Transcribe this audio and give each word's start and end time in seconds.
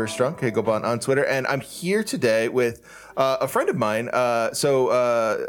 My 0.00 0.04
name's 0.04 0.16
Trevor 0.16 0.38
Strunk, 0.38 0.40
Higglebon 0.40 0.82
on 0.82 0.98
Twitter, 0.98 1.26
and 1.26 1.46
I'm 1.46 1.60
here 1.60 2.02
today 2.02 2.48
with 2.48 2.80
uh, 3.18 3.36
a 3.42 3.46
friend 3.46 3.68
of 3.68 3.76
mine. 3.76 4.08
Uh, 4.08 4.50
so 4.54 4.88
uh, 4.88 4.92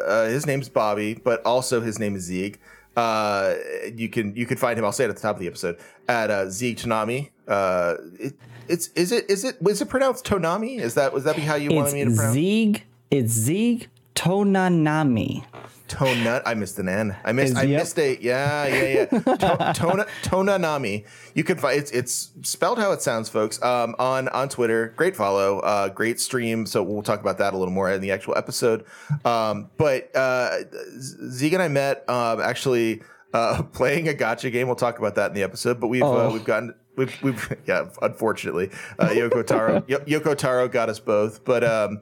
uh, 0.05 0.25
his 0.27 0.45
name's 0.45 0.67
Bobby, 0.67 1.13
but 1.13 1.41
also 1.45 1.79
his 1.79 1.99
name 1.99 2.17
is 2.17 2.29
Zieg. 2.29 2.57
Uh, 2.97 3.53
you 3.95 4.09
can 4.09 4.35
you 4.35 4.45
can 4.45 4.57
find 4.57 4.77
him. 4.77 4.83
I'll 4.83 4.91
say 4.91 5.05
it 5.05 5.09
at 5.09 5.15
the 5.15 5.21
top 5.21 5.37
of 5.37 5.39
the 5.39 5.47
episode 5.47 5.77
at 6.09 6.29
uh, 6.29 6.47
Zieg 6.47 6.75
Tonami. 6.75 7.29
Uh, 7.47 7.95
it, 8.19 8.33
it's 8.67 8.87
is 8.89 9.13
it 9.13 9.29
is 9.29 9.45
it 9.45 9.61
was 9.61 9.81
it 9.81 9.87
pronounced 9.87 10.25
Tonami? 10.25 10.81
Is 10.81 10.95
that 10.95 11.13
was 11.13 11.23
that 11.23 11.37
be 11.37 11.43
how 11.43 11.55
you 11.55 11.73
wanted 11.73 11.93
me 11.93 12.03
to 12.03 12.13
pronounce? 12.13 12.35
It's? 12.35 12.37
Zieg. 12.37 12.81
It's 13.09 13.47
Zieg 13.47 13.87
Tonanami. 14.15 15.45
Tonut. 15.91 16.41
I 16.45 16.53
missed 16.53 16.79
an 16.79 16.87
N. 16.89 17.15
I 17.23 17.31
missed. 17.31 17.51
Is- 17.53 17.57
I 17.57 17.63
yep. 17.63 17.81
missed 17.81 17.99
a. 17.99 18.17
Yeah, 18.21 18.65
yeah, 18.67 18.83
yeah. 18.83 19.05
To, 19.05 19.19
tona, 19.75 20.07
Tonanami. 20.23 21.05
You 21.35 21.43
can 21.43 21.57
find 21.57 21.77
it's 21.79 21.91
it's 21.91 22.31
spelled 22.43 22.79
how 22.79 22.91
it 22.91 23.01
sounds, 23.01 23.29
folks. 23.29 23.61
Um, 23.61 23.95
on 23.99 24.27
on 24.29 24.49
Twitter. 24.49 24.93
Great 24.95 25.15
follow. 25.15 25.59
Uh, 25.59 25.89
great 25.89 26.19
stream. 26.19 26.65
So 26.65 26.81
we'll 26.83 27.01
talk 27.03 27.19
about 27.19 27.37
that 27.39 27.53
a 27.53 27.57
little 27.57 27.73
more 27.73 27.91
in 27.91 28.01
the 28.01 28.11
actual 28.11 28.37
episode. 28.37 28.85
Um, 29.25 29.69
but 29.77 30.15
uh, 30.15 30.59
Zeke 30.99 31.53
and 31.53 31.61
I 31.61 31.67
met 31.67 32.09
um 32.09 32.41
actually 32.41 33.01
uh 33.33 33.63
playing 33.73 34.07
a 34.07 34.13
gotcha 34.13 34.49
game. 34.49 34.67
We'll 34.67 34.75
talk 34.75 34.99
about 34.99 35.15
that 35.15 35.31
in 35.31 35.35
the 35.35 35.43
episode. 35.43 35.79
But 35.79 35.87
we've 35.89 36.01
uh, 36.03 36.27
Oh. 36.27 36.33
we've 36.33 36.45
gotten. 36.45 36.75
We've, 36.97 37.17
we've 37.23 37.55
yeah 37.65 37.85
unfortunately 38.01 38.69
uh, 38.99 39.07
Yoko 39.07 39.47
Taro 39.47 39.81
Yo- 39.87 39.99
Yoko 39.99 40.37
Taro 40.37 40.67
got 40.67 40.89
us 40.89 40.99
both 40.99 41.43
but 41.45 41.63
um 41.63 42.01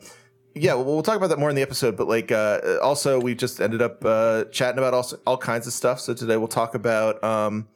yeah, 0.59 0.73
well, 0.73 0.85
we'll 0.85 1.03
talk 1.03 1.15
about 1.15 1.29
that 1.29 1.39
more 1.39 1.49
in 1.49 1.55
the 1.55 1.61
episode. 1.61 1.95
But 1.95 2.07
like, 2.07 2.31
uh, 2.31 2.77
also, 2.81 3.19
we 3.19 3.35
just 3.35 3.61
ended 3.61 3.81
up 3.81 4.03
uh, 4.03 4.45
chatting 4.45 4.77
about 4.77 4.93
all 4.93 5.09
all 5.25 5.37
kinds 5.37 5.67
of 5.67 5.73
stuff. 5.73 5.99
So 5.99 6.13
today 6.13 6.37
we'll 6.37 6.47
talk 6.47 6.75
about. 6.75 7.23
Um, 7.23 7.67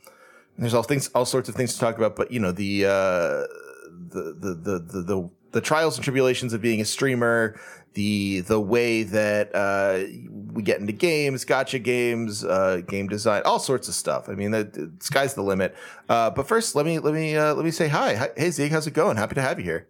there's 0.58 0.73
all 0.73 0.84
things, 0.84 1.09
all 1.16 1.26
sorts 1.26 1.50
of 1.50 1.56
things 1.56 1.73
to 1.73 1.80
talk 1.80 1.98
about. 1.98 2.16
But 2.16 2.31
you 2.31 2.39
know, 2.39 2.52
the 2.52 2.86
uh, 2.86 2.89
the, 2.89 4.36
the 4.39 4.54
the 4.54 4.80
the 4.80 5.02
the 5.02 5.30
the 5.52 5.61
trials 5.61 5.95
and 5.95 6.04
tribulations 6.04 6.54
of 6.54 6.61
being 6.61 6.81
a 6.81 6.86
streamer, 6.86 7.59
the 7.94 8.42
the 8.42 8.59
way 8.59 9.04
that 9.04 9.56
uh, 9.56 10.04
we 10.52 10.61
get 10.61 10.80
into 10.80 10.94
games, 10.94 11.45
gotcha 11.45 11.80
games, 11.80 12.44
uh, 12.44 12.81
game 12.88 13.08
design, 13.08 13.42
all 13.45 13.59
sorts 13.59 13.88
of 13.88 13.94
stuff. 13.94 14.30
I 14.30 14.34
mean, 14.34 14.52
the, 14.52 14.64
the 14.66 14.92
sky's 15.00 15.34
the 15.34 15.44
limit. 15.44 15.76
Uh, 16.09 16.30
but 16.30 16.48
first, 16.48 16.76
let 16.76 16.86
me 16.86 17.00
let 17.00 17.14
me 17.14 17.36
uh, 17.36 17.54
let 17.54 17.64
me 17.64 17.72
say 17.72 17.88
hi. 17.88 18.16
hi. 18.16 18.30
Hey 18.36 18.52
Zeke, 18.52 18.72
how's 18.72 18.88
it 18.88 18.94
going? 18.94 19.17
Happy 19.17 19.36
to 19.36 19.42
have 19.42 19.58
you 19.58 19.65
here. 19.65 19.88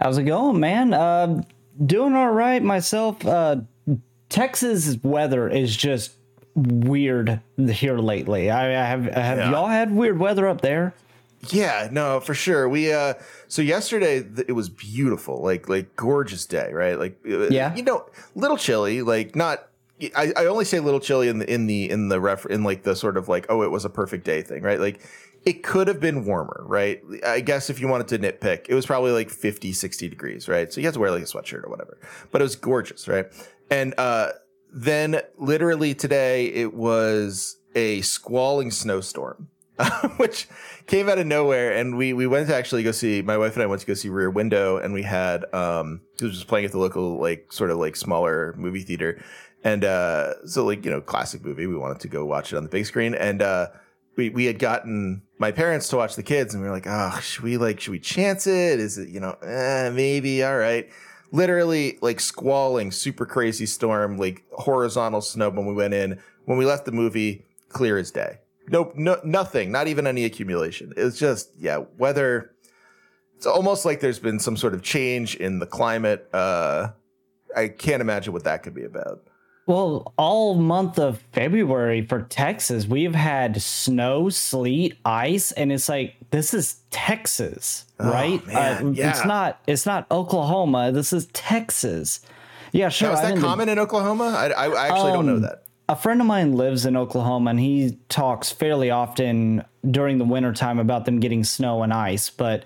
How's 0.00 0.18
it 0.18 0.24
going, 0.24 0.58
man? 0.58 0.92
Doing 1.84 2.14
all 2.14 2.30
right 2.30 2.62
myself. 2.62 3.24
Uh, 3.26 3.56
Texas 4.28 4.96
weather 5.02 5.48
is 5.48 5.76
just 5.76 6.12
weird 6.54 7.40
here 7.58 7.98
lately. 7.98 8.50
I, 8.50 8.66
I 8.80 8.84
have 8.86 9.04
have 9.06 9.38
Yeah. 9.38 9.50
y'all 9.50 9.66
had 9.68 9.92
weird 9.94 10.18
weather 10.18 10.46
up 10.48 10.60
there? 10.60 10.94
Yeah, 11.50 11.88
no, 11.92 12.20
for 12.20 12.32
sure. 12.32 12.68
We 12.68 12.92
uh 12.92 13.14
so 13.48 13.60
yesterday 13.60 14.22
th- 14.22 14.46
it 14.48 14.52
was 14.52 14.68
beautiful, 14.68 15.42
like 15.42 15.68
like 15.68 15.94
gorgeous 15.96 16.46
day, 16.46 16.72
right? 16.72 16.98
Like 16.98 17.18
uh, 17.28 17.48
Yeah. 17.48 17.74
you 17.74 17.82
know, 17.82 18.06
little 18.34 18.56
chilly, 18.56 19.02
like 19.02 19.34
not 19.36 19.68
I, 20.16 20.32
I 20.36 20.46
only 20.46 20.64
say 20.64 20.80
little 20.80 21.00
chilly 21.00 21.28
in 21.28 21.38
the 21.38 21.52
in 21.52 21.66
the 21.66 21.90
in 21.90 22.08
the 22.08 22.20
ref 22.20 22.46
in 22.46 22.62
like 22.64 22.82
the 22.84 22.96
sort 22.96 23.16
of 23.16 23.28
like 23.28 23.46
oh 23.48 23.62
it 23.62 23.70
was 23.70 23.84
a 23.84 23.90
perfect 23.90 24.24
day 24.24 24.42
thing, 24.42 24.62
right? 24.62 24.80
Like 24.80 25.00
it 25.44 25.62
could 25.62 25.88
have 25.88 26.00
been 26.00 26.24
warmer, 26.24 26.62
right? 26.66 27.02
I 27.26 27.40
guess 27.40 27.68
if 27.68 27.80
you 27.80 27.88
wanted 27.88 28.08
to 28.08 28.18
nitpick, 28.18 28.66
it 28.68 28.74
was 28.74 28.86
probably 28.86 29.12
like 29.12 29.30
50, 29.30 29.72
60 29.72 30.08
degrees, 30.08 30.48
right? 30.48 30.72
So 30.72 30.80
you 30.80 30.86
have 30.86 30.94
to 30.94 31.00
wear 31.00 31.10
like 31.10 31.22
a 31.22 31.26
sweatshirt 31.26 31.64
or 31.64 31.70
whatever. 31.70 31.98
But 32.30 32.40
it 32.40 32.44
was 32.44 32.56
gorgeous, 32.56 33.08
right? 33.08 33.26
And 33.70 33.94
uh 33.98 34.32
then 34.72 35.20
literally 35.38 35.94
today 35.94 36.46
it 36.46 36.74
was 36.74 37.58
a 37.74 38.00
squalling 38.00 38.70
snowstorm. 38.70 39.48
which 40.18 40.46
came 40.86 41.08
out 41.08 41.18
of 41.18 41.26
nowhere 41.26 41.72
and 41.72 41.96
we 41.96 42.12
we 42.12 42.28
went 42.28 42.46
to 42.46 42.54
actually 42.54 42.84
go 42.84 42.92
see 42.92 43.22
my 43.22 43.36
wife 43.36 43.54
and 43.54 43.62
I 43.64 43.66
went 43.66 43.80
to 43.80 43.86
go 43.88 43.94
see 43.94 44.08
Rear 44.08 44.30
Window 44.30 44.76
and 44.76 44.94
we 44.94 45.02
had 45.02 45.52
um 45.52 46.00
it 46.20 46.22
was 46.22 46.34
just 46.34 46.46
playing 46.46 46.64
at 46.64 46.70
the 46.70 46.78
local 46.78 47.18
like 47.18 47.52
sort 47.52 47.72
of 47.72 47.78
like 47.78 47.96
smaller 47.96 48.54
movie 48.56 48.82
theater 48.82 49.20
and 49.64 49.84
uh 49.84 50.46
so 50.46 50.64
like 50.64 50.84
you 50.84 50.92
know 50.92 51.00
classic 51.00 51.44
movie 51.44 51.66
we 51.66 51.74
wanted 51.76 51.98
to 51.98 52.06
go 52.06 52.24
watch 52.24 52.52
it 52.52 52.56
on 52.56 52.62
the 52.62 52.68
big 52.68 52.86
screen 52.86 53.16
and 53.16 53.42
uh 53.42 53.66
we 54.16 54.30
we 54.30 54.44
had 54.44 54.58
gotten 54.58 55.22
my 55.38 55.50
parents 55.50 55.88
to 55.88 55.96
watch 55.96 56.16
the 56.16 56.22
kids 56.22 56.54
and 56.54 56.62
we 56.62 56.68
were 56.68 56.74
like 56.74 56.86
oh 56.86 57.18
should 57.20 57.42
we 57.44 57.56
like 57.56 57.80
should 57.80 57.92
we 57.92 57.98
chance 57.98 58.46
it 58.46 58.80
is 58.80 58.98
it 58.98 59.08
you 59.08 59.20
know 59.20 59.36
eh, 59.42 59.90
maybe 59.90 60.42
all 60.42 60.56
right 60.56 60.90
literally 61.32 61.98
like 62.00 62.20
squalling 62.20 62.90
super 62.90 63.26
crazy 63.26 63.66
storm 63.66 64.16
like 64.16 64.44
horizontal 64.52 65.20
snow 65.20 65.50
when 65.50 65.66
we 65.66 65.74
went 65.74 65.94
in 65.94 66.18
when 66.44 66.58
we 66.58 66.64
left 66.64 66.84
the 66.84 66.92
movie 66.92 67.44
clear 67.68 67.98
as 67.98 68.10
day 68.10 68.38
Nope, 68.68 68.94
no, 68.96 69.20
nothing, 69.24 69.70
not 69.70 69.88
even 69.88 70.06
any 70.06 70.24
accumulation. 70.24 70.92
It's 70.96 71.18
just, 71.18 71.50
yeah, 71.58 71.84
weather. 71.98 72.52
It's 73.36 73.46
almost 73.46 73.84
like 73.84 74.00
there's 74.00 74.18
been 74.18 74.38
some 74.38 74.56
sort 74.56 74.74
of 74.74 74.82
change 74.82 75.36
in 75.36 75.58
the 75.58 75.66
climate. 75.66 76.28
Uh, 76.32 76.88
I 77.54 77.68
can't 77.68 78.00
imagine 78.00 78.32
what 78.32 78.44
that 78.44 78.62
could 78.62 78.74
be 78.74 78.84
about. 78.84 79.20
Well, 79.66 80.12
all 80.18 80.56
month 80.56 80.98
of 80.98 81.20
February 81.32 82.04
for 82.06 82.22
Texas, 82.22 82.86
we've 82.86 83.14
had 83.14 83.62
snow, 83.62 84.28
sleet, 84.28 84.98
ice, 85.06 85.52
and 85.52 85.72
it's 85.72 85.88
like 85.88 86.16
this 86.30 86.52
is 86.52 86.80
Texas, 86.90 87.86
right? 87.98 88.42
Oh, 88.44 88.52
man, 88.52 88.88
It's 88.90 88.98
yeah. 88.98 89.22
not. 89.24 89.60
It's 89.66 89.86
not 89.86 90.06
Oklahoma. 90.10 90.92
This 90.92 91.14
is 91.14 91.26
Texas. 91.32 92.20
Yeah, 92.72 92.90
sure. 92.90 93.08
Now, 93.12 93.14
is 93.14 93.20
that 93.22 93.38
common 93.38 93.68
in 93.70 93.78
Oklahoma? 93.78 94.34
I, 94.36 94.48
I, 94.48 94.66
I 94.66 94.88
actually 94.88 95.12
don't 95.12 95.26
know 95.26 95.34
Um, 95.36 95.42
that. 95.42 95.62
a 95.88 95.96
friend 95.96 96.20
of 96.20 96.26
mine 96.26 96.52
lives 96.56 96.84
in 96.84 96.96
Oklahoma 96.96 97.50
and 97.50 97.60
he 97.60 97.96
talks 98.10 98.50
fairly 98.50 98.90
often 98.90 99.64
during 99.90 100.18
the 100.18 100.24
wintertime 100.24 100.78
about 100.78 101.04
them 101.06 101.20
getting 101.20 101.42
snow 101.44 101.82
and 101.82 101.92
ice. 101.92 102.28
But 102.30 102.64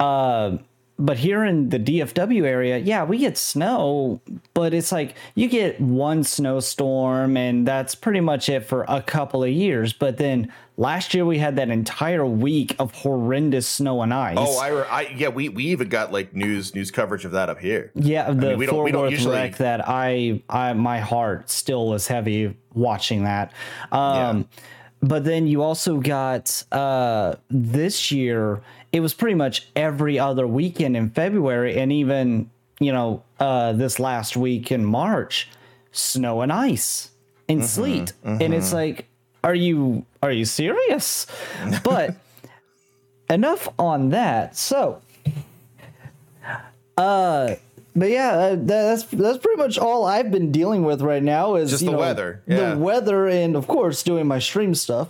uh 0.00 0.56
but 0.98 1.16
here 1.18 1.44
in 1.44 1.70
the 1.70 1.78
DFW 1.78 2.44
area, 2.44 2.78
yeah, 2.78 3.02
we 3.04 3.18
get 3.18 3.36
snow, 3.36 4.20
but 4.54 4.72
it's 4.72 4.92
like 4.92 5.14
you 5.34 5.48
get 5.48 5.80
one 5.80 6.22
snowstorm 6.22 7.36
and 7.36 7.66
that's 7.66 7.94
pretty 7.94 8.20
much 8.20 8.48
it 8.48 8.60
for 8.64 8.84
a 8.88 9.02
couple 9.02 9.42
of 9.42 9.50
years. 9.50 9.92
But 9.92 10.18
then 10.18 10.52
last 10.76 11.12
year 11.12 11.24
we 11.26 11.38
had 11.38 11.56
that 11.56 11.68
entire 11.68 12.24
week 12.24 12.76
of 12.78 12.92
horrendous 12.94 13.66
snow 13.66 14.02
and 14.02 14.14
ice. 14.14 14.36
Oh, 14.38 14.58
I, 14.58 14.70
I, 14.82 15.00
yeah, 15.16 15.28
we, 15.28 15.48
we 15.48 15.64
even 15.66 15.88
got 15.88 16.12
like 16.12 16.34
news 16.34 16.74
news 16.74 16.90
coverage 16.92 17.24
of 17.24 17.32
that 17.32 17.48
up 17.48 17.58
here. 17.58 17.90
Yeah, 17.96 18.30
the 18.32 18.50
mean, 18.50 18.58
we 18.58 18.66
don't- 18.66 18.84
we 18.84 18.90
Fort 18.90 18.92
don't 18.92 19.02
Worth 19.02 19.10
usually- 19.12 19.34
wreck 19.36 19.56
that 19.56 19.88
I, 19.88 20.42
I, 20.48 20.72
my 20.74 21.00
heart 21.00 21.50
still 21.50 21.88
was 21.88 22.06
heavy 22.06 22.56
watching 22.72 23.24
that. 23.24 23.52
Um, 23.90 24.48
But 25.06 25.24
then 25.24 25.46
you 25.46 25.62
also 25.62 25.98
got 25.98 26.64
uh, 26.72 27.34
this 27.50 28.10
year. 28.10 28.62
It 28.90 29.00
was 29.00 29.12
pretty 29.12 29.34
much 29.34 29.68
every 29.76 30.18
other 30.18 30.46
weekend 30.46 30.96
in 30.96 31.10
February, 31.10 31.78
and 31.78 31.92
even 31.92 32.50
you 32.80 32.90
know 32.90 33.22
uh, 33.38 33.74
this 33.74 34.00
last 34.00 34.34
week 34.34 34.72
in 34.72 34.82
March, 34.82 35.50
snow 35.92 36.40
and 36.40 36.50
ice 36.50 37.10
and 37.50 37.60
Mm-hmm, 37.60 37.66
sleet, 37.66 38.12
and 38.24 38.54
it's 38.54 38.72
like, 38.72 39.04
are 39.42 39.54
you 39.54 40.06
are 40.22 40.32
you 40.32 40.46
serious? 40.46 41.26
But 41.84 42.16
enough 43.28 43.68
on 43.78 44.08
that. 44.10 44.56
So 44.56 45.02
uh, 46.96 47.56
but 47.94 48.10
yeah, 48.10 48.30
uh, 48.32 48.56
that's 48.58 49.04
that's 49.04 49.38
pretty 49.38 49.56
much 49.60 49.78
all 49.78 50.04
I've 50.04 50.30
been 50.30 50.50
dealing 50.52 50.84
with 50.84 51.00
right 51.02 51.22
now 51.22 51.54
is 51.54 51.70
Just 51.70 51.84
the 51.84 51.92
know, 51.92 51.98
weather, 51.98 52.42
yeah. 52.46 52.74
the 52.74 52.78
weather, 52.80 53.26
and 53.26 53.56
of 53.56 53.66
course 53.66 54.02
doing 54.02 54.26
my 54.26 54.38
stream 54.38 54.74
stuff. 54.74 55.08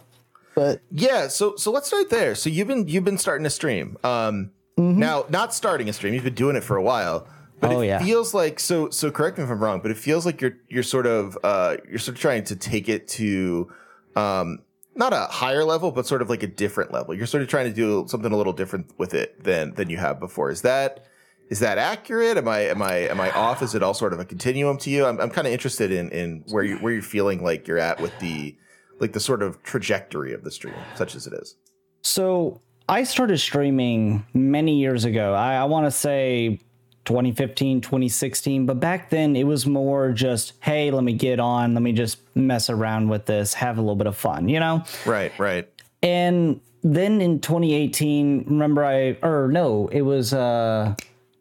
But 0.55 0.81
Yeah, 0.91 1.29
so 1.29 1.57
so 1.57 1.71
let's 1.73 1.87
start 1.89 2.11
there. 2.11 2.35
So 2.35 2.49
you've 2.51 2.69
been 2.69 2.87
you've 2.87 3.05
been 3.05 3.19
starting 3.19 3.47
a 3.47 3.51
stream. 3.51 3.97
Um 4.05 4.51
now 4.77 5.25
not 5.29 5.55
starting 5.55 5.89
a 5.89 5.93
stream, 5.93 6.15
you've 6.15 6.25
been 6.25 6.35
doing 6.35 6.57
it 6.57 6.65
for 6.65 6.77
a 6.77 6.83
while. 6.83 7.27
But 7.61 7.71
Mm-hmm. 7.71 7.77
Oh, 7.77 7.81
it 7.81 7.87
yeah. 7.87 7.99
feels 8.01 8.35
like 8.35 8.61
so 8.61 8.91
so 8.91 9.11
correct 9.11 9.39
me 9.39 9.45
if 9.45 9.51
I'm 9.51 9.59
wrong, 9.63 9.81
but 9.81 9.91
it 9.91 9.97
feels 9.97 10.27
like 10.27 10.41
you're 10.41 10.57
you're 10.69 10.83
sort 10.83 11.07
of 11.07 11.39
uh 11.43 11.77
you're 11.89 11.99
sort 11.99 12.17
of 12.17 12.21
trying 12.21 12.45
to 12.45 12.57
take 12.57 12.89
it 12.89 13.09
to 13.09 13.73
um 14.17 14.59
not 14.97 15.13
a 15.13 15.27
higher 15.31 15.65
level, 15.65 15.91
but 15.91 16.07
sort 16.07 16.23
of 16.23 16.31
like 16.31 16.43
a 16.45 16.47
different 16.47 16.93
level. 16.93 17.15
You're 17.15 17.27
sort 17.27 17.43
of 17.43 17.49
trying 17.49 17.67
to 17.67 17.73
do 17.75 18.05
something 18.07 18.31
a 18.31 18.37
little 18.37 18.53
different 18.53 18.93
with 18.99 19.15
it 19.15 19.43
than 19.43 19.75
than 19.75 19.91
you 19.91 19.97
have 19.97 20.21
before. 20.21 20.51
Is 20.51 20.63
that 20.63 21.05
is 21.49 21.61
that 21.61 21.79
accurate? 21.79 22.37
Am 22.37 22.49
I 22.49 22.61
am 22.61 22.83
I 22.83 22.95
am 23.09 23.21
I 23.21 23.31
off? 23.33 23.63
Is 23.63 23.75
it 23.75 23.83
all 23.83 23.95
sort 23.95 24.13
of 24.13 24.21
a 24.21 24.25
continuum 24.25 24.79
to 24.79 24.91
you? 24.91 25.05
I'm 25.07 25.21
I'm 25.21 25.31
kind 25.31 25.47
of 25.47 25.53
interested 25.53 25.93
in 25.93 26.11
in 26.11 26.45
where 26.49 26.65
you 26.65 26.77
where 26.79 26.93
you're 26.93 27.03
feeling 27.03 27.43
like 27.43 27.69
you're 27.69 27.79
at 27.79 28.01
with 28.01 28.19
the 28.19 28.57
like 29.01 29.13
the 29.13 29.21
sort 29.21 29.43
of 29.43 29.63
trajectory 29.63 30.33
of 30.33 30.45
the 30.45 30.51
stream, 30.51 30.75
such 30.95 31.15
as 31.15 31.27
it 31.27 31.33
is. 31.35 31.57
so 32.03 32.61
I 32.89 33.05
started 33.05 33.39
streaming 33.39 34.27
many 34.35 34.79
years 34.79 35.05
ago. 35.05 35.33
I, 35.33 35.55
I 35.55 35.65
want 35.65 35.87
to 35.87 35.91
say 35.91 36.61
2015, 37.07 37.81
2016, 37.81 38.67
but 38.67 38.79
back 38.79 39.09
then 39.11 39.37
it 39.37 39.45
was 39.45 39.67
more 39.67 40.13
just, 40.13 40.53
hey, 40.61 40.91
let 40.91 41.03
me 41.03 41.15
get 41.15 41.41
on, 41.41 41.73
let 41.73 41.83
me 41.83 41.93
just 41.93 42.19
mess 42.37 42.69
around 42.69 43.09
with 43.09 43.25
this, 43.25 43.55
have 43.55 43.79
a 43.79 43.81
little 43.81 43.97
bit 43.97 44.07
of 44.07 44.17
fun, 44.17 44.49
you 44.51 44.61
know? 44.61 44.85
Right, 45.07 45.33
right. 45.39 45.69
And 46.03 46.61
then 46.83 47.23
in 47.23 47.41
2018, 47.41 48.45
remember 48.49 48.85
I 48.85 49.17
or 49.23 49.49
no, 49.51 49.89
it 49.89 50.03
was 50.03 50.35
uh 50.35 50.95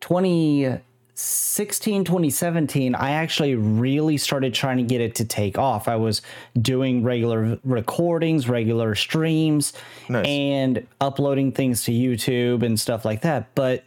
2016, 0.03 2.03
2017, 2.03 2.93
I 2.93 3.11
actually 3.11 3.55
really 3.55 4.17
started 4.17 4.53
trying 4.53 4.75
to 4.75 4.83
get 4.83 4.99
it 4.99 5.15
to 5.15 5.23
take 5.23 5.57
off. 5.57 5.87
I 5.87 5.95
was 5.95 6.21
doing 6.61 7.03
regular 7.03 7.57
recordings, 7.63 8.49
regular 8.49 8.95
streams, 8.95 9.71
Nice. 10.09 10.27
and 10.27 10.85
uploading 10.99 11.53
things 11.53 11.85
to 11.85 11.93
YouTube 11.93 12.63
and 12.63 12.77
stuff 12.77 13.05
like 13.05 13.21
that. 13.21 13.55
But 13.55 13.85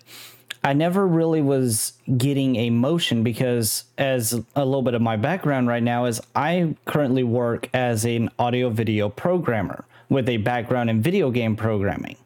I 0.65 0.73
never 0.73 1.07
really 1.07 1.43
was 1.43 1.93
getting 2.17 2.57
a 2.57 2.71
motion 2.71 3.23
because, 3.23 3.85
as 3.99 4.33
a 4.33 4.65
little 4.65 4.81
bit 4.81 4.95
of 4.95 5.03
my 5.03 5.17
background 5.17 5.69
right 5.69 5.83
now, 5.83 6.07
is 6.07 6.23
I 6.35 6.77
currently 6.87 7.25
work 7.25 7.69
as 7.75 8.07
an 8.07 8.31
audio 8.39 8.71
video 8.71 9.11
programmer 9.11 9.85
with 10.09 10.31
a 10.31 10.39
background 10.39 10.89
in 10.89 11.03
video 11.03 11.31
game 11.31 11.57
programming. 11.57 12.17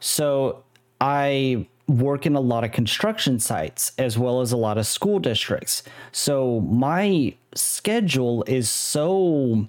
So 0.00 0.62
I 0.98 1.66
work 1.86 2.24
in 2.26 2.34
a 2.34 2.40
lot 2.40 2.64
of 2.64 2.72
construction 2.72 3.38
sites 3.38 3.92
as 3.98 4.18
well 4.18 4.40
as 4.40 4.52
a 4.52 4.56
lot 4.56 4.78
of 4.78 4.86
school 4.86 5.18
districts. 5.18 5.82
So 6.12 6.60
my 6.60 7.34
schedule 7.54 8.42
is 8.46 8.70
so 8.70 9.68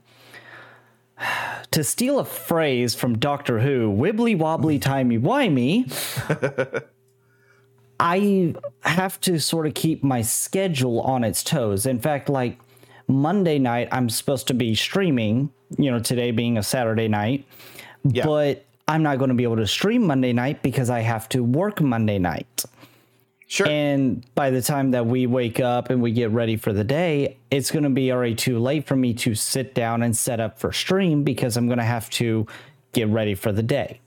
to 1.72 1.84
steal 1.84 2.20
a 2.20 2.26
phrase 2.26 2.96
from 2.96 3.18
Doctor 3.18 3.60
Who, 3.60 3.92
wibbly 3.92 4.38
wobbly 4.38 4.78
mm. 4.78 4.82
timey 4.82 5.18
wimey. 5.18 6.84
I 8.00 8.56
have 8.82 9.20
to 9.22 9.40
sort 9.40 9.68
of 9.68 9.74
keep 9.74 10.04
my 10.04 10.22
schedule 10.22 11.02
on 11.02 11.24
its 11.24 11.44
toes. 11.44 11.86
In 11.86 12.00
fact, 12.00 12.28
like 12.28 12.60
Monday 13.08 13.58
night, 13.58 13.88
I'm 13.92 14.10
supposed 14.10 14.48
to 14.48 14.54
be 14.54 14.76
streaming, 14.76 15.52
you 15.78 15.92
know, 15.92 16.00
today 16.00 16.32
being 16.32 16.58
a 16.58 16.64
Saturday 16.64 17.08
night, 17.08 17.46
Yeah. 18.04 18.26
but 18.26 18.66
I'm 18.88 19.02
not 19.04 19.18
going 19.18 19.30
to 19.30 19.36
be 19.36 19.44
able 19.44 19.56
to 19.58 19.68
stream 19.68 20.06
Monday 20.06 20.32
night 20.34 20.62
because 20.62 20.90
I 20.90 21.00
have 21.00 21.28
to 21.30 21.44
work 21.44 21.82
Monday 21.82 22.20
night. 22.20 22.66
Sure. 23.48 23.68
And 23.68 24.24
by 24.36 24.50
the 24.50 24.62
time 24.62 24.92
that 24.92 25.06
we 25.06 25.28
wake 25.28 25.60
up 25.60 25.90
and 25.90 26.02
we 26.02 26.12
get 26.12 26.32
ready 26.32 26.56
for 26.58 26.74
the 26.74 26.84
day, 26.84 27.38
it's 27.52 27.72
going 27.72 27.84
to 27.84 27.90
be 27.90 28.12
already 28.12 28.36
too 28.36 28.60
late 28.60 28.86
for 28.88 28.96
me 28.96 29.14
to 29.16 29.36
sit 29.36 29.74
down 29.76 30.02
and 30.04 30.16
set 30.16 30.40
up 30.40 30.60
for 30.60 30.72
stream 30.72 31.24
because 31.24 31.56
I'm 31.58 31.68
going 31.68 31.78
to 31.78 31.84
have 31.84 32.10
to 32.12 32.48
get 32.94 33.08
ready 33.08 33.36
for 33.36 33.52
the 33.52 33.64
day. 33.64 34.00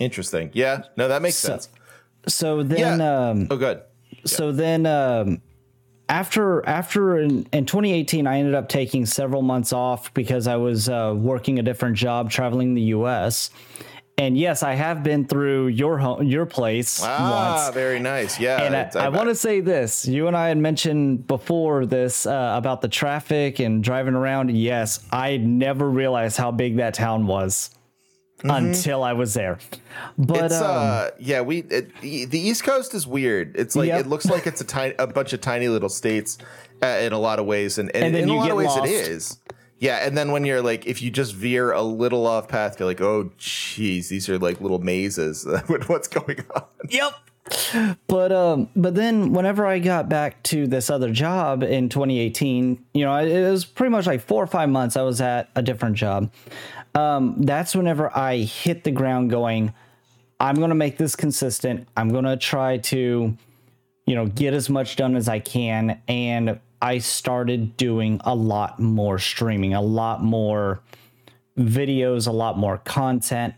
Interesting. 0.00 0.50
Yeah. 0.52 0.84
No, 0.96 1.08
that 1.08 1.22
makes 1.22 1.36
So- 1.36 1.48
sense. 1.48 1.68
So 2.28 2.62
then, 2.62 2.98
Yeah. 3.00 3.28
um, 3.30 3.46
Oh, 3.50 3.56
good. 3.56 3.82
so 4.24 4.50
then 4.50 4.84
um, 4.86 5.40
after 6.08 6.66
after 6.68 7.18
in, 7.18 7.46
in 7.52 7.66
2018 7.66 8.26
i 8.26 8.38
ended 8.38 8.54
up 8.54 8.68
taking 8.68 9.04
several 9.06 9.42
months 9.42 9.72
off 9.72 10.12
because 10.14 10.46
i 10.46 10.56
was 10.56 10.88
uh, 10.88 11.12
working 11.16 11.58
a 11.58 11.62
different 11.62 11.96
job 11.96 12.30
traveling 12.30 12.74
the 12.74 12.82
us 12.82 13.50
and 14.18 14.38
yes 14.38 14.62
i 14.62 14.72
have 14.74 15.02
been 15.02 15.26
through 15.26 15.66
your 15.66 15.98
home 15.98 16.22
your 16.22 16.46
place 16.46 17.02
Ah, 17.04 17.60
once 17.64 17.74
very 17.74 17.98
nice. 17.98 18.38
Yeah. 18.40 18.62
and 18.62 18.74
I, 18.76 18.80
it's- 18.82 18.96
I 18.96 19.08
want 19.08 19.28
to 19.28 19.34
say 19.34 19.60
this. 19.60 20.06
You 20.06 20.26
and 20.28 20.36
I 20.36 20.48
had 20.48 20.56
mentioned 20.58 21.26
before 21.26 21.84
this 21.86 22.24
uh, 22.24 22.54
about 22.56 22.80
the 22.80 22.88
traffic 22.88 23.58
and 23.58 23.84
driving 23.84 24.14
around. 24.14 24.50
Yes, 24.52 25.00
I 25.12 25.36
never 25.36 25.90
realized 25.90 26.36
how 26.38 26.50
big 26.50 26.76
that 26.76 26.94
town 26.94 27.26
was 27.26 27.70
until 28.44 29.02
I 29.02 29.12
was 29.14 29.34
there. 29.34 29.58
But 30.18 30.46
It's 30.46 30.54
um, 30.60 30.64
uh 30.68 31.08
yeah 31.18 31.40
we 31.40 31.58
it, 31.60 31.90
the 32.00 32.38
East 32.38 32.64
Coast 32.64 32.94
is 32.94 33.06
weird. 33.06 33.54
It's 33.56 33.74
like 33.76 33.88
Yep. 33.88 34.00
it 34.00 34.06
looks 34.08 34.26
like 34.26 34.46
it's 34.46 34.60
a 34.60 34.64
tiny 34.64 34.94
a 34.98 35.06
bunch 35.06 35.32
of 35.32 35.40
tiny 35.40 35.68
little 35.68 35.88
states 35.88 36.38
uh, 36.82 36.86
in 36.86 37.12
a 37.12 37.18
lot 37.18 37.38
of 37.38 37.46
ways, 37.46 37.78
and, 37.78 37.90
and, 37.94 38.04
And 38.06 38.14
then 38.14 38.22
in 38.24 38.28
a 38.28 38.32
you 38.32 38.38
lot 38.38 38.44
get 38.44 38.50
of 38.52 38.58
ways 38.58 38.66
lost. 38.66 38.84
it 38.84 38.90
is. 38.90 39.38
Yeah, 39.78 40.06
and 40.06 40.16
then 40.16 40.32
when 40.32 40.44
you're 40.46 40.62
like, 40.62 40.86
if 40.86 41.02
you 41.02 41.10
just 41.10 41.34
veer 41.34 41.70
a 41.72 41.82
little 41.82 42.26
off 42.26 42.48
path, 42.48 42.78
you're 42.80 42.88
like, 42.88 43.00
oh, 43.02 43.30
jeez, 43.38 44.08
these 44.08 44.26
are 44.28 44.38
like 44.38 44.60
little 44.60 44.78
mazes. 44.78 45.44
With 45.68 45.88
what's 45.88 46.08
going 46.08 46.44
on? 46.54 46.64
Yep. 46.88 47.12
But 48.08 48.32
um, 48.32 48.68
but 48.74 48.94
then 48.94 49.32
whenever 49.32 49.66
I 49.66 49.78
got 49.78 50.08
back 50.08 50.42
to 50.44 50.66
this 50.66 50.90
other 50.90 51.12
job 51.12 51.62
in 51.62 51.88
2018, 51.88 52.84
you 52.94 53.04
know, 53.04 53.14
it 53.16 53.50
was 53.50 53.64
pretty 53.64 53.90
much 53.90 54.06
like 54.06 54.20
four 54.20 54.42
or 54.42 54.46
five 54.48 54.68
months 54.68 54.96
I 54.96 55.02
was 55.02 55.20
at 55.20 55.48
a 55.54 55.62
different 55.62 55.94
job. 55.96 56.30
Um, 56.96 57.42
that's 57.42 57.74
whenever 57.76 58.16
I 58.16 58.38
hit 58.38 58.84
the 58.84 58.90
ground 58.90 59.30
going, 59.30 59.72
I'm 60.40 60.56
gonna 60.56 60.74
make 60.74 60.96
this 60.98 61.14
consistent. 61.16 61.88
I'm 61.96 62.10
gonna 62.12 62.36
try 62.36 62.78
to, 62.78 63.36
you 64.06 64.14
know, 64.14 64.26
get 64.26 64.54
as 64.54 64.68
much 64.70 64.96
done 64.96 65.14
as 65.16 65.28
I 65.28 65.38
can. 65.38 66.00
And 66.08 66.58
I 66.80 66.98
started 66.98 67.76
doing 67.76 68.20
a 68.24 68.34
lot 68.34 68.78
more 68.80 69.18
streaming, 69.18 69.74
a 69.74 69.80
lot 69.82 70.22
more 70.22 70.80
videos, 71.58 72.26
a 72.26 72.32
lot 72.32 72.58
more 72.58 72.78
content. 72.78 73.54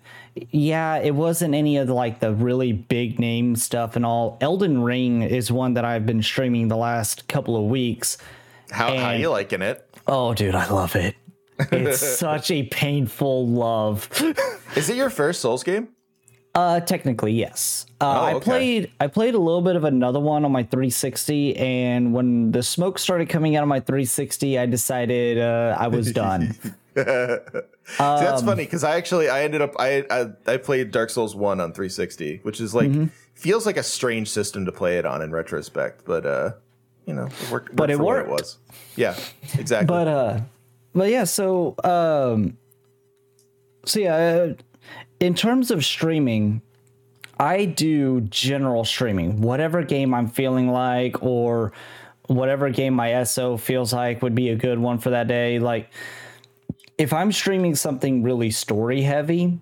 Yeah, 0.50 0.98
it 0.98 1.14
wasn't 1.16 1.54
any 1.54 1.78
of 1.78 1.88
the 1.88 1.94
like 1.94 2.20
the 2.20 2.32
really 2.32 2.72
big 2.72 3.18
name 3.18 3.56
stuff 3.56 3.96
and 3.96 4.06
all. 4.06 4.38
Elden 4.40 4.82
Ring 4.82 5.22
is 5.22 5.50
one 5.50 5.74
that 5.74 5.84
I've 5.84 6.06
been 6.06 6.22
streaming 6.22 6.68
the 6.68 6.76
last 6.76 7.26
couple 7.28 7.56
of 7.56 7.64
weeks. 7.64 8.18
How 8.70 8.88
how 8.96 9.10
And- 9.10 9.20
you 9.20 9.30
liking 9.30 9.62
it? 9.62 9.84
Oh, 10.06 10.32
dude, 10.32 10.54
I 10.54 10.68
love 10.70 10.94
it. 10.96 11.16
It's 11.72 11.98
such 12.18 12.50
a 12.50 12.62
painful 12.64 13.46
love. 13.48 14.08
Is 14.76 14.88
it 14.88 14.96
your 14.96 15.10
first 15.10 15.40
Souls 15.40 15.62
game? 15.64 15.88
Uh, 16.54 16.80
technically, 16.80 17.32
yes. 17.32 17.86
Uh, 18.00 18.04
Oh, 18.32 18.36
I 18.36 18.40
played. 18.40 18.90
I 19.00 19.06
played 19.06 19.34
a 19.34 19.38
little 19.38 19.60
bit 19.60 19.76
of 19.76 19.84
another 19.84 20.18
one 20.20 20.44
on 20.44 20.50
my 20.52 20.62
360, 20.62 21.56
and 21.56 22.12
when 22.12 22.50
the 22.52 22.62
smoke 22.62 22.98
started 22.98 23.28
coming 23.28 23.54
out 23.56 23.62
of 23.62 23.68
my 23.68 23.80
360, 23.80 24.58
I 24.58 24.66
decided 24.66 25.38
uh, 25.38 25.76
I 25.78 25.88
was 25.88 26.10
done. 26.24 26.54
See, 26.96 27.02
Um, 28.00 28.22
that's 28.22 28.42
funny 28.42 28.64
because 28.64 28.84
I 28.84 28.96
actually 28.96 29.28
I 29.30 29.42
ended 29.44 29.62
up 29.62 29.74
I, 29.78 30.04
I 30.10 30.26
I 30.46 30.56
played 30.58 30.90
Dark 30.90 31.10
Souls 31.10 31.34
one 31.34 31.58
on 31.60 31.72
360, 31.72 32.40
which 32.42 32.60
is 32.60 32.74
like 32.74 32.88
Mm-hmm. 32.90 33.06
feels 33.34 33.64
like 33.66 33.76
a 33.76 33.82
strange 33.82 34.28
system 34.30 34.64
to 34.66 34.72
play 34.72 34.98
it 34.98 35.06
on 35.06 35.22
in 35.22 35.30
retrospect, 35.30 36.04
but 36.04 36.26
uh, 36.26 36.52
you 37.06 37.14
know, 37.14 37.26
it 37.26 37.50
worked. 37.50 37.74
But 37.76 37.90
it 37.90 37.96
for 37.96 38.02
what 38.04 38.16
worked. 38.16 38.28
It 38.28 38.32
was. 38.32 38.58
Yeah, 38.96 39.16
exactly. 39.58 39.86
but 39.86 40.06
uh, 40.08 40.40
but 40.94 41.10
yeah. 41.10 41.24
So 41.24 41.74
um, 41.84 42.56
so 43.84 44.00
yeah. 44.00 44.14
Uh, 44.14 44.54
in 45.20 45.34
terms 45.34 45.70
of 45.70 45.84
streaming, 45.84 46.62
I 47.40 47.64
do 47.64 48.20
general 48.22 48.84
streaming. 48.84 49.40
Whatever 49.40 49.82
game 49.82 50.14
I'm 50.14 50.28
feeling 50.28 50.70
like, 50.70 51.22
or 51.22 51.72
whatever 52.26 52.70
game 52.70 52.94
my 52.94 53.24
SO 53.24 53.56
feels 53.56 53.92
like 53.92 54.22
would 54.22 54.34
be 54.34 54.50
a 54.50 54.56
good 54.56 54.78
one 54.78 54.98
for 54.98 55.10
that 55.10 55.28
day. 55.28 55.58
Like, 55.58 55.90
if 56.98 57.12
I'm 57.12 57.32
streaming 57.32 57.74
something 57.74 58.22
really 58.22 58.50
story 58.50 59.02
heavy, 59.02 59.58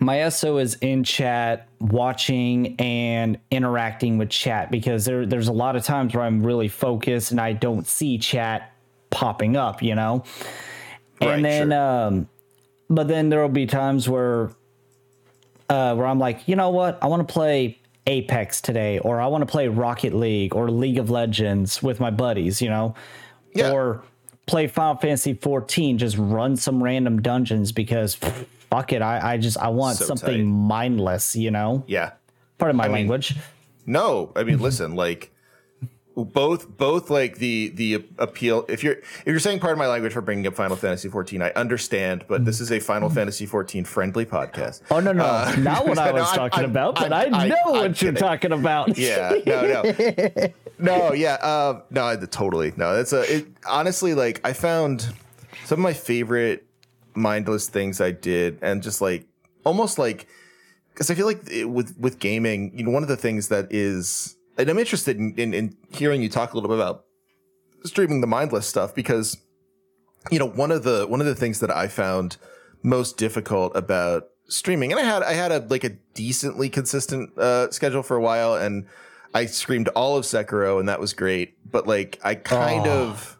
my 0.00 0.28
SO 0.28 0.58
is 0.58 0.74
in 0.76 1.04
chat, 1.04 1.68
watching 1.80 2.76
and 2.80 3.38
interacting 3.50 4.18
with 4.18 4.30
chat 4.30 4.70
because 4.70 5.04
there, 5.04 5.24
there's 5.26 5.48
a 5.48 5.52
lot 5.52 5.76
of 5.76 5.84
times 5.84 6.14
where 6.14 6.24
I'm 6.24 6.44
really 6.44 6.68
focused 6.68 7.30
and 7.30 7.40
I 7.40 7.52
don't 7.52 7.86
see 7.86 8.18
chat 8.18 8.73
popping 9.14 9.56
up, 9.56 9.82
you 9.82 9.94
know? 9.94 10.24
Right, 11.20 11.30
and 11.36 11.44
then, 11.44 11.70
sure. 11.70 11.80
um, 11.80 12.28
but 12.90 13.08
then 13.08 13.28
there 13.30 13.40
will 13.40 13.48
be 13.48 13.66
times 13.66 14.08
where 14.08 14.50
uh, 15.70 15.94
where 15.94 16.06
I'm 16.06 16.18
like, 16.18 16.46
you 16.46 16.56
know 16.56 16.70
what, 16.70 16.98
I 17.02 17.06
want 17.06 17.26
to 17.26 17.32
play 17.32 17.78
Apex 18.06 18.60
today, 18.60 18.98
or 18.98 19.20
I 19.20 19.26
want 19.28 19.42
to 19.42 19.46
play 19.46 19.68
Rocket 19.68 20.14
League 20.14 20.54
or 20.54 20.70
League 20.70 20.98
of 20.98 21.08
Legends 21.10 21.82
with 21.82 22.00
my 22.00 22.10
buddies, 22.10 22.60
you 22.60 22.68
know, 22.68 22.94
Yeah. 23.54 23.70
or 23.72 24.02
play 24.46 24.66
Final 24.66 24.96
Fantasy 24.96 25.32
14, 25.32 25.96
just 25.96 26.18
run 26.18 26.56
some 26.56 26.82
random 26.82 27.22
dungeons 27.22 27.72
because 27.72 28.14
fuck 28.70 28.92
it, 28.92 29.00
I, 29.00 29.32
I 29.32 29.36
just 29.38 29.56
I 29.56 29.68
want 29.68 29.96
So 29.96 30.04
something 30.04 30.36
tight. 30.36 30.44
mindless, 30.44 31.34
you 31.34 31.50
know. 31.50 31.82
yeah. 31.86 32.12
Part 32.58 32.70
of 32.70 32.76
my 32.76 32.84
mean- 32.84 32.92
language. 32.92 33.34
No, 33.86 34.32
I 34.36 34.44
mean, 34.44 34.58
listen, 34.60 34.94
like 34.96 35.30
both 36.16 36.68
both 36.76 37.10
like 37.10 37.38
the 37.38 37.70
the 37.74 38.04
appeal. 38.18 38.64
If 38.68 38.84
you're 38.84 38.94
if 38.98 39.26
you're 39.26 39.38
saying 39.40 39.58
part 39.60 39.72
of 39.72 39.78
my 39.78 39.86
language 39.88 40.12
for 40.12 40.20
bringing 40.20 40.46
up 40.46 40.54
Final 40.54 40.76
Fantasy 40.76 41.08
14, 41.08 41.42
I 41.42 41.50
understand, 41.52 42.24
but 42.28 42.44
this 42.44 42.60
is 42.60 42.70
a 42.70 42.78
Final 42.78 43.10
Fantasy 43.10 43.46
14 43.46 43.84
friendly 43.84 44.24
podcast. 44.24 44.82
Oh 44.90 45.00
no, 45.00 45.12
no, 45.12 45.24
Uh, 45.24 45.54
not 45.58 45.86
what 45.88 45.98
I 46.08 46.12
was 46.12 46.22
I'm- 46.28 46.36
talking 46.38 46.60
I'm- 46.60 46.70
about, 46.70 46.94
but 46.94 47.12
I'm- 47.12 47.34
I 47.34 47.38
I'm- 47.40 47.48
know 47.48 47.56
what 47.72 48.00
you're 48.02 48.12
kidding. 48.12 48.14
talking 48.14 48.52
about. 48.52 48.96
yeah 48.96 49.32
no 49.46 49.82
no 49.82 50.48
no 50.78 51.12
yeah 51.12 51.34
um 51.36 51.82
no 51.90 52.04
I- 52.06 52.16
totally 52.16 52.72
no 52.76 52.96
it's 52.98 53.12
a 53.12 53.36
it 53.36 53.46
honestly 53.68 54.14
like 54.14 54.40
i 54.44 54.52
found 54.52 55.02
some 55.64 55.78
of 55.78 55.82
my 55.82 55.92
favorite 55.92 56.66
mindless 57.14 57.68
things 57.68 58.00
i 58.00 58.10
did 58.10 58.58
and 58.62 58.82
just 58.82 59.00
like 59.00 59.26
almost 59.64 59.98
like 59.98 60.26
because 60.92 61.10
i 61.10 61.14
feel 61.14 61.26
like 61.26 61.40
it, 61.50 61.64
with 61.66 61.96
with 61.98 62.18
gaming 62.18 62.76
you 62.76 62.84
know 62.84 62.90
one 62.90 63.02
of 63.04 63.08
the 63.08 63.16
things 63.16 63.48
that 63.48 63.68
is 63.72 64.36
and 64.58 64.68
i'm 64.70 64.78
interested 64.78 65.16
in, 65.18 65.34
in 65.36 65.52
in 65.54 65.76
hearing 65.90 66.22
you 66.22 66.28
talk 66.28 66.52
a 66.52 66.56
little 66.56 66.68
bit 66.68 66.78
about 66.78 67.04
streaming 67.84 68.20
the 68.20 68.26
mindless 68.26 68.66
stuff 68.66 68.94
because 68.94 69.36
you 70.30 70.38
know 70.38 70.46
one 70.48 70.70
of 70.70 70.82
the 70.84 71.06
one 71.06 71.20
of 71.20 71.26
the 71.26 71.34
things 71.34 71.60
that 71.60 71.70
i 71.70 71.86
found 71.88 72.36
most 72.82 73.16
difficult 73.16 73.74
about 73.76 74.24
streaming 74.48 74.90
and 74.92 75.00
i 75.00 75.04
had 75.04 75.22
i 75.22 75.32
had 75.32 75.50
a 75.52 75.58
like 75.70 75.84
a 75.84 75.90
decently 76.14 76.68
consistent 76.68 77.36
uh 77.38 77.70
schedule 77.70 78.02
for 78.02 78.16
a 78.16 78.20
while 78.20 78.54
and 78.54 78.86
i 79.34 79.46
streamed 79.46 79.88
all 79.88 80.16
of 80.16 80.24
sekiro 80.24 80.78
and 80.80 80.88
that 80.88 81.00
was 81.00 81.12
great 81.12 81.56
but 81.70 81.86
like 81.86 82.18
i 82.24 82.34
kind 82.34 82.86
Oh. 82.86 83.08
of 83.08 83.38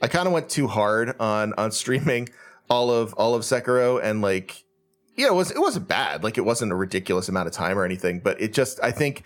i 0.00 0.06
kind 0.08 0.26
of 0.26 0.32
went 0.32 0.48
too 0.48 0.66
hard 0.68 1.14
on 1.20 1.54
on 1.58 1.70
streaming 1.72 2.28
all 2.70 2.90
of 2.90 3.12
all 3.14 3.34
of 3.34 3.42
sekiro 3.42 4.00
and 4.02 4.22
like 4.22 4.64
yeah 5.16 5.26
it 5.26 5.34
was 5.34 5.50
it 5.50 5.58
wasn't 5.60 5.88
bad 5.88 6.22
like 6.22 6.38
it 6.38 6.44
wasn't 6.44 6.70
a 6.70 6.76
ridiculous 6.76 7.28
amount 7.28 7.46
of 7.48 7.52
time 7.52 7.76
or 7.78 7.84
anything 7.84 8.20
but 8.20 8.40
it 8.40 8.52
just 8.52 8.78
i 8.82 8.90
think 8.92 9.24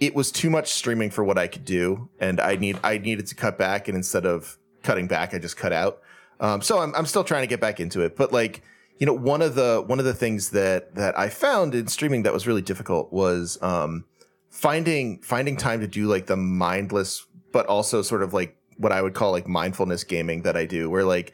it 0.00 0.14
was 0.14 0.32
too 0.32 0.50
much 0.50 0.72
streaming 0.72 1.10
for 1.10 1.24
what 1.24 1.38
I 1.38 1.46
could 1.46 1.64
do, 1.64 2.08
and 2.18 2.40
I 2.40 2.56
need 2.56 2.78
I 2.82 2.98
needed 2.98 3.26
to 3.28 3.34
cut 3.34 3.58
back, 3.58 3.88
and 3.88 3.96
instead 3.96 4.26
of 4.26 4.58
cutting 4.82 5.06
back, 5.06 5.34
I 5.34 5.38
just 5.38 5.56
cut 5.56 5.72
out. 5.72 6.00
Um, 6.40 6.60
so 6.60 6.78
I'm 6.80 6.94
I'm 6.94 7.06
still 7.06 7.24
trying 7.24 7.42
to 7.42 7.46
get 7.46 7.60
back 7.60 7.80
into 7.80 8.00
it, 8.00 8.16
but 8.16 8.32
like 8.32 8.62
you 8.98 9.06
know, 9.06 9.12
one 9.12 9.42
of 9.42 9.54
the 9.54 9.82
one 9.84 9.98
of 9.98 10.04
the 10.04 10.14
things 10.14 10.50
that 10.50 10.94
that 10.94 11.18
I 11.18 11.28
found 11.28 11.74
in 11.74 11.88
streaming 11.88 12.22
that 12.22 12.32
was 12.32 12.46
really 12.46 12.62
difficult 12.62 13.12
was 13.12 13.60
um, 13.62 14.04
finding 14.48 15.20
finding 15.22 15.56
time 15.56 15.80
to 15.80 15.88
do 15.88 16.06
like 16.06 16.26
the 16.26 16.36
mindless, 16.36 17.26
but 17.50 17.66
also 17.66 18.02
sort 18.02 18.22
of 18.22 18.32
like 18.32 18.56
what 18.76 18.92
I 18.92 19.02
would 19.02 19.14
call 19.14 19.32
like 19.32 19.48
mindfulness 19.48 20.04
gaming 20.04 20.42
that 20.42 20.56
I 20.56 20.66
do, 20.66 20.88
where 20.88 21.04
like 21.04 21.32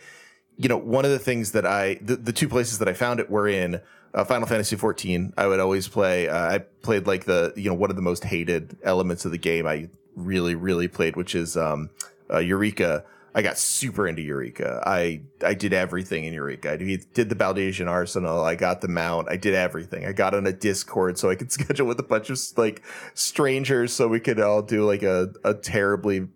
you 0.59 0.69
know, 0.69 0.77
one 0.77 1.05
of 1.05 1.13
the 1.13 1.19
things 1.21 1.53
that 1.53 1.65
I, 1.65 1.99
the, 2.03 2.17
the 2.17 2.33
two 2.33 2.49
places 2.49 2.79
that 2.81 2.89
I 2.89 2.93
found 2.93 3.21
it 3.21 3.31
were 3.31 3.49
in 3.49 3.81
uh, 4.13 4.25
Final 4.25 4.47
Fantasy 4.47 4.75
14. 4.75 5.33
I 5.39 5.47
would 5.47 5.61
always 5.61 5.87
play, 5.87 6.29
uh, 6.29 6.55
I 6.55 6.59
played 6.59 7.07
like 7.07 7.25
the, 7.25 7.53
you 7.57 7.71
know, 7.71 7.75
one 7.75 7.91
of 7.91 7.97
the 7.97 8.03
most 8.03 8.25
hated 8.25 8.77
elements 8.83 9.25
of 9.25 9.31
the 9.31 9.39
game 9.39 9.67
I 9.67 9.89
really, 10.17 10.57
really 10.57 10.89
played, 10.89 11.15
which 11.15 11.35
is, 11.35 11.57
um, 11.57 11.91
uh, 12.31 12.39
Eureka. 12.39 13.05
I 13.35 13.43
got 13.43 13.57
super 13.57 14.09
into 14.09 14.21
Eureka. 14.21 14.83
I, 14.85 15.21
I 15.45 15.55
did 15.55 15.73
everything 15.73 16.25
in 16.25 16.33
Eureka. 16.33 16.73
I 16.73 16.77
did 16.77 17.29
the 17.29 17.37
Baldesion 17.37 17.87
Arsenal. 17.87 18.43
I 18.43 18.57
got 18.57 18.81
the 18.81 18.89
mount. 18.89 19.29
I 19.31 19.37
did 19.37 19.55
everything. 19.55 20.07
I 20.07 20.13
got 20.13 20.35
on 20.35 20.45
a 20.45 20.53
Discord 20.53 21.19
so 21.19 21.31
I 21.31 21.37
could 21.37 21.53
schedule 21.53 21.87
with 21.87 22.01
a 22.01 22.05
bunch 22.05 22.31
of 22.31 22.41
like 22.57 22.83
strangers 23.15 23.93
so 23.93 24.09
we 24.09 24.19
could 24.19 24.41
all 24.41 24.63
do 24.63 24.85
like 24.85 25.05
a, 25.05 25.33
a 25.45 25.55
terribly 25.55 26.27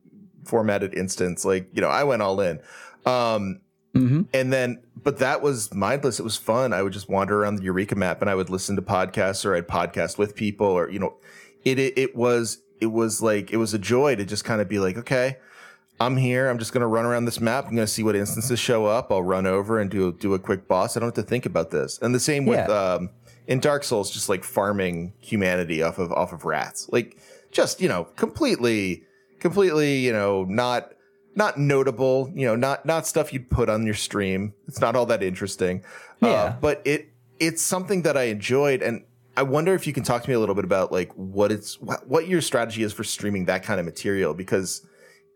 formatted 0.44 0.94
instance. 0.94 1.44
Like, 1.44 1.68
you 1.72 1.80
know, 1.80 1.88
I 1.88 2.04
went 2.04 2.22
all 2.22 2.40
in. 2.40 2.60
Um, 3.04 3.62
Mm-hmm. 3.94 4.22
And 4.32 4.52
then, 4.52 4.82
but 5.02 5.18
that 5.18 5.42
was 5.42 5.72
mindless. 5.74 6.18
It 6.18 6.22
was 6.22 6.36
fun. 6.36 6.72
I 6.72 6.82
would 6.82 6.92
just 6.92 7.08
wander 7.08 7.42
around 7.42 7.56
the 7.56 7.64
Eureka 7.64 7.94
map 7.94 8.22
and 8.22 8.30
I 8.30 8.34
would 8.34 8.48
listen 8.48 8.76
to 8.76 8.82
podcasts 8.82 9.44
or 9.44 9.54
I'd 9.54 9.68
podcast 9.68 10.16
with 10.16 10.34
people 10.34 10.66
or, 10.66 10.90
you 10.90 10.98
know, 10.98 11.16
it, 11.64 11.78
it, 11.78 11.98
it 11.98 12.16
was, 12.16 12.62
it 12.80 12.86
was 12.86 13.20
like, 13.20 13.52
it 13.52 13.58
was 13.58 13.74
a 13.74 13.78
joy 13.78 14.16
to 14.16 14.24
just 14.24 14.44
kind 14.44 14.60
of 14.60 14.68
be 14.68 14.78
like, 14.78 14.96
okay, 14.96 15.36
I'm 16.00 16.16
here. 16.16 16.48
I'm 16.48 16.58
just 16.58 16.72
going 16.72 16.80
to 16.80 16.86
run 16.86 17.04
around 17.04 17.26
this 17.26 17.40
map. 17.40 17.66
I'm 17.66 17.76
going 17.76 17.86
to 17.86 17.92
see 17.92 18.02
what 18.02 18.16
instances 18.16 18.58
show 18.58 18.86
up. 18.86 19.12
I'll 19.12 19.22
run 19.22 19.46
over 19.46 19.78
and 19.78 19.90
do, 19.90 20.12
do 20.12 20.32
a 20.32 20.38
quick 20.38 20.66
boss. 20.66 20.96
I 20.96 21.00
don't 21.00 21.08
have 21.08 21.24
to 21.24 21.28
think 21.28 21.44
about 21.44 21.70
this. 21.70 21.98
And 22.00 22.14
the 22.14 22.20
same 22.20 22.46
with, 22.46 22.66
yeah. 22.66 22.94
um, 22.94 23.10
in 23.46 23.60
Dark 23.60 23.84
Souls, 23.84 24.10
just 24.10 24.28
like 24.28 24.42
farming 24.42 25.12
humanity 25.20 25.82
off 25.82 25.98
of, 25.98 26.10
off 26.12 26.32
of 26.32 26.44
rats, 26.44 26.88
like 26.90 27.18
just, 27.50 27.80
you 27.80 27.88
know, 27.88 28.04
completely, 28.04 29.04
completely, 29.38 29.98
you 29.98 30.12
know, 30.12 30.44
not, 30.44 30.94
not 31.34 31.58
notable, 31.58 32.30
you 32.34 32.46
know, 32.46 32.56
not 32.56 32.84
not 32.84 33.06
stuff 33.06 33.32
you'd 33.32 33.50
put 33.50 33.68
on 33.68 33.84
your 33.84 33.94
stream. 33.94 34.54
It's 34.68 34.80
not 34.80 34.96
all 34.96 35.06
that 35.06 35.22
interesting. 35.22 35.84
Uh, 36.22 36.28
yeah. 36.28 36.32
Uh, 36.32 36.56
but 36.60 36.82
it 36.84 37.12
it's 37.38 37.62
something 37.62 38.02
that 38.02 38.16
I 38.16 38.24
enjoyed 38.24 38.82
and 38.82 39.04
I 39.36 39.42
wonder 39.42 39.74
if 39.74 39.86
you 39.86 39.92
can 39.92 40.02
talk 40.02 40.22
to 40.22 40.28
me 40.28 40.34
a 40.34 40.40
little 40.40 40.54
bit 40.54 40.64
about 40.64 40.92
like 40.92 41.10
what 41.14 41.50
it's 41.50 41.80
what, 41.80 42.06
what 42.06 42.28
your 42.28 42.40
strategy 42.40 42.82
is 42.82 42.92
for 42.92 43.04
streaming 43.04 43.46
that 43.46 43.62
kind 43.62 43.80
of 43.80 43.86
material 43.86 44.34
because 44.34 44.86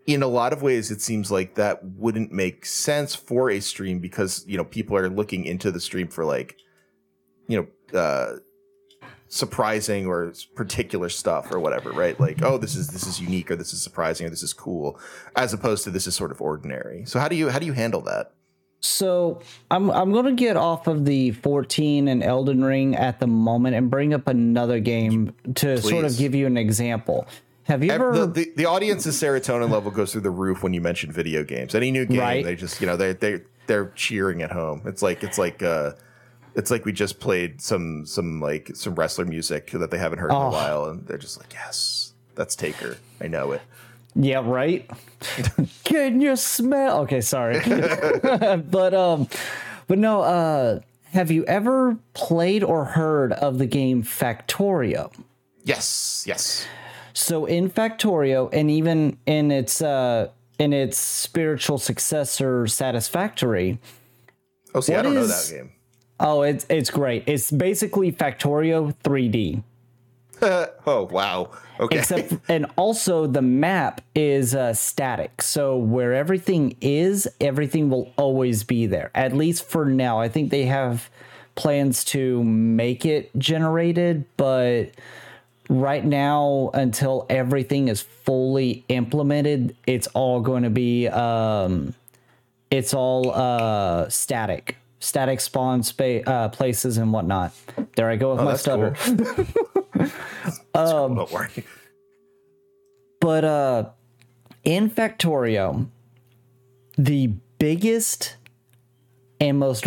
in 0.06 0.22
a 0.22 0.26
lot 0.26 0.52
of 0.52 0.62
ways 0.62 0.90
it 0.90 1.00
seems 1.00 1.30
like 1.30 1.54
that 1.54 1.82
wouldn't 1.82 2.30
make 2.30 2.66
sense 2.66 3.14
for 3.14 3.50
a 3.50 3.60
stream 3.60 3.98
because 3.98 4.44
you 4.46 4.56
know 4.56 4.64
people 4.64 4.96
are 4.96 5.08
looking 5.08 5.44
into 5.44 5.70
the 5.70 5.80
stream 5.80 6.08
for 6.08 6.24
like 6.24 6.56
you 7.48 7.56
know 7.92 7.98
uh 7.98 8.36
surprising 9.28 10.06
or 10.06 10.32
particular 10.54 11.08
stuff 11.08 11.52
or 11.52 11.58
whatever, 11.58 11.90
right? 11.90 12.18
Like, 12.18 12.42
oh, 12.42 12.58
this 12.58 12.76
is 12.76 12.88
this 12.88 13.06
is 13.06 13.20
unique 13.20 13.50
or 13.50 13.56
this 13.56 13.72
is 13.72 13.82
surprising 13.82 14.26
or 14.26 14.30
this 14.30 14.42
is 14.42 14.52
cool, 14.52 14.98
as 15.34 15.52
opposed 15.52 15.84
to 15.84 15.90
this 15.90 16.06
is 16.06 16.14
sort 16.14 16.30
of 16.30 16.40
ordinary. 16.40 17.04
So 17.06 17.18
how 17.18 17.28
do 17.28 17.36
you 17.36 17.48
how 17.48 17.58
do 17.58 17.66
you 17.66 17.72
handle 17.72 18.00
that? 18.02 18.32
So 18.80 19.40
I'm 19.70 19.90
I'm 19.90 20.12
gonna 20.12 20.32
get 20.32 20.56
off 20.56 20.86
of 20.86 21.04
the 21.04 21.32
14 21.32 22.08
and 22.08 22.22
Elden 22.22 22.64
Ring 22.64 22.94
at 22.94 23.20
the 23.20 23.26
moment 23.26 23.74
and 23.76 23.90
bring 23.90 24.14
up 24.14 24.28
another 24.28 24.80
game 24.80 25.34
to 25.54 25.76
Please. 25.76 25.88
sort 25.88 26.04
of 26.04 26.16
give 26.16 26.34
you 26.34 26.46
an 26.46 26.56
example. 26.56 27.26
Have 27.64 27.82
you 27.82 27.90
ever 27.90 28.12
the, 28.12 28.26
the, 28.26 28.52
the, 28.54 28.66
audience's 28.66 29.20
serotonin 29.20 29.70
level 29.70 29.90
goes 29.90 30.12
through 30.12 30.20
the 30.20 30.30
roof 30.30 30.62
when 30.62 30.72
you 30.72 30.80
mention 30.80 31.10
video 31.10 31.42
games. 31.42 31.74
Any 31.74 31.90
new 31.90 32.06
game, 32.06 32.20
right? 32.20 32.44
they 32.44 32.54
just 32.54 32.80
you 32.80 32.86
know 32.86 32.96
they 32.96 33.12
they 33.12 33.40
they're 33.66 33.90
cheering 33.96 34.42
at 34.42 34.52
home. 34.52 34.82
It's 34.84 35.02
like 35.02 35.24
it's 35.24 35.36
like 35.36 35.62
uh 35.64 35.92
it's 36.56 36.70
like 36.70 36.84
we 36.84 36.92
just 36.92 37.20
played 37.20 37.60
some 37.60 38.06
some 38.06 38.40
like 38.40 38.70
some 38.74 38.94
wrestler 38.94 39.26
music 39.26 39.70
that 39.72 39.90
they 39.90 39.98
haven't 39.98 40.18
heard 40.18 40.32
oh. 40.32 40.36
in 40.36 40.42
a 40.42 40.48
oh. 40.48 40.50
while, 40.50 40.84
and 40.86 41.06
they're 41.06 41.18
just 41.18 41.38
like, 41.38 41.52
yes, 41.52 42.14
that's 42.34 42.56
Taker. 42.56 42.96
I 43.20 43.28
know 43.28 43.52
it. 43.52 43.62
Yeah, 44.14 44.42
right. 44.42 44.90
Can 45.84 46.22
you 46.22 46.34
smell? 46.36 47.00
Okay, 47.00 47.20
sorry, 47.20 47.60
but 48.70 48.94
um, 48.94 49.28
but 49.86 49.98
no. 49.98 50.22
Uh, 50.22 50.80
have 51.12 51.30
you 51.30 51.44
ever 51.44 51.96
played 52.14 52.62
or 52.62 52.84
heard 52.84 53.32
of 53.32 53.58
the 53.58 53.66
game 53.66 54.02
Factorio? 54.02 55.12
Yes, 55.64 56.24
yes. 56.26 56.66
So 57.12 57.46
in 57.46 57.70
Factorio, 57.70 58.50
and 58.52 58.70
even 58.70 59.18
in 59.26 59.50
its 59.50 59.82
uh 59.82 60.28
in 60.58 60.72
its 60.72 60.96
spiritual 60.96 61.78
successor, 61.78 62.66
Satisfactory. 62.66 63.78
Oh, 64.74 64.80
see, 64.80 64.94
I 64.94 65.02
don't 65.02 65.16
is, 65.16 65.28
know 65.28 65.34
that 65.34 65.62
game. 65.62 65.72
Oh, 66.18 66.42
it's 66.42 66.66
it's 66.68 66.90
great. 66.90 67.24
It's 67.26 67.50
basically 67.50 68.12
Factorio 68.12 68.94
3D. 69.04 69.62
oh 70.86 71.08
wow! 71.10 71.50
Okay. 71.78 71.98
Except, 71.98 72.32
and 72.48 72.66
also 72.76 73.26
the 73.26 73.42
map 73.42 74.00
is 74.14 74.54
uh, 74.54 74.72
static, 74.72 75.42
so 75.42 75.76
where 75.76 76.14
everything 76.14 76.76
is, 76.80 77.28
everything 77.40 77.90
will 77.90 78.12
always 78.16 78.64
be 78.64 78.86
there. 78.86 79.10
At 79.14 79.34
least 79.34 79.64
for 79.64 79.84
now. 79.84 80.18
I 80.20 80.28
think 80.28 80.50
they 80.50 80.64
have 80.64 81.10
plans 81.54 82.04
to 82.04 82.42
make 82.44 83.06
it 83.06 83.30
generated, 83.38 84.24
but 84.36 84.90
right 85.68 86.04
now, 86.04 86.70
until 86.74 87.26
everything 87.28 87.88
is 87.88 88.00
fully 88.00 88.84
implemented, 88.88 89.76
it's 89.86 90.06
all 90.08 90.40
going 90.40 90.62
to 90.62 90.70
be 90.70 91.08
um, 91.08 91.94
it's 92.70 92.94
all 92.94 93.32
uh, 93.32 94.08
static 94.08 94.76
static 94.98 95.40
spawn 95.40 95.82
space 95.82 96.24
uh, 96.26 96.48
places 96.48 96.98
and 96.98 97.12
whatnot. 97.12 97.52
There 97.96 98.10
I 98.10 98.16
go 98.16 98.32
with 98.32 98.40
oh, 98.40 98.44
my 98.44 98.56
stutter. 98.56 98.94
Cool. 100.74 100.84
um, 100.84 101.14
don't 101.14 101.32
worry. 101.32 101.64
But 103.20 103.44
uh, 103.44 103.84
in 104.62 104.90
Factorio, 104.90 105.86
the 106.98 107.28
biggest 107.58 108.36
and 109.40 109.58
most 109.58 109.86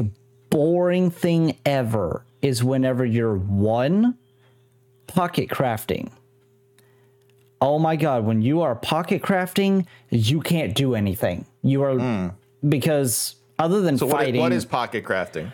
boring 0.50 1.12
thing 1.12 1.58
ever 1.66 2.25
is 2.42 2.63
whenever 2.63 3.06
you're 3.06 3.36
one 3.36 4.18
pocket 5.08 5.50
crafting. 5.50 6.12
Oh 7.62 7.78
my 7.78 7.96
god, 7.96 8.25
when 8.25 8.42
you 8.42 8.62
are 8.62 8.75
pocket 8.75 9.22
crafting, 9.22 9.86
you 10.10 10.39
can't 10.42 10.74
do 10.74 10.96
anything. 10.96 11.46
You 11.62 11.84
are 11.84 11.94
mm. 11.94 12.34
because 12.68 13.36
other 13.60 13.82
than 13.82 13.98
so 13.98 14.08
fighting. 14.08 14.42
What 14.42 14.51
is, 14.51 14.66
what 14.66 14.66
is 14.66 14.66
pocket 14.66 15.04
crafting? 15.04 15.51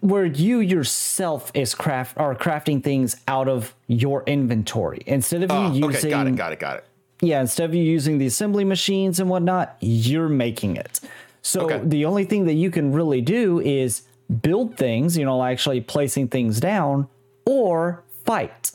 Where 0.00 0.26
you 0.26 0.60
yourself 0.60 1.50
is 1.54 1.74
craft 1.74 2.18
are 2.18 2.34
crafting 2.34 2.84
things 2.84 3.16
out 3.26 3.48
of 3.48 3.74
your 3.86 4.22
inventory 4.26 5.02
instead 5.06 5.42
of 5.42 5.50
you 5.50 5.56
oh, 5.56 5.72
using. 5.72 5.96
Okay, 5.96 6.10
got 6.10 6.26
it, 6.26 6.36
got 6.36 6.52
it, 6.52 6.58
got 6.60 6.76
it. 6.76 6.84
Yeah, 7.20 7.40
instead 7.40 7.68
of 7.68 7.74
you 7.74 7.82
using 7.82 8.18
the 8.18 8.26
assembly 8.26 8.64
machines 8.64 9.18
and 9.18 9.28
whatnot, 9.28 9.76
you're 9.80 10.28
making 10.28 10.76
it. 10.76 11.00
So 11.42 11.62
okay. 11.62 11.80
the 11.82 12.04
only 12.04 12.24
thing 12.24 12.44
that 12.46 12.54
you 12.54 12.70
can 12.70 12.92
really 12.92 13.20
do 13.20 13.60
is 13.60 14.02
build 14.42 14.76
things, 14.76 15.16
you 15.16 15.24
know, 15.24 15.42
actually 15.42 15.80
placing 15.80 16.28
things 16.28 16.60
down, 16.60 17.08
or 17.46 18.04
fight. 18.24 18.72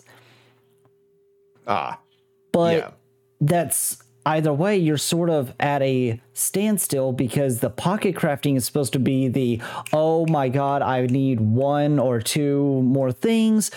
Ah. 1.67 1.99
But 2.51 2.77
yeah. 2.77 2.91
that's 3.39 4.02
either 4.25 4.53
way, 4.53 4.77
you're 4.77 4.97
sort 4.97 5.29
of 5.29 5.53
at 5.59 5.81
a 5.81 6.21
standstill 6.33 7.11
because 7.11 7.59
the 7.59 7.69
pocket 7.69 8.15
crafting 8.15 8.55
is 8.55 8.65
supposed 8.65 8.93
to 8.93 8.99
be 8.99 9.27
the, 9.27 9.61
oh 9.91 10.25
my 10.27 10.49
God, 10.49 10.81
I 10.81 11.05
need 11.05 11.41
one 11.41 11.99
or 11.99 12.21
two 12.21 12.81
more 12.83 13.11
things. 13.11 13.71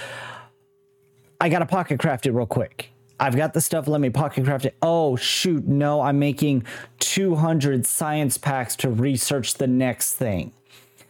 I 1.41 1.49
got 1.49 1.61
to 1.61 1.67
pocket 1.67 2.01
craft 2.01 2.27
it 2.27 2.33
real 2.33 2.47
quick. 2.47 2.91
I've 3.19 3.37
got 3.37 3.55
the 3.55 3.61
stuff, 3.61 3.89
let 3.89 4.01
me 4.01 4.11
pocket 4.11 4.45
craft 4.45 4.67
it. 4.67 4.77
Oh, 4.83 5.17
shoot, 5.17 5.67
no, 5.67 6.03
I'm 6.03 6.19
making 6.19 6.65
200 6.99 7.87
science 7.87 8.37
packs 8.37 8.77
to 8.77 8.91
research 8.91 9.55
the 9.55 9.67
next 9.67 10.15
thing. 10.15 10.53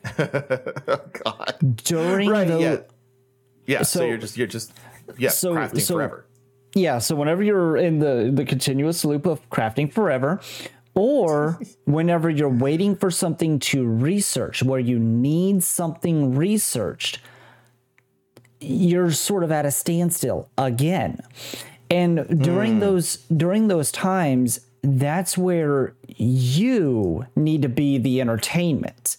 oh, 0.18 1.00
God. 1.24 1.76
During 1.76 2.30
right, 2.30 2.46
the. 2.46 2.60
Yeah. 2.60 2.76
Yeah, 3.66 3.82
so, 3.82 3.98
so, 3.98 4.06
you're 4.06 4.16
just, 4.16 4.36
you're 4.36 4.46
just, 4.46 4.72
yeah, 5.18 5.30
so, 5.30 5.52
crafting 5.52 5.80
so, 5.80 5.94
forever 5.94 6.25
yeah, 6.76 6.98
so 6.98 7.16
whenever 7.16 7.42
you're 7.42 7.76
in 7.78 8.00
the 8.00 8.30
the 8.32 8.44
continuous 8.44 9.02
loop 9.04 9.24
of 9.24 9.48
crafting 9.48 9.90
forever, 9.90 10.40
or 10.94 11.58
whenever 11.84 12.28
you're 12.28 12.50
waiting 12.50 12.94
for 12.94 13.10
something 13.10 13.58
to 13.60 13.86
research, 13.86 14.62
where 14.62 14.78
you 14.78 14.98
need 14.98 15.64
something 15.64 16.36
researched, 16.36 17.18
you're 18.60 19.10
sort 19.10 19.42
of 19.42 19.50
at 19.50 19.64
a 19.64 19.70
standstill 19.70 20.50
again. 20.58 21.20
And 21.90 22.42
during 22.42 22.76
mm. 22.76 22.80
those 22.80 23.16
during 23.34 23.68
those 23.68 23.90
times, 23.90 24.60
that's 24.82 25.38
where 25.38 25.94
you 26.06 27.24
need 27.34 27.62
to 27.62 27.70
be 27.70 27.96
the 27.96 28.20
entertainment. 28.20 29.15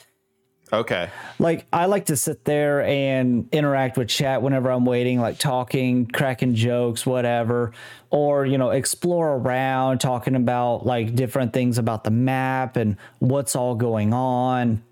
Okay. 0.71 1.09
Like 1.39 1.65
I 1.71 1.85
like 1.85 2.07
to 2.07 2.17
sit 2.17 2.43
there 2.43 2.83
and 2.83 3.47
interact 3.53 3.97
with 3.97 4.09
chat 4.09 4.41
whenever 4.41 4.69
I'm 4.69 4.85
waiting, 4.85 5.19
like 5.19 5.39
talking, 5.39 6.07
cracking 6.07 6.55
jokes, 6.55 7.05
whatever, 7.05 7.71
or 8.09 8.45
you 8.45 8.57
know, 8.57 8.71
explore 8.71 9.35
around, 9.35 9.99
talking 9.99 10.35
about 10.35 10.85
like 10.85 11.15
different 11.15 11.53
things 11.53 11.77
about 11.77 12.03
the 12.03 12.11
map 12.11 12.75
and 12.75 12.97
what's 13.19 13.55
all 13.55 13.75
going 13.75 14.13
on. 14.13 14.83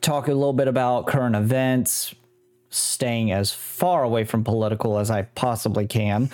Talk 0.00 0.28
a 0.28 0.32
little 0.32 0.54
bit 0.54 0.66
about 0.66 1.06
current 1.06 1.36
events, 1.36 2.14
staying 2.70 3.32
as 3.32 3.52
far 3.52 4.02
away 4.02 4.24
from 4.24 4.44
political 4.44 4.98
as 4.98 5.10
I 5.10 5.22
possibly 5.22 5.86
can. 5.86 6.30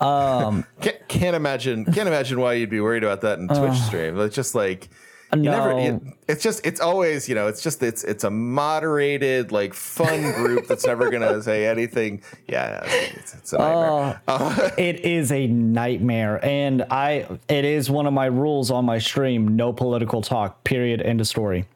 Um, 0.00 0.64
can't, 0.80 1.08
can't 1.08 1.36
imagine. 1.36 1.84
Can't 1.86 2.08
imagine 2.08 2.40
why 2.40 2.54
you'd 2.54 2.70
be 2.70 2.80
worried 2.80 3.02
about 3.02 3.20
that 3.22 3.38
in 3.38 3.48
Twitch 3.48 3.78
stream. 3.80 4.18
It's 4.20 4.34
just 4.34 4.54
like 4.54 4.88
no. 5.36 5.50
never. 5.50 5.80
You, 5.80 6.14
it's 6.28 6.42
just. 6.42 6.66
It's 6.66 6.80
always. 6.80 7.28
You 7.28 7.34
know. 7.34 7.46
It's 7.46 7.62
just. 7.62 7.82
It's. 7.82 8.04
It's 8.04 8.24
a 8.24 8.30
moderated, 8.30 9.52
like, 9.52 9.74
fun 9.74 10.32
group 10.32 10.66
that's 10.66 10.86
never 10.86 11.10
gonna 11.10 11.42
say 11.44 11.66
anything. 11.66 12.22
Yeah. 12.48 12.82
It's, 12.84 13.34
it's 13.34 13.52
a 13.52 13.58
nightmare. 13.58 14.22
Uh, 14.28 14.70
it 14.78 15.00
is 15.00 15.32
a 15.32 15.46
nightmare, 15.46 16.44
and 16.44 16.82
I. 16.90 17.26
It 17.48 17.64
is 17.64 17.90
one 17.90 18.06
of 18.06 18.12
my 18.12 18.26
rules 18.26 18.70
on 18.70 18.84
my 18.84 18.98
stream: 18.98 19.56
no 19.56 19.72
political 19.72 20.22
talk. 20.22 20.64
Period. 20.64 21.00
End 21.02 21.20
of 21.20 21.26
story. 21.26 21.66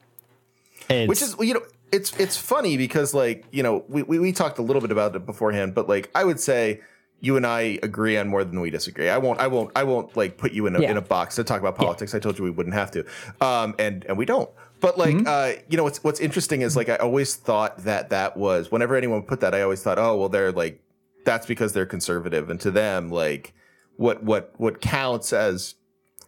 It's, 0.89 1.09
Which 1.09 1.23
is 1.23 1.37
you 1.41 1.55
know. 1.55 1.63
It's 1.93 2.19
it's 2.19 2.37
funny 2.37 2.77
because 2.77 3.15
like 3.15 3.45
you 3.53 3.63
know 3.63 3.85
we, 3.89 4.03
we 4.03 4.19
we 4.19 4.33
talked 4.33 4.59
a 4.59 4.63
little 4.63 4.83
bit 4.83 4.91
about 4.91 5.15
it 5.15 5.25
beforehand, 5.25 5.75
but 5.75 5.89
like 5.89 6.11
I 6.17 6.25
would 6.25 6.41
say 6.41 6.81
you 7.21 7.37
and 7.37 7.47
I 7.47 7.79
agree 7.83 8.17
on 8.19 8.29
more 8.29 8.45
than 8.45 8.61
we 8.61 8.71
disagree. 8.71 9.09
I 9.09 9.19
won't 9.19 9.41
I 9.41 9.47
won't 9.47 9.71
I 9.75 9.85
won't 9.85 10.17
like 10.17 10.37
put 10.37 10.53
you 10.53 10.67
in 10.67 10.77
a 10.77 10.81
Yeah. 10.83 10.91
in 10.91 10.97
a 10.97 11.03
box 11.03 11.37
to 11.37 11.45
talk 11.45 11.61
about 11.61 11.77
politics. 11.77 12.15
I 12.15 12.19
told 12.19 12.39
you 12.39 12.45
we 12.45 12.51
wouldn't 12.51 12.75
have 12.75 12.91
to, 12.93 13.05
um, 13.41 13.75
and 13.79 14.05
and 14.07 14.19
we 14.19 14.25
don't. 14.27 14.51
But 14.81 14.99
like 14.99 15.27
uh, 15.27 15.55
you 15.69 15.77
know 15.77 15.85
what's 15.85 16.05
what's 16.05 16.21
interesting 16.21 16.61
is 16.63 16.77
like 16.77 16.89
I 16.89 16.97
always 16.97 17.35
thought 17.35 17.79
that 17.85 18.11
that 18.11 18.37
was 18.37 18.71
whenever 18.71 18.95
anyone 18.97 19.23
put 19.23 19.41
that 19.41 19.55
I 19.55 19.63
always 19.63 19.83
thought 19.83 19.99
oh 19.99 20.17
well 20.17 20.29
they're 20.29 20.53
like 20.53 20.81
that's 21.25 21.47
because 21.47 21.73
they're 21.73 21.87
conservative 21.87 22.51
and 22.51 22.61
to 22.61 22.71
them 22.71 23.11
like 23.11 23.55
what 23.97 24.23
what 24.23 24.53
what 24.59 24.81
counts 24.83 25.33
as 25.33 25.75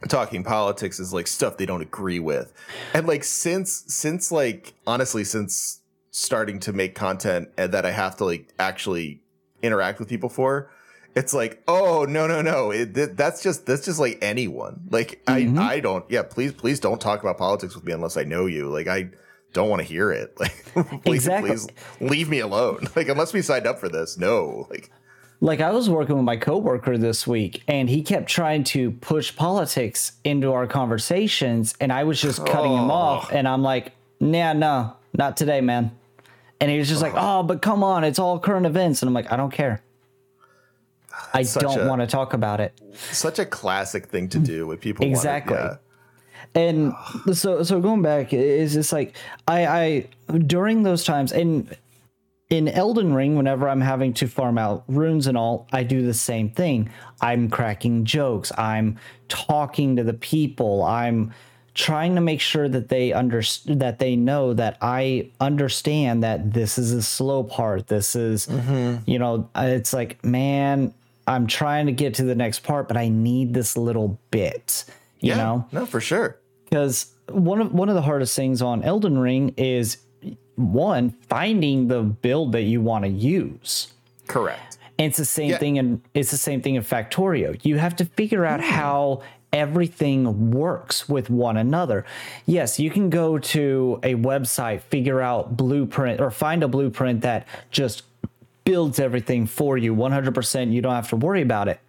talking 0.09 0.43
politics 0.45 0.99
is 0.99 1.13
like 1.13 1.27
stuff 1.27 1.57
they 1.57 1.67
don't 1.67 1.83
agree 1.83 2.19
with 2.21 2.53
and 2.95 3.07
like 3.07 3.23
since 3.25 3.85
since 3.89 4.33
like 4.33 4.73
honestly 4.87 5.25
since 5.25 5.81
starting 6.11 6.59
to 6.61 6.73
make 6.73 6.95
content 6.95 7.49
and 7.59 7.73
that 7.73 7.85
i 7.85 7.91
have 7.91 8.17
to 8.17 8.25
like 8.25 8.49
actually 8.61 9.21
interact 9.63 9.99
with 9.99 10.09
people 10.09 10.29
for 10.29 10.71
it's 11.19 11.35
like 11.35 11.63
oh 11.67 12.07
no 12.09 12.27
no 12.27 12.41
no. 12.43 12.71
It, 12.71 12.95
th- 12.95 13.11
that's 13.15 13.43
just 13.43 13.67
that's 13.67 13.85
just 13.85 13.99
like 13.99 14.19
anyone. 14.23 14.81
Like 14.91 15.21
i 15.27 15.43
mm-hmm. 15.43 15.59
i 15.59 15.81
don't 15.81 16.05
yeah 16.09 16.23
please 16.23 16.53
please 16.53 16.81
don't 16.81 17.01
talk 17.01 17.21
about 17.21 17.39
politics 17.39 17.75
with 17.75 17.85
me 17.85 17.93
unless 17.93 18.17
i 18.17 18.25
know 18.25 18.47
you. 18.47 18.69
Like 18.69 18.87
i 18.87 19.11
don't 19.53 19.69
want 19.69 19.83
to 19.83 19.89
hear 19.89 20.13
it. 20.13 20.37
Like 20.39 21.05
please 21.05 21.27
Exactly. 21.27 21.51
please 21.51 21.69
leave 22.01 22.29
me 22.29 22.39
alone. 22.39 22.87
Like 22.97 23.09
unless 23.09 23.33
we 23.33 23.43
signed 23.43 23.67
up 23.67 23.81
for 23.81 23.89
this 23.89 24.17
no. 24.17 24.67
Like 24.71 24.91
like 25.41 25.61
I 25.61 25.71
was 25.71 25.89
working 25.89 26.17
with 26.17 26.25
my 26.25 26.37
coworker 26.37 26.99
this 26.99 27.25
week, 27.25 27.63
and 27.69 27.89
he 27.89 28.03
kept 28.03 28.29
trying 28.29 28.65
to 28.65 28.91
push 28.91 29.35
politics 29.37 30.13
into 30.25 30.53
our 30.53 30.67
conversations, 30.67 31.75
and 31.81 31.93
I 31.93 32.05
was 32.05 32.21
just 32.21 32.45
cutting 32.45 32.73
him 32.73 32.91
oh. 32.91 32.95
off, 32.95 33.33
and 33.33 33.47
I'm 33.47 33.63
like, 33.63 33.93
nah, 34.19 34.53
no, 34.53 34.97
not 35.17 35.37
today, 35.37 35.61
man. 35.61 35.93
And 36.61 36.73
he 36.73 36.79
was 36.79 36.89
just 36.89 37.03
like, 37.03 37.13
oh, 37.15 37.45
but 37.45 37.63
come 37.63 37.85
on, 37.85 38.03
it's 38.03 38.19
all 38.19 38.41
current 38.41 38.67
events, 38.67 39.01
and 39.01 39.09
I'm 39.09 39.15
like, 39.15 39.31
I 39.31 39.37
don't 39.37 39.53
care. 39.53 39.81
I 41.35 41.43
don't 41.43 41.87
want 41.87 42.01
to 42.01 42.07
talk 42.07 42.33
about 42.33 42.61
it. 42.61 42.79
such 42.95 43.39
a 43.39 43.45
classic 43.47 44.07
thing 44.07 44.29
to 44.31 44.39
do 44.39 44.67
with 44.67 44.81
people 44.81 45.07
Exactly. 45.07 45.57
yeah. 45.57 45.77
and 46.55 46.93
so 47.33 47.63
so 47.63 47.81
going 47.81 48.03
back 48.03 48.33
is 48.33 48.75
just 48.75 48.93
like 48.93 49.17
I 49.47 49.67
I 49.67 50.39
during 50.39 50.83
those 50.83 51.05
times 51.05 51.33
and 51.33 51.77
in 52.51 52.67
Elden 52.67 53.13
Ring 53.13 53.37
whenever 53.37 53.69
I'm 53.69 53.83
having 53.83 54.15
to 54.15 54.27
farm 54.27 54.57
out 54.57 54.85
runes 54.89 55.27
and 55.27 55.37
all 55.37 55.69
I 55.73 55.83
do 55.83 56.05
the 56.05 56.15
same 56.15 56.51
thing 56.51 56.91
I'm 57.21 57.51
cracking 57.51 58.05
jokes 58.05 58.51
I'm 58.57 58.99
talking 59.29 59.97
to 59.97 60.05
the 60.05 60.15
people 60.15 60.83
I'm 60.83 61.35
trying 61.75 62.17
to 62.17 62.21
make 62.21 62.41
sure 62.41 62.69
that 62.69 62.89
they 62.89 63.13
under 63.13 63.43
that 63.67 63.99
they 63.99 64.17
know 64.17 64.53
that 64.55 64.79
I 64.81 65.31
understand 65.41 66.25
that 66.25 66.53
this 66.53 66.79
is 66.79 66.93
a 66.93 67.03
slow 67.03 67.45
part 67.45 67.87
this 67.87 68.17
is 68.17 68.47
mm-hmm. 68.47 69.09
you 69.09 69.19
know 69.19 69.49
it's 69.55 69.93
like 69.93 70.25
man 70.25 70.93
I'm 71.29 71.47
trying 71.47 71.87
to 71.87 71.93
get 71.93 72.15
to 72.15 72.25
the 72.25 72.35
next 72.35 72.61
part 72.61 72.89
but 72.89 72.97
I 72.97 73.09
need 73.09 73.55
this 73.55 73.77
little 73.77 74.19
bit 74.31 74.85
you 75.21 75.31
yeah 75.31 75.37
know 75.37 75.67
no 75.73 75.87
for 75.87 76.01
sure 76.01 76.39
because 76.65 77.13
one 77.31 77.61
of 77.61 77.73
one 77.73 77.89
of 77.89 77.95
the 77.95 78.03
hardest 78.03 78.35
things 78.35 78.63
on 78.63 78.83
Elden 78.83 79.19
Ring 79.19 79.55
is 79.57 79.99
one 80.57 81.11
finding 81.29 81.89
the 81.89 82.03
build 82.03 82.53
that 82.53 82.63
you 82.63 82.81
want 82.81 83.05
to 83.05 83.11
use. 83.11 83.89
correct 84.27 84.79
And 84.99 85.07
it's 85.09 85.19
the 85.19 85.25
same 85.25 85.51
Yeah. 85.51 85.59
thing 85.59 85.77
in 85.77 86.03
it's 86.15 86.31
the 86.31 86.37
same 86.37 86.61
thing 86.63 86.75
in 86.75 86.83
Factorio. 86.83 87.59
You 87.63 87.79
have 87.79 87.95
to 87.97 88.05
figure 88.05 88.45
out 88.45 88.61
hmm. 88.61 88.71
how 88.71 89.23
everything 89.53 90.51
works 90.51 91.09
with 91.09 91.31
one 91.31 91.57
another. 91.57 92.05
Yes, 92.45 92.79
you 92.79 92.91
can 92.91 93.09
go 93.09 93.39
to 93.39 93.99
a 94.03 94.15
website, 94.15 94.83
figure 94.83 95.23
out 95.23 95.57
blueprint 95.57 96.21
or 96.21 96.31
find 96.31 96.63
a 96.63 96.69
blueprint 96.69 97.23
that 97.23 97.47
just 97.71 98.03
builds 98.69 98.99
everything 98.99 99.47
for 99.47 99.79
you 99.79 99.95
100%. 99.95 100.73
You 100.73 100.83
don't 100.83 100.95
have 100.95 101.09
to 101.09 101.17
worry 101.17 101.41
about 101.41 101.69
it 101.69 101.81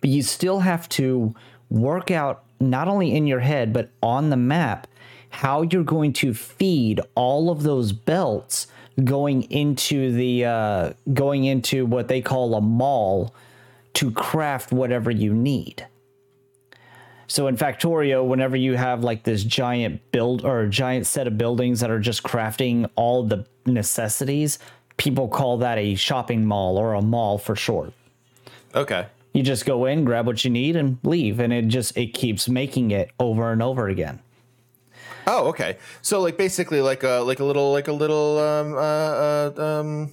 but 0.00 0.10
you 0.10 0.22
still 0.22 0.60
have 0.60 0.88
to 0.88 1.34
work 1.70 2.10
out 2.10 2.44
not 2.60 2.88
only 2.88 3.14
in 3.14 3.26
your 3.26 3.40
head 3.40 3.72
but 3.72 3.90
on 4.02 4.30
the 4.30 4.36
map 4.36 4.86
how 5.30 5.62
you're 5.62 5.84
going 5.84 6.12
to 6.12 6.32
feed 6.32 7.00
all 7.14 7.50
of 7.50 7.62
those 7.62 7.92
belts 7.92 8.66
going 9.04 9.42
into 9.50 10.12
the 10.12 10.44
uh, 10.44 10.92
going 11.12 11.44
into 11.44 11.86
what 11.86 12.08
they 12.08 12.20
call 12.20 12.54
a 12.54 12.60
mall 12.60 13.34
to 13.94 14.10
craft 14.10 14.72
whatever 14.72 15.10
you 15.10 15.32
need 15.32 15.86
so 17.30 17.46
in 17.46 17.58
Factorio, 17.58 18.26
whenever 18.26 18.56
you 18.56 18.74
have 18.76 19.04
like 19.04 19.24
this 19.24 19.44
giant 19.44 20.00
build 20.12 20.46
or 20.46 20.66
giant 20.66 21.06
set 21.06 21.26
of 21.26 21.36
buildings 21.36 21.80
that 21.80 21.90
are 21.90 22.00
just 22.00 22.22
crafting 22.22 22.88
all 22.96 23.22
the 23.22 23.44
necessities, 23.66 24.58
people 24.98 25.28
call 25.28 25.56
that 25.58 25.78
a 25.78 25.94
shopping 25.94 26.44
mall 26.44 26.76
or 26.76 26.92
a 26.94 27.00
mall 27.02 27.38
for 27.38 27.56
short 27.56 27.92
okay 28.74 29.06
you 29.32 29.42
just 29.42 29.64
go 29.64 29.86
in 29.86 30.04
grab 30.04 30.26
what 30.26 30.44
you 30.44 30.50
need 30.50 30.76
and 30.76 30.98
leave 31.02 31.40
and 31.40 31.52
it 31.52 31.68
just 31.68 31.96
it 31.96 32.12
keeps 32.12 32.48
making 32.48 32.90
it 32.90 33.10
over 33.18 33.50
and 33.52 33.62
over 33.62 33.88
again 33.88 34.20
Oh, 35.30 35.48
okay. 35.48 35.76
So 36.00 36.22
like 36.22 36.38
basically 36.38 36.80
like 36.80 37.02
a 37.02 37.20
like 37.20 37.38
a 37.38 37.44
little 37.44 37.70
like 37.70 37.86
a 37.88 37.92
little 37.92 38.38
um 38.38 38.72
uh, 38.72 38.78
uh 38.78 39.52
um 39.80 40.12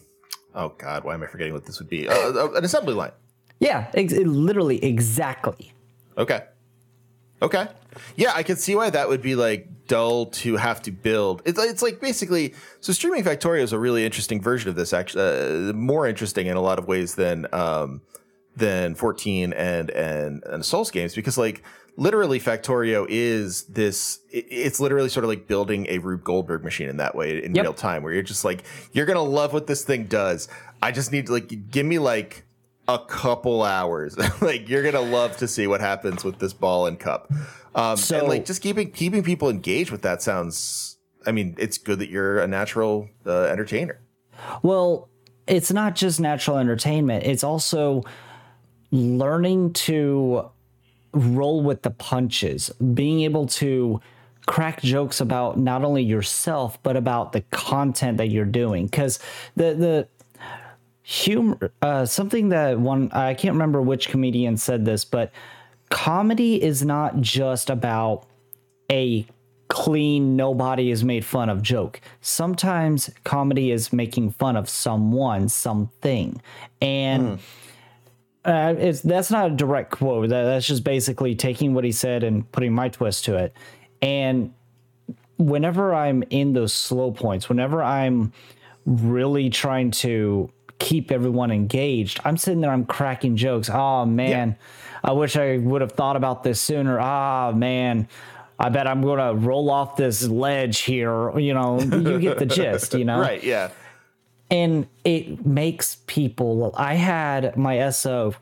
oh 0.54 0.74
god, 0.78 1.06
why 1.06 1.14
am 1.14 1.24
I 1.24 1.28
forgetting 1.28 1.54
what 1.54 1.66
this 1.66 1.80
would 1.80 1.88
be? 1.88 2.06
Uh, 2.10 2.14
uh, 2.34 2.52
an 2.52 2.66
assembly 2.66 2.94
line. 2.94 3.14
yeah 3.60 3.88
ex- 3.94 4.12
it 4.12 4.28
literally 4.28 4.84
exactly 4.84 5.72
Okay. 6.18 6.44
Okay. 7.46 7.68
Yeah, 8.16 8.32
I 8.36 8.44
can 8.44 8.58
see 8.58 8.76
why 8.76 8.90
that 8.90 9.08
would 9.08 9.22
be 9.22 9.36
like 9.36 9.68
dull 9.88 10.26
to 10.28 10.58
have 10.58 10.82
to 10.84 10.92
build. 10.92 11.42
It's 11.46 11.60
it's 11.60 11.82
like 11.82 12.00
basically 12.02 12.54
so 12.82 12.92
streaming 12.92 13.24
Factorio 13.24 13.62
is 13.62 13.72
a 13.74 13.80
really 13.80 14.04
interesting 14.06 14.42
version 14.42 14.70
of 14.70 14.76
this 14.76 14.92
actually 14.94 15.70
uh, 15.70 15.74
more 15.74 16.08
interesting 16.08 16.48
in 16.48 16.58
a 16.58 16.62
lot 16.62 16.80
of 16.80 16.88
ways 16.88 17.16
than 17.16 17.48
um 17.54 18.02
than 18.56 18.96
14 18.96 19.54
and 19.54 19.90
and 19.92 20.44
and 20.46 20.66
Souls 20.66 20.92
games 20.92 21.14
because 21.14 21.38
like 21.38 21.62
literally 21.98 22.40
Factorio 22.40 23.06
is 23.10 23.64
this 23.66 24.20
it- 24.32 24.46
it's 24.50 24.80
literally 24.80 25.10
sort 25.10 25.24
of 25.24 25.30
like 25.30 25.48
building 25.48 25.86
a 25.90 25.98
Rube 26.00 26.24
Goldberg 26.24 26.64
machine 26.64 26.90
in 26.90 26.98
that 26.98 27.16
way 27.16 27.44
in 27.44 27.54
Yep. 27.56 27.64
real 27.64 27.74
time 27.74 28.02
where 28.04 28.14
you're 28.14 28.24
just 28.24 28.44
like 28.46 28.64
you're 28.94 29.06
going 29.06 29.16
to 29.18 29.22
love 29.22 29.54
what 29.54 29.68
this 29.68 29.84
thing 29.84 30.06
does. 30.06 30.48
I 30.82 30.92
just 30.92 31.12
need 31.12 31.28
to 31.28 31.34
like 31.34 31.70
give 31.72 31.86
me 31.86 32.00
like 32.00 32.45
a 32.88 33.00
couple 33.00 33.64
hours. 33.64 34.18
like 34.42 34.70
you're 34.70 34.84
gonna 34.84 35.02
love 35.02 35.38
to 35.38 35.48
see 35.48 35.68
what 35.68 35.82
happens 35.82 36.24
with 36.24 36.40
this 36.40 36.54
ball 36.54 36.86
and 36.88 37.00
cup. 37.00 37.32
Um, 37.74 37.98
So- 37.98 38.20
and 38.20 38.28
like 38.28 38.46
just 38.46 38.62
keeping 38.62 38.92
keeping 38.92 39.24
people 39.24 39.50
engaged 39.50 39.92
with 39.92 40.02
that 40.04 40.22
sounds. 40.22 40.98
I 41.28 41.32
mean, 41.32 41.56
it's 41.58 41.78
good 41.80 42.00
that 42.00 42.10
you're 42.10 42.40
a 42.40 42.48
natural 42.48 43.10
uh, 43.26 43.44
entertainer. 43.46 44.00
well 44.64 45.10
it's 45.48 45.72
not 45.72 45.96
just 45.96 46.20
natural 46.20 46.58
entertainment 46.58 47.24
it's 47.24 47.44
also 47.44 48.04
learning 48.92 49.74
to 49.74 50.50
roll 51.14 51.64
with 51.64 51.82
the 51.84 51.92
punches 51.92 52.70
being 52.94 53.22
able 53.22 53.46
to 53.48 54.00
crack 54.46 54.82
jokes 54.82 55.20
about 55.22 55.58
not 55.58 55.84
only 55.84 56.04
yourself 56.04 56.82
but 56.84 56.96
about 56.96 57.32
the 57.32 57.42
content 57.52 58.18
that 58.18 58.28
you're 58.30 58.46
doing 58.46 58.86
because 58.86 59.20
the 59.56 59.74
the 59.74 60.08
humor 61.08 61.72
uh, 61.82 62.06
something 62.06 62.50
that 62.50 62.80
one 62.80 63.12
i 63.12 63.34
can't 63.34 63.54
remember 63.54 63.82
which 63.82 64.10
comedian 64.10 64.58
said 64.58 64.86
this 64.86 65.06
but 65.06 65.32
comedy 65.90 66.62
is 66.62 66.84
not 66.84 67.22
just 67.22 67.70
about 67.70 68.26
a 68.92 69.26
clean 69.68 70.36
nobody 70.36 70.92
is 70.92 71.04
made 71.04 71.26
fun 71.26 71.50
of 71.50 71.62
joke. 71.62 72.00
Sometimes 72.22 73.10
comedy 73.24 73.72
is 73.72 73.92
making 73.92 74.32
fun 74.32 74.56
of 74.56 74.70
someone 74.70 75.50
something. 75.50 76.42
And 76.82 77.40
uh, 78.44 78.76
it's 78.78 79.02
that's 79.02 79.32
not 79.32 79.52
a 79.52 79.56
direct 79.56 79.92
quote. 79.92 80.30
That, 80.30 80.44
that's 80.44 80.68
just 80.68 80.84
basically 80.84 81.36
taking 81.36 81.74
what 81.74 81.84
he 81.84 81.92
said 81.92 82.24
and 82.24 82.50
putting 82.52 82.74
my 82.74 82.90
twist 82.90 83.26
to 83.26 83.38
it. 83.38 83.54
And 84.02 84.54
whenever 85.38 85.94
I'm 85.94 86.24
in 86.30 86.54
those 86.54 86.74
slow 86.74 87.12
points, 87.12 87.50
whenever 87.50 87.82
I'm 87.82 88.32
really 88.86 89.50
trying 89.50 89.92
to 89.92 90.52
keep 90.80 91.12
everyone 91.12 91.52
engaged, 91.52 92.20
I'm 92.26 92.38
sitting 92.38 92.62
there, 92.62 92.72
I'm 92.72 92.86
cracking 92.86 93.36
jokes. 93.36 93.70
Oh 93.70 94.06
man, 94.06 94.58
I 95.04 95.12
wish 95.14 95.36
I 95.36 95.58
would 95.58 95.82
have 95.82 95.94
thought 95.94 96.16
about 96.16 96.44
this 96.44 96.60
sooner. 96.62 97.00
Ah 97.00 97.52
man, 97.56 98.08
I 98.60 98.70
bet 98.70 98.88
I'm 98.88 99.02
going 99.02 99.20
to 99.20 99.34
roll 99.46 99.70
off 99.70 99.96
this 99.98 100.28
ledge 100.28 100.82
here. 100.82 101.38
You 101.38 101.54
know, 101.54 101.80
you 101.82 102.20
get 102.20 102.38
the 102.40 102.46
gist, 102.46 102.94
you 102.94 103.06
know? 103.10 103.20
Right. 103.20 103.44
Yeah. 103.44 103.70
and 104.52 104.88
it 105.04 105.44
makes 105.46 105.98
people 106.06 106.72
i 106.78 106.94
had 106.94 107.58
my 107.58 107.90
so 107.90 108.36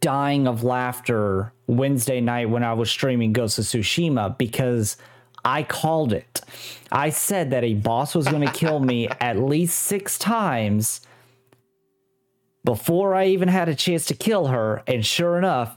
dying 0.00 0.48
of 0.48 0.64
laughter 0.64 1.52
wednesday 1.68 2.20
night 2.20 2.50
when 2.50 2.64
i 2.64 2.72
was 2.72 2.90
streaming 2.90 3.32
ghost 3.32 3.56
of 3.58 3.64
tsushima 3.64 4.36
because 4.38 4.96
i 5.44 5.62
called 5.62 6.12
it 6.12 6.40
i 6.90 7.08
said 7.10 7.50
that 7.52 7.62
a 7.62 7.74
boss 7.74 8.12
was 8.14 8.26
going 8.26 8.44
to 8.44 8.52
kill 8.52 8.80
me 8.80 9.06
at 9.20 9.38
least 9.38 9.78
six 9.78 10.18
times 10.18 11.00
before 12.64 13.14
i 13.14 13.26
even 13.26 13.48
had 13.48 13.68
a 13.68 13.74
chance 13.74 14.04
to 14.06 14.14
kill 14.14 14.48
her 14.48 14.82
and 14.86 15.04
sure 15.04 15.38
enough 15.38 15.76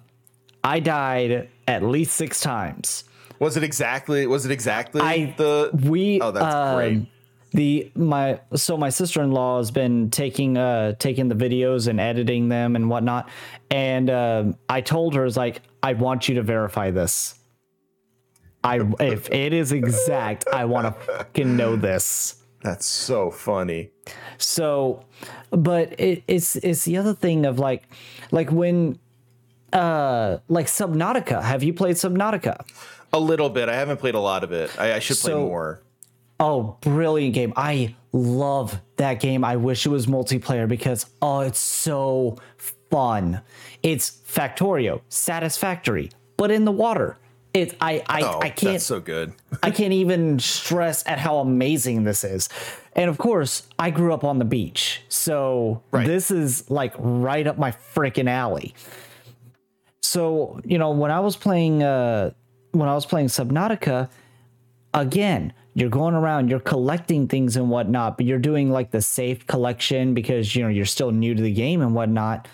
i 0.63 0.79
died 0.79 1.49
at 1.67 1.83
least 1.83 2.15
six 2.15 2.39
times 2.41 3.03
Was 3.39 3.57
it 3.57 3.63
exactly? 3.63 4.25
Was 4.27 4.45
it 4.45 4.51
exactly 4.51 5.01
I- 5.01 5.33
the? 5.37 5.69
we 5.89 6.21
Oh, 6.21 6.31
that's 6.31 6.55
um, 6.55 6.75
great. 6.75 7.07
the 7.51 7.91
my 7.95 8.39
so 8.55 8.77
my 8.77 8.89
sister-in-law 8.89 9.57
has 9.57 9.71
been 9.71 10.09
taking 10.09 10.57
uh 10.57 10.93
taking 10.99 11.27
the 11.29 11.35
videos 11.35 11.87
and 11.87 11.99
editing 11.99 12.49
them 12.49 12.75
and 12.75 12.89
whatnot 12.89 13.29
and 13.71 14.09
um 14.09 14.55
i 14.69 14.81
told 14.81 15.15
her 15.15 15.25
is 15.25 15.35
like 15.37 15.61
i 15.81 15.93
want 15.93 16.27
you 16.29 16.35
to 16.35 16.41
verify 16.43 16.91
this 16.91 17.35
i 18.63 18.79
if 18.99 19.29
it 19.31 19.53
is 19.53 19.71
exact 19.71 20.45
i 20.53 20.63
want 20.65 20.85
to 20.87 20.91
fucking 21.05 21.55
know 21.57 21.75
this 21.75 22.42
That's 22.63 22.85
so 22.85 23.29
funny. 23.31 23.91
so 24.37 25.03
but 25.51 25.99
it, 25.99 26.23
it's 26.27 26.55
it's 26.57 26.85
the 26.85 26.97
other 26.97 27.13
thing 27.13 27.45
of 27.45 27.59
like 27.59 27.83
like 28.31 28.51
when 28.51 28.97
uh 29.73 30.37
like 30.47 30.67
subnautica 30.67 31.41
have 31.41 31.61
you 31.63 31.73
played 31.73 31.95
subnautica 31.95 32.63
A 33.11 33.19
little 33.19 33.49
bit. 33.49 33.69
I 33.69 33.75
haven't 33.75 33.97
played 33.97 34.15
a 34.15 34.19
lot 34.19 34.43
of 34.43 34.51
it. 34.51 34.71
I, 34.79 34.93
I 34.93 34.99
should 34.99 35.17
play 35.17 35.31
So- 35.33 35.41
more. 35.47 35.81
Oh, 36.39 36.77
brilliant 36.81 37.35
game. 37.35 37.53
I 37.55 37.95
love 38.11 38.81
that 38.97 39.19
game. 39.19 39.45
I 39.45 39.55
wish 39.55 39.85
it 39.85 39.89
was 39.89 40.07
multiplayer 40.07 40.67
because 40.67 41.05
oh, 41.21 41.41
it's 41.41 41.59
so 41.59 42.37
fun. 42.89 43.41
It's 43.83 44.09
Factorio, 44.27 45.01
satisfactory, 45.09 46.09
but 46.37 46.49
in 46.51 46.65
the 46.65 46.71
water. 46.71 47.17
It's 47.53 47.75
I 47.79 48.03
I, 48.07 48.21
Oh, 48.23 48.39
I 48.41 48.49
can't 48.49 48.73
that's 48.73 48.85
so 48.85 48.99
good. 48.99 49.33
I 49.61 49.69
can't 49.71 49.93
even 49.93 50.39
stress 50.39 51.03
at 51.05 51.19
how 51.19 51.37
amazing 51.37 52.03
this 52.03 52.23
is. 52.23 52.49
And 52.95 53.09
of 53.09 53.17
course, 53.17 53.67
I 53.77 53.91
grew 53.91 54.13
up 54.13 54.23
on 54.23 54.39
the 54.39 54.45
beach. 54.45 55.01
So 55.07 55.83
Right. 55.91 56.07
this 56.07 56.31
is 56.31 56.69
like 56.69 56.93
right 56.97 57.45
up 57.45 57.57
my 57.57 57.71
freaking 57.71 58.29
alley. 58.29 58.73
So, 60.01 60.59
you 60.63 60.77
know, 60.77 60.91
when 60.91 61.11
I 61.11 61.19
was 61.19 61.35
playing 61.35 61.83
uh 61.83 62.31
when 62.71 62.89
I 62.89 62.95
was 62.95 63.05
playing 63.05 63.27
Subnautica, 63.27 64.09
again, 64.93 65.53
you're 65.75 65.89
going 65.89 66.13
around, 66.15 66.49
you're 66.49 66.59
collecting 66.59 67.27
things 67.27 67.55
and 67.55 67.69
whatnot, 67.69 68.17
but 68.17 68.25
you're 68.25 68.39
doing 68.39 68.71
like 68.71 68.91
the 68.91 69.01
safe 69.01 69.45
collection 69.47 70.13
because 70.13 70.55
you 70.55 70.63
know 70.63 70.69
you're 70.69 70.85
still 70.85 71.11
new 71.11 71.35
to 71.35 71.41
the 71.41 71.53
game 71.53 71.81
and 71.81 71.93
whatnot. 71.93 72.47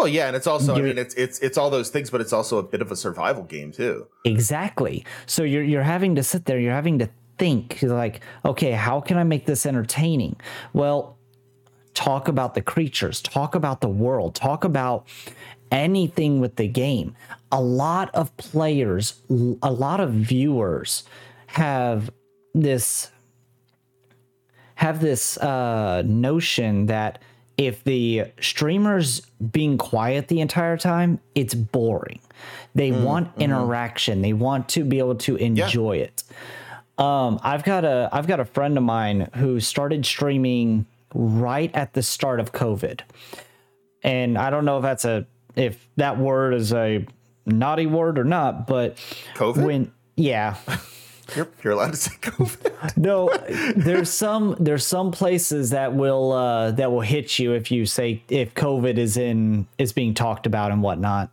Well, 0.00 0.08
yeah, 0.08 0.28
and 0.28 0.34
it's 0.34 0.46
also. 0.46 0.72
I 0.72 0.76
You're- 0.78 0.88
mean, 0.88 0.98
it's 0.98 1.12
it's 1.14 1.38
it's 1.40 1.58
all 1.58 1.68
those 1.68 1.90
things, 1.90 2.08
but 2.08 2.22
it's 2.22 2.32
also 2.32 2.56
a 2.56 2.62
bit 2.62 2.80
of 2.80 2.90
a 2.90 2.96
survival 2.96 3.42
game 3.42 3.70
too. 3.70 4.06
Exactly. 4.24 5.04
So 5.26 5.42
you're 5.42 5.62
you're 5.62 5.82
having 5.82 6.14
to 6.14 6.22
sit 6.22 6.46
there, 6.46 6.58
you're 6.58 6.72
having 6.72 6.98
to 7.00 7.10
think 7.36 7.82
you're 7.82 7.92
like, 7.94 8.22
okay, 8.46 8.72
how 8.72 9.02
can 9.02 9.18
I 9.18 9.24
make 9.24 9.44
this 9.44 9.66
entertaining? 9.66 10.36
Well, 10.72 11.18
talk 11.92 12.28
about 12.28 12.54
the 12.54 12.62
creatures, 12.62 13.20
talk 13.20 13.54
about 13.54 13.82
the 13.82 13.88
world, 13.90 14.34
talk 14.34 14.64
about 14.64 15.06
anything 15.70 16.40
with 16.40 16.56
the 16.56 16.66
game. 16.66 17.14
A 17.52 17.60
lot 17.60 18.08
of 18.14 18.34
players, 18.38 19.20
a 19.62 19.70
lot 19.70 20.00
of 20.00 20.12
viewers 20.12 21.04
have 21.48 22.10
this 22.54 23.10
have 24.76 25.00
this 25.02 25.36
uh, 25.36 26.02
notion 26.06 26.86
that 26.86 27.18
if 27.60 27.84
the 27.84 28.24
streamer's 28.40 29.20
being 29.52 29.76
quiet 29.76 30.28
the 30.28 30.40
entire 30.40 30.78
time, 30.78 31.20
it's 31.34 31.52
boring. 31.52 32.18
They 32.74 32.90
want 32.90 33.32
interaction. 33.38 34.22
They 34.22 34.32
want 34.32 34.70
to 34.70 34.82
be 34.82 34.98
able 34.98 35.16
to 35.16 35.36
enjoy 35.36 35.98
it. 35.98 36.22
Um, 36.96 37.38
I've 37.42 37.62
got 37.62 37.84
a 37.84 38.08
I've 38.12 38.26
got 38.26 38.40
a 38.40 38.46
friend 38.46 38.78
of 38.78 38.82
mine 38.82 39.28
who 39.36 39.60
started 39.60 40.06
streaming 40.06 40.86
right 41.14 41.70
at 41.74 41.92
the 41.92 42.02
start 42.02 42.40
of 42.40 42.52
COVID, 42.52 43.00
and 44.02 44.38
I 44.38 44.48
don't 44.48 44.64
know 44.64 44.78
if 44.78 44.82
that's 44.82 45.04
a 45.04 45.26
if 45.54 45.86
that 45.96 46.16
word 46.16 46.54
is 46.54 46.72
a 46.72 47.06
naughty 47.44 47.86
word 47.86 48.18
or 48.18 48.24
not, 48.24 48.66
but 48.66 48.96
COVID? 49.34 49.64
when 49.66 49.92
yeah. 50.16 50.56
You're 51.36 51.48
you're 51.62 51.72
allowed 51.72 51.90
to 51.92 51.96
say 51.96 52.12
COVID. 52.20 52.96
no 52.96 53.30
there's 53.76 54.10
some 54.10 54.56
there's 54.58 54.86
some 54.86 55.10
places 55.12 55.70
that 55.70 55.94
will 55.94 56.32
uh 56.32 56.70
that 56.72 56.90
will 56.90 57.00
hit 57.02 57.38
you 57.38 57.52
if 57.52 57.70
you 57.70 57.86
say 57.86 58.22
if 58.28 58.54
covid 58.54 58.96
is 58.98 59.16
in 59.16 59.66
is 59.78 59.92
being 59.92 60.14
talked 60.14 60.46
about 60.46 60.70
and 60.72 60.82
whatnot 60.82 61.30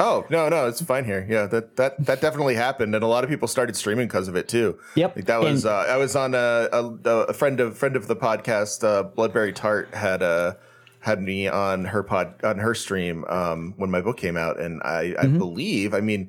Oh 0.00 0.26
no, 0.28 0.48
no, 0.48 0.66
it's 0.66 0.82
fine 0.82 1.04
here. 1.04 1.24
Yeah, 1.30 1.46
that 1.46 1.76
that 1.76 2.04
that 2.04 2.20
definitely 2.20 2.56
happened, 2.56 2.96
and 2.96 3.04
a 3.04 3.06
lot 3.06 3.22
of 3.22 3.30
people 3.30 3.46
started 3.46 3.76
streaming 3.76 4.08
because 4.08 4.26
of 4.26 4.34
it 4.34 4.48
too. 4.48 4.76
Yep, 4.96 5.14
like 5.14 5.24
that 5.26 5.40
was. 5.40 5.64
and- 5.64 5.72
uh, 5.72 5.76
I 5.88 5.96
was 5.98 6.16
on 6.16 6.34
a, 6.34 6.68
a 6.72 7.08
a 7.28 7.32
friend 7.32 7.60
of 7.60 7.78
friend 7.78 7.94
of 7.94 8.08
the 8.08 8.16
podcast, 8.16 8.82
uh, 8.82 9.04
Bloodberry 9.16 9.54
Tart 9.54 9.94
had 9.94 10.20
uh, 10.20 10.54
had 10.98 11.22
me 11.22 11.46
on 11.46 11.84
her 11.84 12.02
pod 12.02 12.34
on 12.42 12.58
her 12.58 12.74
stream 12.74 13.24
um, 13.28 13.72
when 13.76 13.88
my 13.88 14.00
book 14.00 14.16
came 14.16 14.36
out, 14.36 14.58
and 14.58 14.82
I, 14.82 15.14
I 15.16 15.26
Mm-hmm. 15.26 15.38
believe, 15.38 15.94
I 15.94 16.00
mean, 16.00 16.28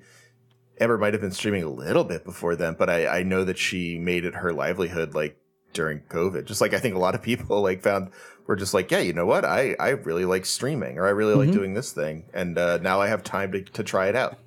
Amber 0.79 0.97
might 0.97 1.13
have 1.13 1.21
been 1.21 1.31
streaming 1.31 1.63
a 1.63 1.69
little 1.69 2.03
bit 2.03 2.23
before 2.25 2.55
then, 2.55 2.75
but 2.77 2.89
I 2.89 3.07
I 3.19 3.23
know 3.23 3.43
that 3.43 3.57
she 3.57 3.97
made 3.97 4.25
it 4.25 4.35
her 4.35 4.51
livelihood 4.53 5.13
like 5.13 5.37
during 5.73 5.99
COVID. 6.09 6.45
Just 6.45 6.61
like 6.61 6.73
I 6.73 6.79
think 6.79 6.95
a 6.95 6.99
lot 6.99 7.15
of 7.15 7.21
people 7.21 7.61
like 7.61 7.81
found 7.81 8.09
were 8.47 8.55
just 8.55 8.73
like, 8.73 8.91
yeah, 8.91 8.99
you 8.99 9.13
know 9.13 9.25
what, 9.25 9.43
I 9.45 9.75
I 9.79 9.89
really 9.89 10.25
like 10.25 10.45
streaming, 10.45 10.97
or 10.97 11.05
I 11.07 11.09
really 11.11 11.31
Mm-hmm. 11.33 11.39
like 11.49 11.51
doing 11.51 11.73
this 11.73 11.91
thing, 11.91 12.25
and 12.33 12.57
uh, 12.57 12.77
now 12.77 13.01
I 13.01 13.07
have 13.07 13.23
time 13.23 13.51
to 13.53 13.61
to 13.63 13.83
try 13.83 14.07
it 14.07 14.15
out. 14.15 14.37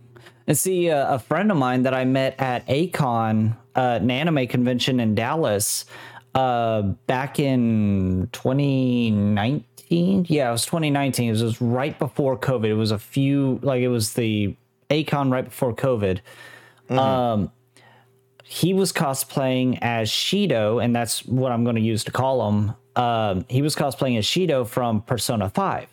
and 0.46 0.56
see 0.56 0.90
uh, 0.90 1.14
a 1.14 1.18
friend 1.18 1.50
of 1.50 1.58
mine 1.58 1.82
that 1.82 1.92
i 1.92 2.04
met 2.06 2.34
at 2.40 2.64
A-Kon 2.68 3.54
uh, 3.76 3.98
an 4.00 4.10
anime 4.10 4.46
convention 4.46 4.98
in 4.98 5.14
dallas 5.14 5.84
uh 6.34 6.80
back 7.06 7.38
in 7.38 8.28
2019 8.32 10.26
yeah 10.28 10.48
it 10.48 10.52
was 10.52 10.64
2019 10.66 11.28
it 11.28 11.30
was 11.32 11.40
just 11.40 11.60
right 11.60 11.98
before 11.98 12.38
covid 12.38 12.66
it 12.66 12.74
was 12.74 12.90
a 12.90 12.98
few 12.98 13.58
like 13.62 13.80
it 13.82 13.88
was 13.88 14.14
the 14.14 14.54
A-Kon 14.90 15.30
right 15.30 15.44
before 15.44 15.74
covid 15.74 16.20
um 16.90 17.50
he 18.50 18.72
was 18.72 18.94
cosplaying 18.94 19.78
as 19.82 20.08
Shido, 20.08 20.82
and 20.82 20.96
that's 20.96 21.22
what 21.26 21.52
I'm 21.52 21.64
going 21.64 21.76
to 21.76 21.82
use 21.82 22.02
to 22.04 22.10
call 22.10 22.48
him. 22.48 22.74
Um, 22.96 23.44
he 23.46 23.60
was 23.60 23.76
cosplaying 23.76 24.16
as 24.16 24.24
Shido 24.24 24.66
from 24.66 25.02
Persona 25.02 25.50
5. 25.50 25.86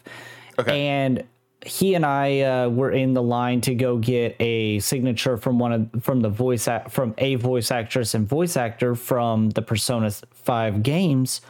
Okay. 0.60 0.88
And 0.88 1.25
he 1.65 1.95
and 1.95 2.05
I 2.05 2.39
uh, 2.39 2.69
were 2.69 2.91
in 2.91 3.13
the 3.13 3.21
line 3.21 3.60
to 3.62 3.75
go 3.75 3.97
get 3.97 4.38
a 4.39 4.79
signature 4.79 5.36
from 5.36 5.60
one 5.60 5.73
of 5.73 6.03
from 6.03 6.21
the 6.21 6.29
voice 6.29 6.69
act, 6.69 6.91
from 6.91 7.13
a 7.17 7.36
voice 7.36 7.71
actress 7.71 8.13
and 8.13 8.25
voice 8.25 8.55
actor 8.55 8.95
from 8.95 9.49
the 9.49 9.62
Persona 9.62 10.10
5 10.10 10.81
games, 10.81 11.41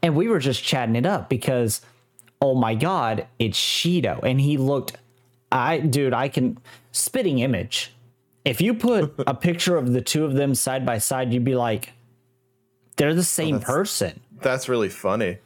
and 0.00 0.14
we 0.14 0.28
were 0.28 0.38
just 0.38 0.62
chatting 0.62 0.94
it 0.94 1.06
up 1.06 1.28
because 1.28 1.80
oh 2.40 2.54
my 2.54 2.76
god, 2.76 3.26
it's 3.40 3.58
Shido, 3.58 4.20
and 4.22 4.40
he 4.40 4.58
looked 4.58 4.96
I 5.52 5.78
dude, 5.78 6.14
I 6.14 6.28
can 6.28 6.58
spitting 6.92 7.40
image. 7.40 7.92
If 8.44 8.60
you 8.60 8.74
put 8.74 9.14
a 9.26 9.34
picture 9.34 9.76
of 9.76 9.92
the 9.92 10.00
two 10.00 10.24
of 10.24 10.34
them 10.34 10.54
side 10.54 10.84
by 10.84 10.98
side, 10.98 11.32
you'd 11.32 11.44
be 11.44 11.54
like, 11.54 11.92
they're 12.96 13.14
the 13.14 13.22
same 13.22 13.60
person. 13.60 14.20
That's 14.40 14.68
really 14.68 14.88
funny. 14.88 15.38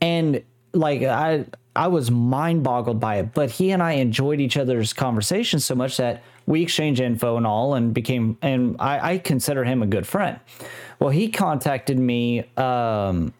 And 0.00 0.42
like 0.72 1.02
I 1.02 1.46
I 1.76 1.88
was 1.88 2.10
mind 2.10 2.62
boggled 2.62 3.00
by 3.00 3.16
it. 3.16 3.34
But 3.34 3.50
he 3.50 3.70
and 3.70 3.82
I 3.82 3.92
enjoyed 3.92 4.40
each 4.40 4.56
other's 4.56 4.92
conversation 4.92 5.60
so 5.60 5.74
much 5.74 5.96
that 5.96 6.22
we 6.46 6.62
exchanged 6.62 7.00
info 7.00 7.36
and 7.36 7.46
all 7.46 7.74
and 7.74 7.92
became 7.92 8.38
and 8.42 8.76
I, 8.78 9.12
I 9.14 9.18
consider 9.18 9.64
him 9.64 9.82
a 9.82 9.86
good 9.86 10.06
friend. 10.06 10.38
Well, 10.98 11.10
he 11.10 11.28
contacted 11.28 11.98
me 11.98 12.44
um 12.56 13.32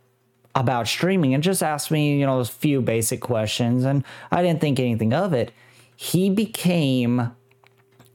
about 0.57 0.87
streaming 0.87 1.35
and 1.35 1.43
just 1.43 1.63
asked 1.63 1.91
me, 1.91 2.19
you 2.19 2.27
know, 2.27 2.39
a 2.39 2.45
few 2.45 2.81
basic 2.81 3.21
questions, 3.21 3.85
and 3.85 4.05
I 4.31 4.43
didn't 4.43 4.61
think 4.61 4.79
anything 4.79 5.13
of 5.13 5.33
it. 5.33 5.53
He 5.97 6.31
became 6.31 7.33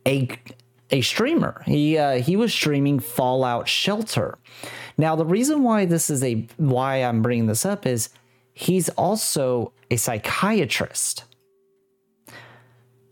a 0.08 0.30
a 0.92 1.02
streamer. 1.02 1.62
He 1.66 1.98
uh, 1.98 2.22
he 2.22 2.36
was 2.36 2.54
streaming 2.54 3.00
Fallout 3.00 3.68
Shelter. 3.68 4.38
Now, 4.98 5.16
the 5.16 5.26
reason 5.26 5.64
why 5.64 5.86
this 5.86 6.10
is 6.10 6.24
a 6.24 6.48
why 6.58 6.98
I'm 6.98 7.22
bringing 7.22 7.46
this 7.48 7.66
up 7.66 7.86
is 7.86 8.10
he's 8.54 8.90
also 8.90 9.72
a 9.92 9.96
psychiatrist. 9.98 11.24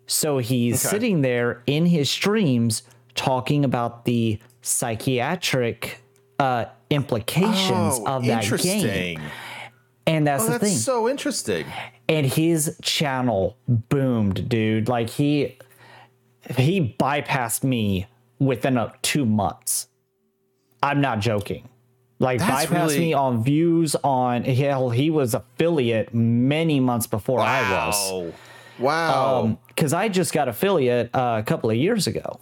So 0.05 0.37
he's 0.37 0.85
Okay. 0.85 0.95
sitting 0.95 1.21
there 1.21 1.61
in 1.67 1.85
his 1.85 2.09
streams 2.09 2.83
talking 3.15 3.65
about 3.65 4.05
the 4.05 4.39
psychiatric 4.61 6.01
uh, 6.39 6.65
implications 6.89 7.95
Oh, 7.99 8.05
of 8.07 8.25
that 8.25 8.43
game. 8.61 9.21
And 10.05 10.25
that's 10.25 10.43
Oh, 10.43 10.45
the 10.47 10.51
that's 10.53 10.63
thing. 10.63 10.77
so 10.77 11.09
interesting. 11.09 11.65
And 12.09 12.25
his 12.25 12.77
channel 12.81 13.57
boomed, 13.67 14.47
dude. 14.49 14.87
Like 14.87 15.09
he 15.09 15.57
he 16.57 16.95
bypassed 16.99 17.63
me 17.63 18.07
within 18.39 18.77
a, 18.77 18.93
two 19.01 19.25
months. 19.25 19.87
I'm 20.81 21.01
not 21.01 21.19
joking. 21.19 21.67
Like 22.19 22.39
That's 22.39 22.65
bypassed 22.67 22.71
really- 22.89 22.99
me 22.99 23.13
on 23.13 23.43
views 23.43 23.95
on 24.03 24.43
hell. 24.43 24.89
He 24.89 25.09
was 25.09 25.33
affiliate 25.33 26.13
many 26.13 26.79
months 26.79 27.07
before 27.07 27.39
I 27.41 27.61
was. 27.87 28.11
Wow. 28.11 28.33
Wow. 28.79 29.57
because 29.69 29.91
I 29.93 30.07
just 30.07 30.33
got 30.33 30.47
affiliate 30.47 31.13
uh, 31.15 31.37
a 31.39 31.43
couple 31.43 31.69
of 31.71 31.75
years 31.75 32.05
ago. 32.07 32.39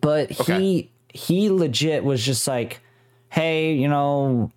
But 0.00 0.38
Okay. 0.40 0.60
he 0.60 0.90
he 1.14 1.50
legit 1.50 2.04
was 2.04 2.24
just 2.24 2.46
like, 2.48 2.80
"Hey, 3.30 3.74
you 3.74 3.88
know, 3.88 4.50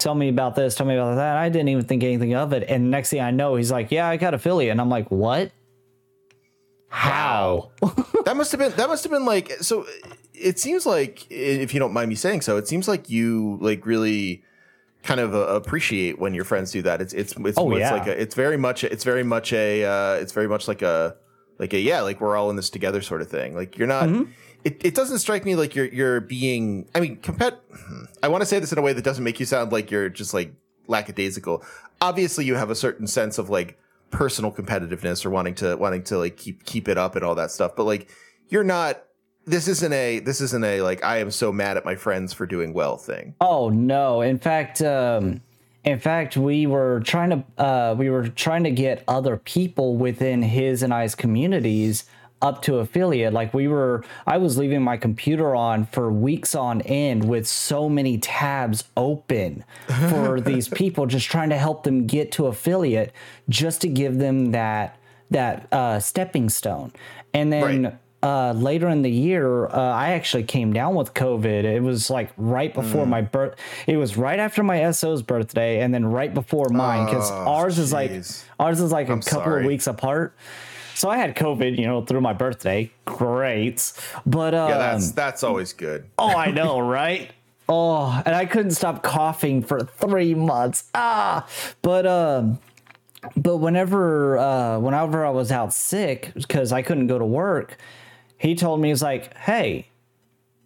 tell 0.00 0.14
me 0.14 0.28
about 0.28 0.54
this, 0.56 0.74
tell 0.74 0.86
me 0.86 0.96
about 0.96 1.14
that." 1.16 1.36
I 1.36 1.48
didn't 1.48 1.68
even 1.68 1.84
think 1.84 2.02
anything 2.02 2.34
of 2.34 2.52
it, 2.52 2.64
and 2.68 2.90
next 2.90 3.10
thing 3.10 3.20
I 3.20 3.30
know, 3.30 3.54
he's 3.56 3.70
like, 3.70 3.90
"Yeah, 3.92 4.08
I 4.08 4.16
got 4.16 4.34
affiliate," 4.34 4.72
and 4.72 4.80
I'm 4.80 4.88
like, 4.90 5.10
"What? 5.10 5.52
How?" 6.88 7.70
that 8.24 8.36
must 8.36 8.50
have 8.52 8.58
been 8.58 8.72
that 8.72 8.88
must 8.88 9.04
have 9.04 9.12
been 9.12 9.24
like 9.24 9.52
so 9.60 9.86
it 10.34 10.58
seems 10.58 10.86
like 10.86 11.30
if 11.30 11.72
you 11.72 11.78
don't 11.80 11.92
mind 11.92 12.08
me 12.08 12.14
saying 12.14 12.40
so 12.40 12.56
it 12.56 12.66
seems 12.66 12.88
like 12.88 13.08
you 13.08 13.58
like 13.60 13.86
really 13.86 14.42
kind 15.02 15.20
of 15.20 15.34
uh, 15.34 15.38
appreciate 15.54 16.18
when 16.18 16.34
your 16.34 16.44
friends 16.44 16.72
do 16.72 16.82
that 16.82 17.00
it's 17.00 17.12
it's 17.12 17.34
it's, 17.36 17.58
Oh, 17.58 17.70
it's 17.72 17.80
yeah. 17.80 17.92
like 17.92 18.06
a, 18.06 18.20
it's 18.20 18.34
very 18.34 18.56
much 18.56 18.82
it's 18.84 19.04
very 19.04 19.22
much 19.22 19.52
a 19.52 19.84
uh, 19.84 20.14
it's 20.14 20.32
very 20.32 20.48
much 20.48 20.66
like 20.66 20.82
a 20.82 21.16
like 21.58 21.72
a 21.74 21.78
yeah 21.78 22.00
like 22.00 22.20
we're 22.20 22.36
all 22.36 22.50
in 22.50 22.56
this 22.56 22.70
together 22.70 23.02
sort 23.02 23.22
of 23.22 23.28
thing 23.28 23.54
like 23.54 23.78
you're 23.78 23.88
not 23.88 24.04
Mm-hmm. 24.08 24.30
It, 24.64 24.84
it 24.84 24.94
doesn't 24.94 25.18
strike 25.18 25.44
me 25.44 25.54
like 25.54 25.74
you're 25.74 25.86
you're 25.86 26.20
being 26.20 26.88
i 26.94 27.00
mean 27.00 27.16
compet 27.18 27.58
i 28.22 28.28
want 28.28 28.42
to 28.42 28.46
say 28.46 28.58
this 28.58 28.72
in 28.72 28.78
a 28.78 28.82
way 28.82 28.92
that 28.92 29.04
doesn't 29.04 29.24
make 29.24 29.40
you 29.40 29.46
sound 29.46 29.72
like 29.72 29.90
you're 29.90 30.08
just 30.08 30.34
like 30.34 30.52
lackadaisical 30.86 31.64
obviously 32.00 32.44
you 32.44 32.54
have 32.54 32.70
a 32.70 32.74
certain 32.74 33.06
sense 33.06 33.38
of 33.38 33.48
like 33.50 33.78
personal 34.10 34.50
competitiveness 34.50 35.24
or 35.24 35.30
wanting 35.30 35.54
to 35.54 35.76
wanting 35.76 36.02
to 36.02 36.18
like 36.18 36.36
keep 36.36 36.64
keep 36.64 36.88
it 36.88 36.98
up 36.98 37.14
and 37.14 37.24
all 37.24 37.34
that 37.34 37.50
stuff 37.50 37.76
but 37.76 37.84
like 37.84 38.08
you're 38.48 38.64
not 38.64 39.04
this 39.46 39.68
isn't 39.68 39.92
a 39.92 40.18
this 40.20 40.40
isn't 40.40 40.64
a 40.64 40.82
like 40.82 41.02
i 41.04 41.18
am 41.18 41.30
so 41.30 41.52
mad 41.52 41.76
at 41.76 41.84
my 41.84 41.94
friends 41.94 42.32
for 42.32 42.44
doing 42.46 42.72
well 42.72 42.96
thing 42.96 43.34
Oh 43.40 43.68
no! 43.68 44.20
In 44.20 44.38
fact, 44.38 44.82
um, 44.82 45.40
in 45.84 45.98
fact, 45.98 46.36
we 46.36 46.66
were 46.66 47.00
trying 47.00 47.30
to 47.30 47.62
uh, 47.62 47.94
we 47.96 48.10
were 48.10 48.28
trying 48.28 48.64
to 48.64 48.70
get 48.70 49.02
other 49.08 49.36
people 49.36 49.96
within 49.96 50.42
his 50.42 50.82
and 50.82 50.92
I's 50.92 51.14
communities 51.14 52.04
up 52.42 52.62
to 52.62 52.76
affiliate. 52.78 53.32
Like 53.32 53.52
we 53.52 53.68
were, 53.68 54.02
I 54.26 54.38
was 54.38 54.56
leaving 54.56 54.82
my 54.82 54.96
computer 54.96 55.54
on 55.54 55.86
for 55.86 56.10
weeks 56.10 56.54
on 56.54 56.80
end 56.82 57.24
with 57.28 57.46
so 57.46 57.88
many 57.88 58.18
tabs 58.18 58.84
open 58.96 59.64
for 60.08 60.40
these 60.50 60.68
people, 60.68 61.06
just 61.06 61.26
trying 61.28 61.50
to 61.50 61.58
help 61.58 61.84
them 61.84 62.06
get 62.06 62.32
to 62.32 62.46
affiliate, 62.46 63.12
just 63.48 63.80
to 63.82 63.88
give 63.88 64.18
them 64.18 64.52
that 64.52 64.96
that 65.30 65.72
uh, 65.72 66.00
stepping 66.00 66.48
stone. 66.48 66.92
And 67.32 67.52
then 67.52 67.82
Right. 67.84 67.94
uh, 68.22 68.52
later 68.52 68.88
in 68.88 69.02
the 69.02 69.10
year, 69.10 69.66
uh, 69.66 69.70
I 69.78 70.10
actually 70.10 70.42
came 70.42 70.72
down 70.72 70.96
with 70.96 71.14
COVID. 71.14 71.62
It 71.64 71.82
was 71.84 72.10
like 72.10 72.30
right 72.36 72.74
before 72.74 73.04
Hmm. 73.04 73.10
my 73.10 73.20
birth. 73.20 73.54
It 73.86 73.96
was 73.96 74.16
right 74.16 74.40
after 74.40 74.64
my 74.64 74.80
SO's 74.90 75.22
birthday, 75.22 75.82
and 75.82 75.94
then 75.94 76.04
right 76.06 76.34
before 76.34 76.68
mine 76.70 77.04
because 77.04 77.30
Oh, 77.30 77.34
ours 77.46 77.78
is 77.78 77.92
like 77.92 78.10
ours 78.58 78.80
is 78.80 78.90
like 78.90 79.08
a 79.08 79.12
I'm 79.12 79.20
couple 79.20 79.44
sorry. 79.44 79.60
of 79.62 79.66
weeks 79.68 79.86
apart. 79.86 80.34
So 81.00 81.08
I 81.08 81.16
had 81.16 81.34
COVID, 81.34 81.78
you 81.78 81.86
know, 81.86 82.04
through 82.04 82.20
my 82.20 82.34
birthday. 82.34 82.90
Great, 83.06 83.90
but 84.26 84.52
um, 84.52 84.68
yeah 84.68 84.76
that's 84.76 85.12
that's 85.12 85.42
always 85.42 85.72
good 85.72 86.04
oh, 86.18 86.36
I 86.36 86.50
know, 86.50 86.78
right? 86.98 87.30
Oh, 87.70 88.22
and 88.26 88.34
I 88.34 88.44
couldn't 88.44 88.72
stop 88.72 89.02
coughing 89.02 89.62
for 89.62 89.80
three 89.80 90.34
months. 90.34 90.90
Ah, 90.94 91.48
but 91.80 92.06
um, 92.06 92.58
but 93.34 93.56
whenever 93.56 94.36
uh, 94.36 94.78
whenever 94.78 95.24
I 95.24 95.30
was 95.30 95.50
out 95.50 95.72
sick 95.72 96.32
because 96.34 96.70
I 96.70 96.82
couldn't 96.82 97.06
go 97.06 97.18
to 97.18 97.24
work, 97.24 97.78
he 98.36 98.54
told 98.54 98.82
me 98.82 98.90
he's 98.90 99.02
like, 99.02 99.34
"Hey, 99.38 99.86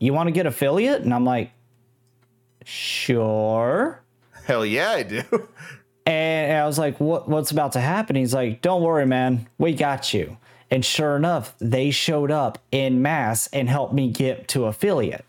you 0.01 0.13
want 0.13 0.27
to 0.27 0.33
get 0.33 0.47
affiliate?" 0.47 1.03
And 1.03 1.15
I'm 1.15 1.25
like, 1.25 1.53
"Sure." 2.65 4.03
hell 4.47 4.67
yeah 4.67 4.91
i 4.91 5.03
do 5.03 5.23
And 6.07 6.53
I 6.53 6.67
was 6.67 6.79
like, 6.79 7.01
"What? 7.01 7.29
What's 7.29 7.51
about 7.51 7.73
to 7.73 7.81
happen?" 7.81 8.17
He's 8.17 8.35
like, 8.35 8.61
"Don't 8.61 8.83
worry, 8.83 9.07
man. 9.07 9.49
We 9.59 9.75
got 9.75 10.13
you." 10.13 10.37
And 10.71 10.85
sure 10.85 11.17
enough, 11.17 11.55
they 11.61 11.91
showed 11.91 12.31
up 12.31 12.59
in 12.73 13.01
mass 13.01 13.49
and 13.53 13.69
helped 13.69 13.95
me 13.95 14.11
get 14.11 14.49
to 14.49 14.65
affiliate. 14.65 15.25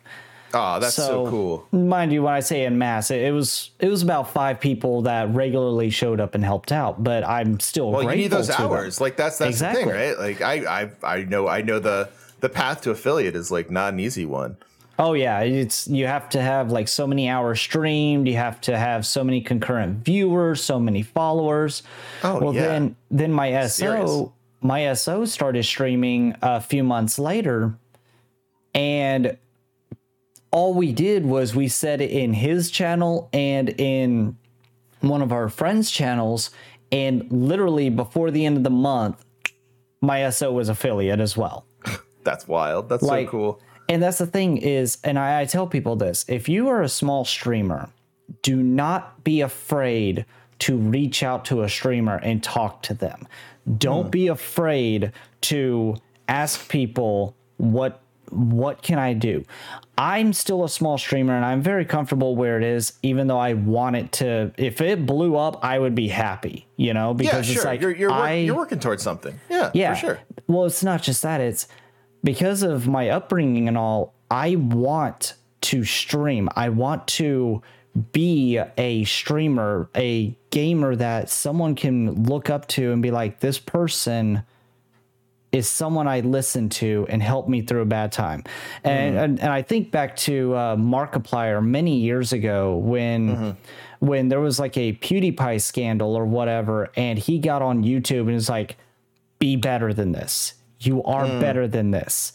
oh 0.54 0.80
that's 0.80 0.96
so, 0.96 1.30
cool 1.30 1.68
Mind 1.72 2.14
you, 2.14 2.24
when 2.24 2.34
I 2.34 2.40
say 2.40 2.64
in 2.66 2.78
mass, 2.78 3.12
it, 3.12 3.22
it 3.22 3.32
was 3.32 3.72
it 3.80 3.90
was 3.90 4.02
about 4.02 4.32
five 4.32 4.60
people 4.60 5.04
that 5.04 5.34
regularly 5.34 5.90
showed 5.90 6.20
up 6.20 6.34
and 6.36 6.44
helped 6.44 6.72
out. 6.72 7.04
But 7.04 7.24
I'm 7.28 7.60
still 7.60 7.92
Well, 7.92 8.04
you 8.04 8.16
need 8.16 8.32
those 8.32 8.48
to 8.48 8.54
them. 8.54 8.72
hours. 8.72 9.00
Like 9.00 9.18
that's 9.18 9.38
that's 9.38 9.60
the 9.60 9.72
thing, 9.74 9.88
right? 9.88 10.18
Like 10.18 10.42
I 10.42 10.84
I 10.84 10.90
I 11.04 11.24
know 11.24 11.48
I 11.48 11.62
know 11.62 11.80
the 11.80 12.10
the 12.40 12.50
path 12.50 12.82
to 12.82 12.92
affiliate 12.92 13.36
is 13.36 13.52
like 13.52 13.70
not 13.70 13.94
an 13.94 14.00
easy 14.00 14.26
one. 14.26 14.58
Oh 14.98 15.14
yeah, 15.14 15.42
it's 15.42 15.88
you 15.88 16.08
have 16.08 16.30
to 16.30 16.42
have 16.42 16.72
like 16.72 16.88
so 16.88 17.06
many 17.06 17.28
hours 17.30 17.60
streamed. 17.60 18.28
You 18.28 18.36
have 18.38 18.62
to 18.62 18.78
have 18.78 19.06
so 19.06 19.24
many 19.24 19.42
concurrent 19.42 20.06
viewers, 20.06 20.64
so 20.64 20.80
many 20.80 21.02
followers. 21.02 21.84
Oh, 22.24 22.40
well 22.40 22.54
yeah. 22.54 22.62
then 22.68 22.96
then 23.12 23.32
my 23.34 23.68
Serious. 23.68 24.10
SO 24.10 24.34
my 24.62 24.94
SO 24.94 25.26
started 25.26 25.64
streaming 25.64 26.36
a 26.42 26.62
few 26.62 26.84
months 26.84 27.20
later, 27.20 27.78
and 28.74 29.38
all 30.52 30.74
we 30.74 30.94
did 30.94 31.26
was 31.26 31.54
we 31.54 31.68
said 31.68 32.00
it 32.02 32.10
in 32.12 32.34
his 32.34 32.72
channel 32.72 33.30
and 33.34 33.70
in 33.70 34.38
one 35.02 35.22
of 35.22 35.32
our 35.34 35.50
friends' 35.50 35.92
channels, 35.92 36.52
and 36.92 37.30
literally 37.32 37.90
before 37.90 38.32
the 38.32 38.46
end 38.46 38.56
of 38.58 38.64
the 38.64 38.70
month, 38.70 39.24
my 40.02 40.28
SO 40.30 40.54
was 40.54 40.70
affiliate 40.70 41.20
as 41.20 41.36
well. 41.36 41.66
That's 42.24 42.48
wild. 42.48 42.88
That's 42.90 43.04
Like- 43.04 43.28
so 43.28 43.32
cool. 43.32 43.62
And 43.88 44.02
that's 44.02 44.18
the 44.18 44.26
thing 44.26 44.58
is, 44.58 44.98
and 45.04 45.20
I, 45.20 45.42
I 45.42 45.46
tell 45.46 45.68
people 45.68 45.96
this: 45.96 46.26
if 46.28 46.50
you 46.50 46.70
are 46.70 46.82
a 46.82 46.90
small 46.90 47.26
streamer, 47.26 47.90
do 48.42 48.56
not 48.56 49.24
be 49.24 49.42
afraid 49.42 50.26
to 50.60 50.78
reach 50.78 51.22
out 51.24 51.46
to 51.46 51.64
a 51.64 51.70
streamer 51.70 52.18
and 52.18 52.42
talk 52.42 52.82
to 52.84 52.94
them. 52.94 53.28
Don't 53.78 54.06
hmm. 54.06 54.10
be 54.10 54.28
afraid 54.28 55.12
to 55.42 55.98
ask 56.28 56.70
people 56.70 57.36
what 57.58 58.02
what 58.32 58.82
can 58.82 58.98
I 58.98 59.14
do. 59.14 59.44
I'm 59.98 60.34
still 60.34 60.64
a 60.64 60.70
small 60.70 60.98
streamer 60.98 61.36
and 61.36 61.46
I'm 61.46 61.62
very 61.62 61.86
comfortable 61.86 62.36
where 62.36 62.58
it 62.58 62.64
is, 62.64 62.94
even 63.04 63.28
though 63.28 63.38
I 63.38 63.54
want 63.54 63.96
it 63.96 64.12
to. 64.14 64.52
If 64.58 64.82
it 64.82 65.06
blew 65.06 65.38
up, 65.38 65.64
I 65.64 65.80
would 65.80 65.96
be 65.96 66.08
happy, 66.08 66.68
you 66.76 66.94
know, 66.94 67.10
Yeah, 67.12 67.14
because 67.14 67.46
sure. 67.46 67.56
it's 67.56 67.66
like 67.66 67.82
you're 67.82 67.96
you're, 67.96 68.10
work- 68.12 68.40
you're 68.40 68.56
working 68.56 68.80
towards 68.80 69.04
something. 69.04 69.40
Yeah, 69.50 69.72
yeah. 69.74 69.94
for 69.94 70.00
sure. 70.00 70.20
Well, 70.48 70.66
it's 70.66 70.84
not 70.84 71.02
just 71.02 71.22
that. 71.22 71.40
It's 71.40 71.68
because 72.26 72.64
of 72.64 72.88
my 72.88 73.10
upbringing 73.10 73.70
and 73.70 73.78
all, 73.78 74.14
I 74.30 74.56
want 74.56 75.36
to 75.62 75.86
stream. 75.86 76.50
I 76.56 76.70
want 76.70 77.08
to 77.08 77.62
be 78.12 78.60
a 78.78 79.04
streamer, 79.06 79.90
a 79.96 80.36
gamer 80.50 80.96
that 80.96 81.30
someone 81.30 81.76
can 81.76 82.24
look 82.24 82.50
up 82.50 82.68
to 82.70 82.92
and 82.92 83.02
be 83.02 83.12
like, 83.12 83.40
this 83.40 83.60
person 83.60 84.44
is 85.52 85.70
someone 85.70 86.08
I 86.08 86.20
listen 86.20 86.68
to 86.70 87.06
and 87.08 87.24
help 87.24 87.48
me 87.48 87.62
through 87.62 87.82
a 87.82 87.86
bad 87.86 88.12
time. 88.12 88.44
And 88.84 89.18
and, 89.18 89.40
and 89.40 89.54
I 89.54 89.62
think 89.62 89.92
back 89.92 90.18
to 90.18 90.54
uh, 90.54 90.76
Markiplier 90.76 91.64
many 91.64 92.00
years 92.00 92.34
ago 92.34 92.76
when 92.76 93.56
when 94.00 94.28
there 94.28 94.42
was 94.42 94.60
like 94.60 94.76
a 94.76 94.94
PewDiePie 94.94 95.62
scandal 95.62 96.16
or 96.16 96.26
whatever, 96.26 96.92
and 96.98 97.18
he 97.18 97.40
got 97.40 97.62
on 97.62 97.84
YouTube 97.84 98.22
and 98.22 98.34
was 98.34 98.50
like, 98.50 98.76
"Be 99.40 99.56
better 99.56 99.94
than 99.94 100.12
this. 100.12 100.56
You 100.86 101.04
are 101.04 101.28
hmm. 101.28 101.40
better 101.40 101.68
than 101.68 101.92
this. 101.92 102.34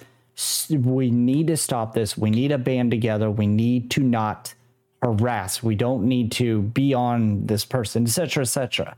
We 0.71 1.11
need 1.11 1.49
to 1.49 1.57
stop 1.57 1.93
this. 1.93 2.17
We 2.17 2.31
need 2.31 2.49
to 2.49 2.59
band 2.59 2.91
together. 2.91 3.31
We 3.31 3.47
need 3.47 3.91
to 3.93 4.03
not." 4.03 4.55
harass 5.03 5.63
we 5.63 5.75
don't 5.75 6.05
need 6.05 6.31
to 6.31 6.61
be 6.61 6.93
on 6.93 7.47
this 7.47 7.65
person 7.65 8.03
etc 8.03 8.43
etc 8.43 8.95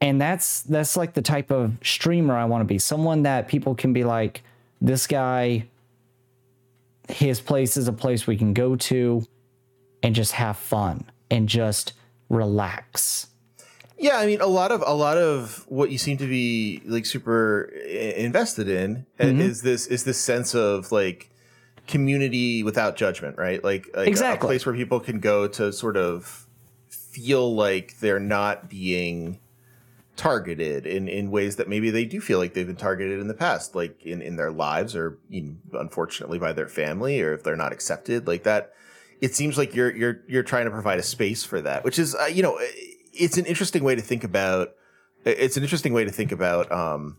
and 0.00 0.20
that's 0.20 0.62
that's 0.62 0.96
like 0.96 1.14
the 1.14 1.22
type 1.22 1.50
of 1.50 1.76
streamer 1.82 2.36
I 2.36 2.44
want 2.44 2.60
to 2.60 2.64
be. 2.64 2.78
Someone 2.78 3.22
that 3.22 3.48
people 3.48 3.74
can 3.74 3.92
be 3.92 4.04
like, 4.04 4.42
this 4.80 5.06
guy, 5.06 5.66
his 7.08 7.40
place 7.40 7.76
is 7.76 7.88
a 7.88 7.92
place 7.92 8.26
we 8.26 8.36
can 8.36 8.54
go 8.54 8.76
to 8.76 9.24
and 10.02 10.14
just 10.14 10.32
have 10.32 10.56
fun 10.56 11.04
and 11.30 11.48
just 11.48 11.94
relax. 12.28 13.26
Yeah, 13.98 14.16
I 14.18 14.26
mean, 14.26 14.40
a 14.40 14.46
lot 14.46 14.70
of 14.70 14.82
a 14.86 14.94
lot 14.94 15.18
of 15.18 15.64
what 15.68 15.90
you 15.90 15.98
seem 15.98 16.16
to 16.18 16.26
be 16.26 16.80
like 16.86 17.04
super 17.06 17.62
invested 17.64 18.68
in 18.68 19.06
Mm-hmm. 19.18 19.40
is 19.40 19.62
this 19.62 19.86
is 19.86 20.04
this 20.04 20.18
sense 20.20 20.54
of 20.54 20.92
like 20.92 21.30
community 21.88 22.62
without 22.62 22.96
judgment, 22.96 23.36
right? 23.38 23.62
Like, 23.64 23.88
like 23.96 24.06
a- 24.06 24.10
Exactly. 24.10 24.46
a 24.46 24.48
place 24.48 24.66
where 24.66 24.74
people 24.74 25.00
can 25.00 25.20
go 25.20 25.48
to 25.48 25.72
sort 25.72 25.96
of 25.96 26.46
feel 26.88 27.54
like 27.54 27.98
they're 28.00 28.20
not 28.20 28.68
being 28.68 29.40
targeted 30.16 30.84
in, 30.86 31.08
in 31.08 31.30
ways 31.30 31.56
that 31.56 31.68
maybe 31.68 31.90
they 31.90 32.04
do 32.04 32.20
feel 32.20 32.38
like 32.38 32.52
they've 32.52 32.66
been 32.66 32.76
targeted 32.76 33.20
in 33.20 33.28
the 33.28 33.34
past, 33.34 33.74
like 33.74 34.04
in, 34.04 34.20
in 34.20 34.36
their 34.36 34.50
lives 34.50 34.94
or 34.94 35.18
you 35.30 35.42
know, 35.72 35.78
unfortunately 35.80 36.38
by 36.38 36.52
their 36.52 36.68
family 36.68 37.20
or 37.22 37.32
if 37.32 37.42
they're 37.42 37.56
not 37.56 37.72
accepted 37.72 38.26
like 38.26 38.42
that. 38.44 38.72
It 39.20 39.34
seems 39.34 39.56
like 39.58 39.74
you're, 39.74 39.94
you're, 39.96 40.20
you're 40.28 40.42
trying 40.44 40.66
to 40.66 40.70
provide 40.70 40.98
a 40.98 41.02
space 41.02 41.42
for 41.44 41.60
that, 41.62 41.82
which 41.84 41.98
is, 41.98 42.14
uh, 42.14 42.26
you 42.26 42.42
know, 42.42 42.58
it's 43.18 43.38
an 43.38 43.46
interesting 43.46 43.84
way 43.84 43.94
to 43.94 44.02
think 44.02 44.24
about, 44.24 44.74
it's 45.24 45.56
an 45.56 45.62
interesting 45.62 45.92
way 45.92 46.04
to 46.04 46.12
think 46.12 46.32
about, 46.32 46.70
um, 46.70 47.18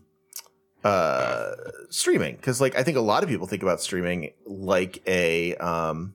uh, 0.84 1.52
streaming. 1.90 2.36
Cause 2.38 2.60
like, 2.60 2.76
I 2.76 2.82
think 2.82 2.96
a 2.96 3.02
lot 3.02 3.22
of 3.22 3.28
people 3.28 3.46
think 3.46 3.62
about 3.62 3.80
streaming 3.80 4.32
like 4.46 5.02
a, 5.06 5.54
um, 5.56 6.14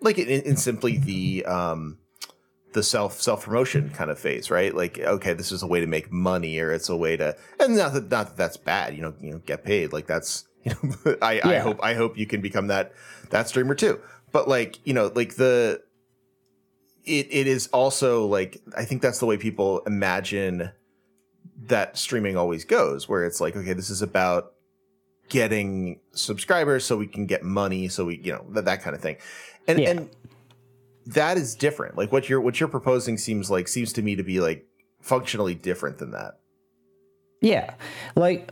like 0.00 0.18
in, 0.18 0.28
in 0.28 0.56
simply 0.56 0.98
the, 0.98 1.44
um, 1.46 1.98
the 2.76 2.82
self 2.82 3.20
self 3.22 3.44
promotion 3.44 3.88
kind 3.90 4.10
of 4.10 4.18
phase, 4.18 4.50
right? 4.50 4.72
Like, 4.74 4.98
okay, 4.98 5.32
this 5.32 5.50
is 5.50 5.62
a 5.62 5.66
way 5.66 5.80
to 5.80 5.86
make 5.86 6.12
money, 6.12 6.58
or 6.60 6.72
it's 6.72 6.90
a 6.90 6.96
way 6.96 7.16
to, 7.16 7.34
and 7.58 7.74
not 7.74 7.94
that 7.94 8.10
not 8.10 8.26
that 8.28 8.36
that's 8.36 8.58
bad, 8.58 8.94
you 8.94 9.00
know, 9.00 9.14
you 9.18 9.30
know, 9.30 9.38
get 9.38 9.64
paid. 9.64 9.94
Like 9.94 10.06
that's, 10.06 10.46
you 10.62 10.72
know, 10.72 11.16
I, 11.22 11.36
yeah. 11.36 11.48
I 11.48 11.58
hope 11.58 11.82
I 11.82 11.94
hope 11.94 12.18
you 12.18 12.26
can 12.26 12.42
become 12.42 12.66
that 12.66 12.92
that 13.30 13.48
streamer 13.48 13.74
too. 13.74 13.98
But 14.30 14.46
like, 14.46 14.78
you 14.84 14.92
know, 14.92 15.10
like 15.14 15.36
the, 15.36 15.80
it 17.06 17.28
it 17.30 17.46
is 17.46 17.68
also 17.68 18.26
like 18.26 18.60
I 18.76 18.84
think 18.84 19.00
that's 19.00 19.18
the 19.18 19.26
way 19.26 19.36
people 19.36 19.80
imagine 19.86 20.70
that 21.68 21.96
streaming 21.96 22.36
always 22.36 22.64
goes, 22.64 23.08
where 23.08 23.24
it's 23.24 23.40
like, 23.40 23.56
okay, 23.56 23.72
this 23.72 23.90
is 23.90 24.02
about 24.02 24.52
getting 25.28 26.00
subscribers 26.12 26.84
so 26.84 26.96
we 26.96 27.06
can 27.06 27.26
get 27.26 27.42
money, 27.42 27.88
so 27.88 28.04
we, 28.04 28.20
you 28.22 28.32
know, 28.32 28.44
that, 28.50 28.64
that 28.66 28.82
kind 28.82 28.94
of 28.94 29.02
thing. 29.02 29.16
And 29.66 29.78
yeah. 29.78 29.90
and 29.90 30.10
that 31.06 31.36
is 31.38 31.54
different. 31.54 31.96
Like 31.96 32.12
what 32.12 32.28
you're 32.28 32.40
what 32.40 32.60
you're 32.60 32.68
proposing 32.68 33.18
seems 33.18 33.50
like 33.50 33.68
seems 33.68 33.92
to 33.94 34.02
me 34.02 34.16
to 34.16 34.22
be 34.22 34.40
like 34.40 34.66
functionally 35.00 35.54
different 35.54 35.98
than 35.98 36.10
that. 36.12 36.40
Yeah. 37.40 37.74
Like 38.14 38.50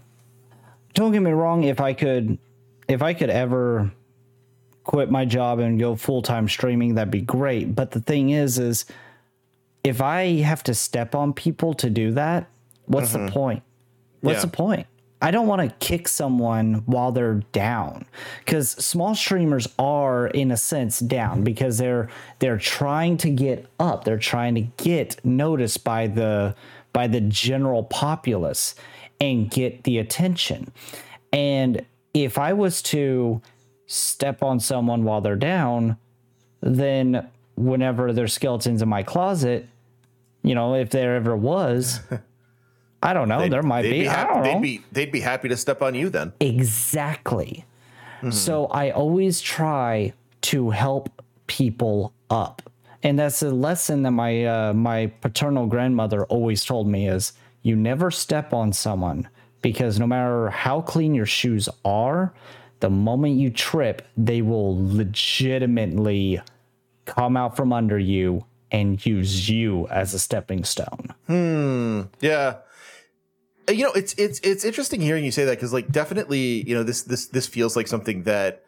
don't 0.95 1.13
get 1.13 1.21
me 1.21 1.33
wrong, 1.33 1.65
if 1.65 1.81
I 1.81 1.93
could 1.93 2.39
if 2.89 3.03
I 3.03 3.15
could 3.15 3.31
ever 3.31 3.93
quit 4.85 5.11
my 5.11 5.25
job 5.25 5.59
and 5.59 5.81
go 5.81 5.97
full-time 5.97 6.49
streaming, 6.49 6.95
that'd 6.95 7.11
be 7.11 7.21
great. 7.21 7.75
But 7.75 7.91
the 7.91 8.01
thing 8.01 8.31
is 8.31 8.59
is 8.59 8.85
if 9.83 10.01
I 10.01 10.41
have 10.41 10.63
to 10.65 10.75
step 10.75 11.15
on 11.15 11.33
people 11.33 11.75
to 11.75 11.91
do 11.91 12.13
that, 12.13 12.47
what's 12.87 13.13
mm-hmm. 13.13 13.27
the 13.27 13.33
point? 13.33 13.63
What's 14.21 14.39
yeah. 14.39 14.43
the 14.43 14.49
point? 14.49 14.87
I 15.25 15.31
don't 15.31 15.47
want 15.47 15.63
to 15.63 15.75
kick 15.87 16.07
someone 16.07 16.83
while 16.85 17.11
they're 17.11 17.41
down 17.53 18.05
because 18.41 18.73
small 18.73 19.15
streamers 19.15 19.67
are 19.79 20.27
in 20.27 20.51
a 20.51 20.57
sense 20.57 20.99
down 20.99 21.45
because 21.45 21.79
they're 21.79 22.11
they're 22.41 22.59
trying 22.59 23.17
to 23.19 23.31
get 23.31 23.67
up 23.81 24.05
they're 24.05 24.19
trying 24.19 24.55
to 24.57 24.61
get 24.61 25.25
noticed 25.25 25.83
by 25.83 26.09
the 26.09 26.55
by 26.93 27.07
the 27.07 27.23
general 27.23 27.85
populace 27.85 28.75
and 29.19 29.51
get 29.51 29.85
the 29.85 29.97
attention 29.97 30.71
and 31.33 31.87
if 32.13 32.37
I 32.37 32.53
was 32.53 32.83
to 32.83 33.41
step 33.87 34.43
on 34.43 34.59
someone 34.61 35.05
while 35.05 35.21
they're 35.21 35.37
down 35.37 35.97
then 36.61 37.29
whenever 37.57 38.13
there's 38.13 38.33
skeletons 38.33 38.83
in 38.83 38.89
my 38.89 39.03
closet 39.03 39.69
you 40.43 40.55
know 40.55 40.75
if 40.75 40.91
there 40.91 41.17
ever 41.17 41.37
was 41.37 42.01
I 43.05 43.13
don't 43.13 43.29
know. 43.29 43.41
They'd, 43.41 43.53
there 43.53 43.63
might 43.63 43.83
be. 43.83 43.91
be 43.91 44.05
happy, 44.05 44.41
they'd 44.41 44.63
be 44.63 44.83
they'd 44.91 45.13
be 45.13 45.21
happy 45.21 45.49
to 45.51 45.59
step 45.59 45.83
on 45.83 45.95
you 45.95 46.09
then. 46.09 46.33
Exactly. 46.41 47.67
Mm-hmm. 48.19 48.31
So 48.31 48.67
I 48.69 48.91
always 48.93 49.43
try 49.43 50.15
to 50.43 50.71
help 50.71 51.11
people 51.47 52.15
up. 52.31 52.63
And 53.03 53.19
that's 53.19 53.43
a 53.43 53.51
lesson 53.51 54.03
that 54.05 54.13
my 54.13 54.47
uh, 54.47 54.73
my 54.73 55.09
paternal 55.21 55.67
grandmother 55.67 56.25
always 56.25 56.65
told 56.65 56.89
me 56.89 57.07
is 57.07 57.35
you 57.63 57.77
never 57.77 58.11
step 58.11 58.55
on 58.55 58.73
someone 58.73 59.29
because 59.61 59.99
no 59.99 60.07
matter 60.07 60.49
how 60.49 60.81
clean 60.81 61.15
your 61.15 61.27
shoes 61.27 61.69
are, 61.85 62.33
the 62.85 62.91
moment 62.91 63.39
you 63.39 63.49
trip, 63.49 64.07
they 64.15 64.43
will 64.43 64.77
legitimately 64.95 66.39
come 67.07 67.35
out 67.35 67.57
from 67.57 67.73
under 67.73 67.99
you 67.99 68.45
and 68.71 69.07
use 69.07 69.49
you 69.49 69.89
as 69.89 70.13
a 70.13 70.19
stepping 70.19 70.65
stone. 70.65 71.15
Hmm. 71.27 72.03
Yeah. 72.21 72.57
Uh, 73.67 73.73
you 73.73 73.85
know 73.85 73.93
it's 73.93 74.13
it's 74.19 74.39
it's 74.41 74.67
interesting 74.67 75.01
hearing 75.01 75.25
you 75.25 75.31
say 75.31 75.47
that 75.47 75.53
because 75.53 75.73
like 75.73 75.91
definitely 75.91 76.69
you 76.69 76.75
know 76.75 76.83
this 76.83 77.01
this 77.05 77.29
this 77.29 77.47
feels 77.47 77.75
like 77.75 77.89
something 77.89 78.25
that 78.25 78.63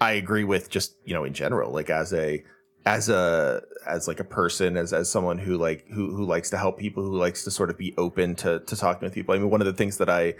i 0.00 0.10
agree 0.10 0.42
with 0.42 0.68
just 0.68 0.96
you 1.04 1.14
know 1.14 1.22
in 1.22 1.32
general 1.32 1.70
like 1.70 1.88
as 1.88 2.12
a 2.12 2.42
as 2.84 3.08
a 3.08 3.62
as 3.86 4.08
like 4.08 4.18
a 4.18 4.24
person 4.24 4.76
as 4.76 4.92
as 4.92 5.08
someone 5.08 5.38
who 5.38 5.56
like 5.56 5.86
who 5.90 6.12
who 6.16 6.24
likes 6.24 6.50
to 6.50 6.58
help 6.58 6.80
people 6.80 7.04
who 7.04 7.16
likes 7.16 7.44
to 7.44 7.50
sort 7.52 7.70
of 7.70 7.78
be 7.78 7.94
open 7.96 8.34
to 8.34 8.58
to 8.66 8.74
talking 8.74 9.06
with 9.06 9.14
people 9.14 9.32
i 9.32 9.38
mean 9.38 9.48
one 9.48 9.60
of 9.60 9.68
the 9.68 9.72
things 9.72 9.98
that 9.98 10.10
i 10.10 10.34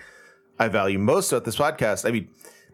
i 0.58 0.66
value 0.66 0.98
most 0.98 1.30
about 1.30 1.44
this 1.44 1.54
podcast 1.54 2.04
i 2.04 2.10
mean 2.10 2.28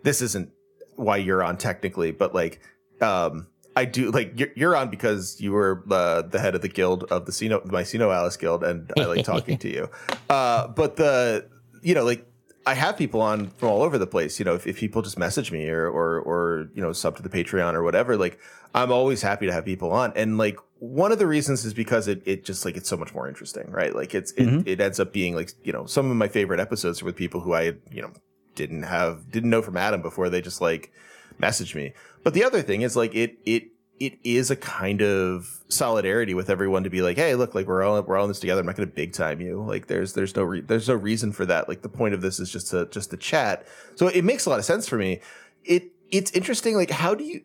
this 0.07 0.23
isn't 0.23 0.51
why 0.95 1.17
you're 1.17 1.43
on 1.43 1.57
technically 1.59 2.13
but 2.13 2.35
like 2.35 2.61
um 3.01 3.47
I 3.77 3.85
do 3.85 4.11
like 4.11 4.33
you're, 4.41 4.49
you're 4.57 4.75
on 4.75 4.89
because 4.89 5.39
you 5.39 5.53
were 5.53 5.85
uh, 5.91 6.23
the 6.23 6.39
head 6.39 6.55
of 6.55 6.63
the 6.63 6.69
guild 6.69 7.05
of 7.05 7.27
the 7.27 7.33
Sino, 7.33 7.61
my 7.67 7.83
SINoALICE 7.83 8.39
guild, 8.39 8.65
and 8.65 8.91
I 8.99 9.05
like 9.05 9.23
talking 9.33 9.59
to 9.59 9.69
you. 9.71 9.91
Uh, 10.31 10.69
but 10.69 10.97
the 10.97 11.47
you 11.83 11.95
know 11.95 12.03
like 12.03 12.27
I 12.67 12.73
have 12.73 12.97
people 12.97 13.21
on 13.21 13.49
from 13.51 13.69
all 13.69 13.83
over 13.83 13.99
the 13.99 14.07
place. 14.07 14.39
You 14.39 14.47
know, 14.47 14.55
if, 14.55 14.67
if 14.67 14.79
people 14.79 15.03
just 15.03 15.19
message 15.19 15.53
me 15.53 15.69
or 15.69 15.87
or 15.89 16.21
or 16.21 16.71
you 16.75 16.81
know 16.81 16.95
sub 16.95 17.17
to 17.17 17.23
the 17.23 17.29
Patreon 17.29 17.75
or 17.75 17.83
whatever, 17.83 18.17
like 18.17 18.39
I'm 18.75 18.91
always 18.91 19.21
happy 19.21 19.45
to 19.45 19.53
have 19.53 19.67
people 19.67 19.93
on. 19.93 20.13
And 20.17 20.39
like 20.39 20.59
one 20.79 21.13
of 21.13 21.19
the 21.19 21.27
reasons 21.27 21.65
is 21.67 21.75
because 21.75 22.09
it 22.09 22.23
it 22.25 22.47
just 22.47 22.65
like 22.65 22.79
it's 22.79 22.89
so 22.89 22.97
much 22.97 23.15
more 23.15 23.29
interesting, 23.29 23.71
right? 23.71 23.95
Like 23.95 24.15
it's 24.15 24.33
it, 24.33 24.47
mm-hmm. 24.47 24.63
it 24.67 24.81
ends 24.81 24.99
up 24.99 25.13
being 25.13 25.35
like 25.35 25.53
you 25.65 25.73
know 25.73 25.85
some 25.85 26.11
of 26.11 26.17
my 26.17 26.29
favorite 26.29 26.61
episodes 26.61 27.03
are 27.03 27.05
with 27.05 27.15
people 27.17 27.41
who 27.41 27.53
I 27.53 27.75
you 27.91 28.01
know 28.01 28.13
didn't 28.57 28.83
have 28.83 29.31
didn't 29.31 29.51
know 29.51 29.63
from 29.63 29.77
Adam 29.77 30.03
before 30.03 30.29
they 30.29 30.41
just 30.41 30.61
like 30.61 30.93
messaged 31.41 31.75
me. 31.75 31.93
But 32.25 32.35
the 32.35 32.43
other 32.43 32.63
thing 32.63 32.83
is 32.83 32.97
like 32.97 33.15
it 33.15 33.39
it 33.47 33.69
it 33.99 34.19
is 34.25 34.51
a 34.51 34.57
kind 34.57 35.01
of 35.01 35.65
solidarity 35.69 36.35
with 36.35 36.51
everyone 36.51 36.85
to 36.85 36.91
be 36.91 37.01
like, 37.01 37.17
hey, 37.17 37.35
look, 37.35 37.55
like 37.55 37.67
we're 37.67 37.83
all 37.83 38.01
we're 38.03 38.17
all 38.17 38.25
in 38.25 38.31
this 38.31 38.41
together. 38.41 38.61
I'm 38.61 38.67
not 38.67 38.77
going 38.77 38.89
to 38.89 38.95
big 38.95 39.13
time 39.13 39.41
you. 39.41 39.63
Like 39.63 39.87
there's 39.87 40.13
there's 40.13 40.35
no 40.37 40.43
re- 40.43 40.61
there's 40.61 40.89
no 40.89 40.95
reason 40.95 41.33
for 41.33 41.47
that. 41.47 41.69
Like 41.69 41.83
the 41.83 41.89
point 41.89 42.15
of 42.15 42.21
this 42.21 42.39
is 42.39 42.51
just 42.51 42.71
to 42.71 42.87
just 42.87 43.11
to 43.11 43.17
chat. 43.17 43.67
So 43.95 44.09
it 44.09 44.23
makes 44.23 44.47
a 44.47 44.51
lot 44.51 44.59
of 44.59 44.65
sense 44.65 44.89
for 44.89 44.99
me. 44.99 45.21
It 45.65 45.93
it's 46.11 46.31
interesting. 46.33 46.77
Like 46.77 46.91
how 46.91 47.15
do 47.15 47.25
you 47.25 47.43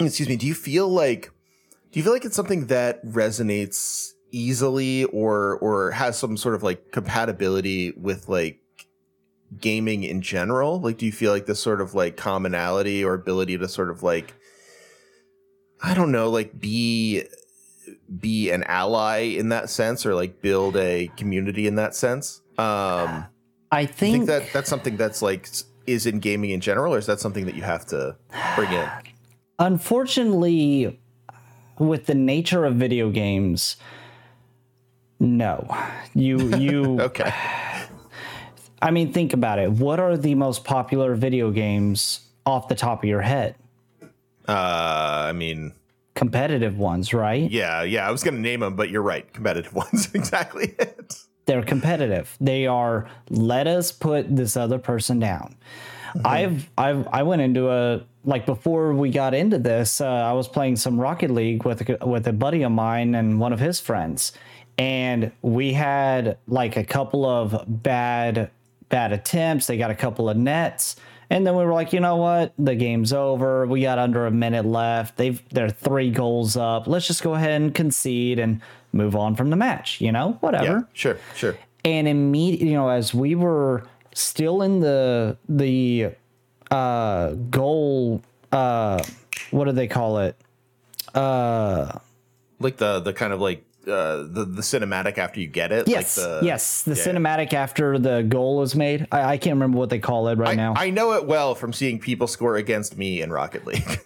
excuse 0.00 0.28
me? 0.28 0.36
Do 0.36 0.46
you 0.46 0.54
feel 0.54 0.88
like 0.88 1.30
do 1.92 1.98
you 1.98 2.04
feel 2.04 2.12
like 2.12 2.24
it's 2.24 2.36
something 2.36 2.66
that 2.66 3.04
resonates 3.04 4.10
easily 4.32 5.04
or 5.04 5.58
or 5.58 5.92
has 5.92 6.18
some 6.18 6.36
sort 6.36 6.54
of 6.54 6.62
like 6.62 6.92
compatibility 6.92 7.92
with 7.92 8.28
like 8.28 8.60
gaming 9.58 10.04
in 10.04 10.22
general? 10.22 10.80
Like, 10.80 10.98
do 10.98 11.06
you 11.06 11.12
feel 11.12 11.32
like 11.32 11.46
this 11.46 11.60
sort 11.60 11.80
of 11.80 11.94
like 11.94 12.16
commonality 12.16 13.04
or 13.04 13.14
ability 13.14 13.58
to 13.58 13.68
sort 13.68 13.90
of 13.90 14.02
like, 14.02 14.34
I 15.82 15.94
don't 15.94 16.12
know, 16.12 16.30
like 16.30 16.58
be 16.58 17.24
be 18.18 18.50
an 18.50 18.62
ally 18.64 19.18
in 19.18 19.48
that 19.48 19.70
sense 19.70 20.04
or 20.04 20.14
like 20.14 20.40
build 20.40 20.76
a 20.76 21.10
community 21.16 21.66
in 21.66 21.76
that 21.76 21.94
sense? 21.94 22.40
Um, 22.58 23.26
I 23.72 23.86
think, 23.86 23.96
think 23.96 24.26
that 24.26 24.52
that's 24.52 24.68
something 24.68 24.96
that's 24.96 25.22
like 25.22 25.48
is 25.86 26.06
in 26.06 26.20
gaming 26.20 26.50
in 26.50 26.60
general, 26.60 26.94
or 26.94 26.98
is 26.98 27.06
that 27.06 27.20
something 27.20 27.46
that 27.46 27.54
you 27.54 27.62
have 27.62 27.86
to 27.86 28.16
bring 28.54 28.72
in? 28.72 28.88
Unfortunately, 29.58 31.00
with 31.78 32.06
the 32.06 32.14
nature 32.14 32.64
of 32.64 32.74
video 32.74 33.10
games, 33.10 33.76
no. 35.18 35.68
You 36.14 36.56
you 36.56 37.00
okay. 37.00 37.32
I 38.82 38.90
mean, 38.90 39.12
think 39.12 39.32
about 39.32 39.58
it. 39.58 39.70
What 39.70 40.00
are 40.00 40.16
the 40.16 40.34
most 40.34 40.64
popular 40.64 41.14
video 41.14 41.50
games 41.50 42.20
off 42.46 42.68
the 42.68 42.74
top 42.74 43.02
of 43.02 43.08
your 43.08 43.20
head? 43.20 43.54
Uh, 44.48 45.26
I 45.28 45.32
mean, 45.32 45.72
competitive 46.14 46.78
ones, 46.78 47.12
right? 47.12 47.50
Yeah, 47.50 47.82
yeah. 47.82 48.08
I 48.08 48.10
was 48.10 48.22
going 48.22 48.34
to 48.34 48.40
name 48.40 48.60
them, 48.60 48.76
but 48.76 48.90
you're 48.90 49.02
right. 49.02 49.30
Competitive 49.32 49.74
ones, 49.84 50.08
exactly. 50.14 50.74
It. 50.78 51.14
They're 51.46 51.62
competitive. 51.62 52.36
They 52.40 52.66
are. 52.66 53.08
Let 53.28 53.66
us 53.66 53.92
put 53.92 54.34
this 54.34 54.56
other 54.56 54.78
person 54.78 55.18
down. 55.18 55.56
Mm-hmm. 56.14 56.26
I've 56.26 56.70
I've 56.76 57.08
I 57.12 57.22
went 57.22 57.42
into 57.42 57.70
a 57.70 58.02
like 58.24 58.46
before 58.46 58.92
we 58.94 59.10
got 59.10 59.34
into 59.34 59.58
this. 59.58 60.00
Uh, 60.00 60.06
I 60.06 60.32
was 60.32 60.48
playing 60.48 60.76
some 60.76 61.00
Rocket 61.00 61.30
League 61.30 61.64
with 61.64 61.88
with 62.02 62.26
a 62.26 62.32
buddy 62.32 62.62
of 62.62 62.72
mine 62.72 63.14
and 63.14 63.40
one 63.40 63.52
of 63.52 63.60
his 63.60 63.80
friends, 63.80 64.32
and 64.78 65.32
we 65.42 65.72
had 65.72 66.38
like 66.46 66.76
a 66.76 66.84
couple 66.84 67.24
of 67.24 67.64
bad 67.66 68.50
bad 68.90 69.12
attempts. 69.12 69.66
They 69.66 69.78
got 69.78 69.90
a 69.90 69.94
couple 69.94 70.28
of 70.28 70.36
nets. 70.36 70.96
And 71.30 71.46
then 71.46 71.56
we 71.56 71.64
were 71.64 71.72
like, 71.72 71.92
you 71.92 72.00
know 72.00 72.16
what? 72.16 72.52
The 72.58 72.74
game's 72.74 73.12
over. 73.12 73.64
We 73.64 73.82
got 73.82 73.98
under 73.98 74.26
a 74.26 74.30
minute 74.30 74.66
left. 74.66 75.16
They've 75.16 75.40
they're 75.50 75.70
three 75.70 76.10
goals 76.10 76.56
up. 76.56 76.86
Let's 76.88 77.06
just 77.06 77.22
go 77.22 77.34
ahead 77.34 77.62
and 77.62 77.74
concede 77.74 78.38
and 78.40 78.60
move 78.92 79.14
on 79.14 79.36
from 79.36 79.48
the 79.50 79.56
match. 79.56 80.00
You 80.00 80.10
know, 80.10 80.36
whatever. 80.40 80.64
Yeah, 80.64 80.80
sure, 80.92 81.18
sure. 81.36 81.56
And 81.84 82.08
immediately, 82.08 82.68
you 82.68 82.74
know, 82.74 82.88
as 82.88 83.14
we 83.14 83.36
were 83.36 83.84
still 84.12 84.62
in 84.62 84.80
the 84.80 85.36
the 85.48 86.10
uh, 86.70 87.34
goal, 87.48 88.22
uh, 88.50 89.02
what 89.52 89.66
do 89.66 89.72
they 89.72 89.86
call 89.86 90.18
it? 90.18 90.36
Uh, 91.14 91.98
like 92.58 92.76
the 92.78 92.98
the 92.98 93.12
kind 93.12 93.32
of 93.32 93.40
like 93.40 93.64
uh, 93.86 94.18
the 94.18 94.44
the 94.44 94.62
cinematic 94.62 95.18
after 95.18 95.40
you 95.40 95.46
get 95.46 95.72
it. 95.72 95.88
Yes, 95.88 96.18
like 96.18 96.26
the, 96.26 96.46
yes, 96.46 96.82
the 96.82 96.94
yeah. 96.94 97.02
cinematic 97.02 97.52
after 97.52 97.98
the 97.98 98.22
goal 98.22 98.62
is 98.62 98.74
made. 98.74 99.06
I, 99.10 99.22
I, 99.22 99.38
can't 99.38 99.54
remember 99.54 99.78
what 99.78 99.90
they 99.90 99.98
call 99.98 100.28
it 100.28 100.38
right 100.38 100.50
I, 100.50 100.54
now. 100.54 100.74
I 100.76 100.90
know 100.90 101.12
it 101.14 101.26
well 101.26 101.54
from 101.54 101.72
seeing 101.72 101.98
people 101.98 102.26
score 102.26 102.56
against 102.56 102.98
me 102.98 103.22
in 103.22 103.32
Rocket 103.32 103.66
League. 103.66 103.84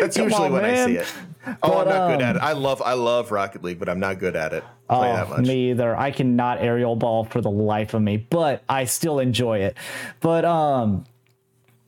That's 0.00 0.16
usually 0.16 0.46
on, 0.46 0.52
when 0.52 0.62
man. 0.62 0.82
I 0.82 0.86
see 0.86 0.96
it. 0.98 1.12
Oh, 1.46 1.54
But, 1.62 1.88
I'm 1.88 1.88
not 1.88 2.08
good 2.08 2.22
um, 2.22 2.28
at 2.28 2.36
it. 2.36 2.42
I 2.42 2.52
love 2.52 2.82
I 2.82 2.92
love 2.92 3.32
Rocket 3.32 3.64
League, 3.64 3.78
but 3.78 3.88
I'm 3.88 4.00
not 4.00 4.18
good 4.18 4.36
at 4.36 4.52
it. 4.52 4.64
Oh, 4.88 5.26
much. 5.26 5.46
me 5.46 5.70
either. 5.70 5.96
I 5.96 6.10
cannot 6.10 6.60
aerial 6.60 6.96
ball 6.96 7.24
for 7.24 7.40
the 7.40 7.50
life 7.50 7.94
of 7.94 8.02
me, 8.02 8.16
but 8.16 8.62
I 8.68 8.84
still 8.84 9.18
enjoy 9.18 9.60
it. 9.60 9.76
But 10.20 10.44
um, 10.44 11.04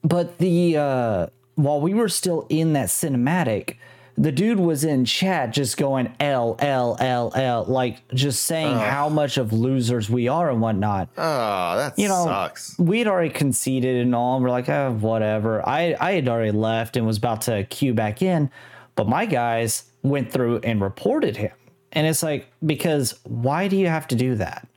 but 0.03 0.39
the 0.39 0.77
uh, 0.77 1.27
while 1.55 1.81
we 1.81 1.95
were 1.95 2.09
still 2.09 2.47
in 2.49 2.73
that 2.73 2.89
cinematic, 2.89 3.77
the 4.17 4.33
dude 4.33 4.61
was 4.61 4.85
in 4.85 5.05
chat 5.05 5.53
just 5.53 5.77
going 5.77 6.15
L 6.21 6.57
L 6.59 6.97
L 7.01 7.33
L, 7.35 7.65
like 7.65 8.07
just 8.15 8.45
saying 8.45 8.77
how 8.77 9.09
much 9.09 9.39
of 9.39 9.53
losers 9.53 10.11
we 10.11 10.29
are 10.29 10.51
and 10.51 10.61
whatnot. 10.61 11.09
Oh, 11.17 11.77
that 11.77 11.99
you 11.99 12.09
know, 12.09 12.25
sucks. 12.25 12.79
we'd 12.79 13.07
already 13.07 13.31
conceded 13.31 13.97
and 13.97 14.15
all. 14.15 14.37
And 14.37 14.45
we're 14.45 14.51
like, 14.51 14.69
oh, 14.69 14.93
whatever. 14.93 15.67
I, 15.67 15.97
I 15.99 16.13
had 16.13 16.29
already 16.29 16.53
left 16.53 16.97
and 16.97 17.07
was 17.07 17.19
about 17.19 17.43
to 17.43 17.65
queue 17.65 17.95
back 17.95 18.23
in, 18.23 18.51
but 18.95 19.09
my 19.09 19.25
guys 19.27 19.85
went 20.03 20.31
through 20.31 20.59
and 20.59 20.81
reported 20.81 21.37
him. 21.37 21.53
And 21.93 22.07
it's 22.07 22.23
like, 22.23 22.47
because 22.65 23.19
why 23.25 23.69
do 23.69 23.77
you 23.77 23.87
have 23.87 24.09
to 24.09 24.15
do 24.15 24.35
that? 24.37 24.69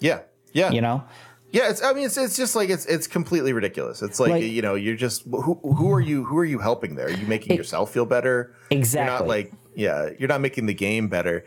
Yeah. 0.00 0.20
Yeah. 0.52 0.70
You 0.70 0.80
know? 0.80 1.04
Yeah, 1.52 1.68
it's. 1.70 1.82
I 1.82 1.92
mean, 1.92 2.06
it's. 2.06 2.16
It's 2.16 2.36
just 2.36 2.56
like 2.56 2.68
it's. 2.70 2.86
It's 2.86 3.06
completely 3.06 3.52
ridiculous. 3.52 4.02
It's 4.02 4.18
like, 4.18 4.30
Like- 4.32 4.42
you 4.44 4.62
know, 4.62 4.74
you're 4.74 4.96
just. 4.96 5.22
Who. 5.24 5.54
Who 5.62 5.92
are 5.92 6.00
you? 6.00 6.24
Who 6.24 6.38
are 6.38 6.44
you 6.44 6.58
helping 6.58 6.94
there? 6.96 7.06
Are 7.06 7.10
you 7.10 7.26
making 7.26 7.56
yourself 7.56 7.92
feel 7.92 8.06
better? 8.06 8.54
You're 8.70 8.78
Exactly. 8.80 9.18
not 9.18 9.28
like. 9.28 9.52
Yeah. 9.76 10.10
You're 10.18 10.28
not 10.28 10.40
making 10.40 10.66
the 10.66 10.74
game 10.74 11.08
better. 11.08 11.44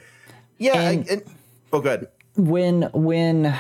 Yeah. 0.58 0.80
And- 0.80 1.06
I, 1.10 1.14
and, 1.14 1.24
oh, 1.74 1.82
good. 1.82 2.08
when 2.38 2.84
when 2.94 3.58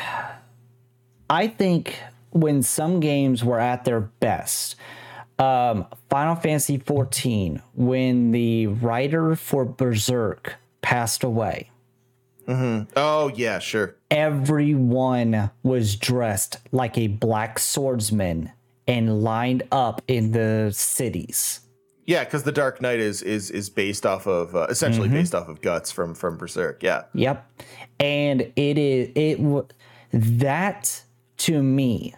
I 1.30 1.48
think 1.48 1.98
when 2.30 2.62
some 2.62 3.00
games 3.00 3.44
were 3.44 3.60
at 3.60 3.86
their 3.86 4.02
best, 4.02 4.76
um, 5.40 5.86
Final 6.10 6.36
Fantasy 6.36 6.78
14, 6.78 7.62
when 7.74 8.32
the 8.32 8.68
writer 8.68 9.36
for 9.36 9.66
Berserk 9.66 10.56
passed 10.82 11.24
away, 11.24 11.70
Oh 12.48 13.32
yeah, 13.36 13.60
sure. 13.60 13.96
everyone 14.12 15.50
was 15.64 15.96
dressed 15.96 16.58
like 16.72 16.98
a 16.98 17.08
black 17.08 17.60
swordsman 17.60 18.52
and 18.88 19.24
lined 19.24 19.64
up 19.72 20.02
in 20.08 20.32
the 20.32 20.72
cities. 20.74 21.62
Yeah, 22.06 22.24
because 22.24 22.44
the 22.44 22.52
Dark 22.52 22.82
Knight 22.82 23.00
is 23.00 23.22
is 23.24 23.50
is 23.50 23.70
based 23.70 24.06
off 24.06 24.28
of 24.28 24.56
uh, 24.56 24.68
essentially 24.70 25.08
Mm-hmm. 25.08 25.18
based 25.18 25.34
off 25.34 25.48
of 25.48 25.62
Guts 25.62 25.92
from 25.92 26.14
from 26.14 26.38
Berserk. 26.38 26.84
Yeah. 26.84 27.04
Yep. 27.16 27.64
And 28.00 28.42
it 28.56 28.78
is 28.78 29.10
it 29.16 29.38
w- 29.38 29.68
that 30.12 31.02
to 31.38 31.64
me 31.64 32.14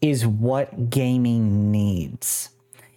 is 0.00 0.24
what 0.26 0.88
gaming 0.90 1.72
needs. 1.72 2.50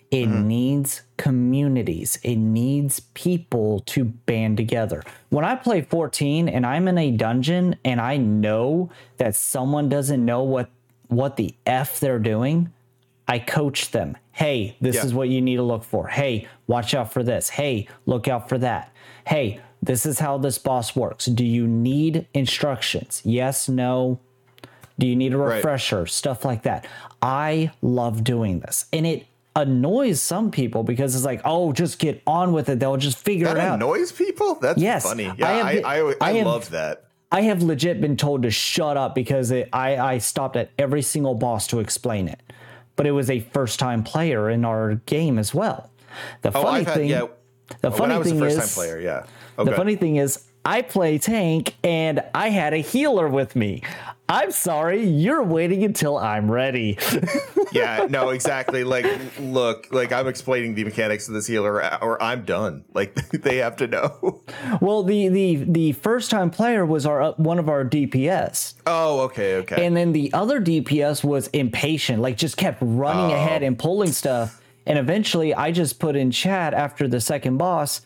It 0.09 0.27
mm-hmm. 0.27 0.47
needs 0.47 1.01
communities. 1.17 2.17
It 2.23 2.37
needs 2.37 3.01
people 3.13 3.81
to 3.87 4.05
band 4.05 4.55
together. 4.57 5.03
When 5.29 5.43
I 5.43 5.55
play 5.55 5.81
14 5.81 6.47
and 6.47 6.65
I'm 6.65 6.87
in 6.87 6.97
a 6.97 7.11
dungeon 7.11 7.75
and 7.83 7.99
I 7.99 8.15
know 8.17 8.89
that 9.17 9.35
someone 9.35 9.89
doesn't 9.89 10.23
know 10.23 10.43
what 10.43 10.69
what 11.09 11.37
the 11.37 11.55
f 11.65 12.01
they're 12.01 12.19
doing, 12.19 12.71
I 13.29 13.39
coach 13.39 13.91
them. 13.91 14.17
Hey, 14.33 14.75
this 14.81 14.97
Yeah. 14.97 15.05
is 15.05 15.13
what 15.13 15.29
you 15.29 15.41
need 15.41 15.55
to 15.55 15.63
look 15.63 15.83
for. 15.85 16.07
Hey, 16.07 16.47
watch 16.67 16.93
out 16.93 17.13
for 17.13 17.23
this. 17.23 17.49
Hey, 17.49 17.87
look 18.05 18.27
out 18.27 18.49
for 18.49 18.57
that. 18.57 18.91
Hey, 19.25 19.59
this 19.81 20.05
is 20.05 20.19
how 20.19 20.37
this 20.37 20.57
boss 20.57 20.95
works. 20.97 21.25
Do 21.25 21.45
you 21.45 21.65
need 21.65 22.27
instructions? 22.33 23.21
Yes, 23.23 23.69
no. 23.69 24.19
Do 24.99 25.07
you 25.07 25.15
need 25.15 25.33
a 25.33 25.37
Right. 25.37 25.55
refresher? 25.55 26.05
Stuff 26.07 26.43
like 26.43 26.63
that. 26.63 26.85
I 27.21 27.71
love 27.81 28.23
doing 28.23 28.59
this. 28.59 28.85
And 28.91 29.05
it 29.07 29.27
annoys 29.57 30.21
some 30.21 30.51
people 30.51 30.83
because 30.83 31.15
it's 31.15 31.25
like, 31.25 31.41
oh, 31.43 31.73
just 31.73 31.99
get 31.99 32.21
on 32.25 32.53
with 32.53 32.69
it. 32.69 32.79
They'll 32.79 32.95
just 32.97 33.17
figure 33.17 33.47
That 33.47 33.57
it 33.57 33.59
out. 33.61 33.75
annoys 33.75 34.11
people. 34.11 34.55
That's 34.55 34.79
Yes, 34.79 35.03
funny. 35.03 35.25
I 35.27 35.35
Yeah, 35.37 35.47
have 35.47 35.65
I 35.65 35.81
I, 35.81 35.99
I, 36.11 36.13
I 36.21 36.31
have- 36.33 36.47
love 36.47 36.69
that. 36.71 37.03
I 37.29 37.41
have 37.41 37.61
legit 37.61 37.99
been 37.99 38.15
told 38.15 38.43
to 38.43 38.51
shut 38.51 38.95
up 38.95 39.13
because 39.13 39.51
it, 39.51 39.67
I, 39.73 39.97
I 39.97 40.17
stopped 40.19 40.55
at 40.55 40.69
every 40.79 41.01
single 41.01 41.35
boss 41.35 41.67
to 41.67 41.79
explain 41.79 42.29
it. 42.29 42.39
But 42.95 43.05
it 43.05 43.11
was 43.11 43.29
a 43.29 43.41
first 43.41 43.79
time 43.79 44.01
player 44.03 44.49
in 44.49 44.63
our 44.63 44.95
game 45.05 45.37
as 45.37 45.53
well. 45.53 45.89
The 46.41 46.49
Oh, 46.57 46.61
funny 46.61 46.83
had 46.85 46.93
thing, 46.93 47.09
yeah. 47.09 47.25
the 47.81 47.89
oh, 47.89 47.89
when 47.89 47.91
funny 47.91 48.13
I 48.13 48.17
was 48.19 48.29
thing 48.29 48.41
is, 48.41 48.73
player, 48.73 48.99
yeah. 49.01 49.25
Oh, 49.57 49.65
the 49.65 49.73
funny 49.75 49.97
thing 49.97 50.15
is, 50.15 50.45
I 50.63 50.81
play 50.81 51.17
tank 51.17 51.75
and 51.83 52.23
I 52.33 52.49
had 52.49 52.73
a 52.73 52.77
healer 52.77 53.27
with 53.27 53.55
me. 53.57 53.83
I'm 54.29 54.51
sorry, 54.51 55.05
you're 55.05 55.41
waiting 55.41 55.85
until 55.85 56.17
I'm 56.17 56.51
ready. 56.51 56.97
yeah, 57.71 58.07
no, 58.09 58.29
exactly. 58.29 58.83
Like, 58.83 59.05
look, 59.39 59.87
like 59.91 60.11
I'm 60.11 60.27
explaining 60.27 60.75
the 60.75 60.83
mechanics 60.83 61.29
of 61.29 61.33
this 61.33 61.47
healer, 61.47 61.81
or 62.03 62.21
I'm 62.21 62.43
done. 62.43 62.83
Like, 62.93 63.15
they 63.31 63.57
have 63.57 63.77
to 63.77 63.87
know. 63.87 64.43
well, 64.81 65.03
the 65.03 65.29
the 65.29 65.55
the 65.55 65.91
first 65.93 66.29
time 66.29 66.49
player 66.49 66.85
was 66.85 67.05
our 67.05 67.21
uh, 67.21 67.31
one 67.37 67.57
of 67.57 67.69
our 67.69 67.85
DPS. 67.85 68.73
Oh, 68.85 69.21
okay, 69.21 69.55
okay. 69.57 69.85
And 69.85 69.95
then 69.95 70.11
the 70.11 70.33
other 70.33 70.59
DPS 70.59 71.23
was 71.23 71.47
impatient, 71.47 72.21
like 72.21 72.35
just 72.35 72.57
kept 72.57 72.79
running 72.81 73.31
oh. 73.31 73.35
ahead 73.35 73.63
and 73.63 73.79
pulling 73.79 74.11
stuff. 74.11 74.61
And 74.85 74.99
eventually 74.99 75.53
I 75.53 75.71
just 75.71 75.99
put 75.99 76.15
in 76.15 76.31
chat 76.31 76.73
after 76.73 77.07
the 77.07 77.21
second 77.21 77.57
boss, 77.57 78.01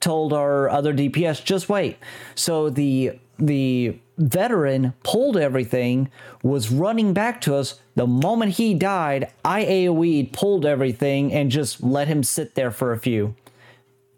told 0.00 0.32
our 0.32 0.68
other 0.68 0.94
DPS, 0.94 1.42
just 1.42 1.68
wait. 1.68 1.96
So 2.34 2.70
the 2.70 3.18
the 3.38 3.98
veteran 4.18 4.94
pulled 5.02 5.36
everything, 5.36 6.10
was 6.42 6.70
running 6.70 7.12
back 7.12 7.40
to 7.42 7.54
us. 7.54 7.80
The 7.94 8.06
moment 8.06 8.52
he 8.52 8.74
died, 8.74 9.30
I 9.44 9.64
AoE'd, 9.64 10.32
pulled 10.32 10.64
everything, 10.64 11.32
and 11.32 11.50
just 11.50 11.82
let 11.82 12.08
him 12.08 12.22
sit 12.22 12.54
there 12.54 12.70
for 12.70 12.92
a 12.92 12.98
few. 12.98 13.34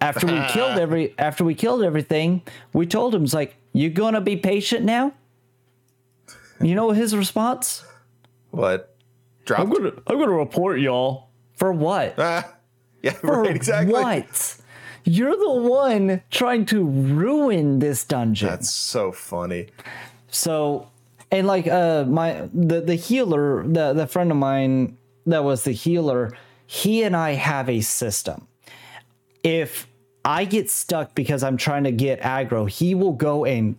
After 0.00 0.26
we 0.26 0.40
killed 0.48 0.78
every 0.78 1.14
after 1.18 1.44
we 1.44 1.54
killed 1.54 1.82
everything, 1.82 2.42
we 2.72 2.86
told 2.86 3.14
him 3.14 3.24
it's 3.24 3.34
like, 3.34 3.56
you 3.72 3.90
gonna 3.90 4.20
be 4.20 4.36
patient 4.36 4.84
now? 4.84 5.12
You 6.60 6.74
know 6.74 6.90
his 6.90 7.16
response? 7.16 7.84
what? 8.50 8.94
Dropped? 9.44 9.70
gonna 9.72 9.92
I'm 10.06 10.18
gonna 10.18 10.32
report 10.32 10.80
y'all. 10.80 11.28
For 11.54 11.72
what? 11.72 12.14
Ah, 12.18 12.52
yeah, 13.02 13.12
For 13.12 13.42
right. 13.42 13.54
Exactly. 13.56 13.92
what? 13.92 14.57
You're 15.08 15.36
the 15.36 15.50
one 15.50 16.22
trying 16.30 16.66
to 16.66 16.84
ruin 16.84 17.78
this 17.78 18.04
dungeon. 18.04 18.50
That's 18.50 18.70
so 18.70 19.10
funny. 19.10 19.68
So, 20.28 20.90
and 21.30 21.46
like 21.46 21.66
uh 21.66 22.04
my 22.04 22.48
the 22.52 22.82
the 22.82 22.94
healer, 22.94 23.66
the 23.66 23.94
the 23.94 24.06
friend 24.06 24.30
of 24.30 24.36
mine 24.36 24.98
that 25.24 25.44
was 25.44 25.64
the 25.64 25.72
healer, 25.72 26.36
he 26.66 27.04
and 27.04 27.16
I 27.16 27.32
have 27.32 27.70
a 27.70 27.80
system. 27.80 28.48
If 29.42 29.88
I 30.26 30.44
get 30.44 30.68
stuck 30.68 31.14
because 31.14 31.42
I'm 31.42 31.56
trying 31.56 31.84
to 31.84 31.92
get 31.92 32.20
aggro, 32.20 32.68
he 32.68 32.94
will 32.94 33.14
go 33.14 33.46
and 33.46 33.76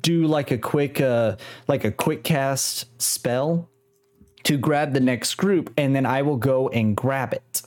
do 0.00 0.26
like 0.28 0.52
a 0.52 0.58
quick 0.58 1.00
uh 1.00 1.36
like 1.66 1.84
a 1.84 1.90
quick 1.90 2.22
cast 2.22 2.86
spell 3.02 3.68
to 4.44 4.56
grab 4.56 4.92
the 4.92 5.00
next 5.00 5.34
group 5.34 5.74
and 5.76 5.96
then 5.96 6.06
I 6.06 6.22
will 6.22 6.36
go 6.36 6.68
and 6.68 6.96
grab 6.96 7.32
it. 7.32 7.62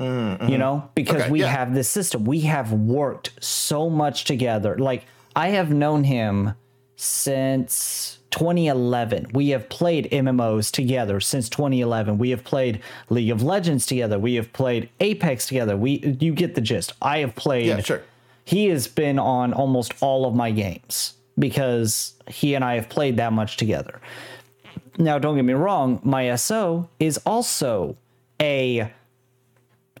You 0.00 0.58
know, 0.58 0.88
because 0.94 1.14
Mm-hmm. 1.16 1.22
Okay, 1.24 1.30
we 1.30 1.40
yeah. 1.40 1.48
have 1.48 1.74
this 1.74 1.88
system. 1.88 2.24
We 2.24 2.40
have 2.40 2.72
worked 2.72 3.30
so 3.40 3.90
much 3.90 4.24
together. 4.24 4.76
Like 4.78 5.04
I 5.36 5.48
have 5.48 5.70
known 5.70 6.04
him 6.04 6.54
since 6.96 8.18
2011. 8.30 9.28
We 9.32 9.50
have 9.50 9.68
played 9.68 10.08
MMOs 10.10 10.70
together 10.70 11.20
since 11.20 11.48
2011. 11.48 12.18
We 12.18 12.30
have 12.30 12.44
played 12.44 12.80
League 13.10 13.30
of 13.30 13.42
Legends 13.42 13.84
together. 13.86 14.18
We 14.18 14.34
have 14.36 14.52
played 14.52 14.88
Apex 15.00 15.46
together. 15.46 15.76
We 15.76 16.16
you 16.20 16.32
get 16.32 16.54
the 16.54 16.60
gist. 16.60 16.92
I 17.02 17.18
have 17.18 17.34
played 17.34 17.66
Yeah, 17.66 17.80
sure. 17.80 18.02
he 18.44 18.66
has 18.68 18.86
been 18.88 19.18
on 19.18 19.52
almost 19.52 19.92
all 20.00 20.24
of 20.26 20.34
my 20.34 20.50
games 20.50 21.14
because 21.38 22.14
he 22.28 22.54
and 22.54 22.64
I 22.64 22.74
have 22.76 22.88
played 22.88 23.16
that 23.18 23.32
much 23.32 23.56
together. 23.56 24.00
Now, 24.98 25.18
don't 25.18 25.36
get 25.36 25.44
me 25.44 25.54
wrong, 25.54 26.00
my 26.04 26.34
SO 26.36 26.88
is 26.98 27.18
also 27.24 27.96
a 28.40 28.90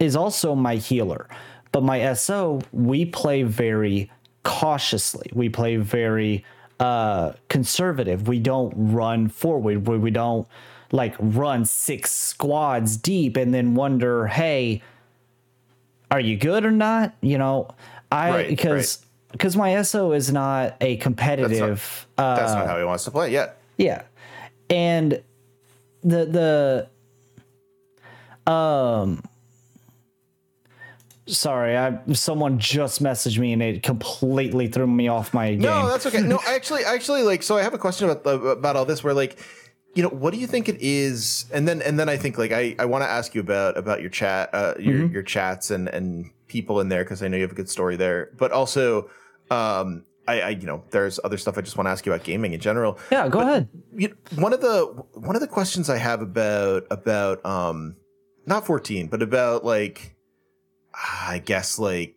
is 0.00 0.16
also 0.16 0.54
my 0.54 0.76
healer. 0.76 1.28
But 1.70 1.84
my 1.84 2.12
SO, 2.14 2.60
we 2.72 3.04
play 3.04 3.44
very 3.44 4.10
cautiously. 4.42 5.30
We 5.32 5.48
play 5.48 5.76
very 5.76 6.44
uh 6.80 7.34
conservative. 7.48 8.26
We 8.26 8.40
don't 8.40 8.72
run 8.74 9.28
forward. 9.28 9.86
We, 9.86 9.98
we 9.98 10.10
don't 10.10 10.48
like 10.90 11.14
run 11.20 11.64
six 11.64 12.10
squads 12.10 12.96
deep 12.96 13.36
and 13.36 13.54
then 13.54 13.74
wonder, 13.74 14.26
hey, 14.26 14.82
are 16.10 16.18
you 16.18 16.36
good 16.36 16.64
or 16.64 16.72
not? 16.72 17.14
You 17.20 17.38
know, 17.38 17.68
I 18.10 18.30
Right, 18.30 18.48
because 18.48 19.04
because 19.30 19.56
my 19.56 19.80
SO 19.82 20.12
is 20.12 20.32
not 20.32 20.76
a 20.80 20.96
competitive 20.96 22.06
uh 22.18 22.36
That's 22.36 22.52
not 22.54 22.66
how 22.66 22.78
he 22.78 22.84
wants 22.84 23.04
to 23.04 23.10
play. 23.10 23.30
Yeah. 23.30 23.52
yeah. 23.76 24.02
And 24.68 25.22
the 26.02 26.88
the 28.46 28.50
um 28.50 29.22
Sorry, 31.30 31.76
I 31.76 31.98
someone 32.12 32.58
just 32.58 33.02
messaged 33.02 33.38
me 33.38 33.52
and 33.52 33.62
it 33.62 33.82
completely 33.82 34.68
threw 34.68 34.86
me 34.86 35.08
off 35.08 35.32
my 35.32 35.50
game. 35.50 35.60
No, 35.60 35.88
that's 35.88 36.06
okay. 36.06 36.20
No, 36.20 36.40
actually, 36.46 36.84
actually, 36.84 37.22
like, 37.22 37.42
so 37.42 37.56
I 37.56 37.62
have 37.62 37.74
a 37.74 37.78
question 37.78 38.08
about 38.08 38.24
the, 38.24 38.38
about 38.48 38.76
all 38.76 38.84
this. 38.84 39.04
Where, 39.04 39.14
like, 39.14 39.38
you 39.94 40.02
know, 40.02 40.08
what 40.08 40.32
do 40.32 40.40
you 40.40 40.46
think 40.46 40.68
it 40.68 40.76
is? 40.80 41.46
And 41.52 41.66
then, 41.66 41.82
and 41.82 41.98
then 41.98 42.08
I 42.08 42.16
think, 42.16 42.38
like, 42.38 42.52
I, 42.52 42.74
I 42.78 42.84
want 42.84 43.04
to 43.04 43.08
ask 43.08 43.34
you 43.34 43.40
about 43.40 43.76
about 43.76 44.00
your 44.00 44.10
chat, 44.10 44.50
uh, 44.52 44.74
your 44.78 44.94
mm-hmm. 44.94 45.14
your 45.14 45.22
chats 45.22 45.70
and 45.70 45.88
and 45.88 46.30
people 46.48 46.80
in 46.80 46.88
there 46.88 47.04
because 47.04 47.22
I 47.22 47.28
know 47.28 47.36
you 47.36 47.42
have 47.42 47.52
a 47.52 47.54
good 47.54 47.70
story 47.70 47.96
there. 47.96 48.30
But 48.36 48.52
also, 48.52 49.08
um, 49.50 50.04
I, 50.28 50.40
I, 50.40 50.48
you 50.50 50.66
know, 50.66 50.84
there's 50.90 51.18
other 51.24 51.38
stuff 51.38 51.56
I 51.56 51.62
just 51.62 51.76
want 51.76 51.86
to 51.86 51.90
ask 51.90 52.04
you 52.04 52.12
about 52.12 52.24
gaming 52.24 52.52
in 52.52 52.60
general. 52.60 52.98
Yeah, 53.10 53.28
go 53.28 53.38
but, 53.38 53.48
ahead. 53.48 53.68
You, 53.96 54.16
one 54.34 54.52
of 54.52 54.60
the 54.60 54.84
one 55.14 55.34
of 55.34 55.40
the 55.40 55.48
questions 55.48 55.88
I 55.88 55.96
have 55.96 56.20
about 56.20 56.86
about 56.90 57.44
um, 57.46 57.96
not 58.46 58.66
14, 58.66 59.06
but 59.06 59.22
about 59.22 59.64
like 59.64 60.14
I 60.94 61.38
guess 61.44 61.78
like 61.78 62.16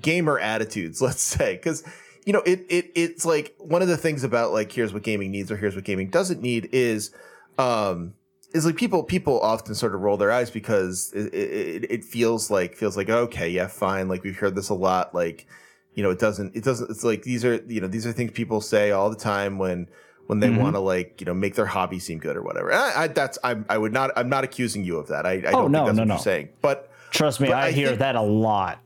gamer 0.00 0.38
attitudes, 0.38 1.00
let's 1.02 1.22
say, 1.22 1.56
because 1.56 1.84
you 2.24 2.32
know 2.32 2.42
it 2.46 2.64
it 2.68 2.90
it's 2.94 3.24
like 3.24 3.54
one 3.58 3.82
of 3.82 3.88
the 3.88 3.96
things 3.96 4.24
about 4.24 4.52
like 4.52 4.70
here's 4.72 4.92
what 4.92 5.02
gaming 5.02 5.30
needs 5.30 5.50
or 5.50 5.56
here's 5.56 5.74
what 5.74 5.84
gaming 5.84 6.08
doesn't 6.08 6.40
need 6.40 6.68
is 6.72 7.10
um 7.58 8.14
is 8.54 8.66
like 8.66 8.76
people 8.76 9.02
people 9.02 9.40
often 9.40 9.74
sort 9.74 9.94
of 9.94 10.00
roll 10.02 10.16
their 10.16 10.30
eyes 10.30 10.50
because 10.50 11.12
it, 11.14 11.34
it, 11.34 11.90
it 11.90 12.04
feels 12.04 12.50
like 12.50 12.76
feels 12.76 12.96
like 12.96 13.08
okay 13.08 13.48
yeah 13.48 13.66
fine 13.66 14.08
like 14.08 14.22
we've 14.22 14.36
heard 14.36 14.54
this 14.54 14.68
a 14.68 14.74
lot 14.74 15.14
like 15.14 15.46
you 15.94 16.02
know 16.02 16.10
it 16.10 16.18
doesn't 16.18 16.54
it 16.54 16.62
doesn't 16.62 16.90
it's 16.90 17.04
like 17.04 17.22
these 17.22 17.44
are 17.44 17.56
you 17.66 17.80
know 17.80 17.88
these 17.88 18.06
are 18.06 18.12
things 18.12 18.30
people 18.30 18.60
say 18.60 18.90
all 18.90 19.10
the 19.10 19.16
time 19.16 19.58
when 19.58 19.88
when 20.26 20.38
they 20.40 20.48
mm-hmm. 20.48 20.62
want 20.62 20.74
to 20.74 20.80
like 20.80 21.20
you 21.20 21.24
know 21.24 21.34
make 21.34 21.54
their 21.54 21.66
hobby 21.66 21.98
seem 21.98 22.18
good 22.18 22.36
or 22.36 22.42
whatever 22.42 22.72
I, 22.72 23.04
I, 23.04 23.06
that's 23.08 23.38
I, 23.42 23.56
I 23.68 23.78
would 23.78 23.92
not 23.92 24.10
I'm 24.16 24.28
not 24.28 24.44
accusing 24.44 24.84
you 24.84 24.98
of 24.98 25.08
that 25.08 25.26
I, 25.26 25.32
I 25.32 25.36
oh, 25.48 25.62
don't 25.62 25.72
no, 25.72 25.78
think 25.78 25.86
that's 25.86 25.96
no, 25.96 26.02
what 26.02 26.08
no. 26.08 26.14
you're 26.14 26.22
saying 26.22 26.50
but 26.60 26.91
Trust 27.12 27.40
me, 27.40 27.52
I, 27.52 27.66
I, 27.66 27.72
hear 27.72 27.88
think, 27.88 28.00
that 28.00 28.16
a 28.16 28.22
lot. 28.22 28.80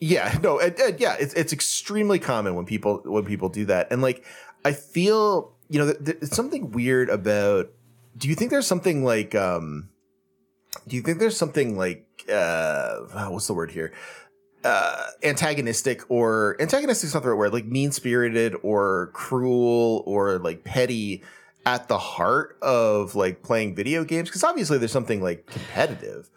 Yeah, 0.00 0.36
no, 0.42 0.58
and, 0.58 0.78
and 0.78 1.00
yeah, 1.00 1.16
it's 1.18 1.32
it's 1.34 1.52
extremely 1.52 2.18
common 2.18 2.54
when 2.54 2.66
people 2.66 3.00
when 3.04 3.24
people 3.24 3.48
do 3.48 3.64
that, 3.66 3.90
and 3.90 4.02
like 4.02 4.24
I 4.64 4.72
feel 4.72 5.52
you 5.68 5.78
know 5.78 5.92
there's 5.92 6.34
something 6.34 6.72
weird 6.72 7.08
about. 7.08 7.70
Do 8.16 8.28
you 8.28 8.34
think 8.34 8.50
there's 8.50 8.66
something 8.66 9.04
like 9.04 9.34
um? 9.34 9.90
Do 10.86 10.96
you 10.96 11.02
think 11.02 11.18
there's 11.18 11.36
something 11.36 11.76
like 11.76 12.06
uh? 12.30 12.98
What's 13.28 13.46
the 13.46 13.54
word 13.54 13.70
here? 13.70 13.92
uh 14.64 15.06
antagonistic 15.22 16.02
or 16.10 16.56
antagonistic 16.58 17.06
is 17.06 17.14
not 17.14 17.22
the 17.22 17.28
right 17.28 17.38
word 17.38 17.52
like 17.52 17.64
mean 17.64 17.92
spirited 17.92 18.56
or 18.62 19.10
cruel 19.12 20.02
or 20.04 20.38
like 20.40 20.64
petty 20.64 21.22
at 21.64 21.86
the 21.86 21.98
heart 21.98 22.58
of 22.60 23.14
like 23.14 23.42
playing 23.42 23.74
video 23.74 24.02
games 24.02 24.28
because 24.28 24.42
obviously 24.42 24.76
there's 24.76 24.90
something 24.90 25.22
like 25.22 25.46
competitive 25.46 26.28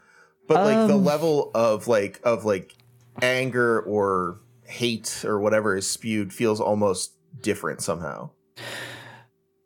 but 0.54 0.66
like 0.66 0.78
um, 0.78 0.88
the 0.88 0.98
level 0.98 1.52
of 1.54 1.88
like 1.88 2.20
of 2.24 2.46
like 2.46 2.76
anger 3.22 3.82
or 3.82 4.40
hate 4.66 5.24
or 5.26 5.40
whatever 5.40 5.76
is 5.76 5.88
spewed 5.90 6.34
feels 6.34 6.60
almost 6.60 7.14
different 7.42 7.82
somehow. 7.82 8.30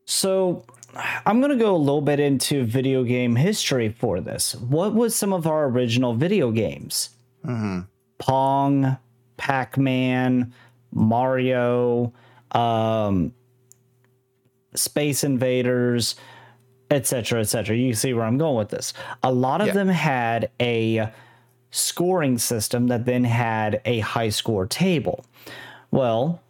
So 0.05 0.63
I'm 1.25 1.39
going 1.41 1.51
to 1.51 1.63
go 1.63 1.75
a 1.75 1.77
little 1.77 2.01
bit 2.01 2.19
into 2.19 2.63
video 2.63 3.03
game 3.03 3.35
history 3.35 3.89
for 3.89 4.21
this. 4.21 4.55
What 4.55 4.93
was 4.93 5.15
some 5.15 5.33
of 5.33 5.47
our 5.47 5.65
original 5.65 6.13
video 6.13 6.51
games? 6.51 7.09
Mm-hmm. 7.45 7.81
Pong, 8.17 8.97
Pac 9.37 9.77
Man, 9.77 10.53
Mario, 10.91 12.13
um, 12.51 13.33
Space 14.73 15.23
Invaders, 15.23 16.15
etc., 16.91 17.41
etc. 17.41 17.75
You 17.75 17.93
see 17.93 18.13
where 18.13 18.25
I'm 18.25 18.37
going 18.37 18.55
with 18.55 18.69
this. 18.69 18.93
A 19.23 19.31
lot 19.31 19.61
of 19.61 19.67
yeah. 19.67 19.73
them 19.73 19.87
had 19.87 20.49
a 20.59 21.09
scoring 21.71 22.37
system 22.37 22.87
that 22.87 23.05
then 23.05 23.23
had 23.23 23.81
a 23.85 23.99
high 23.99 24.29
score 24.29 24.65
table. 24.65 25.25
Well, 25.91 26.41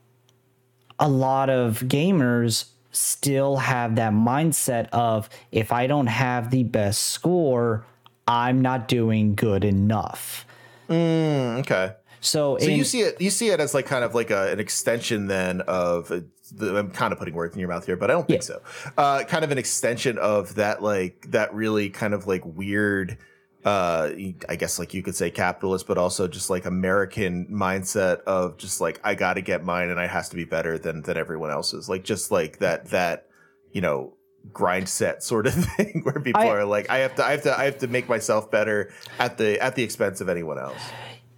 a 0.99 1.09
lot 1.09 1.49
of 1.49 1.79
gamers 1.81 2.65
still 2.91 3.57
have 3.57 3.95
that 3.95 4.13
mindset 4.13 4.87
of 4.89 5.29
if 5.51 5.71
I 5.71 5.87
don't 5.87 6.07
have 6.07 6.51
the 6.51 6.63
best 6.63 7.01
score, 7.01 7.85
I'm 8.27 8.61
not 8.61 8.87
doing 8.87 9.35
good 9.35 9.63
enough. 9.63 10.45
Mm, 10.89 11.59
okay. 11.59 11.93
So, 12.25 12.57
so 12.57 12.67
in, 12.67 12.77
you 12.77 12.83
see 12.83 13.01
it 13.01 13.21
you 13.21 13.29
see 13.29 13.49
it 13.49 13.59
as 13.59 13.73
like 13.73 13.85
kind 13.85 14.03
of 14.03 14.15
like 14.15 14.31
a, 14.31 14.51
an 14.51 14.59
extension 14.59 15.27
then 15.27 15.61
of 15.61 16.07
the, 16.07 16.77
I'm 16.77 16.91
kind 16.91 17.13
of 17.13 17.19
putting 17.19 17.33
words 17.33 17.53
in 17.53 17.59
your 17.59 17.69
mouth 17.69 17.85
here, 17.85 17.95
but 17.95 18.09
I 18.09 18.13
don't 18.13 18.27
think 18.27 18.41
yeah. 18.41 18.45
so. 18.45 18.61
Uh, 18.97 19.23
kind 19.23 19.43
of 19.43 19.51
an 19.51 19.57
extension 19.57 20.17
of 20.17 20.55
that 20.55 20.81
like 20.81 21.31
that 21.31 21.53
really 21.53 21.89
kind 21.89 22.13
of 22.13 22.27
like 22.27 22.43
weird 22.45 23.17
uh 23.63 24.11
I 24.47 24.55
guess 24.57 24.77
like 24.77 24.93
you 24.93 25.01
could 25.01 25.15
say 25.15 25.31
capitalist, 25.31 25.87
but 25.87 25.97
also 25.97 26.27
just 26.27 26.49
like 26.49 26.65
American 26.65 27.47
mindset 27.47 28.21
of 28.23 28.57
just 28.57 28.81
like 28.81 28.99
I 29.03 29.15
got 29.15 29.35
to 29.35 29.41
get 29.41 29.63
mine 29.63 29.89
and 29.89 29.99
I 29.99 30.07
has 30.07 30.29
to 30.29 30.35
be 30.35 30.45
better 30.45 30.77
than 30.77 31.01
than 31.01 31.17
everyone 31.17 31.51
else's. 31.51 31.89
Like 31.89 32.03
just 32.03 32.31
like 32.31 32.59
that 32.59 32.87
that 32.87 33.27
you 33.71 33.81
know 33.81 34.13
grind 34.53 34.87
set 34.87 35.23
sort 35.23 35.47
of 35.47 35.53
thing 35.77 36.01
where 36.03 36.19
people 36.19 36.41
I, 36.41 36.49
are 36.49 36.65
like 36.65 36.89
I 36.89 36.99
have 36.99 37.15
to 37.15 37.25
I 37.25 37.31
have 37.31 37.43
to 37.43 37.59
I 37.59 37.65
have 37.65 37.79
to 37.79 37.87
make 37.87 38.07
myself 38.07 38.51
better 38.51 38.91
at 39.19 39.37
the 39.37 39.59
at 39.59 39.75
the 39.75 39.83
expense 39.83 40.21
of 40.21 40.29
anyone 40.29 40.59
else. 40.59 40.81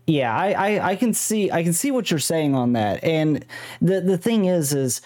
Yeah, 0.08 0.34
I, 0.34 0.52
I, 0.52 0.88
I 0.92 0.96
can 0.96 1.14
see 1.14 1.52
I 1.52 1.64
can 1.64 1.74
see 1.74 1.92
what 1.92 2.10
you're 2.10 2.20
saying 2.20 2.56
on 2.56 2.74
that. 2.74 3.04
And 3.04 3.46
the 3.82 4.00
the 4.00 4.18
thing 4.18 4.46
is 4.46 4.74
is 4.74 5.02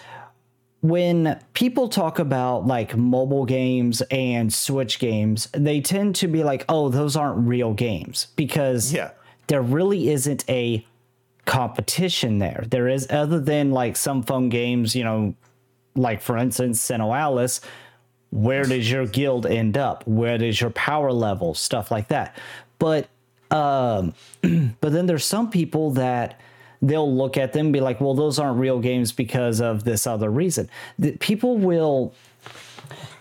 when 0.80 1.40
people 1.54 1.88
talk 1.88 2.20
about 2.20 2.66
like 2.66 2.96
mobile 2.96 3.44
games 3.44 4.00
and 4.10 4.52
Switch 4.52 5.00
games, 5.00 5.48
they 5.52 5.80
tend 5.80 6.14
to 6.16 6.28
be 6.28 6.44
like, 6.44 6.64
"Oh, 6.68 6.88
those 6.88 7.16
aren't 7.16 7.46
real 7.48 7.74
games," 7.74 8.28
because 8.36 8.92
yeah. 8.92 9.10
there 9.48 9.60
really 9.60 10.08
isn't 10.08 10.44
a 10.48 10.86
competition 11.46 12.38
there. 12.38 12.64
There 12.68 12.88
is 12.88 13.08
other 13.10 13.40
than 13.40 13.72
like 13.72 13.96
some 13.96 14.22
phone 14.22 14.48
games, 14.50 14.94
you 14.94 15.02
know, 15.02 15.34
like 15.96 16.22
for 16.22 16.36
instance, 16.36 16.88
Alice. 16.90 17.60
Where 18.30 18.64
does 18.64 18.90
your 18.90 19.06
guild 19.06 19.44
end 19.44 19.76
up? 19.76 20.06
Where 20.06 20.38
does 20.38 20.58
your 20.58 20.70
power 20.70 21.12
level? 21.12 21.52
Stuff 21.52 21.90
like 21.90 22.08
that. 22.08 22.34
But 22.78 23.08
um, 23.52 24.14
but 24.80 24.92
then 24.92 25.06
there's 25.06 25.24
some 25.24 25.50
people 25.50 25.90
that 25.92 26.40
they'll 26.80 27.14
look 27.14 27.36
at 27.36 27.52
them 27.52 27.66
and 27.66 27.72
be 27.72 27.80
like, 27.80 28.00
well, 28.00 28.14
those 28.14 28.38
aren't 28.38 28.58
real 28.58 28.80
games 28.80 29.12
because 29.12 29.60
of 29.60 29.84
this 29.84 30.06
other 30.06 30.30
reason. 30.30 30.68
The, 30.98 31.12
people 31.18 31.56
will 31.56 32.12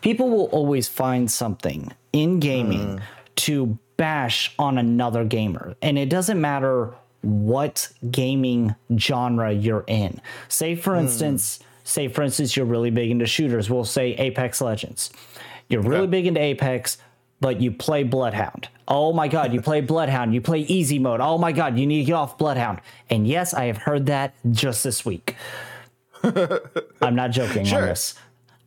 people 0.02 0.30
will 0.30 0.46
always 0.46 0.88
find 0.88 1.30
something 1.30 1.92
in 2.12 2.40
gaming 2.40 2.98
mm. 2.98 3.02
to 3.36 3.78
bash 3.98 4.54
on 4.58 4.80
another 4.80 5.24
gamer. 5.24 5.76
And 5.82 5.98
it 6.00 6.10
doesn't 6.10 6.42
matter 6.42 6.96
what 7.22 7.90
gaming 8.10 8.74
genre 8.98 9.52
you're 9.52 9.84
in. 9.86 10.20
Say 10.48 10.74
for 10.74 10.94
mm. 10.94 11.02
instance, 11.02 11.60
say 11.84 12.08
for 12.08 12.24
instance 12.24 12.58
you're 12.58 12.66
really 12.66 12.90
big 12.90 13.12
into 13.12 13.28
shooters. 13.28 13.70
We'll 13.70 13.86
say 13.86 14.14
Apex 14.14 14.60
Legends. 14.60 15.12
You're 15.70 15.84
really 15.84 16.08
big 16.08 16.26
into 16.26 16.42
Apex, 16.42 16.98
but 17.42 17.60
you 17.60 17.72
play 17.72 18.04
Bloodhound. 18.04 18.70
Oh 18.88 19.12
my 19.12 19.28
God, 19.28 19.54
you 19.54 19.62
play 19.62 19.82
Bloodhound. 19.82 20.34
You 20.34 20.42
play 20.42 20.60
easy 20.62 21.00
mode. 21.00 21.20
Oh 21.20 21.38
my 21.38 21.52
God, 21.52 21.78
you 21.78 21.86
need 21.86 22.00
to 22.00 22.06
get 22.06 22.14
off 22.14 22.38
Bloodhound. 22.38 22.80
And 23.10 23.28
yes, 23.28 23.54
I 23.54 23.66
have 23.66 23.78
heard 23.78 24.06
that 24.06 24.34
just 24.52 24.84
this 24.84 25.04
week. 25.04 25.36
I'm 26.24 27.16
not 27.16 27.32
joking 27.32 27.66
sure. 27.66 27.82
on 27.82 27.88
this. 27.88 28.16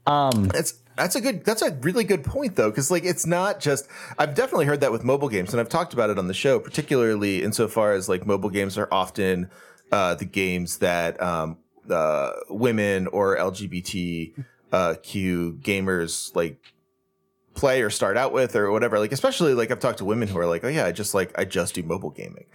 Um, 0.07 0.51
it's 0.55 0.75
that's 0.97 1.17
a 1.17 1.21
good 1.21 1.45
that's 1.45 1.63
a 1.63 1.73
really 1.77 2.05
good 2.05 2.25
point 2.25 2.57
though 2.57 2.71
because 2.71 2.91
like 2.91 3.05
it's 3.05 3.27
not 3.27 3.59
just 3.59 3.89
i've 4.19 4.35
definitely 4.35 4.67
heard 4.67 4.81
that 4.81 4.93
with 4.93 5.03
mobile 5.03 5.29
games 5.29 5.53
and 5.53 5.61
i've 5.61 5.69
talked 5.69 5.93
about 5.93 6.11
it 6.11 6.19
on 6.19 6.29
the 6.29 6.35
show 6.35 6.61
particularly 6.61 7.43
insofar 7.43 7.93
as 7.93 8.09
like 8.09 8.27
mobile 8.27 8.51
games 8.51 8.79
are 8.79 8.89
often 8.93 9.51
uh, 9.93 10.15
the 10.15 10.25
games 10.25 10.79
that 10.79 11.21
um, 11.23 11.59
uh, 11.91 12.33
women 12.49 13.07
or 13.09 13.37
lgbtq 13.37 14.45
uh, 14.73 14.95
gamers 15.03 16.35
like 16.35 16.74
play 17.55 17.83
or 17.83 17.91
start 17.91 18.17
out 18.17 18.33
with 18.33 18.57
or 18.57 18.71
whatever 18.71 18.99
like 18.99 19.13
especially 19.13 19.55
like 19.55 19.71
i've 19.71 19.79
talked 19.79 19.99
to 19.99 20.05
women 20.05 20.29
who 20.29 20.39
are 20.39 20.47
like 20.47 20.65
oh 20.65 20.69
yeah 20.69 20.85
i 20.85 20.93
just 20.93 21.15
like 21.15 21.37
i 21.39 21.45
just 21.45 21.75
do 21.75 21.83
mobile 21.83 22.11
gaming 22.11 22.47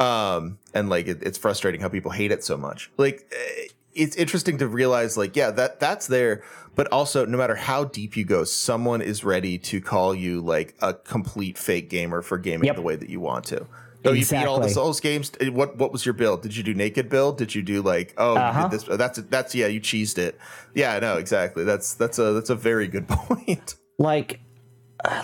um 0.00 0.58
and 0.74 0.88
like 0.88 1.06
it, 1.06 1.22
it's 1.22 1.38
frustrating 1.38 1.80
how 1.80 1.88
people 1.88 2.10
hate 2.10 2.32
it 2.32 2.42
so 2.42 2.56
much 2.56 2.90
like 2.96 3.26
eh, 3.32 3.68
it's 3.94 4.16
interesting 4.16 4.58
to 4.58 4.66
realize 4.66 5.16
like 5.16 5.36
yeah 5.36 5.50
that 5.50 5.78
that's 5.80 6.06
there 6.08 6.42
but 6.74 6.86
also 6.92 7.24
no 7.24 7.38
matter 7.38 7.54
how 7.54 7.84
deep 7.84 8.16
you 8.16 8.24
go 8.24 8.44
someone 8.44 9.00
is 9.00 9.24
ready 9.24 9.58
to 9.58 9.80
call 9.80 10.14
you 10.14 10.40
like 10.40 10.74
a 10.80 10.92
complete 10.92 11.56
fake 11.56 11.88
gamer 11.88 12.20
for 12.20 12.36
gaming 12.36 12.66
yep. 12.66 12.76
the 12.76 12.82
way 12.82 12.96
that 12.96 13.08
you 13.08 13.20
want 13.20 13.44
to 13.44 13.66
Oh, 14.04 14.12
exactly. 14.12 14.38
you 14.38 14.44
beat 14.44 14.48
all 14.48 14.60
the 14.60 14.68
Souls 14.68 15.00
games. 15.00 15.32
Eh, 15.40 15.48
what 15.48 15.76
what 15.76 15.92
was 15.92 16.06
your 16.06 16.12
build? 16.12 16.42
Did 16.42 16.56
you 16.56 16.62
do 16.62 16.72
naked 16.72 17.08
build? 17.08 17.36
Did 17.36 17.54
you 17.54 17.62
do 17.62 17.82
like 17.82 18.14
oh 18.16 18.36
uh-huh. 18.36 18.68
this? 18.68 18.84
That's 18.84 19.18
that's 19.22 19.54
yeah, 19.54 19.66
you 19.66 19.80
cheesed 19.80 20.18
it. 20.18 20.38
Yeah, 20.74 20.98
no, 21.00 21.16
exactly. 21.16 21.64
That's 21.64 21.94
that's 21.94 22.18
a 22.18 22.32
that's 22.32 22.50
a 22.50 22.54
very 22.54 22.86
good 22.86 23.08
point. 23.08 23.74
Like 23.98 24.40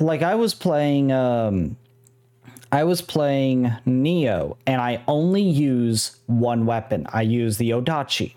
like 0.00 0.22
I 0.22 0.34
was 0.34 0.54
playing 0.54 1.12
um 1.12 1.76
I 2.72 2.84
was 2.84 3.02
playing 3.02 3.72
Nioh 3.86 4.56
and 4.66 4.80
I 4.80 5.02
only 5.06 5.42
use 5.42 6.16
one 6.26 6.66
weapon. 6.66 7.06
I 7.12 7.22
use 7.22 7.56
the 7.56 7.70
Odachi. 7.70 8.34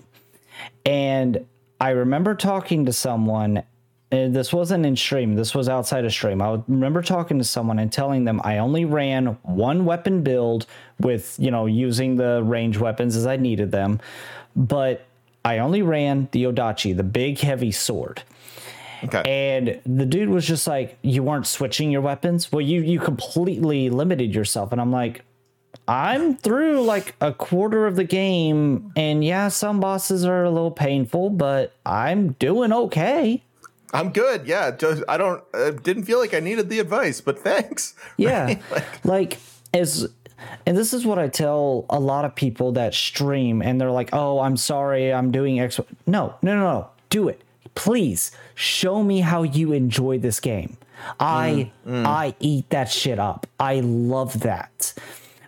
And 0.86 1.45
I 1.82 1.89
remember 1.89 2.36
talking 2.36 2.86
to 2.86 2.93
someone 2.93 3.64
uh, 4.10 4.30
this 4.30 4.54
wasn't 4.54 4.86
in 4.86 4.95
stream. 4.95 5.36
This 5.36 5.54
was 5.54 5.68
outside 5.68 6.06
of 6.06 6.14
stream. 6.14 6.41
I 6.41 6.62
remember 6.68 7.02
talking 7.02 7.39
to 7.39 7.43
someone 7.43 7.78
and 7.78 7.91
telling 7.91 8.24
them 8.24 8.39
I 8.43 8.60
only 8.60 8.86
ran 8.86 9.38
one 9.43 9.84
weapon 9.84 10.24
build 10.24 10.66
with, 11.00 11.36
you 11.38 11.52
know, 11.52 11.66
using 11.66 12.16
the 12.16 12.41
range 12.41 12.78
weapons 12.78 13.18
as 13.18 13.26
I 13.26 13.36
needed 13.36 13.72
them, 13.72 14.00
but 14.56 15.06
I 15.43 15.58
only 15.58 15.82
ran 15.82 16.30
the 16.32 16.43
Odachi, 16.43 16.95
the 16.95 17.04
big 17.04 17.39
heavy 17.39 17.72
sword. 17.72 18.24
Okay. 19.04 19.22
And 19.26 19.80
the 19.86 20.06
dude 20.06 20.30
was 20.30 20.45
just 20.45 20.68
like, 20.68 20.98
"You 21.02 21.24
weren't 21.24 21.48
switching 21.48 21.91
your 21.91 22.02
weapons. 22.02 22.52
Well, 22.52 22.62
you 22.62 22.82
you 22.82 23.00
completely 23.00 23.89
limited 23.89 24.34
yourself." 24.34 24.72
And 24.72 24.82
I'm 24.82 24.91
like, 24.91 25.24
"I'm 25.88 26.36
through 26.36 26.82
like 26.82 27.16
a 27.22 27.32
quarter 27.34 27.86
of 27.88 27.95
the 27.95 28.04
game, 28.04 28.91
and 28.95 29.24
yeah, 29.24 29.48
some 29.50 29.80
bosses 29.80 30.26
are 30.26 30.43
a 30.43 30.50
little 30.50 30.72
painful, 30.72 31.30
but 31.32 31.74
I'm 31.86 32.34
doing 32.34 32.74
okay." 32.74 33.43
I'm 33.93 34.10
good. 34.12 34.45
Yeah, 34.48 34.72
just 34.72 35.04
I 35.08 35.18
don't 35.18 35.41
uh, 35.54 35.72
didn't 35.72 36.04
feel 36.04 36.20
like 36.20 36.34
I 36.34 36.39
needed 36.41 36.70
the 36.70 36.80
advice, 36.80 37.22
but 37.22 37.39
thanks. 37.39 37.93
Yeah, 38.18 38.45
Right? 38.45 38.62
like, 38.72 39.06
like 39.06 39.38
as. 39.74 40.10
And 40.68 40.78
this 40.78 40.93
is 40.93 41.04
what 41.06 41.18
I 41.18 41.30
tell 41.30 41.86
a 41.89 42.00
lot 42.00 42.24
of 42.24 42.36
people 42.36 42.72
that 42.74 42.93
stream, 42.93 43.62
and 43.62 43.82
they're 43.82 43.89
like, 43.91 44.10
"Oh, 44.14 44.39
I'm 44.39 44.56
sorry, 44.58 45.12
I'm 45.12 45.32
doing 45.32 45.60
X." 45.60 45.80
No, 46.06 46.36
no, 46.43 46.56
no, 46.56 46.62
no. 46.62 46.89
Do 47.10 47.28
it, 47.28 47.41
please. 47.78 48.32
Show 48.55 49.03
me 49.03 49.19
how 49.21 49.43
you 49.43 49.71
enjoy 49.71 50.17
this 50.17 50.39
game. 50.39 50.78
I 51.19 51.71
I 51.86 52.34
eat 52.39 52.69
that 52.71 52.89
shit 52.91 53.19
up. 53.19 53.45
I 53.59 53.82
love 53.82 54.39
that. 54.41 54.93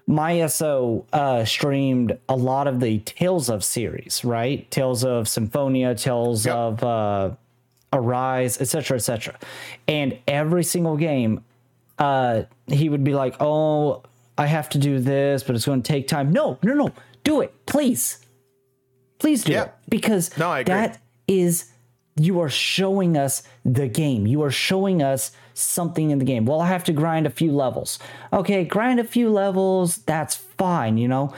My 0.06 0.46
SO 0.48 1.06
uh, 1.14 1.44
streamed 1.46 2.18
a 2.28 2.36
lot 2.36 2.68
of 2.68 2.80
the 2.80 3.00
Tales 3.00 3.50
of 3.50 3.64
series, 3.64 4.24
right? 4.24 4.70
Tales 4.72 5.04
of 5.04 5.28
Symphonia, 5.28 5.94
Tales 5.96 6.46
Yep. 6.46 6.56
of 6.56 6.84
uh, 6.84 7.30
Arise, 7.94 8.62
etc., 8.62 8.98
etc. 8.98 9.38
And 9.88 10.18
every 10.28 10.64
single 10.64 10.98
game, 10.98 11.44
uh, 11.98 12.44
he 12.68 12.90
would 12.90 13.04
be 13.04 13.14
like, 13.14 13.36
"Oh, 13.40 14.04
I 14.38 14.46
have 14.46 14.70
to 14.70 14.78
do 14.78 15.00
this, 15.00 15.42
but 15.44 15.56
it's 15.56 15.66
going 15.66 15.82
to 15.82 15.88
take 15.92 16.08
time." 16.08 16.32
No, 16.32 16.58
no, 16.64 16.74
no, 16.76 16.90
do 17.24 17.42
it, 17.42 17.54
please, 17.66 18.20
please 19.18 19.44
do 19.44 19.54
Yeah. 19.54 19.64
it 19.64 19.72
because 19.90 20.36
No, 20.38 20.50
I 20.52 20.60
agree. 20.60 20.74
that 20.76 21.02
is 21.28 21.66
you 22.20 22.40
are 22.40 22.50
showing 22.50 23.18
us 23.18 23.44
the 23.64 23.88
game. 23.88 24.28
You 24.28 24.44
are 24.44 24.52
showing 24.52 25.02
us 25.02 25.32
something 25.54 26.10
in 26.10 26.20
the 26.20 26.26
game. 26.26 26.46
Well, 26.46 26.62
I 26.62 26.68
have 26.68 26.84
to 26.86 26.94
grind 26.94 27.26
a 27.26 27.30
few 27.30 27.52
levels. 27.52 28.00
Okay, 28.34 28.64
grind 28.64 29.00
a 29.00 29.04
few 29.04 29.30
levels. 29.30 29.98
That's 29.98 30.36
fine, 30.36 30.98
you 30.98 31.08
know, 31.08 31.34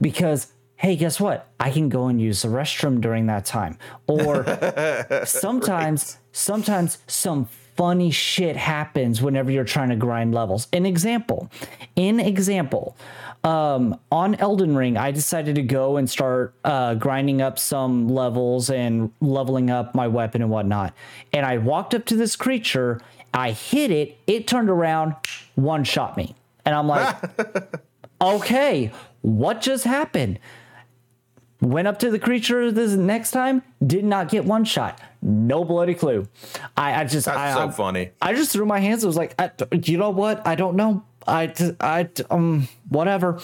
because 0.00 0.52
hey, 0.76 0.94
guess 0.94 1.20
what? 1.20 1.48
I 1.58 1.70
can 1.70 1.88
go 1.88 2.06
and 2.06 2.20
use 2.20 2.42
the 2.42 2.48
restroom 2.48 3.00
during 3.00 3.26
that 3.26 3.44
time. 3.44 3.78
Or 4.06 4.44
sometimes, 5.24 6.18
sometimes 6.30 6.98
some 7.08 7.48
funny 7.76 8.10
shit 8.10 8.56
happens 8.56 9.20
whenever 9.20 9.50
you're 9.50 9.64
trying 9.64 9.88
to 9.88 9.96
grind 9.96 10.34
levels. 10.34 10.68
An 10.72 10.86
example, 10.86 11.50
in 11.96 12.20
example, 12.20 12.96
um, 13.44 13.98
on 14.10 14.34
Elden 14.34 14.76
Ring, 14.76 14.96
I 14.96 15.10
decided 15.10 15.54
to 15.56 15.62
go 15.62 15.96
and 15.96 16.08
start 16.08 16.54
uh, 16.64 16.94
grinding 16.94 17.40
up 17.40 17.58
some 17.58 18.08
levels 18.08 18.70
and 18.70 19.12
leveling 19.20 19.70
up 19.70 19.94
my 19.94 20.08
weapon 20.08 20.42
and 20.42 20.50
whatnot. 20.50 20.94
And 21.32 21.46
I 21.46 21.58
walked 21.58 21.94
up 21.94 22.04
to 22.06 22.16
this 22.16 22.36
creature, 22.36 23.00
I 23.32 23.52
hit 23.52 23.90
it, 23.90 24.18
it 24.26 24.46
turned 24.46 24.70
around, 24.70 25.14
one 25.54 25.84
shot 25.84 26.16
me. 26.16 26.34
And 26.64 26.74
I'm 26.74 26.88
like, 26.88 27.16
okay, 28.20 28.92
what 29.22 29.60
just 29.60 29.84
happened? 29.84 30.38
Went 31.60 31.88
up 31.88 31.98
to 32.00 32.10
the 32.10 32.18
creature 32.18 32.70
this 32.70 32.92
next 32.92 33.32
time, 33.32 33.62
did 33.84 34.04
not 34.04 34.28
get 34.28 34.44
one 34.44 34.64
shot. 34.64 35.00
No 35.20 35.64
bloody 35.64 35.94
clue. 35.94 36.28
I, 36.76 37.00
I 37.00 37.04
just, 37.04 37.26
That's 37.26 37.38
I, 37.38 37.54
so 37.54 37.68
I, 37.68 37.70
funny. 37.70 38.10
I 38.22 38.34
just 38.34 38.52
threw 38.52 38.64
my 38.64 38.78
hands. 38.78 39.02
I 39.02 39.08
was 39.08 39.16
like, 39.16 39.34
I, 39.40 39.50
you 39.72 39.98
know 39.98 40.10
what? 40.10 40.46
I 40.46 40.54
don't 40.54 40.76
know. 40.76 41.02
I, 41.28 41.54
I, 41.80 42.08
um, 42.30 42.68
whatever. 42.88 43.38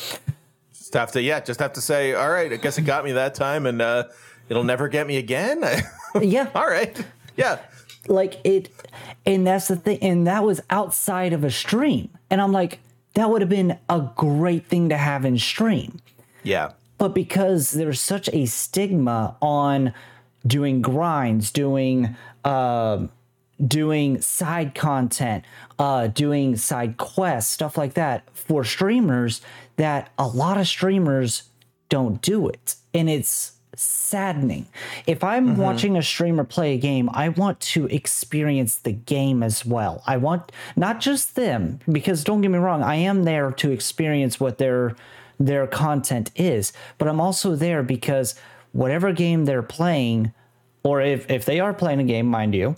Just 0.73 0.95
have 0.95 1.13
to, 1.13 1.23
yeah, 1.23 1.41
just 1.41 1.61
have 1.61 1.75
to 1.75 1.81
say, 1.81 2.15
all 2.15 2.31
right, 2.31 2.53
I 2.53 2.57
guess 2.57 2.79
it 2.79 2.83
got 2.83 3.05
me 3.05 3.13
that 3.13 3.35
time, 3.35 3.67
and 3.67 3.81
uh, 3.83 4.05
it'll 4.49 4.65
never 4.65 4.89
get 4.89 5.07
me 5.07 5.17
again. 5.17 5.63
Yeah. 6.21 6.49
all 6.55 6.69
right, 6.69 7.05
yeah, 7.37 7.59
like 8.07 8.41
it 8.45 8.71
and 9.27 9.47
that's 9.47 9.69
the 9.69 9.77
thing 9.77 9.99
and 10.01 10.27
that 10.27 10.45
was 10.45 10.61
outside 10.71 11.33
of 11.33 11.45
a 11.45 11.51
stream 11.51 12.09
and 12.31 12.41
i'm 12.41 12.53
like 12.53 12.81
that 13.15 13.31
would 13.31 13.41
have 13.41 13.49
been 13.49 13.79
a 13.89 14.09
great 14.17 14.67
thing 14.67 14.89
to 14.89 14.97
have 14.97 15.25
in 15.25 15.39
stream 15.39 16.01
yeah, 16.43 16.73
but 16.99 17.15
because 17.15 17.71
there's 17.71 18.01
such 18.01 18.29
a 18.35 18.45
stigma 18.45 19.35
on 19.41 19.95
doing 20.47 20.83
grinds 20.83 21.51
doing 21.51 22.15
um 22.45 23.11
doing 23.67 24.21
side 24.21 24.75
content 24.75 25.45
uh 25.79 26.07
doing 26.09 26.57
side 26.57 26.97
quests 26.97 27.53
stuff 27.53 27.77
like 27.77 27.95
that 27.95 28.23
for 28.33 28.65
streamers 28.65 29.41
that 29.77 30.11
a 30.19 30.27
lot 30.27 30.59
of 30.59 30.67
streamers 30.67 31.45
don't 31.89 32.21
do 32.23 32.49
it. 32.49 32.77
And 32.93 33.09
it's 33.11 33.53
saddening. 33.77 34.67
If 35.07 35.25
i'm 35.25 35.57
watching 35.57 35.97
a 35.97 36.03
streamer 36.03 36.45
play 36.45 36.75
a 36.75 36.79
game 36.79 37.11
i 37.13 37.29
want 37.29 37.59
to 37.61 37.87
experience 37.87 38.77
the 38.77 38.93
game 38.93 39.43
as 39.43 39.67
well. 39.67 40.01
I 40.07 40.17
want 40.17 40.53
not 40.77 41.01
just 41.01 41.35
them 41.35 41.81
because 41.91 42.23
don't 42.23 42.41
get 42.41 42.53
me 42.53 42.59
wrong 42.59 42.85
i 42.85 42.95
am 42.95 43.25
there 43.25 43.51
to 43.51 43.73
experience 43.73 44.39
what 44.39 44.59
their 44.59 44.95
their 45.41 45.67
content 45.67 46.31
is 46.37 46.73
but 46.99 47.09
i'm 47.09 47.21
also 47.21 47.57
there 47.57 47.83
because 47.83 48.37
whatever 48.71 49.13
game 49.13 49.45
they're 49.45 49.63
playing 49.63 50.33
or 50.85 51.01
if 51.01 51.29
if 51.29 51.45
they 51.45 51.59
are 51.59 51.75
playing 51.75 51.99
a 51.99 52.05
game 52.05 52.27
mind 52.27 52.55
you 52.55 52.77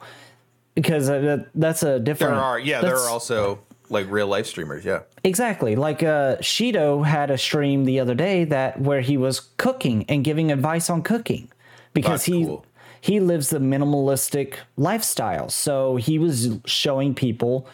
because 0.76 1.10
uh, 1.10 1.44
that's 1.56 1.82
a 1.82 1.98
different. 1.98 2.34
there 2.34 2.42
are, 2.42 2.60
yeah, 2.60 2.80
there 2.80 2.96
are 2.96 3.08
also 3.08 3.58
like 3.88 4.08
real 4.08 4.28
life 4.28 4.46
streamers, 4.46 4.84
yeah, 4.84 5.00
Exactly. 5.24 5.74
Like 5.74 6.04
uh 6.04 6.36
Shido 6.36 7.04
had 7.04 7.32
a 7.32 7.38
stream 7.38 7.84
the 7.84 7.98
other 7.98 8.14
day 8.14 8.44
that 8.44 8.80
where 8.80 9.00
he 9.00 9.16
was 9.16 9.40
cooking 9.56 10.04
and 10.08 10.22
giving 10.22 10.52
advice 10.52 10.88
on 10.88 11.02
cooking 11.02 11.50
because 11.94 12.20
That's 12.20 12.24
he 12.26 12.44
cool. 12.44 12.64
he 13.00 13.18
lives 13.18 13.50
the 13.50 13.58
minimalistic 13.58 14.58
lifestyle. 14.76 15.48
So 15.48 15.96
he 15.96 16.20
was 16.20 16.58
showing 16.64 17.12
people 17.14 17.66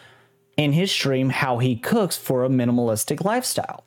in 0.57 0.71
his 0.73 0.91
stream 0.91 1.29
how 1.29 1.59
he 1.59 1.75
cooks 1.75 2.17
for 2.17 2.43
a 2.43 2.49
minimalistic 2.49 3.23
lifestyle. 3.23 3.85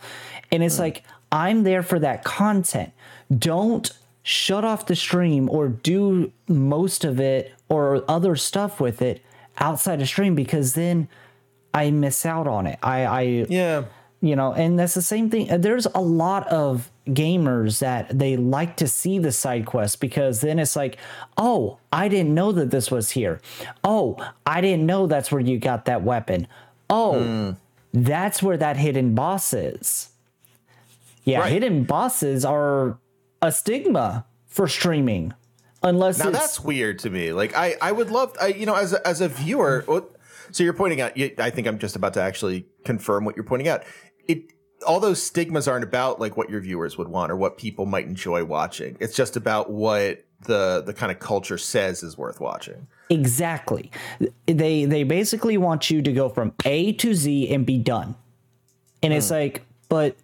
And 0.52 0.62
it's 0.62 0.78
like 0.78 1.02
I'm 1.32 1.64
there 1.64 1.82
for 1.82 1.98
that 1.98 2.22
content. 2.22 2.92
Don't 3.36 3.90
shut 4.22 4.64
off 4.64 4.86
the 4.86 4.94
stream 4.96 5.48
or 5.50 5.66
do 5.68 6.32
most 6.46 7.04
of 7.04 7.18
it 7.18 7.52
or 7.68 8.04
other 8.08 8.36
stuff 8.36 8.80
with 8.80 9.02
it 9.02 9.22
outside 9.58 10.00
of 10.00 10.08
stream 10.08 10.34
because 10.34 10.74
then 10.74 11.08
I 11.74 11.90
miss 11.90 12.24
out 12.24 12.46
on 12.46 12.66
it. 12.66 12.78
I, 12.82 13.04
I 13.04 13.20
yeah, 13.48 13.84
you 14.20 14.34
know, 14.36 14.52
and 14.52 14.78
that's 14.78 14.94
the 14.94 15.02
same 15.02 15.30
thing. 15.30 15.60
There's 15.60 15.86
a 15.86 16.00
lot 16.00 16.46
of 16.48 16.90
gamers 17.06 17.80
that 17.80 18.18
they 18.18 18.36
like 18.36 18.76
to 18.78 18.88
see 18.88 19.18
the 19.18 19.30
side 19.32 19.66
quests 19.66 19.96
because 19.96 20.40
then 20.40 20.58
it's 20.58 20.74
like, 20.74 20.96
oh, 21.36 21.78
I 21.92 22.08
didn't 22.08 22.34
know 22.34 22.50
that 22.52 22.70
this 22.70 22.90
was 22.90 23.10
here. 23.10 23.40
Oh, 23.84 24.16
I 24.46 24.60
didn't 24.60 24.86
know 24.86 25.06
that's 25.06 25.30
where 25.30 25.40
you 25.40 25.58
got 25.58 25.84
that 25.84 26.02
weapon. 26.02 26.48
Oh, 26.88 27.22
hmm. 27.22 27.50
that's 27.92 28.42
where 28.42 28.56
that 28.56 28.76
hidden 28.76 29.14
boss 29.14 29.52
is. 29.52 30.10
Yeah, 31.24 31.40
Right. 31.40 31.52
hidden 31.52 31.84
bosses 31.84 32.44
are 32.44 32.98
a 33.42 33.50
stigma 33.52 34.24
for 34.46 34.66
streaming. 34.68 35.34
Unless 35.86 36.18
Now 36.18 36.30
that's 36.30 36.60
weird 36.60 36.98
to 37.00 37.10
me. 37.10 37.32
Like 37.32 37.56
I, 37.56 37.76
I 37.80 37.92
would 37.92 38.10
love, 38.10 38.36
I, 38.40 38.48
you 38.48 38.66
know, 38.66 38.74
as 38.74 38.92
a, 38.92 39.06
as 39.06 39.20
a 39.20 39.28
viewer. 39.28 39.84
What, 39.86 40.10
so 40.50 40.64
you're 40.64 40.72
pointing 40.72 41.00
out. 41.00 41.16
You, 41.16 41.32
I 41.38 41.50
think 41.50 41.68
I'm 41.68 41.78
just 41.78 41.94
about 41.94 42.14
to 42.14 42.22
actually 42.22 42.66
confirm 42.84 43.24
what 43.24 43.36
you're 43.36 43.44
pointing 43.44 43.68
out. 43.68 43.84
It 44.26 44.52
all 44.86 45.00
those 45.00 45.22
stigmas 45.22 45.68
aren't 45.68 45.84
about 45.84 46.20
like 46.20 46.36
what 46.36 46.50
your 46.50 46.60
viewers 46.60 46.98
would 46.98 47.08
want 47.08 47.30
or 47.30 47.36
what 47.36 47.56
people 47.56 47.86
might 47.86 48.06
enjoy 48.06 48.44
watching. 48.44 48.96
It's 49.00 49.14
just 49.14 49.36
about 49.36 49.70
what 49.70 50.24
the 50.42 50.82
the 50.84 50.92
kind 50.92 51.12
of 51.12 51.20
culture 51.20 51.58
says 51.58 52.02
is 52.02 52.18
worth 52.18 52.40
watching. 52.40 52.88
Exactly. 53.08 53.90
They 54.46 54.84
they 54.84 55.04
basically 55.04 55.56
want 55.56 55.88
you 55.88 56.02
to 56.02 56.12
go 56.12 56.28
from 56.28 56.52
A 56.64 56.92
to 56.94 57.14
Z 57.14 57.52
and 57.54 57.64
be 57.64 57.78
done. 57.78 58.16
And 59.02 59.12
it's 59.12 59.28
hmm. 59.28 59.34
like, 59.34 59.62
but 59.88 60.16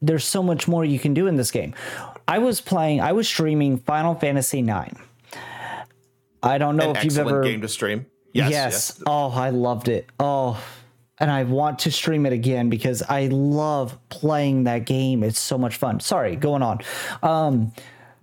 there's 0.00 0.24
so 0.24 0.42
much 0.42 0.68
more 0.68 0.84
you 0.84 0.98
can 0.98 1.14
do 1.14 1.26
in 1.26 1.36
this 1.36 1.50
game. 1.50 1.74
I 2.26 2.38
was 2.38 2.60
playing, 2.60 3.00
I 3.00 3.12
was 3.12 3.28
streaming 3.28 3.78
Final 3.78 4.14
Fantasy 4.14 4.60
IX. 4.60 4.98
I 6.42 6.58
don't 6.58 6.76
know 6.76 6.90
An 6.90 6.96
if 6.96 7.04
you've 7.04 7.18
ever 7.18 7.42
game 7.42 7.60
to 7.62 7.68
stream. 7.68 8.06
Yes, 8.32 8.50
yes. 8.50 8.72
yes. 8.72 9.02
Oh, 9.06 9.30
I 9.30 9.50
loved 9.50 9.88
it. 9.88 10.06
Oh, 10.18 10.62
and 11.18 11.30
I 11.30 11.44
want 11.44 11.80
to 11.80 11.92
stream 11.92 12.26
it 12.26 12.32
again 12.32 12.68
because 12.68 13.02
I 13.02 13.28
love 13.28 13.96
playing 14.08 14.64
that 14.64 14.84
game. 14.84 15.22
It's 15.22 15.38
so 15.38 15.56
much 15.56 15.76
fun. 15.76 16.00
Sorry, 16.00 16.36
going 16.36 16.62
on. 16.62 16.80
Um, 17.22 17.72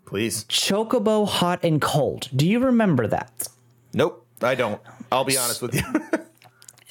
Please. 0.05 0.43
Chocobo 0.45 1.27
Hot 1.27 1.63
and 1.63 1.81
Cold. 1.81 2.27
Do 2.35 2.47
you 2.47 2.59
remember 2.59 3.07
that? 3.07 3.47
Nope, 3.93 4.25
I 4.41 4.55
don't. 4.55 4.81
I'll 5.11 5.23
be 5.23 5.37
honest 5.37 5.61
with 5.61 5.75
you. 5.75 5.81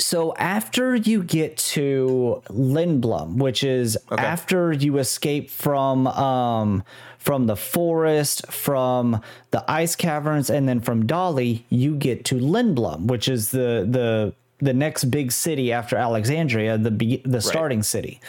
So 0.00 0.34
after 0.36 0.96
you 0.96 1.22
get 1.22 1.56
to 1.74 2.42
Lindblum, 2.48 3.36
which 3.36 3.62
is 3.62 3.98
Okay. 4.10 4.22
after 4.24 4.72
you 4.72 4.98
escape 4.98 5.50
from 5.50 6.06
um 6.08 6.82
from 7.18 7.46
the 7.46 7.56
forest, 7.56 8.50
from 8.50 9.20
the 9.50 9.62
ice 9.70 9.94
caverns, 9.94 10.48
and 10.48 10.66
then 10.66 10.80
from 10.80 11.06
Dali, 11.06 11.62
you 11.68 11.94
get 11.94 12.24
to 12.26 12.36
Lindblum, 12.36 13.06
which 13.06 13.28
is 13.28 13.50
the 13.50 13.86
the 13.88 14.32
the 14.58 14.72
next 14.74 15.04
big 15.04 15.32
city 15.32 15.72
after 15.72 15.96
Alexandria, 15.96 16.76
the 16.78 16.90
be- 16.90 17.22
the 17.24 17.40
starting 17.40 17.82
city. 17.82 18.20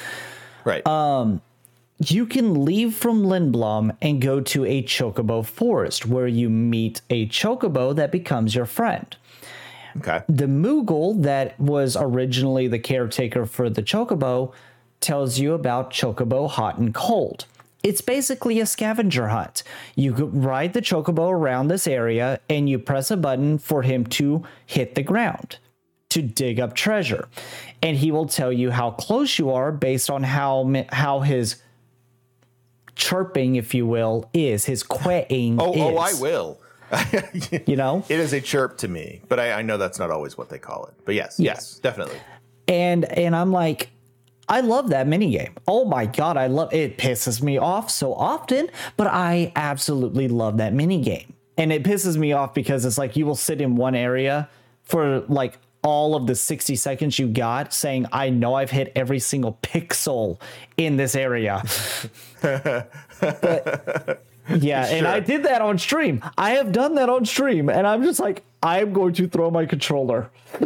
Right. 0.65 0.85
Um, 0.85 1.41
You 2.03 2.25
can 2.25 2.65
leave 2.65 2.95
from 2.95 3.23
Lindblum 3.25 3.95
and 4.01 4.19
go 4.19 4.41
to 4.41 4.65
a 4.65 4.81
chocobo 4.81 5.45
forest 5.45 6.07
where 6.07 6.25
you 6.27 6.49
meet 6.49 7.01
a 7.11 7.27
chocobo 7.27 7.95
that 7.95 8.11
becomes 8.11 8.55
your 8.55 8.65
friend. 8.65 9.15
Okay. 9.97 10.21
the 10.27 10.45
Moogle 10.45 11.21
that 11.23 11.59
was 11.59 11.97
originally 11.99 12.67
the 12.67 12.79
caretaker 12.79 13.45
for 13.45 13.69
the 13.69 13.83
Chocobo 13.83 14.53
tells 14.99 15.39
you 15.39 15.53
about 15.53 15.91
Chocobo 15.91 16.49
hot 16.49 16.77
and 16.77 16.93
cold. 16.93 17.45
It's 17.83 18.01
basically 18.01 18.59
a 18.59 18.65
scavenger 18.67 19.29
hunt. 19.29 19.63
You 19.95 20.13
ride 20.13 20.73
the 20.73 20.81
Chocobo 20.81 21.31
around 21.31 21.67
this 21.67 21.87
area 21.87 22.39
and 22.47 22.69
you 22.69 22.77
press 22.77 23.09
a 23.09 23.17
button 23.17 23.57
for 23.57 23.81
him 23.81 24.05
to 24.07 24.43
hit 24.67 24.93
the 24.93 25.01
ground 25.01 25.57
to 26.09 26.21
dig 26.21 26.59
up 26.59 26.75
treasure. 26.75 27.27
And 27.81 27.97
he 27.97 28.11
will 28.11 28.27
tell 28.27 28.51
you 28.53 28.69
how 28.69 28.91
close 28.91 29.39
you 29.39 29.49
are 29.49 29.71
based 29.71 30.09
on 30.11 30.21
how 30.23 30.85
how 30.91 31.21
his 31.21 31.55
chirping, 32.95 33.55
if 33.55 33.73
you 33.73 33.87
will, 33.87 34.29
is 34.33 34.65
his 34.65 34.83
quaying 34.83 35.59
Oh, 35.59 35.73
is. 35.73 35.79
oh, 35.81 35.97
I 35.97 36.13
will. 36.21 36.60
You 37.65 37.75
know? 37.75 38.03
It 38.09 38.19
is 38.19 38.33
a 38.33 38.41
chirp 38.41 38.77
to 38.79 38.87
me, 38.87 39.21
but 39.29 39.39
I, 39.39 39.53
I 39.53 39.61
know 39.61 39.77
that's 39.77 39.99
not 39.99 40.11
always 40.11 40.37
what 40.37 40.49
they 40.49 40.59
call 40.59 40.85
it. 40.85 40.93
But 41.05 41.15
yes, 41.15 41.39
yes, 41.39 41.79
definitely. 41.79 42.17
and 42.67 43.05
and 43.05 43.35
I'm 43.35 43.51
like, 43.51 43.89
I 44.49 44.61
love 44.61 44.89
that 44.89 45.07
minigame. 45.07 45.55
Oh 45.67 45.85
my 45.85 46.05
god, 46.05 46.37
I 46.37 46.47
love 46.47 46.73
it. 46.73 46.97
Pisses 46.97 47.41
me 47.41 47.57
off 47.57 47.89
so 47.89 48.13
often, 48.13 48.69
but 48.97 49.07
I 49.07 49.51
absolutely 49.55 50.27
love 50.27 50.57
that 50.57 50.73
minigame. 50.73 51.27
And 51.57 51.71
it 51.71 51.83
pisses 51.83 52.17
me 52.17 52.33
off 52.33 52.53
because 52.53 52.85
it's 52.85 52.97
like 52.97 53.15
you 53.15 53.25
will 53.25 53.35
sit 53.35 53.61
in 53.61 53.75
one 53.75 53.95
area 53.95 54.49
for 54.83 55.19
like 55.21 55.57
all 55.83 56.15
of 56.15 56.27
the 56.27 56.35
60 56.35 56.75
seconds 56.75 57.17
you 57.17 57.27
got 57.27 57.73
saying, 57.73 58.05
I 58.11 58.29
know 58.29 58.53
I've 58.53 58.71
hit 58.71 58.91
every 58.95 59.19
single 59.19 59.57
pixel 59.63 60.39
in 60.77 60.97
this 60.97 61.15
area. 61.15 61.63
but 62.41 64.25
yeah, 64.57 64.85
and 64.85 65.07
I 65.07 65.19
did 65.19 65.43
that 65.43 65.61
on 65.61 65.77
stream. 65.77 66.23
I 66.37 66.51
have 66.51 66.71
done 66.71 66.95
that 66.95 67.09
on 67.09 67.25
stream, 67.25 67.69
and 67.69 67.85
I'm 67.87 68.03
just 68.03 68.19
like, 68.19 68.43
I'm 68.63 68.93
going 68.93 69.13
to 69.13 69.27
throw 69.27 69.51
my 69.51 69.65
controller. 69.65 70.29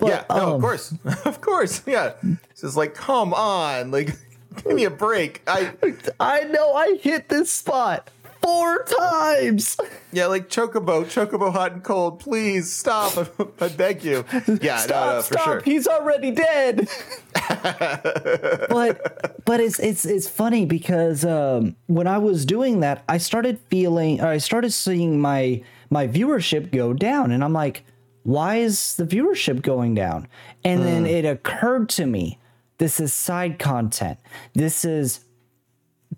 yeah, 0.00 0.24
no, 0.30 0.36
um, 0.36 0.52
of 0.54 0.60
course, 0.60 0.94
of 1.24 1.40
course, 1.40 1.82
yeah. 1.86 2.12
It's 2.50 2.62
just 2.62 2.76
like, 2.76 2.94
come 2.94 3.34
on, 3.34 3.90
like, 3.90 4.16
give 4.64 4.74
me 4.74 4.84
a 4.84 4.90
break. 4.90 5.42
I, 5.46 5.72
I 6.20 6.44
know 6.44 6.74
I 6.74 6.96
hit 7.00 7.28
this 7.28 7.50
spot 7.52 8.10
four 8.42 8.84
times. 8.84 9.76
yeah, 10.12 10.26
like 10.26 10.48
Chocobo, 10.48 11.04
Chocobo, 11.04 11.52
hot 11.52 11.72
and 11.72 11.84
cold. 11.84 12.20
Please 12.20 12.72
stop. 12.72 13.30
I 13.60 13.68
beg 13.68 14.04
you. 14.04 14.24
Yeah, 14.60 14.78
Stop, 14.78 15.06
no, 15.06 15.12
no, 15.16 15.22
for 15.22 15.34
stop. 15.34 15.44
sure. 15.44 15.60
He's 15.62 15.86
already 15.86 16.30
dead. 16.30 16.88
but 18.70 19.42
but 19.44 19.60
it's 19.60 19.78
it's 19.78 20.04
it's 20.04 20.28
funny 20.28 20.64
because 20.66 21.24
um, 21.24 21.76
when 21.86 22.06
I 22.06 22.18
was 22.18 22.44
doing 22.44 22.80
that, 22.80 23.04
I 23.08 23.18
started 23.18 23.58
feeling 23.70 24.20
or 24.20 24.26
I 24.26 24.38
started 24.38 24.72
seeing 24.72 25.20
my 25.20 25.62
my 25.90 26.06
viewership 26.06 26.70
go 26.70 26.92
down, 26.92 27.30
and 27.30 27.42
I'm 27.42 27.52
like, 27.52 27.84
why 28.22 28.56
is 28.56 28.96
the 28.96 29.04
viewership 29.04 29.62
going 29.62 29.94
down? 29.94 30.28
And 30.64 30.82
then 30.82 31.06
it 31.06 31.24
occurred 31.24 31.88
to 31.90 32.06
me, 32.06 32.38
this 32.78 33.00
is 33.00 33.12
side 33.12 33.58
content. 33.58 34.18
This 34.54 34.84
is 34.84 35.24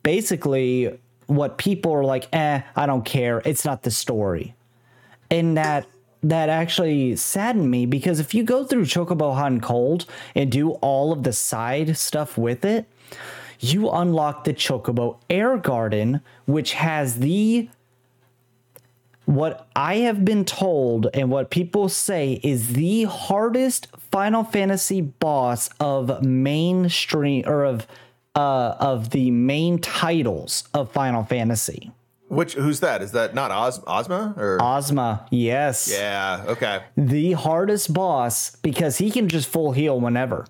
basically 0.02 0.98
what 1.30 1.58
people 1.58 1.92
are 1.92 2.04
like, 2.04 2.28
eh, 2.32 2.62
I 2.74 2.86
don't 2.86 3.04
care. 3.04 3.40
It's 3.44 3.64
not 3.64 3.82
the 3.82 3.90
story. 3.90 4.54
And 5.30 5.56
that 5.56 5.86
that 6.22 6.50
actually 6.50 7.16
saddened 7.16 7.70
me 7.70 7.86
because 7.86 8.20
if 8.20 8.34
you 8.34 8.42
go 8.42 8.64
through 8.64 8.84
Chocobo 8.84 9.34
Hot 9.34 9.52
and 9.52 9.62
Cold 9.62 10.04
and 10.34 10.52
do 10.52 10.72
all 10.72 11.12
of 11.12 11.22
the 11.22 11.32
side 11.32 11.96
stuff 11.96 12.36
with 12.36 12.62
it, 12.64 12.84
you 13.58 13.88
unlock 13.90 14.44
the 14.44 14.52
Chocobo 14.52 15.18
Air 15.30 15.56
Garden, 15.56 16.20
which 16.46 16.74
has 16.74 17.20
the 17.20 17.70
what 19.24 19.68
I 19.76 19.98
have 19.98 20.24
been 20.24 20.44
told 20.44 21.06
and 21.14 21.30
what 21.30 21.50
people 21.50 21.88
say 21.88 22.40
is 22.42 22.72
the 22.72 23.04
hardest 23.04 23.86
Final 24.10 24.42
Fantasy 24.42 25.00
boss 25.00 25.70
of 25.78 26.24
mainstream 26.24 27.44
or 27.46 27.64
of 27.64 27.86
uh 28.34 28.76
of 28.78 29.10
the 29.10 29.30
main 29.30 29.78
titles 29.78 30.68
of 30.74 30.90
Final 30.92 31.24
Fantasy. 31.24 31.90
Which 32.28 32.54
who's 32.54 32.78
that? 32.80 33.02
Is 33.02 33.10
that 33.12 33.34
not 33.34 33.50
Os- 33.50 33.80
Ozma 33.88 34.34
or? 34.36 34.58
Ozma, 34.62 35.26
yes. 35.32 35.90
yeah. 35.92 36.44
Okay. 36.46 36.84
The 36.96 37.32
hardest 37.32 37.92
boss 37.92 38.54
because 38.62 38.98
he 38.98 39.10
can 39.10 39.28
just 39.28 39.48
full 39.48 39.72
heal 39.72 39.98
whenever. 40.00 40.46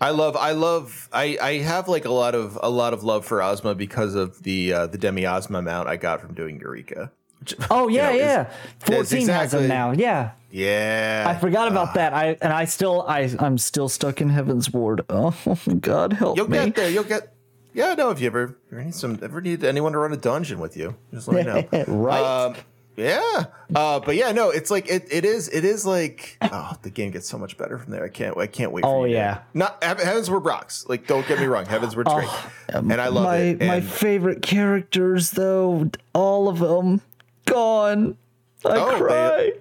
I 0.00 0.10
love. 0.10 0.36
I 0.36 0.52
love. 0.52 1.08
I. 1.12 1.38
I 1.40 1.52
have 1.58 1.88
like 1.88 2.04
a 2.04 2.10
lot 2.12 2.34
of 2.34 2.58
a 2.62 2.68
lot 2.70 2.92
of 2.94 3.02
love 3.04 3.24
for 3.26 3.42
Ozma 3.42 3.74
because 3.74 4.14
of 4.14 4.42
the 4.42 4.72
uh, 4.72 4.86
the 4.86 4.98
Demi 4.98 5.26
Ozma 5.26 5.60
mount 5.62 5.88
I 5.88 5.96
got 5.96 6.20
from 6.20 6.34
doing 6.34 6.58
Eureka. 6.60 7.12
Oh 7.70 7.88
yeah, 7.88 8.10
know, 8.10 8.16
yeah. 8.16 8.50
that's 8.80 8.84
14 8.84 8.94
has 8.96 9.12
exactly- 9.12 9.62
him 9.62 9.68
now. 9.68 9.92
Yeah. 9.92 10.30
Yeah. 10.50 11.24
I 11.28 11.38
forgot 11.38 11.68
about 11.70 11.94
that. 11.94 12.12
I 12.14 12.36
and 12.40 12.52
I 12.52 12.64
still 12.64 13.02
I 13.06 13.30
I'm 13.38 13.58
still 13.58 13.88
stuck 13.88 14.20
in 14.20 14.30
Heavensward. 14.30 15.00
Oh 15.10 15.76
God 15.80 16.12
help 16.14 16.36
me. 16.36 16.42
You'll 16.56 16.64
get 16.66 16.74
there. 16.74 16.90
You'll 16.90 17.04
get. 17.04 17.32
Yeah, 17.74 17.92
no. 17.92 18.08
If 18.10 18.20
you 18.20 18.28
ever, 18.28 18.56
ever 18.72 18.82
need 18.84 18.94
some, 18.94 19.18
ever 19.22 19.42
need 19.42 19.62
anyone 19.62 19.92
to 19.92 19.98
run 19.98 20.12
a 20.12 20.16
dungeon 20.16 20.58
with 20.58 20.78
you, 20.78 20.96
just 21.12 21.28
let 21.28 21.44
me 21.44 21.52
know. 21.52 21.84
Right. 21.86 22.22
Um, 22.22 22.56
yeah. 22.96 23.44
Uh, 23.74 24.00
but 24.00 24.16
yeah, 24.16 24.32
no. 24.32 24.48
It's 24.48 24.70
like 24.70 24.88
it. 24.88 25.06
It 25.10 25.26
is. 25.26 25.50
It 25.50 25.66
is 25.66 25.84
like. 25.84 26.38
Oh, 26.40 26.72
the 26.80 26.88
game 26.88 27.10
gets 27.10 27.28
so 27.28 27.36
much 27.36 27.58
better 27.58 27.76
from 27.76 27.92
there. 27.92 28.02
I 28.04 28.08
can't. 28.08 28.34
I 28.38 28.46
can't 28.46 28.72
wait. 28.72 28.84
Oh, 28.86 29.04
you 29.04 29.14
yeah. 29.16 29.42
Not 29.52 29.84
Heav- 29.84 29.98
Heavensward 29.98 30.42
Brox. 30.42 30.88
Like, 30.88 31.06
don't 31.06 31.28
get 31.28 31.38
me 31.38 31.44
wrong. 31.44 31.66
Heavens 31.66 31.94
were 31.94 32.04
great, 32.04 32.28
and 32.70 32.90
I 32.94 33.08
love 33.08 33.24
my 33.24 33.36
it. 33.36 33.60
my 33.60 33.82
favorite 33.82 34.40
characters 34.40 35.32
though, 35.32 35.90
all 36.14 36.48
of 36.48 36.58
them 36.60 37.02
gone. 37.46 38.16
I 38.64 38.68
Oh, 38.78 38.90
they- 38.90 38.98
cry. 38.98 39.52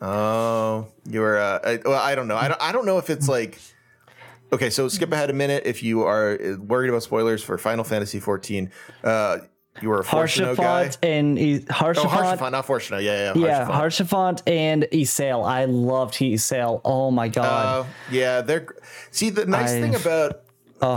Oh, 0.00 0.88
you 1.08 1.20
were. 1.20 1.38
Uh, 1.38 1.58
I, 1.64 1.80
well, 1.84 1.98
I 2.00 2.14
don't 2.14 2.28
know. 2.28 2.36
I 2.36 2.48
don't. 2.48 2.60
I 2.60 2.72
don't 2.72 2.86
know 2.86 2.98
if 2.98 3.08
it's 3.10 3.28
like. 3.28 3.58
Okay, 4.52 4.70
so 4.70 4.86
skip 4.88 5.10
ahead 5.12 5.28
a 5.30 5.32
minute 5.32 5.64
if 5.66 5.82
you 5.82 6.02
are 6.04 6.38
uh, 6.40 6.56
worried 6.58 6.88
about 6.88 7.02
spoilers 7.02 7.42
for 7.42 7.58
Final 7.58 7.82
Fantasy 7.82 8.20
14. 8.20 8.70
Uh, 9.02 9.38
you 9.82 9.88
were 9.88 9.98
a 10.00 10.04
Fortuno 10.04 10.54
guy. 10.54 10.90
And 11.02 11.36
E- 11.38 11.64
Oh, 11.68 11.72
Haurchefant. 11.72 12.04
Haurchefant, 12.38 12.52
not 12.52 12.64
Fortuno. 12.66 13.02
Yeah, 13.02 13.32
yeah, 13.34 13.42
yeah, 13.44 13.66
Haurchefant. 13.66 14.38
Haurchefant 14.40 14.42
and 14.46 14.82
Ysayle. 14.92 15.44
I 15.44 15.64
loved 15.64 16.14
Ysayle. 16.14 16.80
Oh 16.84 17.10
my 17.10 17.28
god. 17.28 17.86
Uh, 17.86 17.88
yeah, 18.10 18.40
they're. 18.42 18.66
See, 19.10 19.30
the 19.30 19.46
nice 19.46 19.72
I- 19.72 19.80
thing 19.80 19.94
about. 19.94 20.42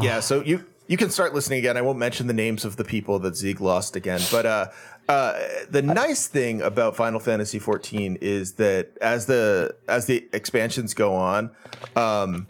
Yeah, 0.04 0.20
so 0.20 0.41
you 0.43 0.66
you 0.88 0.97
can 0.97 1.10
start 1.10 1.34
listening 1.34 1.60
again. 1.60 1.76
I 1.78 1.82
won't 1.82 1.97
mention 2.00 2.28
the 2.28 2.34
names 2.34 2.66
of 2.66 2.76
the 2.76 2.84
people 2.84 3.18
that 3.20 3.36
Zeke 3.36 3.62
lost 3.62 3.95
again, 3.95 4.20
but 4.32 4.45
uh, 4.45 4.68
uh, 5.10 5.34
the 5.70 5.82
nice 5.82 6.28
thing 6.28 6.62
about 6.62 6.95
Final 6.95 7.20
Fantasy 7.20 7.60
14 7.60 8.18
is 8.22 8.53
that 8.53 8.91
as 9.01 9.26
the 9.26 9.76
as 9.88 10.05
the 10.05 10.30
expansions 10.34 10.93
go 10.93 11.16
on, 11.16 11.51
um, 11.95 12.47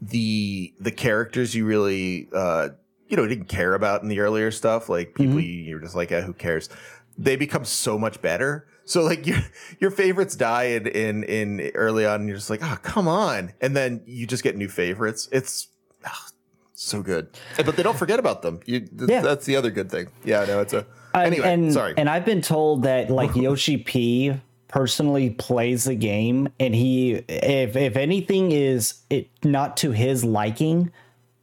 the 0.00 0.74
the 0.78 0.90
characters 0.90 1.54
you 1.54 1.64
really 1.64 2.28
uh, 2.34 2.68
you 3.08 3.16
know 3.16 3.26
didn't 3.26 3.46
care 3.46 3.74
about 3.74 4.02
in 4.02 4.08
the 4.08 4.20
earlier 4.20 4.50
stuff, 4.50 4.88
like 4.88 5.14
people 5.14 5.40
you, 5.40 5.62
you're 5.62 5.80
just 5.80 5.94
like, 5.94 6.12
eh, 6.12 6.20
who 6.20 6.32
cares? 6.34 6.68
They 7.16 7.36
become 7.36 7.64
so 7.64 7.98
much 7.98 8.20
better. 8.22 8.66
So 8.84 9.02
like 9.02 9.26
your 9.30 9.38
your 9.80 9.90
favorites 9.90 10.36
die 10.36 10.64
in 10.64 10.86
in, 10.88 11.24
in 11.24 11.70
early 11.74 12.04
on, 12.04 12.20
and 12.20 12.28
you're 12.28 12.36
just 12.36 12.50
like, 12.50 12.60
oh 12.62 12.76
come 12.82 13.08
on, 13.08 13.52
and 13.60 13.74
then 13.74 14.02
you 14.06 14.26
just 14.26 14.42
get 14.42 14.56
new 14.56 14.68
favorites. 14.68 15.28
It's 15.32 15.68
ah, 16.04 16.28
so 16.74 17.00
good, 17.02 17.28
but 17.64 17.76
they 17.76 17.82
don't 17.82 17.96
forget 17.98 18.18
about 18.18 18.42
them. 18.42 18.60
You, 18.66 18.80
th- 18.80 19.08
Yeah. 19.08 19.22
that's 19.22 19.46
the 19.46 19.56
other 19.56 19.70
good 19.70 19.90
thing. 19.90 20.08
Yeah, 20.24 20.44
no, 20.44 20.60
it's 20.60 20.72
a 20.74 20.84
I- 21.14 21.26
anyway. 21.26 21.52
and, 21.52 21.72
sorry. 21.72 21.94
And 21.96 22.08
I've 22.08 22.24
been 22.24 22.42
told 22.42 22.84
that 22.84 23.10
like 23.10 23.34
Yoshi 23.36 23.76
P 23.76 24.34
personally 24.68 25.30
plays 25.30 25.84
the 25.84 25.94
game, 25.94 26.48
and 26.58 26.74
he, 26.74 27.12
if 27.28 27.76
if 27.76 27.96
anything 27.96 28.52
is 28.52 28.94
it 29.10 29.28
not 29.44 29.76
to 29.78 29.90
his 29.90 30.24
liking, 30.24 30.90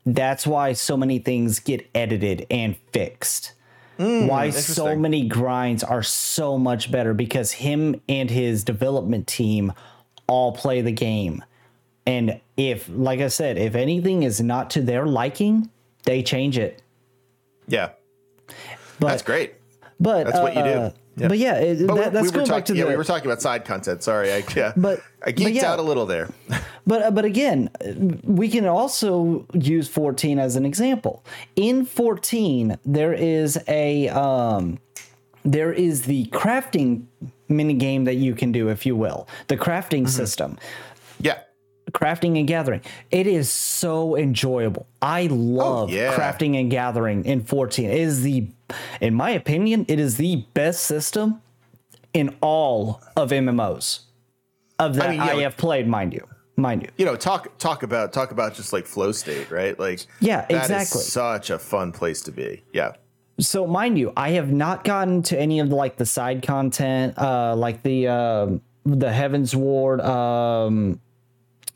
that's 0.06 0.48
why 0.48 0.74
so 0.74 0.98
many 0.98 1.20
things 1.20 1.60
get 1.60 1.88
edited 1.94 2.48
and 2.50 2.76
fixed. 2.92 3.54
Hmm, 3.98 4.28
why 4.28 4.50
so 4.50 4.96
many 4.96 5.28
grinds 5.28 5.84
are 5.84 6.02
so 6.02 6.58
much 6.58 6.90
better 6.90 7.14
because 7.14 7.52
him 7.52 8.00
and 8.08 8.30
his 8.30 8.64
development 8.64 9.28
team 9.28 9.74
all 10.26 10.54
play 10.54 10.82
the 10.82 10.92
game. 10.92 11.44
And 12.08 12.40
if, 12.56 12.90
like 12.90 13.20
I 13.20 13.28
said, 13.28 13.58
if 13.58 13.76
anything 13.76 14.24
is 14.24 14.40
not 14.40 14.70
to 14.72 14.82
their 14.82 15.06
liking, 15.06 15.70
they 16.06 16.24
change 16.24 16.58
it. 16.58 16.82
yeah, 17.68 17.90
But 19.00 19.10
that's 19.10 19.22
great. 19.22 19.56
But 20.00 20.26
That's 20.28 20.40
what 20.40 20.56
you 20.56 20.64
do. 20.64 20.70
uh, 20.70 20.92
but 21.28 21.38
yeah, 21.38 21.56
it, 21.56 21.86
But 21.86 21.96
that, 21.96 22.14
that's 22.14 22.24
we 22.24 22.30
were 22.30 22.34
going 22.36 22.48
back 22.48 22.64
talking. 22.66 22.76
to 22.76 22.80
Yeah, 22.80 22.86
the. 22.86 22.92
we 22.92 22.96
were 22.96 23.04
talking 23.04 23.26
about 23.26 23.42
side 23.42 23.66
content. 23.66 24.02
Sorry, 24.04 24.32
I 24.32 24.44
yeah. 24.56 24.72
But- 24.78 25.02
I 25.22 25.32
but 25.32 25.36
geeked 25.36 25.56
yeah. 25.56 25.74
out 25.74 25.80
a 25.80 25.82
little 25.82 26.06
there. 26.06 26.30
But 26.88 27.04
uh, 27.04 27.12
but 27.12 27.24
again, 27.24 27.70
we 28.24 28.50
can 28.50 28.66
also 28.66 29.46
use 29.54 29.88
14 29.88 30.40
as 30.40 30.56
an 30.56 30.66
example. 30.66 31.24
In 31.56 31.86
14, 31.86 32.80
there 32.84 33.14
is 33.14 33.60
a 33.68 34.08
um, 34.10 34.80
there 35.46 35.72
is 35.72 36.04
the 36.04 36.26
crafting 36.28 37.06
mini 37.48 37.76
game 37.76 38.06
that 38.06 38.16
you 38.16 38.34
can 38.34 38.52
do, 38.52 38.70
if 38.70 38.88
you 38.88 38.96
will, 38.96 39.28
the 39.50 39.58
crafting 39.58 40.10
system, 40.10 40.58
yeah. 41.20 41.40
crafting 41.92 42.40
and 42.40 42.48
gathering. 42.48 42.82
It 43.12 43.28
is 43.28 43.52
so 43.52 44.16
enjoyable. 44.16 44.88
I 45.00 45.28
love 45.28 45.92
yeah. 45.92 46.16
crafting 46.16 46.60
and 46.60 46.72
gathering 46.72 47.24
in 47.26 47.44
14. 47.44 47.88
It 47.88 48.00
is 48.00 48.24
the, 48.24 48.48
in 49.02 49.14
my 49.14 49.32
opinion, 49.32 49.86
it 49.88 50.00
is 50.00 50.18
the 50.18 50.46
best 50.54 50.84
system 50.84 51.42
in 52.14 52.36
all 52.42 53.02
of 53.16 53.30
MMOs 53.32 54.02
of 54.80 54.96
that 54.96 55.08
I, 55.08 55.10
mean, 55.12 55.20
yeah, 55.20 55.36
have 55.44 55.58
played, 55.58 55.88
mind 55.88 56.14
you, 56.14 56.28
mind 56.56 56.82
you. 56.82 56.90
you 56.98 57.06
know 57.06 57.16
talk 57.16 57.58
talk 57.58 57.84
about 57.84 58.14
talk 58.14 58.32
about 58.32 58.56
just 58.56 58.74
like 58.74 58.86
flow 58.86 59.12
state 59.12 59.52
right 59.52 59.78
like 59.80 60.08
Yeah, 60.20 60.46
exactly. 60.50 61.02
such 61.02 61.50
a 61.50 61.60
fun 61.60 61.92
place 61.92 62.22
to 62.24 62.32
be 62.32 62.64
yeah 62.74 62.94
so 63.40 63.66
mind 63.66 63.98
you, 63.98 64.12
I 64.18 64.32
have 64.32 64.52
not 64.52 64.84
gotten 64.84 65.24
to 65.24 65.40
any 65.40 65.60
of 65.60 65.70
the, 65.70 65.76
like 65.76 65.96
the 65.96 66.06
side 66.06 66.44
content, 66.44 67.18
uh, 67.18 67.56
like 67.56 67.82
the 67.84 68.08
uh, 68.08 68.46
the 68.86 69.08
Heavensward. 69.08 70.04
Um, 70.04 71.00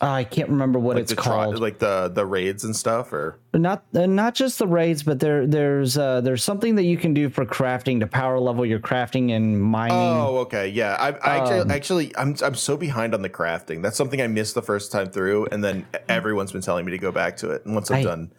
I 0.02 0.24
can't 0.26 0.50
remember 0.50 0.80
what 0.80 0.98
it's 0.98 1.12
the 1.12 1.16
tri- 1.16 1.24
called. 1.46 1.60
like 1.60 1.80
the 1.80 2.10
the 2.14 2.26
raids 2.26 2.64
and 2.66 2.76
stuff 2.76 3.14
or 3.14 3.38
not 3.54 3.84
uh, 3.96 4.06
not 4.06 4.36
just 4.36 4.60
the 4.60 4.68
raids, 4.68 5.02
but 5.04 5.20
there 5.20 5.48
there's 5.48 5.98
uh, 5.98 6.20
there's 6.22 6.44
something 6.44 6.76
that 6.76 6.84
you 6.84 6.98
can 6.98 7.14
do 7.14 7.30
for 7.30 7.46
crafting 7.46 8.00
to 8.02 8.08
power 8.08 8.40
level 8.40 8.66
your 8.66 8.80
crafting 8.80 9.32
and 9.32 9.62
mining. 9.62 9.96
oh 9.96 10.38
okay 10.40 10.68
yeah 10.68 10.98
i, 11.00 11.10
I 11.12 11.38
Um, 11.40 11.72
actually, 11.72 11.74
actually 11.74 12.18
i'm 12.18 12.36
i'm 12.44 12.56
so 12.56 12.76
behind 12.76 13.14
on 13.14 13.22
the 13.22 13.30
crafting 13.30 13.82
that's 13.82 13.96
something 13.96 14.22
i 14.22 14.28
missed 14.28 14.56
the 14.56 14.62
first 14.62 14.92
time 14.92 15.10
through 15.10 15.46
and 15.52 15.64
then 15.64 15.86
everyone's 16.10 16.52
been 16.52 16.62
telling 16.62 16.84
me 16.86 16.92
to 16.92 16.98
go 16.98 17.12
back 17.12 17.38
to 17.38 17.52
it 17.52 17.66
and 17.66 17.74
once 17.76 17.90
i'm 17.92 17.98
I- 17.98 18.04
done 18.04 18.32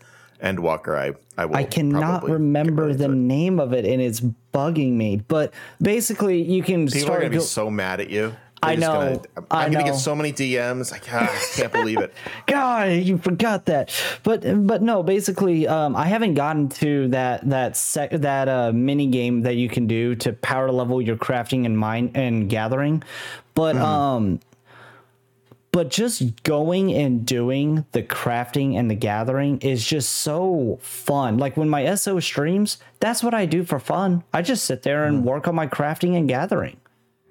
endwalker 0.43 0.99
i 0.99 1.13
i 1.41 1.47
will 1.47 1.57
I 1.57 1.65
cannot 1.65 2.25
remember 2.29 2.93
the 2.93 3.05
it. 3.05 3.11
name 3.11 3.59
of 3.61 3.73
it, 3.73 3.85
and 3.87 4.03
it's 4.03 4.21
bugging 4.53 4.93
me. 4.93 5.17
But 5.27 5.53
basically, 5.81 6.43
you 6.43 6.63
can 6.63 6.87
people 6.87 6.99
are 6.99 7.03
start. 7.03 7.21
gonna 7.23 7.31
be 7.35 7.41
so 7.41 7.71
mad 7.71 8.01
at 8.01 8.11
you 8.11 8.35
I 8.67 8.75
know, 8.77 8.93
gonna- 8.93 9.21
i'm, 9.37 9.47
I 9.51 9.65
I'm 9.65 9.73
gonna 9.73 9.85
get 9.85 9.97
so 9.97 10.15
many 10.15 10.33
dms 10.33 10.93
like 10.93 11.03
ah, 11.13 11.31
i 11.31 11.57
can't 11.57 11.73
believe 11.73 11.99
it 11.99 12.13
God, 12.47 12.93
you 12.93 13.19
forgot 13.19 13.67
that. 13.67 13.91
But 14.23 14.67
but 14.67 14.83
no, 14.83 15.03
basically, 15.03 15.67
um, 15.67 15.97
I 15.97 16.07
haven't 16.07 16.35
gotten 16.35 16.69
to 16.81 17.09
that 17.09 17.49
that 17.49 17.77
sec- 17.77 18.11
that 18.13 18.49
uh, 18.49 18.73
mini 18.73 19.07
game 19.07 19.43
that 19.43 19.57
you 19.57 19.69
can 19.69 19.87
do 19.87 20.15
to 20.17 20.33
power 20.33 20.71
level 20.71 21.01
your 21.01 21.17
crafting 21.17 21.65
and 21.67 21.77
mine 21.79 22.11
and 22.15 22.49
gathering. 22.49 23.03
But 23.55 23.77
um, 23.77 24.41
but 25.73 25.91
just 25.91 26.43
going 26.45 26.93
and 26.93 27.27
doing 27.27 27.85
the 27.93 28.03
crafting 28.03 28.77
and 28.77 28.91
the 28.91 28.95
gathering 28.95 29.59
is 29.59 29.85
just 29.85 30.11
so 30.13 30.79
fun. 30.83 31.39
Like 31.39 31.57
when 31.57 31.69
my 31.69 31.93
SO 31.97 32.21
streams, 32.21 32.79
that's 33.01 33.23
what 33.25 33.35
I 33.35 33.47
do 33.47 33.65
for 33.65 33.81
fun. 33.81 34.23
I 34.33 34.43
just 34.43 34.65
sit 34.65 34.83
there 34.83 35.05
and 35.05 35.25
work 35.25 35.49
on 35.49 35.55
my 35.55 35.67
crafting 35.67 36.17
and 36.17 36.29
gathering 36.29 36.77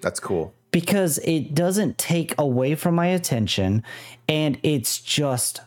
that's 0.01 0.19
cool 0.19 0.53
because 0.73 1.19
it 1.19 1.53
doesn't 1.55 1.97
take 1.97 2.33
away 2.37 2.73
from 2.75 2.95
my 2.95 3.05
attention 3.05 3.83
and 4.27 4.59
it's 4.63 4.99
just 4.99 5.61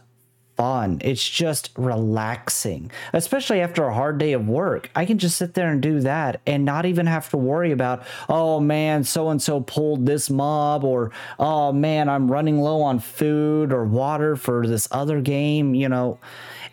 fun. 0.57 0.99
It's 1.05 1.27
just 1.29 1.71
relaxing, 1.77 2.91
especially 3.13 3.61
after 3.61 3.85
a 3.85 3.95
hard 3.95 4.19
day 4.19 4.33
of 4.33 4.49
work. 4.49 4.91
I 4.97 5.05
can 5.05 5.19
just 5.19 5.37
sit 5.37 5.55
there 5.55 5.71
and 5.71 5.81
do 5.81 6.01
that 6.01 6.41
and 6.45 6.65
not 6.65 6.87
even 6.87 7.07
have 7.07 7.29
to 7.31 7.37
worry 7.37 7.71
about, 7.71 8.05
oh 8.29 8.59
man, 8.59 9.05
so 9.05 9.29
and 9.29 9.41
so 9.41 9.61
pulled 9.61 10.07
this 10.07 10.29
mob, 10.29 10.83
or 10.83 11.13
oh 11.39 11.73
man, 11.73 12.09
I'm 12.09 12.31
running 12.31 12.59
low 12.59 12.83
on 12.83 12.99
food 12.99 13.73
or 13.73 13.85
water 13.85 14.35
for 14.35 14.67
this 14.67 14.89
other 14.91 15.21
game, 15.21 15.75
you 15.75 15.89
know. 15.89 16.19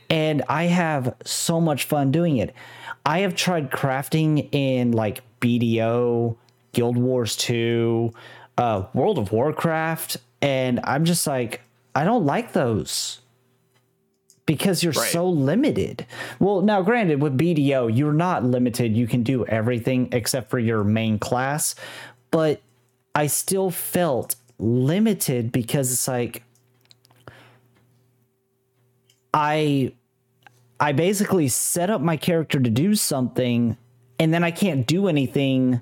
And 0.10 0.42
I 0.50 0.64
have 0.66 1.16
so 1.24 1.62
much 1.62 1.84
fun 1.84 2.12
doing 2.12 2.38
it. 2.38 2.56
I 3.06 3.20
have 3.20 3.36
tried 3.36 3.70
crafting 3.70 4.48
in 4.54 4.94
like 4.94 5.22
BDO, 5.42 6.38
Guild 6.74 6.98
Wars 6.98 7.36
2, 7.38 8.12
uh, 8.58 8.84
World 8.94 9.18
of 9.18 9.32
Warcraft, 9.32 10.18
and 10.42 10.80
I'm 10.84 11.06
just 11.06 11.26
like, 11.26 11.62
I 11.96 12.04
don't 12.04 12.26
like 12.26 12.54
those 12.54 13.22
because 14.46 14.84
you're 14.84 14.94
Right. 14.94 15.12
so 15.12 15.30
limited. 15.30 16.06
Well, 16.40 16.62
now 16.62 16.82
granted, 16.82 17.22
with 17.22 17.38
BDO, 17.38 17.88
you're 17.88 18.12
not 18.14 18.44
limited. 18.44 18.98
You 18.98 19.08
can 19.08 19.24
do 19.24 19.46
everything 19.46 20.10
except 20.12 20.50
for 20.50 20.60
your 20.60 20.84
main 20.84 21.18
class, 21.20 21.76
but 22.32 22.62
I 23.16 23.28
still 23.28 23.70
felt 23.72 24.36
limited 24.60 25.52
because 25.52 25.92
it's 25.92 26.08
like 26.08 26.44
I 29.34 29.94
I 30.80 30.92
basically 30.92 31.48
set 31.48 31.90
up 31.90 32.02
my 32.02 32.18
character 32.18 32.60
to 32.60 32.70
do 32.70 32.96
something 32.96 33.78
and 34.20 34.34
then 34.34 34.44
I 34.44 34.52
can't 34.52 34.86
do 34.86 35.08
anything 35.08 35.82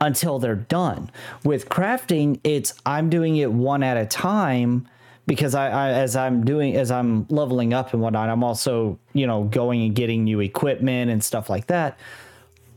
until 0.00 0.38
they're 0.38 0.54
done. 0.54 1.10
With 1.44 1.68
crafting, 1.68 2.40
it's 2.44 2.74
I'm 2.84 3.10
doing 3.10 3.36
it 3.36 3.52
one 3.52 3.82
at 3.82 3.96
a 3.96 4.06
time 4.06 4.88
because 5.26 5.54
I, 5.54 5.68
I 5.68 5.90
as 5.90 6.16
I'm 6.16 6.44
doing 6.44 6.76
as 6.76 6.90
I'm 6.90 7.26
leveling 7.28 7.74
up 7.74 7.92
and 7.92 8.02
whatnot, 8.02 8.28
I'm 8.28 8.44
also, 8.44 8.98
you 9.12 9.26
know, 9.26 9.44
going 9.44 9.82
and 9.82 9.94
getting 9.94 10.24
new 10.24 10.40
equipment 10.40 11.10
and 11.10 11.22
stuff 11.22 11.50
like 11.50 11.66
that. 11.66 11.98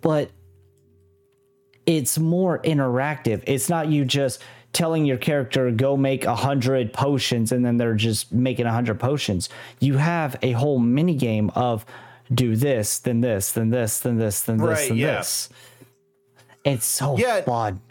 But 0.02 0.32
it's 1.86 2.18
more 2.18 2.60
interactive. 2.60 3.44
It's 3.48 3.70
not 3.70 3.88
you 3.90 4.06
just 4.06 4.42
telling 4.74 5.06
your 5.06 5.18
character 5.18 5.72
go 5.72 5.98
make 5.98 6.26
a 6.26 6.36
hundred 6.36 6.94
potions 6.94 7.52
and 7.52 7.66
then 7.66 7.78
they're 7.78 7.96
just 7.96 8.32
making 8.32 8.66
a 8.66 8.72
hundred 8.72 9.00
potions. 9.00 9.50
You 9.80 9.98
have 9.98 10.38
a 10.42 10.52
whole 10.52 10.80
mini 10.80 11.16
game 11.16 11.50
of 11.56 11.86
do 12.32 12.56
this, 12.56 13.00
then 13.00 13.22
this, 13.22 13.52
then 13.52 13.72
this, 13.72 14.00
then 14.00 14.18
this, 14.18 14.42
then 14.44 14.58
this, 14.58 14.68
Right, 14.68 14.90
then 14.90 14.98
yeah. 14.98 15.18
this. 15.18 15.50
It's 16.64 16.86
so 16.86 17.18
Yeah. 17.18 17.42
fun. 17.42 17.82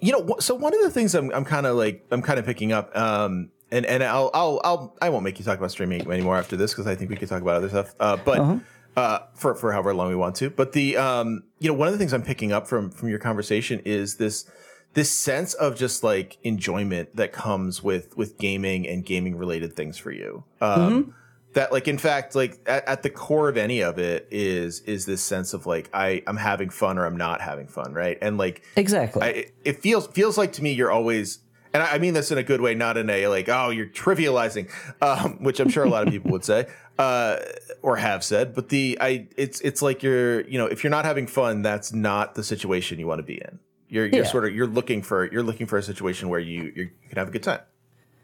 you 0.00 0.12
know 0.12 0.36
so 0.40 0.54
one 0.54 0.74
of 0.74 0.80
the 0.82 0.90
things 0.90 1.14
i'm, 1.14 1.32
I'm 1.32 1.44
kind 1.44 1.66
of 1.66 1.76
like 1.76 2.04
i'm 2.10 2.20
kind 2.22 2.38
of 2.38 2.44
picking 2.44 2.70
up 2.72 2.94
um 2.96 3.50
and 3.70 3.86
and 3.86 4.04
I'll, 4.04 4.30
I'll 4.34 4.60
i'll 4.62 4.96
i 5.00 5.08
won't 5.08 5.24
make 5.24 5.38
you 5.38 5.44
talk 5.44 5.56
about 5.58 5.70
streaming 5.70 6.02
anymore 6.10 6.36
after 6.36 6.54
this 6.56 6.72
because 6.72 6.86
i 6.86 6.94
think 6.94 7.08
we 7.10 7.16
could 7.16 7.28
talk 7.30 7.40
about 7.42 7.56
other 7.56 7.68
stuff 7.70 7.94
uh 7.98 8.16
but 8.18 8.60
uh 8.96 9.20
for 9.34 9.54
for 9.54 9.72
however 9.72 9.94
long 9.94 10.08
we 10.10 10.14
want 10.16 10.36
to 10.36 10.50
but 10.50 10.72
the 10.72 10.96
um 10.98 11.44
you 11.60 11.68
know 11.68 11.74
one 11.74 11.88
of 11.88 11.92
the 11.92 11.98
things 11.98 12.12
i'm 12.12 12.22
picking 12.22 12.52
up 12.52 12.66
from 12.68 12.90
from 12.90 13.08
your 13.08 13.18
conversation 13.18 13.80
is 13.86 14.16
this 14.16 14.48
this 14.92 15.10
sense 15.10 15.54
of 15.54 15.76
just 15.76 16.04
like 16.04 16.36
enjoyment 16.42 17.16
that 17.16 17.32
comes 17.32 17.82
with 17.82 18.16
with 18.18 18.36
gaming 18.38 18.86
and 18.86 19.04
gaming 19.06 19.34
related 19.36 19.74
things 19.74 19.96
for 19.96 20.10
you 20.12 20.44
um 20.60 21.14
that 21.56 21.72
like 21.72 21.88
in 21.88 21.98
fact 21.98 22.34
like 22.34 22.58
at, 22.66 22.86
at 22.86 23.02
the 23.02 23.10
core 23.10 23.48
of 23.48 23.56
any 23.56 23.80
of 23.80 23.98
it 23.98 24.28
is 24.30 24.80
is 24.82 25.04
this 25.06 25.20
sense 25.22 25.52
of 25.52 25.66
like 25.66 25.90
i 25.92 26.22
i'm 26.26 26.36
having 26.36 26.70
fun 26.70 26.96
or 26.98 27.04
i'm 27.04 27.16
not 27.16 27.40
having 27.40 27.66
fun 27.66 27.92
right 27.92 28.16
and 28.22 28.38
like 28.38 28.62
Exactly. 28.76 29.22
I, 29.22 29.28
it- 29.64 29.82
feels 29.82 30.06
feels 30.08 30.38
like 30.38 30.52
to 30.54 30.62
me 30.62 30.72
you're 30.72 30.90
always 30.92 31.40
and 31.74 31.82
I 31.82 31.94
I 31.94 31.98
mean 31.98 32.14
this 32.14 32.30
in 32.32 32.38
a 32.38 32.42
good 32.42 32.62
way, 32.62 32.74
not 32.74 32.96
in 32.96 33.10
a 33.10 33.26
like, 33.26 33.50
oh, 33.50 33.68
you're 33.68 33.84
trivializing, 33.86 34.70
um, 35.02 35.42
which 35.44 35.60
I'm 35.60 35.68
sure 35.68 35.84
a 35.84 35.90
lot 35.90 36.06
of 36.06 36.12
people 36.12 36.30
would 36.30 36.44
say 36.44 36.68
uh, 36.98 37.36
or 37.82 37.96
have 37.96 38.24
said. 38.24 38.54
But 38.54 38.70
the 38.70 38.96
I, 38.98 39.28
it's 39.36 39.60
it's 39.60 39.82
like 39.82 40.02
you're, 40.02 40.40
you 40.48 40.56
know, 40.56 40.64
if 40.66 40.82
you're 40.82 40.90
not 40.90 41.04
having 41.04 41.26
fun, 41.26 41.60
that's 41.60 41.92
not 41.92 42.34
the 42.34 42.42
situation 42.42 42.98
you 42.98 43.06
want 43.06 43.18
to 43.18 43.24
be 43.24 43.34
in. 43.34 43.58
You're 43.90 44.06
you're 44.06 44.24
Yeah. 44.24 44.30
sort 44.30 44.46
of 44.46 44.54
you're 44.54 44.66
looking 44.66 45.02
for 45.02 45.30
you're 45.30 45.42
looking 45.42 45.66
for 45.66 45.76
a 45.76 45.82
situation 45.82 46.30
where 46.30 46.40
you 46.40 46.72
you 46.74 46.90
can 47.10 47.18
have 47.18 47.28
a 47.28 47.30
good 47.30 47.42
time. 47.42 47.60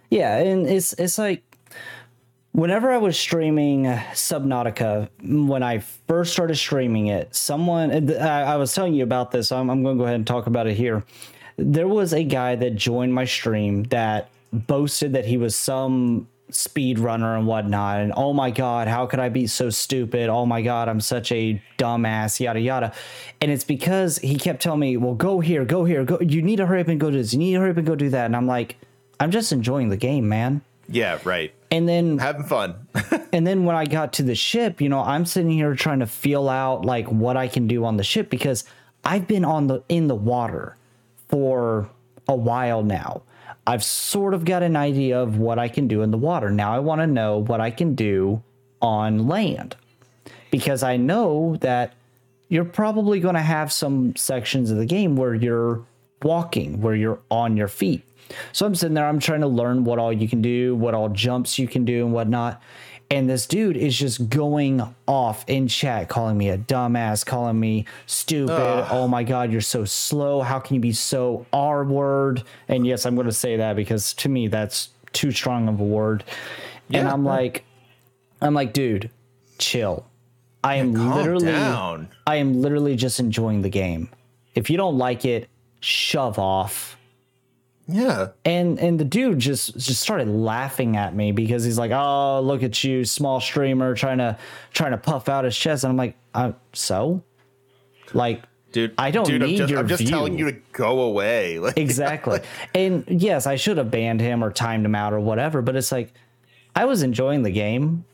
Yeah, 0.09 0.39
and 0.39 0.67
it's 0.67 0.95
it's 0.95 1.19
like 1.19 1.43
whenever 2.53 2.91
I 2.91 2.99
was 2.99 3.19
streaming 3.19 3.85
Subnautica, 3.85 5.09
when 5.23 5.63
I 5.63 5.79
first 5.79 6.33
started 6.33 6.57
streaming 6.57 7.09
it, 7.09 7.35
someone 7.35 8.11
I, 8.21 8.57
was 8.57 8.75
telling 8.75 8.95
you 8.95 9.03
about 9.03 9.31
this. 9.31 9.49
So 9.49 9.59
I'm, 9.59 9.71
I'm 9.71 9.83
going 9.83 9.97
to 9.97 10.01
go 10.01 10.05
ahead 10.05 10.17
and 10.17 10.27
talk 10.27 10.47
about 10.47 10.67
it 10.67 10.77
here. 10.77 11.03
There 11.57 11.89
was 11.89 12.13
a 12.13 12.25
guy 12.25 12.55
that 12.57 12.77
joined 12.77 13.15
my 13.15 13.25
stream 13.25 13.85
that 13.85 14.31
boasted 14.53 15.15
that 15.15 15.25
he 15.25 15.37
was 15.37 15.57
some 15.57 16.29
speed 16.51 16.99
runner 16.99 17.35
and 17.35 17.47
whatnot 17.47 18.03
and 18.03 18.13
oh 18.15 18.31
my 18.31 18.51
god 18.51 18.87
how 18.87 19.07
could 19.07 19.19
i 19.19 19.31
be 19.31 19.47
so 19.47 19.71
stupid 19.71 20.29
oh 20.29 20.45
my 20.45 20.61
god 20.61 20.87
i'm 20.87 21.01
such 21.01 21.33
a 21.33 21.59
dumbass 21.79 22.39
yada 22.39 22.61
yada 22.61 22.93
and 23.41 23.51
it's 23.51 23.65
because 23.65 24.19
he 24.19 24.37
kept 24.37 24.61
telling 24.61 24.81
me 24.81 24.99
well 24.99 25.15
go 25.15 25.41
here 25.41 25.65
go 25.65 25.87
here 25.87 26.05
go 26.05 26.21
you 26.21 26.43
need 26.43 26.57
to 26.57 26.67
hurry 26.67 26.83
up 26.83 26.89
and 26.89 27.01
go 27.01 27.11
do 27.11 27.17
this 27.17 27.33
you 27.33 27.39
need 27.39 27.55
to 27.55 27.61
hurry 27.61 27.71
up 27.71 27.79
and 27.79 27.87
go 27.87 27.95
do 27.95 28.11
that 28.11 28.27
and 28.27 28.37
i'm 28.37 28.47
like 28.47 28.77
i'm 29.19 29.31
just 29.31 29.51
enjoying 29.51 29.89
the 29.89 29.97
game 29.97 30.29
man 30.29 30.61
Yeah, 30.93 31.19
right. 31.25 31.53
and 31.71 31.89
then 31.89 32.19
Having 32.19 32.45
fun. 32.45 32.87
and 33.33 33.47
then 33.47 33.65
when 33.65 33.75
I 33.75 33.87
got 33.87 34.13
to 34.15 34.23
the 34.23 34.35
ship, 34.35 34.81
you 34.81 34.89
know, 34.89 35.01
I'm 35.01 35.25
sitting 35.27 35.51
here 35.51 35.75
trying 35.75 36.01
to 36.01 36.07
feel 36.07 36.49
out 36.49 36.85
like 36.85 37.07
what 37.09 37.37
I 37.37 37.49
can 37.49 37.67
do 37.67 37.85
on 37.85 37.97
the 37.97 38.05
ship 38.05 38.31
because 38.31 38.65
I've 39.05 39.27
been 39.27 39.45
on 39.45 39.67
the 39.67 39.83
in 39.89 40.07
the 40.07 40.15
water 40.15 40.77
for 41.29 41.89
a 42.29 42.37
while 42.37 42.83
now. 42.83 43.23
I've 43.67 43.85
sort 43.85 44.35
of 44.35 44.45
got 44.45 44.63
an 44.63 44.77
idea 44.77 45.21
of 45.21 45.39
what 45.39 45.59
I 45.59 45.69
can 45.69 45.89
do 45.89 46.03
in 46.03 46.11
the 46.11 46.19
water. 46.19 46.51
Now 46.51 46.75
I 46.75 46.79
want 46.81 47.01
to 47.01 47.07
know 47.07 47.39
what 47.39 47.61
I 47.61 47.71
can 47.71 47.95
do 47.95 48.43
on 48.81 49.29
land. 49.29 49.77
Because 50.51 50.83
I 50.83 50.97
know 50.99 51.57
that 51.61 51.95
you're 52.49 52.65
probably 52.67 53.21
going 53.21 53.35
to 53.37 53.41
have 53.41 53.73
some 53.73 54.15
sections 54.17 54.71
of 54.71 54.77
the 54.77 54.85
game 54.85 55.17
where 55.17 55.35
you're 55.35 55.83
walking, 56.23 56.83
where 56.83 56.95
you're 56.95 57.21
on 57.31 57.57
your 57.57 57.69
feet. 57.69 58.05
So 58.53 58.67
I'm 58.67 58.75
sitting 58.75 58.95
there, 58.95 59.07
I'm 59.07 59.19
trying 59.19 59.41
to 59.41 59.47
learn 59.47 59.85
what 59.85 59.99
all 59.99 60.13
you 60.13 60.29
can 60.29 60.43
do, 60.43 60.75
what 60.77 60.95
all 60.95 61.09
jumps 61.09 61.59
you 61.59 61.69
can 61.69 61.85
do, 61.85 62.05
and 62.05 62.13
whatnot. 62.13 62.63
And 63.11 63.29
this 63.29 63.47
dude 63.47 63.77
is 63.77 63.99
just 63.99 64.31
going 64.31 64.83
off 65.07 65.45
in 65.47 65.69
chat, 65.69 66.09
calling 66.09 66.39
me 66.39 66.49
a 66.49 66.57
dumbass, 66.57 67.27
calling 67.27 67.61
me 67.61 67.85
stupid. 68.07 68.55
Ugh. 68.55 68.89
Oh 68.91 69.07
my 69.07 69.23
God, 69.23 69.53
you're 69.53 69.61
so 69.61 69.85
slow. 69.85 70.41
How 70.41 70.59
can 70.59 70.75
you 70.75 70.81
be 70.81 70.93
so 70.93 71.45
R 71.53 71.85
word? 71.85 72.43
And 72.69 72.87
yes, 72.87 73.05
I'm 73.05 73.15
going 73.15 73.27
to 73.27 73.33
say 73.33 73.57
that 73.59 73.77
because 73.77 74.15
to 74.15 74.31
me, 74.31 74.49
that's 74.49 74.89
too 75.13 75.31
strong 75.31 75.69
of 75.69 75.79
a 75.79 75.85
word. 75.85 76.25
Yeah. 76.89 77.01
And 77.01 77.09
I'm 77.11 77.23
like, 77.23 77.67
I'm 78.41 78.55
like, 78.55 78.73
dude, 78.73 79.11
chill. 79.59 80.07
I 80.65 80.77
am 80.77 80.93
yeah, 80.93 81.15
literally, 81.15 81.47
down. 81.47 82.09
I 82.27 82.37
am 82.37 82.63
literally 82.63 82.97
just 82.97 83.21
enjoying 83.21 83.61
the 83.61 83.69
game. 83.69 84.09
If 84.55 84.71
you 84.71 84.79
don't 84.79 84.97
like 84.97 85.27
it, 85.27 85.51
shove 85.81 86.39
off 86.39 86.97
yeah. 87.93 88.29
And 88.45 88.79
and 88.79 88.99
the 88.99 89.05
dude 89.05 89.39
just 89.39 89.75
just 89.79 90.01
started 90.01 90.29
laughing 90.29 90.97
at 90.97 91.15
me 91.15 91.33
because 91.33 91.65
he's 91.65 91.79
like, 91.79 91.91
"Oh, 91.93 92.41
look 92.43 92.63
at 92.63 92.83
you, 92.83 93.05
small 93.05 93.41
streamer 93.41 93.95
trying 93.95 94.19
to 94.19 94.39
trying 94.73 94.93
to 94.93 94.99
puff 94.99 95.29
out 95.29 95.45
his 95.45 95.57
chest." 95.57 95.85
And 95.85 95.91
I'm 95.91 95.97
like, 95.97 96.17
uh, 96.35 96.53
"So?" 96.73 97.23
Like, 98.15 98.43
dude, 98.73 98.95
I 98.99 99.11
don't 99.11 99.27
dude, 99.27 99.43
need 99.43 99.53
I'm 99.53 99.57
just, 99.57 99.71
your 99.71 99.81
I'm 99.81 99.89
just 99.89 100.03
view. 100.03 100.11
telling 100.11 100.39
you 100.39 100.51
to 100.51 100.59
go 100.73 101.01
away. 101.03 101.59
Like, 101.63 101.77
exactly. 101.79 102.33
Like, 102.35 102.45
and 102.75 103.05
yes, 103.09 103.47
I 103.47 103.57
should 103.57 103.77
have 103.77 103.91
banned 103.91 104.21
him 104.21 104.43
or 104.43 104.51
timed 104.51 104.85
him 104.85 104.95
out 104.95 105.13
or 105.13 105.21
whatever, 105.21 105.63
but 105.63 105.77
it's 105.77 105.93
like 105.93 106.13
I 106.75 106.85
was 106.87 107.03
enjoying 107.03 107.43
the 107.43 107.51
game 107.51 108.05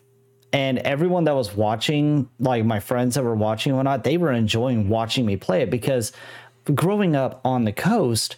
and 0.53 0.79
everyone 0.79 1.25
that 1.25 1.35
was 1.35 1.55
watching, 1.55 2.29
like 2.39 2.65
my 2.65 2.81
friends 2.81 3.15
that 3.17 3.25
were 3.25 3.35
watching 3.35 3.73
or 3.73 3.83
not, 3.83 4.05
they 4.05 4.17
were 4.17 4.33
enjoying 4.33 4.89
watching 4.89 5.27
me 5.27 5.37
play 5.37 5.63
it 5.63 5.71
because 5.71 6.13
growing 6.75 7.15
up 7.15 7.41
on 7.45 7.65
the 7.65 7.73
coast, 7.73 8.37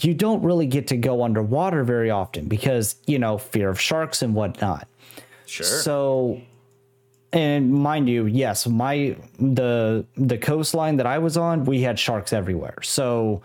you 0.00 0.14
don't 0.14 0.42
really 0.42 0.66
get 0.66 0.86
to 0.88 0.96
go 0.96 1.22
underwater 1.22 1.84
very 1.84 2.10
often 2.10 2.46
because, 2.48 2.96
you 3.06 3.18
know, 3.18 3.38
fear 3.38 3.68
of 3.68 3.80
sharks 3.80 4.22
and 4.22 4.34
whatnot. 4.34 4.88
Sure. 5.46 5.66
So, 5.66 6.40
and 7.32 7.72
mind 7.72 8.08
you, 8.08 8.26
yes, 8.26 8.66
my 8.66 9.16
the 9.38 10.06
the 10.16 10.38
coastline 10.38 10.96
that 10.96 11.06
I 11.06 11.18
was 11.18 11.36
on, 11.36 11.64
we 11.64 11.82
had 11.82 11.98
sharks 11.98 12.32
everywhere. 12.32 12.76
So 12.82 13.42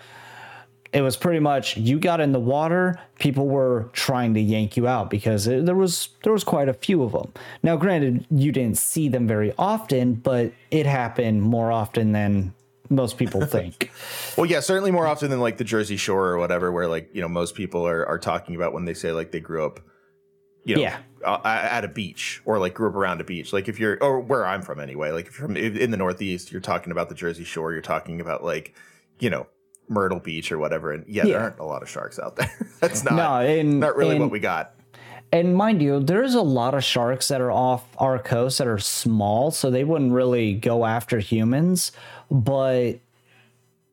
it 0.94 1.02
was 1.02 1.18
pretty 1.18 1.40
much 1.40 1.76
you 1.76 2.00
got 2.00 2.22
in 2.22 2.32
the 2.32 2.40
water, 2.40 3.00
people 3.20 3.48
were 3.48 3.90
trying 3.94 4.34
to 4.36 4.40
yank 4.40 4.78
you 4.78 4.88
out 4.88 5.10
because 5.10 5.48
it, 5.48 5.66
there 5.66 5.76
was 5.76 6.10
there 6.24 6.34
was 6.34 6.44
quite 6.44 6.70
a 6.70 6.74
few 6.74 7.04
of 7.04 7.12
them. 7.12 7.34
Now, 7.62 7.76
granted, 7.76 8.26
you 8.32 8.52
didn't 8.52 8.78
see 8.78 9.10
them 9.10 9.28
very 9.28 9.54
often, 9.58 10.14
but 10.14 10.52
it 10.72 10.86
happened 10.86 11.42
more 11.42 11.72
often 11.72 12.14
than 12.14 12.54
most 12.90 13.18
people 13.18 13.42
think. 13.46 13.92
well, 14.38 14.46
yeah, 14.46 14.60
certainly 14.60 14.92
more 14.92 15.08
often 15.08 15.30
than 15.30 15.40
like 15.40 15.58
the 15.58 15.64
Jersey 15.64 15.98
Shore 15.98 16.28
or 16.28 16.38
whatever, 16.38 16.72
where 16.72 16.88
like 16.88 17.10
you 17.14 17.22
know 17.22 17.28
most 17.28 17.56
people 17.56 17.88
are 17.88 18.06
are 18.06 18.20
talking 18.20 18.56
about 18.56 18.74
when 18.74 18.86
they 18.86 18.94
say 18.94 19.12
like 19.12 19.32
they 19.32 19.40
grew 19.40 19.66
up, 19.66 19.80
you 20.64 20.76
know, 20.76 20.82
yeah. 20.82 21.00
Uh, 21.26 21.40
at 21.44 21.84
a 21.84 21.88
beach 21.88 22.42
or 22.46 22.60
like 22.60 22.74
grew 22.74 22.90
up 22.90 22.96
around 22.96 23.20
a 23.22 23.24
beach. 23.24 23.52
Like 23.52 23.68
if 23.68 23.80
you're 23.80 23.98
or 24.04 24.20
where 24.20 24.46
I'm 24.46 24.62
from 24.62 24.80
anyway, 24.80 25.12
like 25.12 25.28
if 25.28 25.40
you're 25.40 25.48
from 25.48 25.58
in 25.58 25.92
the 25.92 25.98
Northeast, 25.98 26.52
you're 26.52 26.62
talking 26.62 26.92
about 26.92 27.10
the 27.10 27.16
Jersey 27.16 27.44
Shore. 27.44 27.74
You're 27.74 27.82
talking 27.82 28.22
about 28.22 28.44
like 28.44 28.76
you 29.20 29.30
know 29.30 29.48
Myrtle 29.90 30.20
Beach 30.20 30.52
or 30.52 30.58
whatever. 30.58 30.92
And 30.92 31.06
yeah, 31.08 31.26
yeah. 31.26 31.34
there 31.34 31.42
aren't 31.42 31.60
a 31.60 31.66
lot 31.66 31.82
of 31.82 31.90
sharks 31.90 32.20
out 32.20 32.36
there. 32.36 32.52
That's 32.80 33.04
not 33.04 33.14
no, 33.14 33.40
and, 33.40 33.80
not 33.80 33.96
really 33.96 34.12
and, 34.12 34.22
what 34.22 34.32
we 34.32 34.40
got. 34.40 34.74
And 35.32 35.56
mind 35.56 35.82
you, 35.82 36.00
there's 36.00 36.36
a 36.36 36.42
lot 36.42 36.74
of 36.74 36.84
sharks 36.84 37.28
that 37.28 37.42
are 37.42 37.52
off 37.52 37.84
our 37.98 38.18
coast 38.18 38.60
that 38.60 38.68
are 38.68 38.80
small, 38.80 39.52
so 39.52 39.70
they 39.70 39.84
wouldn't 39.84 40.14
really 40.14 40.54
go 40.54 40.86
after 40.86 41.20
humans. 41.20 41.92
But 42.30 43.00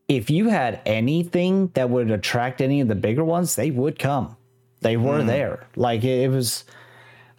if 0.08 0.30
you 0.30 0.48
had 0.48 0.80
anything 0.84 1.68
that 1.74 1.90
would 1.90 2.10
attract 2.10 2.60
any 2.60 2.80
of 2.80 2.88
the 2.88 2.94
bigger 2.94 3.24
ones, 3.24 3.56
they 3.56 3.70
would 3.70 3.98
come. 3.98 4.36
They 4.80 4.96
were 4.96 5.20
mm. 5.20 5.26
there. 5.26 5.66
Like 5.76 6.04
it, 6.04 6.28
was, 6.30 6.64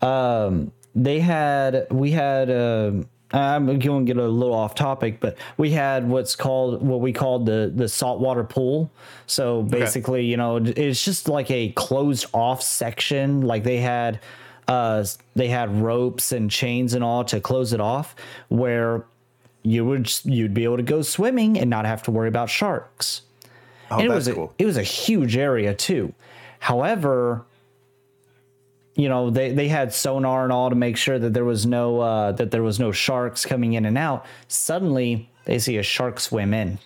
um, 0.02 0.72
they 0.96 1.20
had, 1.20 1.88
we 1.91 2.12
had, 2.12 2.50
um, 2.50 3.08
I'm 3.32 3.66
going 3.66 4.06
to 4.06 4.14
get 4.14 4.18
a 4.18 4.28
little 4.28 4.56
off 4.56 4.76
topic, 4.76 5.20
but 5.20 5.38
we 5.58 5.72
had 5.72 6.08
what's 6.08 6.36
called 6.36 6.82
what 6.82 7.02
we 7.02 7.12
called 7.12 7.46
the 7.46 7.72
the 7.74 7.89
saltwater 7.89 8.43
pool. 8.43 8.91
So 9.26 9.64
basically, 9.64 10.20
okay. 10.20 10.28
you 10.28 10.38
know, 10.38 10.58
it's 10.58 11.04
just 11.04 11.28
like 11.28 11.50
a 11.52 11.70
closed 11.72 12.28
off 12.34 12.62
section. 12.62 13.41
Like 13.41 13.64
they 13.64 13.78
had 13.78 14.20
uh 14.68 15.04
they 15.36 15.48
had 15.48 15.76
ropes 15.82 16.32
and 16.32 16.50
chains 16.50 16.93
and 16.93 17.04
all 17.04 17.24
to 17.26 17.41
close 17.41 17.74
it 17.74 17.82
off 17.82 18.16
where 18.50 19.06
you 19.66 19.84
would 19.84 20.11
you'd 20.24 20.53
be 20.53 20.63
able 20.63 20.78
to 20.78 20.84
go 20.84 21.01
swimming 21.01 21.57
and 21.57 21.70
not 21.70 21.86
have 21.86 22.03
to 22.03 22.11
worry 22.11 22.28
about 22.28 22.49
sharks. 22.49 23.24
Oh, 23.89 23.97
and 23.97 24.05
it 24.05 24.09
was 24.09 24.28
a, 24.28 24.34
cool. 24.34 24.53
it 24.59 24.66
was 24.66 24.78
a 24.78 24.84
huge 24.84 25.36
area 25.36 25.74
too. 25.74 26.13
However, 26.59 27.45
you 28.95 29.09
know 29.09 29.30
they, 29.30 29.51
they 29.51 29.68
had 29.68 29.93
sonar 29.93 30.43
and 30.43 30.51
all 30.51 30.70
to 30.70 30.76
make 30.76 30.97
sure 30.97 31.18
that 31.18 31.34
there 31.34 31.45
was 31.45 31.66
no 31.66 31.99
uh, 31.99 32.32
that 32.34 32.51
there 32.51 32.63
was 32.63 32.80
no 32.80 32.91
sharks 32.91 33.45
coming 33.45 33.74
in 33.74 33.86
and 33.86 33.97
out. 33.97 34.26
Suddenly, 34.47 35.30
they 35.45 35.57
see 35.57 35.78
a 35.78 35.84
shark 35.84 36.20
swim 36.20 36.53
in. 36.53 36.78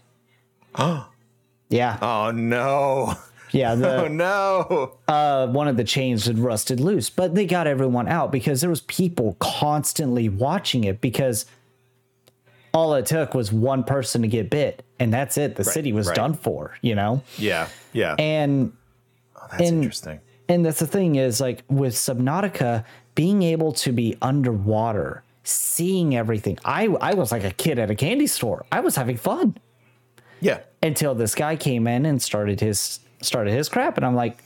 Oh, 0.75 1.09
yeah. 1.69 1.97
Oh 2.01 2.32
no. 2.32 3.15
Yeah. 3.51 3.75
The, 3.75 4.03
oh 4.03 4.07
no. 4.07 4.93
Uh, 5.07 5.47
one 5.47 5.67
of 5.67 5.75
the 5.75 5.84
chains 5.84 6.27
had 6.27 6.39
rusted 6.39 6.80
loose, 6.80 7.09
but 7.09 7.36
they 7.36 7.45
got 7.45 7.67
everyone 7.67 8.07
out 8.07 8.32
because 8.32 8.61
there 8.61 8.69
was 8.69 8.82
people 8.82 9.36
constantly 9.39 10.30
watching 10.30 10.86
it 10.86 11.01
because 11.01 11.45
all 12.74 12.93
it 12.93 13.05
took 13.05 13.34
was 13.34 13.51
one 13.51 13.84
person 13.84 14.22
to 14.22 14.28
get 14.28 14.49
bit 14.49 14.84
and 14.99 15.13
that's 15.13 15.38
it. 15.38 15.55
The 15.55 15.63
right, 15.63 15.74
city 15.74 15.93
was 15.93 16.07
right. 16.07 16.15
done 16.15 16.34
for 16.34 16.76
you 16.82 16.95
know? 16.95 17.24
Yeah 17.38 17.67
yeah. 17.93 18.15
And 18.17 18.74
oh, 19.36 19.47
that's 19.51 19.70
and, 19.70 19.84
interesting. 19.84 20.20
and 20.47 20.65
that's 20.65 20.80
the 20.80 20.88
thing 20.88 21.15
is 21.15 21.41
like 21.41 21.63
with 21.70 21.93
subnautica 21.93 22.86
being 23.15 23.43
able 23.43 23.72
to 23.74 23.91
be 23.91 24.15
underwater 24.22 25.24
seeing 25.43 26.15
everything 26.15 26.57
i 26.63 26.86
i 27.01 27.13
was 27.13 27.32
like 27.32 27.43
a 27.43 27.51
kid 27.51 27.80
at 27.80 27.89
a 27.89 27.95
candy 27.95 28.28
store. 28.28 28.65
I 28.72 28.82
was 28.82 28.95
having 28.95 29.17
fun. 29.17 29.57
Yeah. 30.41 30.59
Until 30.82 31.15
this 31.15 31.36
guy 31.36 31.55
came 31.55 31.88
in 31.88 32.05
and 32.05 32.22
started 32.22 32.59
his 32.59 32.99
started 33.22 33.53
his 33.53 33.67
crap 33.67 33.97
and 33.97 34.05
i'm 34.05 34.15
like 34.15 34.43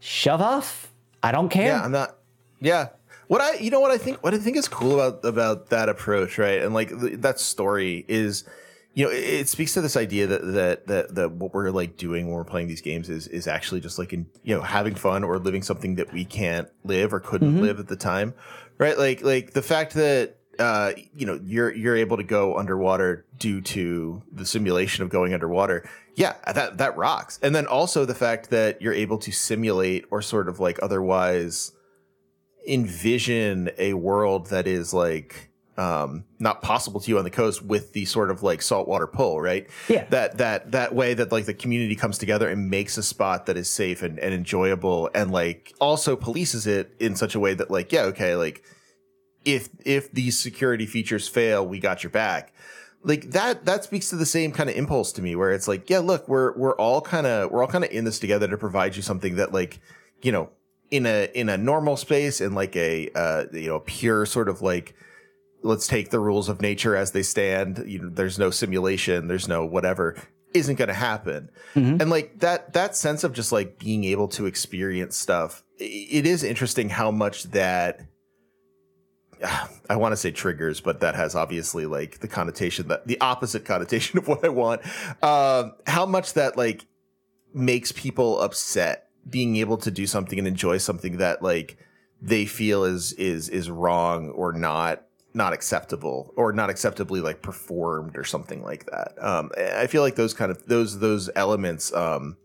shove 0.00 0.40
off. 0.40 0.90
I 1.22 1.32
don't 1.32 1.48
care. 1.48 1.66
Yeah 1.66 1.84
i'm 1.84 1.92
not 1.92 2.16
yeah 2.60 2.88
what 3.34 3.42
I, 3.42 3.54
you 3.54 3.72
know, 3.72 3.80
what 3.80 3.90
I 3.90 3.98
think, 3.98 4.22
what 4.22 4.32
I 4.32 4.38
think 4.38 4.56
is 4.56 4.68
cool 4.68 5.00
about 5.00 5.24
about 5.24 5.70
that 5.70 5.88
approach, 5.88 6.38
right, 6.38 6.62
and 6.62 6.72
like 6.72 6.88
th- 6.88 7.18
that 7.22 7.40
story 7.40 8.04
is, 8.06 8.44
you 8.92 9.04
know, 9.04 9.10
it, 9.10 9.24
it, 9.24 9.48
speaks 9.48 9.74
to 9.74 9.80
this 9.80 9.96
idea 9.96 10.28
that 10.28 10.52
that 10.52 10.86
that 10.86 11.14
that 11.16 11.32
what 11.32 11.52
we're 11.52 11.70
like 11.70 11.96
doing 11.96 12.26
when 12.26 12.36
we're 12.36 12.44
playing 12.44 12.68
these 12.68 12.80
games 12.80 13.10
is 13.10 13.26
is 13.26 13.48
actually 13.48 13.80
just 13.80 13.98
like 13.98 14.12
in 14.12 14.26
you 14.44 14.54
know 14.54 14.62
having 14.62 14.94
fun 14.94 15.24
or 15.24 15.40
living 15.40 15.64
something 15.64 15.96
that 15.96 16.12
we 16.12 16.24
can't 16.24 16.68
live 16.84 17.12
or 17.12 17.18
couldn't 17.18 17.54
mm-hmm. 17.54 17.62
live 17.62 17.80
at 17.80 17.88
the 17.88 17.96
time, 17.96 18.34
right? 18.78 18.96
Like 18.96 19.24
like 19.24 19.50
the 19.50 19.62
fact 19.62 19.94
that 19.94 20.36
uh, 20.60 20.92
you 21.16 21.26
know 21.26 21.40
you're 21.42 21.74
you're 21.74 21.96
able 21.96 22.16
to 22.18 22.22
go 22.22 22.56
underwater 22.56 23.26
due 23.36 23.60
to 23.62 24.22
the 24.30 24.46
simulation 24.46 25.02
of 25.02 25.10
going 25.10 25.34
underwater 25.34 25.90
yeah 26.14 26.34
that 26.52 26.78
that 26.78 26.96
rocks 26.96 27.40
and 27.42 27.52
then 27.52 27.66
also 27.66 28.04
the 28.04 28.14
fact 28.14 28.50
that 28.50 28.80
you're 28.80 28.94
able 28.94 29.18
to 29.18 29.32
simulate 29.32 30.04
or 30.12 30.22
sort 30.22 30.48
of 30.48 30.60
like 30.60 30.78
otherwise 30.80 31.72
envision 32.66 33.70
a 33.78 33.94
world 33.94 34.46
that 34.46 34.66
is 34.66 34.94
like 34.94 35.50
um, 35.76 36.24
not 36.38 36.62
possible 36.62 37.00
to 37.00 37.10
you 37.10 37.18
on 37.18 37.24
the 37.24 37.30
coast 37.30 37.62
with 37.62 37.92
the 37.92 38.04
sort 38.04 38.30
of 38.30 38.42
like 38.42 38.62
saltwater 38.62 39.06
pull, 39.06 39.40
right? 39.40 39.68
Yeah. 39.88 40.04
That 40.10 40.38
that 40.38 40.72
that 40.72 40.94
way 40.94 41.14
that 41.14 41.32
like 41.32 41.46
the 41.46 41.54
community 41.54 41.96
comes 41.96 42.18
together 42.18 42.48
and 42.48 42.70
makes 42.70 42.96
a 42.96 43.02
spot 43.02 43.46
that 43.46 43.56
is 43.56 43.68
safe 43.68 44.02
and, 44.02 44.18
and 44.18 44.32
enjoyable 44.32 45.10
and 45.14 45.32
like 45.32 45.74
also 45.80 46.16
polices 46.16 46.66
it 46.66 46.94
in 47.00 47.16
such 47.16 47.34
a 47.34 47.40
way 47.40 47.54
that 47.54 47.70
like, 47.70 47.92
yeah, 47.92 48.02
okay, 48.02 48.36
like 48.36 48.62
if 49.44 49.68
if 49.84 50.12
these 50.12 50.38
security 50.38 50.86
features 50.86 51.28
fail, 51.28 51.66
we 51.66 51.80
got 51.80 52.02
your 52.02 52.10
back. 52.10 52.52
Like 53.02 53.30
that 53.32 53.64
that 53.66 53.84
speaks 53.84 54.08
to 54.10 54.16
the 54.16 54.26
same 54.26 54.52
kind 54.52 54.70
of 54.70 54.76
impulse 54.76 55.12
to 55.12 55.22
me 55.22 55.34
where 55.34 55.52
it's 55.52 55.68
like, 55.68 55.90
yeah, 55.90 55.98
look, 55.98 56.28
we're 56.28 56.56
we're 56.56 56.76
all 56.76 57.00
kind 57.00 57.26
of 57.26 57.50
we're 57.50 57.62
all 57.62 57.68
kind 57.68 57.84
of 57.84 57.90
in 57.90 58.04
this 58.04 58.18
together 58.18 58.46
to 58.48 58.56
provide 58.56 58.96
you 58.96 59.02
something 59.02 59.36
that 59.36 59.52
like, 59.52 59.80
you 60.22 60.32
know, 60.32 60.50
in 60.94 61.06
a 61.06 61.28
in 61.34 61.48
a 61.48 61.58
normal 61.58 61.96
space 61.96 62.40
in 62.40 62.54
like 62.54 62.76
a 62.76 63.10
uh, 63.16 63.46
you 63.52 63.66
know 63.66 63.80
pure 63.80 64.24
sort 64.24 64.48
of 64.48 64.62
like 64.62 64.94
let's 65.64 65.88
take 65.88 66.10
the 66.10 66.20
rules 66.20 66.48
of 66.48 66.60
nature 66.60 66.94
as 66.94 67.10
they 67.10 67.22
stand 67.22 67.82
you 67.84 67.98
know 67.98 68.08
there's 68.08 68.38
no 68.38 68.48
simulation 68.48 69.26
there's 69.26 69.48
no 69.48 69.66
whatever 69.66 70.16
isn't 70.52 70.76
going 70.76 70.88
to 70.88 70.94
happen 70.94 71.50
mm-hmm. 71.74 72.00
and 72.00 72.10
like 72.10 72.38
that 72.38 72.72
that 72.74 72.94
sense 72.94 73.24
of 73.24 73.32
just 73.32 73.50
like 73.50 73.76
being 73.80 74.04
able 74.04 74.28
to 74.28 74.46
experience 74.46 75.16
stuff 75.16 75.64
it 75.78 76.26
is 76.26 76.44
interesting 76.44 76.88
how 76.88 77.10
much 77.10 77.42
that 77.44 78.06
I 79.90 79.96
want 79.96 80.12
to 80.12 80.16
say 80.16 80.30
triggers, 80.30 80.80
but 80.80 81.00
that 81.00 81.16
has 81.16 81.34
obviously 81.34 81.84
like 81.84 82.20
the 82.20 82.28
connotation 82.28 82.88
that 82.88 83.06
the 83.06 83.20
opposite 83.20 83.64
connotation 83.64 84.18
of 84.20 84.28
what 84.28 84.44
I 84.44 84.48
want. 84.48 84.80
Um, 85.22 85.72
how 85.88 86.06
much 86.06 86.34
that 86.34 86.56
like 86.56 86.86
makes 87.52 87.90
people 87.90 88.40
upset 88.40 89.03
being 89.28 89.56
able 89.56 89.76
to 89.78 89.90
do 89.90 90.06
something 90.06 90.38
and 90.38 90.46
enjoy 90.46 90.78
something 90.78 91.18
that 91.18 91.42
like 91.42 91.78
they 92.20 92.46
feel 92.46 92.84
is 92.84 93.12
is 93.14 93.48
is 93.48 93.70
wrong 93.70 94.30
or 94.30 94.52
not 94.52 95.04
not 95.34 95.52
acceptable 95.52 96.32
or 96.36 96.52
not 96.52 96.70
acceptably 96.70 97.20
like 97.20 97.42
performed 97.42 98.16
or 98.16 98.24
something 98.24 98.62
like 98.62 98.86
that. 98.86 99.14
Um, 99.18 99.50
I 99.58 99.88
feel 99.88 100.02
like 100.02 100.14
those 100.14 100.32
kind 100.32 100.50
of 100.50 100.64
those 100.66 101.00
those 101.00 101.28
elements 101.34 101.92
um, 101.92 102.36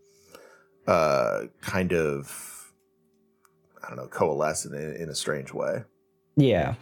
uh, 0.86 1.42
kind 1.60 1.92
of 1.92 2.72
I 3.82 3.88
don't 3.88 3.96
know 3.96 4.08
coalesce 4.08 4.66
in 4.66 4.74
in 4.74 5.08
a 5.08 5.14
strange 5.14 5.52
way. 5.52 5.84
Yeah. 6.36 6.74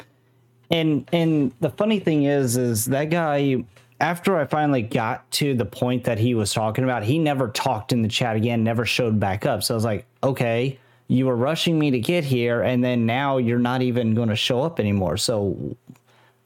And 0.70 1.08
and 1.12 1.52
the 1.60 1.70
funny 1.70 1.98
thing 1.98 2.24
is 2.24 2.56
is 2.56 2.86
that 2.86 3.10
guy 3.10 3.64
after 4.00 4.36
I 4.36 4.44
finally 4.44 4.82
got 4.82 5.28
to 5.32 5.54
the 5.54 5.64
point 5.64 6.04
that 6.04 6.18
he 6.18 6.34
was 6.34 6.52
talking 6.52 6.84
about, 6.84 7.02
he 7.02 7.18
never 7.18 7.48
talked 7.48 7.92
in 7.92 8.02
the 8.02 8.08
chat 8.08 8.36
again, 8.36 8.62
never 8.62 8.84
showed 8.84 9.18
back 9.18 9.44
up. 9.44 9.62
So 9.62 9.74
I 9.74 9.76
was 9.76 9.84
like, 9.84 10.06
okay, 10.22 10.78
you 11.08 11.26
were 11.26 11.36
rushing 11.36 11.78
me 11.78 11.90
to 11.90 11.98
get 11.98 12.24
here, 12.24 12.62
and 12.62 12.84
then 12.84 13.06
now 13.06 13.38
you're 13.38 13.58
not 13.58 13.82
even 13.82 14.14
going 14.14 14.28
to 14.28 14.36
show 14.36 14.62
up 14.62 14.78
anymore. 14.78 15.16
So 15.16 15.76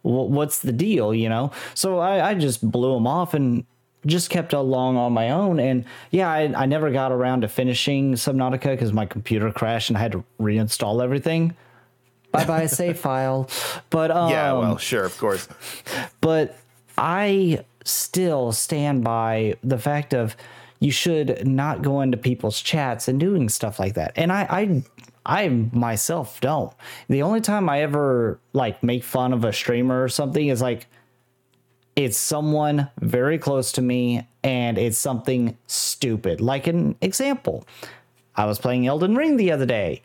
w- 0.03 0.31
what's 0.31 0.61
the 0.61 0.73
deal, 0.73 1.13
you 1.13 1.29
know? 1.29 1.51
So 1.75 1.99
I, 1.99 2.31
I 2.31 2.35
just 2.35 2.69
blew 2.69 2.97
him 2.97 3.07
off 3.07 3.35
and 3.35 3.67
just 4.07 4.31
kept 4.31 4.53
along 4.53 4.97
on 4.97 5.13
my 5.13 5.31
own. 5.31 5.61
And 5.61 5.85
yeah, 6.11 6.31
I, 6.31 6.63
I 6.63 6.67
never 6.67 6.91
got 6.91 7.13
around 7.13 7.43
to 7.43 7.49
finishing 7.49 8.15
Subnautica 8.15 8.71
because 8.71 8.93
my 8.93 9.07
computer 9.07 9.53
crashed 9.53 9.91
and 9.91 9.97
I 9.97 10.01
had 10.01 10.13
to 10.13 10.25
reinstall 10.41 11.03
everything. 11.03 11.55
Bye 12.31 12.47
bye 12.47 12.67
save 12.67 12.99
file. 12.99 13.49
But 13.91 14.11
um, 14.11 14.31
yeah, 14.31 14.53
well, 14.55 14.79
sure, 14.79 15.05
of 15.05 15.17
course. 15.19 15.47
But 16.21 16.57
I 16.97 17.65
still 17.85 18.53
stand 18.53 19.05
by 19.05 19.57
the 19.63 19.79
fact 19.79 20.15
of 20.15 20.37
you 20.81 20.91
should 20.91 21.47
not 21.47 21.83
go 21.83 22.01
into 22.01 22.17
people's 22.17 22.61
chats 22.61 23.09
and 23.09 23.21
doing 23.21 23.49
stuff 23.49 23.79
like 23.79 23.95
that. 23.95 24.13
And 24.17 24.33
I, 24.33 24.47
I, 24.51 24.83
I 25.25 25.49
myself 25.49 26.41
don't. 26.41 26.73
The 27.09 27.23
only 27.23 27.41
time 27.41 27.69
I 27.69 27.83
ever 27.83 28.41
like 28.53 28.83
make 28.83 29.05
fun 29.05 29.33
of 29.33 29.45
a 29.45 29.53
streamer 29.53 30.03
or 30.03 30.09
something 30.09 30.49
is 30.49 30.61
like 30.61 30.87
it's 31.95 32.17
someone 32.17 32.89
very 33.01 33.39
close 33.39 33.73
to 33.73 33.83
me 33.83 34.27
and 34.43 34.79
it's 34.79 34.99
something 34.99 35.57
stupid. 35.67 36.41
Like 36.41 36.67
an 36.67 36.97
example, 37.01 37.67
I 38.35 38.47
was 38.47 38.59
playing 38.59 38.87
Elden 38.87 39.15
Ring 39.15 39.37
the 39.37 39.53
other 39.53 39.67
day. 39.67 40.03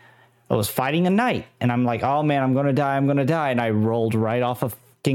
I 0.50 0.56
was 0.56 0.70
fighting 0.70 1.08
a 1.08 1.10
knight 1.10 1.46
and 1.60 1.72
I'm 1.72 1.86
like, 1.86 2.04
oh 2.04 2.24
man, 2.24 2.44
I'm 2.44 2.54
gonna 2.54 2.74
die, 2.74 2.98
I'm 2.98 3.08
gonna 3.08 3.26
die. 3.26 3.50
And 3.50 3.60
I 3.60 3.72
rolled 3.72 4.16
right 4.16 4.44
off 4.44 4.64
a 4.64 4.72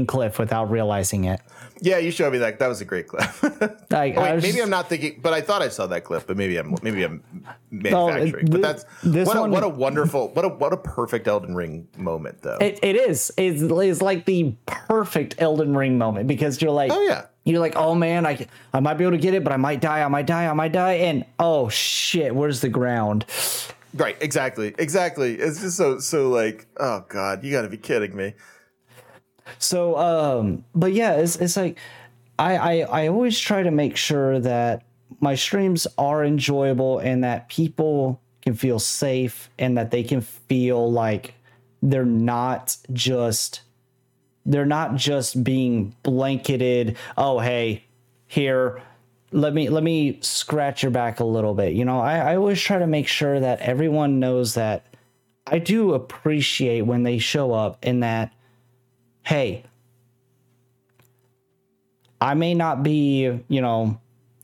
cliff 0.07 0.39
without 0.39 0.69
realizing 0.71 1.25
it. 1.25 1.39
Yeah, 1.81 1.97
you 1.97 2.11
showed 2.11 2.31
me 2.31 2.39
that. 2.39 2.59
That 2.59 2.67
was 2.67 2.81
a 2.81 2.85
great 2.85 3.07
clip. 3.07 3.29
Like, 3.91 4.15
Oh, 4.17 4.21
wait, 4.21 4.35
maybe 4.35 4.47
just- 4.53 4.61
I'm 4.63 4.69
not 4.69 4.89
thinking, 4.89 5.19
but 5.21 5.33
I 5.33 5.41
thought 5.41 5.61
I 5.61 5.69
saw 5.69 5.85
that 5.87 6.03
clip. 6.03 6.25
But 6.27 6.37
maybe 6.37 6.57
I'm 6.57 6.75
maybe 6.81 7.03
I'm 7.03 7.21
manufacturing. 7.71 8.45
thi- 8.47 8.51
but 8.51 8.61
that's 8.61 8.85
this 9.03 9.27
what 9.27 9.37
a, 9.37 9.41
one- 9.41 9.51
what 9.51 9.63
a 9.63 9.69
wonderful 9.69 10.29
what 10.29 10.45
a 10.45 10.49
what 10.49 10.73
a 10.73 10.77
perfect 10.77 11.27
Elden 11.27 11.55
Ring 11.55 11.87
moment 11.97 12.41
though. 12.41 12.57
It, 12.61 12.79
it 12.81 12.95
is. 12.95 13.31
It's, 13.37 13.61
it's 13.61 14.01
like 14.01 14.25
the 14.25 14.55
perfect 14.65 15.35
Elden 15.39 15.75
Ring 15.75 15.97
moment 15.97 16.27
because 16.27 16.61
you're 16.61 16.71
like, 16.71 16.91
oh 16.91 17.01
yeah, 17.01 17.25
you're 17.43 17.59
like, 17.59 17.75
oh 17.75 17.95
man, 17.95 18.25
I 18.25 18.47
I 18.73 18.79
might 18.79 18.95
be 18.95 19.03
able 19.03 19.17
to 19.17 19.21
get 19.21 19.33
it, 19.33 19.43
but 19.43 19.53
I 19.53 19.57
might 19.57 19.81
die, 19.81 20.01
I 20.03 20.07
might 20.07 20.25
die, 20.25 20.47
I 20.47 20.53
might 20.53 20.71
die, 20.71 20.93
and 20.93 21.25
oh 21.39 21.69
shit, 21.69 22.33
where's 22.33 22.61
the 22.61 22.69
ground? 22.69 23.25
right, 23.95 24.17
exactly, 24.21 24.73
exactly. 24.77 25.35
It's 25.35 25.61
just 25.61 25.77
so 25.77 25.99
so 25.99 26.29
like 26.29 26.65
oh 26.77 27.03
god, 27.09 27.43
you 27.43 27.51
got 27.51 27.63
to 27.63 27.69
be 27.69 27.77
kidding 27.77 28.15
me. 28.15 28.33
So, 29.59 29.97
um, 29.97 30.65
but 30.73 30.93
yeah, 30.93 31.13
it's 31.13 31.35
it's 31.35 31.57
like 31.57 31.77
I, 32.39 32.55
I 32.55 33.03
I 33.03 33.07
always 33.07 33.39
try 33.39 33.63
to 33.63 33.71
make 33.71 33.95
sure 33.97 34.39
that 34.39 34.83
my 35.19 35.35
streams 35.35 35.87
are 35.97 36.23
enjoyable 36.23 36.99
and 36.99 37.23
that 37.23 37.49
people 37.49 38.19
can 38.41 38.53
feel 38.53 38.79
safe 38.79 39.49
and 39.57 39.77
that 39.77 39.91
they 39.91 40.03
can 40.03 40.21
feel 40.21 40.91
like 40.91 41.33
they're 41.81 42.05
not 42.05 42.75
just 42.91 43.61
they're 44.45 44.65
not 44.65 44.95
just 44.95 45.43
being 45.43 45.95
blanketed 46.03 46.97
oh 47.17 47.39
hey 47.39 47.83
here 48.27 48.81
let 49.31 49.53
me 49.53 49.69
let 49.69 49.83
me 49.83 50.19
scratch 50.21 50.83
your 50.83 50.91
back 50.91 51.19
a 51.19 51.25
little 51.25 51.53
bit. 51.53 51.73
You 51.73 51.85
know 51.85 51.99
I, 51.99 52.17
I 52.17 52.35
always 52.35 52.61
try 52.61 52.79
to 52.79 52.87
make 52.87 53.07
sure 53.07 53.39
that 53.39 53.59
everyone 53.61 54.19
knows 54.19 54.55
that 54.55 54.85
i 55.47 55.59
do 55.59 55.93
appreciate 55.93 56.81
when 56.81 57.03
they 57.03 57.17
show 57.17 57.53
up 57.53 57.77
and 57.83 58.03
that 58.03 58.33
hey 59.23 59.63
i 62.21 62.33
may 62.33 62.53
not 62.53 62.83
be 62.83 63.39
you 63.47 63.61
know 63.61 63.99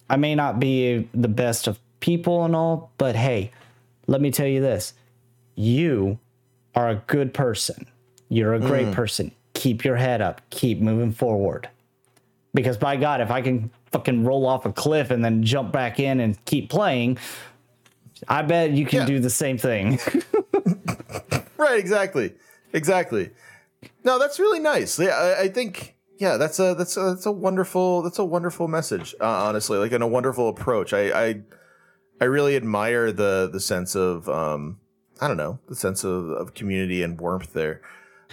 i 0.10 0.16
may 0.16 0.36
not 0.36 0.60
be 0.60 1.08
the 1.14 1.28
best 1.28 1.68
of 1.68 1.80
people 2.00 2.46
and 2.46 2.56
all 2.56 2.92
but 2.98 3.16
hey 3.16 3.52
let 4.10 4.22
me 4.22 4.32
tell 4.32 4.48
you 4.48 4.60
this. 4.60 4.94
You 5.54 6.18
are 6.74 6.90
a 6.90 6.96
good 7.06 7.32
person. 7.32 7.86
You're 8.28 8.56
a 8.56 8.60
great 8.60 8.88
mm. 8.88 8.94
person. 8.94 9.32
Keep 9.54 9.86
your 9.86 9.98
head 9.98 10.20
up. 10.20 10.42
Keep 10.50 10.80
moving 10.80 11.12
forward. 11.12 11.70
Because 12.56 12.78
by 12.78 12.96
god 12.96 13.22
if 13.22 13.30
i 13.30 13.42
can 13.42 13.70
fucking 13.92 14.24
roll 14.26 14.48
off 14.48 14.66
a 14.66 14.74
cliff 14.74 15.12
and 15.12 15.24
then 15.24 15.44
jump 15.44 15.72
back 15.72 16.00
in 16.00 16.20
and 16.20 16.44
keep 16.46 16.70
playing 16.70 17.18
i 18.28 18.42
bet 18.42 18.72
you 18.72 18.86
can 18.88 19.02
Yeah. 19.02 19.06
do 19.06 19.20
the 19.20 19.30
same 19.30 19.58
thing. 19.58 20.00
Right, 21.58 21.78
exactly, 21.78 22.34
exactly. 22.72 23.32
No, 24.04 24.20
that's 24.20 24.40
really 24.40 24.60
nice. 24.60 24.98
Yeah, 25.00 25.10
I, 25.10 25.42
I 25.42 25.48
think 25.50 25.96
yeah, 26.20 26.38
that's 26.38 26.60
a 26.60 26.76
that's 26.76 26.98
a 26.98 27.02
that's 27.02 27.26
a 27.26 27.32
wonderful 27.32 28.02
that's 28.02 28.20
a 28.20 28.26
wonderful 28.26 28.68
message. 28.68 29.16
Uh, 29.20 29.28
honestly, 29.28 29.78
like 29.78 29.92
and 29.92 30.04
a 30.04 30.08
wonderful 30.08 30.50
approach. 30.50 30.94
I 30.94 31.28
I 31.28 31.42
I 32.22 32.26
really 32.26 32.56
admire 32.56 33.12
the 33.12 33.50
the 33.52 33.60
sense 33.60 33.96
of 33.96 34.28
um 34.30 34.80
I 35.22 35.28
don't 35.28 35.38
know 35.38 35.60
the 35.68 35.76
sense 35.76 36.04
of, 36.04 36.30
of 36.30 36.54
community 36.54 37.04
and 37.04 37.20
warmth 37.20 37.54
there. 37.54 37.82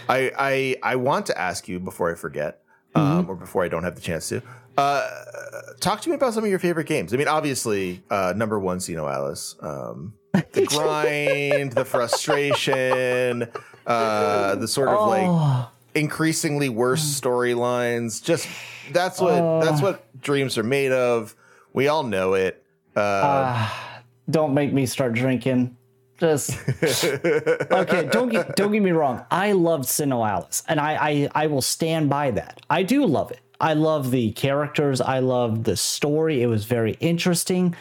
I 0.09 0.33
I 0.39 0.77
I 0.83 0.97
want 0.97 1.27
to 1.27 1.39
ask 1.39 1.69
you 1.69 1.79
before 1.81 2.11
I 2.11 2.15
forget. 2.15 2.63
Um, 2.95 3.29
or 3.29 3.37
before 3.37 3.63
I 3.63 3.69
don't 3.69 3.85
have 3.85 3.95
the 3.95 4.01
chance 4.01 4.31
to, 4.31 4.41
uh, 4.79 5.07
talk 5.81 6.01
to 6.01 6.09
me 6.09 6.15
about 6.15 6.33
some 6.33 6.45
of 6.45 6.49
your 6.49 6.59
favorite 6.59 6.87
games. 6.87 7.13
I 7.13 7.19
mean, 7.19 7.29
obviously, 7.29 8.03
uh, 8.09 8.33
number 8.35 8.59
one, 8.59 8.79
SINoALICE. 8.79 9.63
Um, 9.63 10.15
the 10.33 10.65
grind, 10.65 11.73
the 11.73 11.85
frustration, 11.85 13.49
uh, 13.87 14.55
the 14.57 14.69
sort 14.69 14.89
of 14.89 15.09
like 15.09 15.27
oh 15.27 15.71
increasingly 15.97 16.69
worse 16.69 17.03
storylines. 17.03 18.23
Just 18.23 18.49
that's 18.93 19.21
what 19.21 19.61
that's 19.61 19.83
what 19.83 20.21
dreams 20.21 20.57
are 20.59 20.63
made 20.63 20.93
of. 20.93 21.35
We 21.73 21.89
all 21.89 22.05
know 22.05 22.35
it. 22.35 22.63
Uh, 22.95 23.69
don't 24.31 24.55
make 24.55 24.73
me 24.73 24.87
start 24.87 25.15
drinking. 25.15 25.77
Just 26.19 26.57
okay. 26.83 28.09
Don't 28.11 28.29
get 28.29 28.57
don't 28.57 28.73
get 28.73 28.83
me 28.83 28.93
wrong. 28.93 29.25
I 29.31 29.53
loved 29.53 29.85
SINoALICE, 29.85 30.65
and 30.69 30.81
I, 30.81 30.95
I 30.95 31.29
I 31.35 31.47
will 31.49 31.63
stand 31.63 32.09
by 32.09 32.31
that. 32.33 32.61
I 32.71 32.83
do 32.83 33.05
love 33.05 33.31
it. 33.31 33.41
I 33.61 33.73
love 33.73 34.11
the 34.11 34.33
characters. 34.33 35.01
I 35.01 35.19
love 35.19 35.65
the 35.65 35.77
story. 35.77 36.43
It 36.43 36.47
was 36.47 36.65
very 36.65 36.93
interesting. 37.01 37.75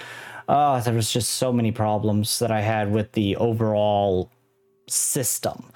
Uh, 0.47 0.79
there 0.81 0.93
was 0.93 1.11
just 1.11 1.31
so 1.31 1.51
many 1.51 1.71
problems 1.71 2.39
that 2.39 2.51
I 2.51 2.61
had 2.61 2.91
with 2.91 3.11
the 3.13 3.35
overall 3.37 4.31
system. 4.87 5.71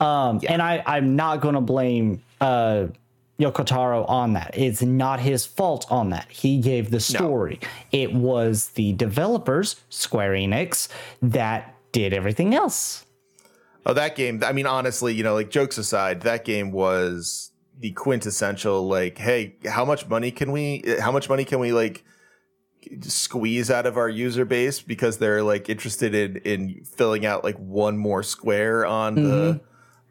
Um, 0.00 0.40
and 0.48 0.62
I 0.62 0.82
I'm 0.86 1.14
not 1.16 1.40
going 1.40 1.54
to 1.54 1.60
blame 1.60 2.22
uh 2.40 2.86
Yoko 3.38 3.64
Taro 3.64 4.04
on 4.04 4.34
that. 4.34 4.50
It's 4.54 4.82
not 4.82 5.18
his 5.20 5.46
fault 5.46 5.86
on 5.90 6.10
that. 6.10 6.30
He 6.30 6.58
gave 6.60 6.90
the 6.90 7.00
story. 7.00 7.58
It 7.90 8.12
was 8.12 8.68
the 8.70 8.92
developers, 8.92 9.76
Square 9.88 10.32
Enix, 10.32 10.88
that 11.22 11.74
did 11.92 12.12
everything 12.12 12.54
else. 12.54 13.06
oh, 13.86 13.94
that 13.94 14.14
game. 14.14 14.42
I 14.44 14.52
mean, 14.52 14.66
honestly, 14.66 15.14
you 15.14 15.22
know, 15.22 15.32
like 15.34 15.50
jokes 15.50 15.78
aside, 15.78 16.20
that 16.22 16.44
game 16.44 16.70
was 16.70 17.50
the 17.78 17.92
quintessential. 17.92 18.86
Like, 18.86 19.16
hey, 19.16 19.56
how 19.66 19.86
much 19.86 20.06
money 20.06 20.30
can 20.30 20.52
we? 20.52 20.84
How 21.00 21.10
much 21.10 21.28
money 21.28 21.44
can 21.44 21.58
we 21.60 21.72
like? 21.72 22.04
squeeze 23.02 23.70
out 23.70 23.84
of 23.84 23.98
our 23.98 24.08
user 24.08 24.46
base 24.46 24.80
because 24.80 25.18
they're 25.18 25.42
like 25.42 25.68
interested 25.68 26.14
in 26.14 26.36
in 26.38 26.82
filling 26.84 27.26
out 27.26 27.44
like 27.44 27.56
one 27.58 27.98
more 27.98 28.22
square 28.22 28.86
on 28.86 29.14
the 29.16 29.60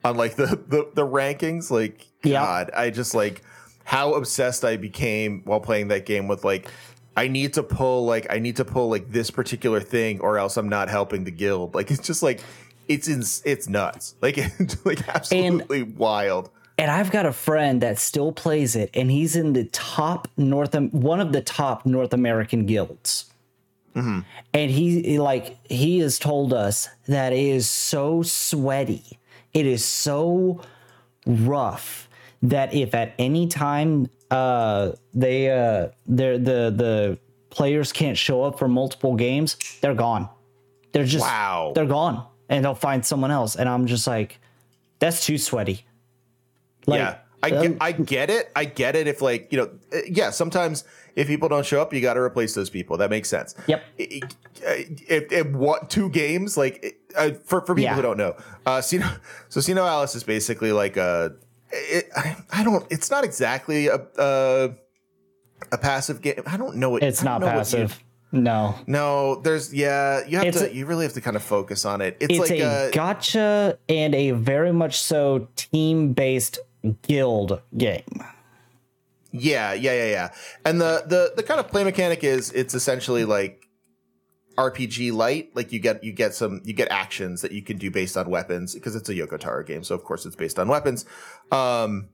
on 0.04 0.16
like 0.18 0.36
the 0.36 0.48
the, 0.68 0.90
the 0.94 1.06
rankings 1.06 1.70
like 1.72 2.08
Yeah. 2.24 2.40
god 2.42 2.72
i 2.76 2.90
just 2.90 3.14
like 3.14 3.42
how 3.84 4.14
obsessed 4.14 4.64
i 4.64 4.78
became 4.78 5.42
while 5.46 5.60
playing 5.60 5.88
that 5.90 6.06
game 6.06 6.28
with 6.28 6.44
like 6.44 6.70
i 7.18 7.28
need 7.28 7.54
to 7.56 7.64
pull 7.64 8.06
like 8.06 8.28
i 8.32 8.40
need 8.40 8.56
to 8.58 8.66
pull 8.66 8.90
like 8.90 9.12
this 9.12 9.30
particular 9.32 9.80
thing 9.82 10.20
or 10.22 10.38
else 10.38 10.58
i'm 10.58 10.70
not 10.70 10.90
helping 10.90 11.24
the 11.24 11.32
guild 11.32 11.74
like 11.76 11.92
it's 11.92 12.06
just 12.06 12.24
like 12.24 12.42
it's 12.88 13.08
in, 13.08 13.22
it's 13.46 13.68
nuts 13.68 14.16
like 14.22 14.38
like 14.86 15.08
absolutely 15.10 15.84
wild 15.84 16.50
And 16.80 16.90
I've 16.90 17.12
got 17.12 17.26
a 17.26 17.34
friend 17.34 17.82
that 17.82 18.00
still 18.00 18.32
plays 18.32 18.74
it, 18.78 18.90
and 18.94 19.12
he's 19.12 19.36
in 19.36 19.52
the 19.52 19.66
top 19.66 20.30
North, 20.38 20.74
one 20.94 21.20
of 21.20 21.34
the 21.34 21.42
top 21.42 21.86
North 21.86 22.14
American 22.14 22.66
guilds. 22.66 23.26
Mm-hmm. 23.96 24.20
And 24.54 24.72
he 24.72 25.02
he, 25.02 25.20
like 25.20 25.58
he 25.70 26.00
has 26.00 26.18
told 26.18 26.54
us 26.54 26.88
that 27.08 27.34
it 27.34 27.40
is 27.40 27.70
so 27.70 28.24
sweaty, 28.24 29.19
it 29.54 29.66
is 29.66 29.84
so 29.84 30.62
rough 31.26 32.08
that 32.42 32.74
if 32.74 32.94
at 32.96 33.14
any 33.20 33.48
time 33.48 34.10
uh 34.32 34.92
they 35.14 35.50
uh 35.50 35.90
they're 36.08 36.38
the 36.38 36.72
the 36.76 37.20
players 37.50 37.92
can't 37.92 38.18
show 38.18 38.44
up 38.44 38.60
for 38.60 38.68
multiple 38.68 39.16
games, 39.16 39.58
they're 39.82 39.96
gone. 39.96 40.30
They're 40.92 41.04
just 41.06 41.26
Wow. 41.26 41.72
they're 41.76 41.86
gone, 41.86 42.26
and 42.48 42.64
they'll 42.64 42.76
find 42.76 43.06
someone 43.06 43.32
else. 43.32 43.56
And 43.56 43.68
I'm 43.68 43.88
just 43.88 44.06
like, 44.08 44.40
that's 45.00 45.26
too 45.26 45.38
sweaty. 45.38 45.86
Like, 46.86 47.00
yeah 47.00 47.16
I 47.42 47.50
get, 47.50 47.78
I 47.80 47.92
get 47.94 48.30
it. 48.30 48.52
I 48.56 48.66
get 48.66 48.96
it. 48.96 49.08
If 49.08 49.22
like 49.22 49.52
you 49.52 49.58
know, 49.60 49.70
uh, 49.94 50.00
yeah, 50.10 50.30
sometimes 50.30 50.84
if 51.16 51.28
people 51.28 51.48
don't 51.50 51.66
show 51.66 51.82
up, 51.82 51.94
you 51.94 52.02
got 52.02 52.16
to 52.16 52.20
replace 52.22 52.54
those 52.54 52.70
people. 52.70 52.98
That 52.98 53.10
makes 53.10 53.30
sense. 53.30 53.56
Yep. 53.68 53.84
If, 53.98 54.24
if, 54.62 55.32
if 55.32 55.48
what 55.48 55.90
two 55.90 56.10
games 56.10 56.58
like 56.58 56.98
uh, 57.16 57.32
for 57.46 57.62
for 57.62 57.76
people 57.76 57.84
Yeah. 57.84 57.96
who 57.96 58.02
don't 58.02 58.18
know, 58.18 58.36
uh, 58.66 58.82
Sino, 58.82 59.08
so 59.50 59.60
SINoALICE 59.60 60.16
is 60.16 60.24
basically 60.24 60.72
like 60.72 60.98
a. 60.98 61.34
It, 61.72 62.10
I, 62.16 62.36
I 62.52 62.64
don't. 62.64 62.86
It's 62.90 63.10
not 63.12 63.24
exactly 63.24 63.88
a 63.88 64.02
a, 64.18 64.72
a 65.72 65.78
passive 65.78 66.22
game. 66.22 66.42
I 66.46 66.58
don't 66.58 66.76
know. 66.78 66.96
It, 66.98 67.04
It's 67.04 67.22
I 67.22 67.26
don't 67.26 67.34
not 67.34 67.40
know 67.42 67.46
what 67.60 67.72
you- 67.72 67.78
passive. 67.80 68.04
no. 68.32 68.76
no, 68.88 69.36
there's 69.42 69.74
yeah. 69.74 70.26
You 70.28 70.38
have 70.38 70.48
It's 70.48 70.60
to. 70.60 70.70
a- 70.70 70.74
you 70.74 70.86
really 70.86 71.06
have 71.06 71.14
to 71.14 71.22
kind 71.22 71.36
of 71.36 71.44
focus 71.44 71.86
on 71.86 72.02
it. 72.02 72.18
It's, 72.20 72.32
It's 72.32 72.50
like 72.50 72.60
a 72.60 72.88
a, 72.90 72.92
gacha 72.92 73.78
and 73.88 74.14
a 74.16 74.32
very 74.32 74.74
much 74.74 75.00
so 75.00 75.48
team 75.56 76.14
based 76.14 76.60
guild 77.02 77.62
game. 77.78 78.24
Yeah, 79.32 79.74
yeah, 79.74 79.94
yeah, 79.94 80.10
yeah. 80.10 80.32
And 80.66 80.82
the 80.82 81.04
the 81.06 81.34
the 81.36 81.44
kind 81.44 81.60
of 81.60 81.68
play 81.68 81.84
mechanic 81.84 82.24
is 82.24 82.52
it's 82.52 82.74
essentially 82.74 83.26
like 83.26 83.68
RPG 84.58 85.14
light. 85.14 85.56
Like 85.56 85.72
you 85.72 85.80
get 85.80 86.04
you 86.04 86.12
get 86.12 86.34
some 86.34 86.62
you 86.64 86.74
get 86.74 86.90
actions 86.92 87.42
that 87.42 87.52
you 87.52 87.62
can 87.62 87.78
do 87.78 87.92
based 87.92 88.18
on 88.18 88.30
weapons 88.30 88.74
because 88.74 88.96
it's 88.96 89.08
a 89.10 89.14
Yoko 89.14 89.40
Taro 89.40 89.64
game, 89.64 89.84
so 89.84 89.96
of 89.96 90.04
course 90.04 90.26
it's 90.26 90.36
based 90.36 90.58
on 90.60 90.68
weapons. 90.68 91.06
Um 91.52 92.10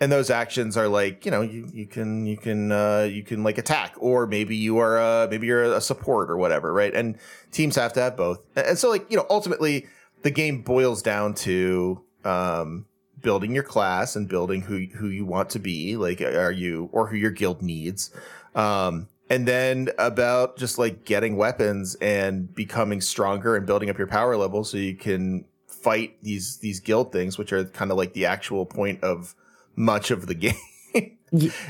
and 0.00 0.10
those 0.10 0.28
actions 0.28 0.76
are 0.76 0.88
like, 0.88 1.24
you 1.24 1.30
know, 1.30 1.42
you 1.42 1.68
you 1.72 1.86
can 1.86 2.26
you 2.26 2.36
can 2.36 2.72
uh 2.72 3.08
you 3.10 3.22
can 3.22 3.44
like 3.44 3.58
attack 3.58 3.94
or 3.98 4.26
maybe 4.26 4.56
you 4.56 4.78
are 4.78 4.98
uh 4.98 5.28
maybe 5.30 5.46
you're 5.46 5.62
a 5.62 5.80
support 5.80 6.30
or 6.30 6.36
whatever, 6.36 6.72
right? 6.72 6.94
And 6.94 7.18
teams 7.52 7.76
have 7.76 7.92
to 7.92 8.00
have 8.00 8.16
both. 8.16 8.44
And 8.56 8.78
so 8.78 8.88
like, 8.88 9.08
you 9.10 9.16
know, 9.16 9.26
ultimately 9.30 9.86
the 10.22 10.30
game 10.30 10.62
boils 10.62 11.02
down 11.02 11.34
to 11.34 12.02
um 12.24 12.86
building 13.24 13.52
your 13.54 13.64
class 13.64 14.14
and 14.14 14.28
building 14.28 14.60
who 14.62 14.84
who 14.96 15.08
you 15.08 15.24
want 15.26 15.50
to 15.50 15.58
be 15.58 15.96
like 15.96 16.20
are 16.20 16.52
you 16.52 16.88
or 16.92 17.08
who 17.08 17.16
your 17.16 17.32
guild 17.32 17.60
needs 17.62 18.10
um 18.54 19.08
and 19.28 19.48
then 19.48 19.88
about 19.98 20.56
just 20.56 20.78
like 20.78 21.04
getting 21.04 21.36
weapons 21.36 21.96
and 21.96 22.54
becoming 22.54 23.00
stronger 23.00 23.56
and 23.56 23.66
building 23.66 23.90
up 23.90 23.98
your 23.98 24.06
power 24.06 24.36
level 24.36 24.62
so 24.62 24.76
you 24.76 24.94
can 24.94 25.44
fight 25.66 26.16
these 26.22 26.58
these 26.58 26.78
guild 26.78 27.10
things 27.10 27.36
which 27.36 27.52
are 27.52 27.64
kind 27.64 27.90
of 27.90 27.96
like 27.96 28.12
the 28.12 28.26
actual 28.26 28.64
point 28.64 29.02
of 29.02 29.34
much 29.74 30.10
of 30.12 30.26
the 30.28 30.34
game 30.46 30.54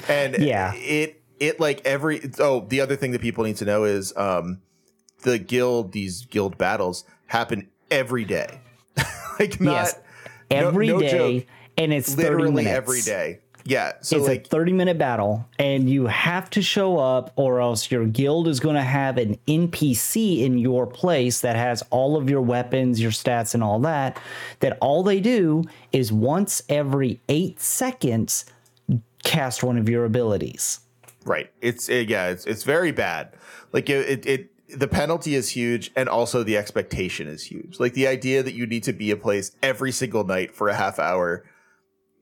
and 0.08 0.36
Yeah. 0.38 0.74
it 0.74 1.22
it 1.40 1.58
like 1.58 1.80
every 1.86 2.20
oh 2.38 2.66
the 2.68 2.80
other 2.80 2.96
thing 2.96 3.12
that 3.12 3.20
people 3.20 3.44
need 3.44 3.56
to 3.56 3.64
know 3.64 3.84
is 3.84 4.14
um 4.16 4.60
the 5.22 5.38
guild 5.38 5.92
these 5.92 6.26
guild 6.26 6.58
battles 6.58 7.04
happen 7.28 7.68
every 7.90 8.24
day 8.24 8.60
like 9.40 9.60
not 9.60 9.72
yes. 9.86 10.00
Every 10.50 10.86
day, 10.86 10.92
no 10.92 11.00
joke. 11.00 11.46
and 11.78 11.92
it's 11.92 12.14
30 12.14 12.22
literally 12.22 12.66
every 12.66 13.00
day. 13.00 13.40
Yeah. 13.66 13.92
So 14.02 14.18
it's 14.18 14.28
like 14.28 14.44
a 14.46 14.48
30 14.48 14.72
minute 14.74 14.98
battle, 14.98 15.48
and 15.58 15.88
you 15.88 16.06
have 16.06 16.50
to 16.50 16.60
show 16.60 16.98
up, 16.98 17.32
or 17.36 17.60
else 17.62 17.90
your 17.90 18.04
guild 18.06 18.46
is 18.46 18.60
going 18.60 18.74
to 18.76 18.82
have 18.82 19.16
an 19.16 19.38
NPC 19.48 20.40
in 20.42 20.58
your 20.58 20.86
place 20.86 21.40
that 21.40 21.56
has 21.56 21.82
all 21.88 22.16
of 22.16 22.28
your 22.28 22.42
weapons, 22.42 23.00
your 23.00 23.10
stats, 23.10 23.54
and 23.54 23.62
all 23.64 23.78
that. 23.80 24.20
That 24.60 24.76
all 24.82 25.02
they 25.02 25.18
do 25.20 25.64
is 25.92 26.12
once 26.12 26.62
every 26.68 27.20
eight 27.30 27.58
seconds 27.58 28.44
cast 29.22 29.62
one 29.64 29.78
of 29.78 29.88
your 29.88 30.04
abilities. 30.04 30.80
right. 31.24 31.50
It's 31.62 31.88
it, 31.88 32.10
yeah. 32.10 32.28
It's 32.28 32.44
it's 32.44 32.64
very 32.64 32.92
bad. 32.92 33.32
Like 33.72 33.88
it, 33.88 34.06
it 34.08 34.26
it 34.26 34.50
the 34.76 34.88
penalty 34.88 35.34
is 35.34 35.50
huge, 35.50 35.90
and 35.96 36.08
also 36.08 36.42
the 36.42 36.56
expectation 36.56 37.26
is 37.28 37.44
huge. 37.44 37.80
Like 37.80 37.94
the 37.94 38.06
idea 38.06 38.42
that 38.42 38.54
you 38.54 38.66
need 38.66 38.82
to 38.84 38.92
be 38.92 39.10
a 39.10 39.16
place 39.16 39.52
every 39.62 39.92
single 39.92 40.24
night 40.24 40.54
for 40.54 40.68
a 40.68 40.74
half 40.74 40.98
hour 40.98 41.44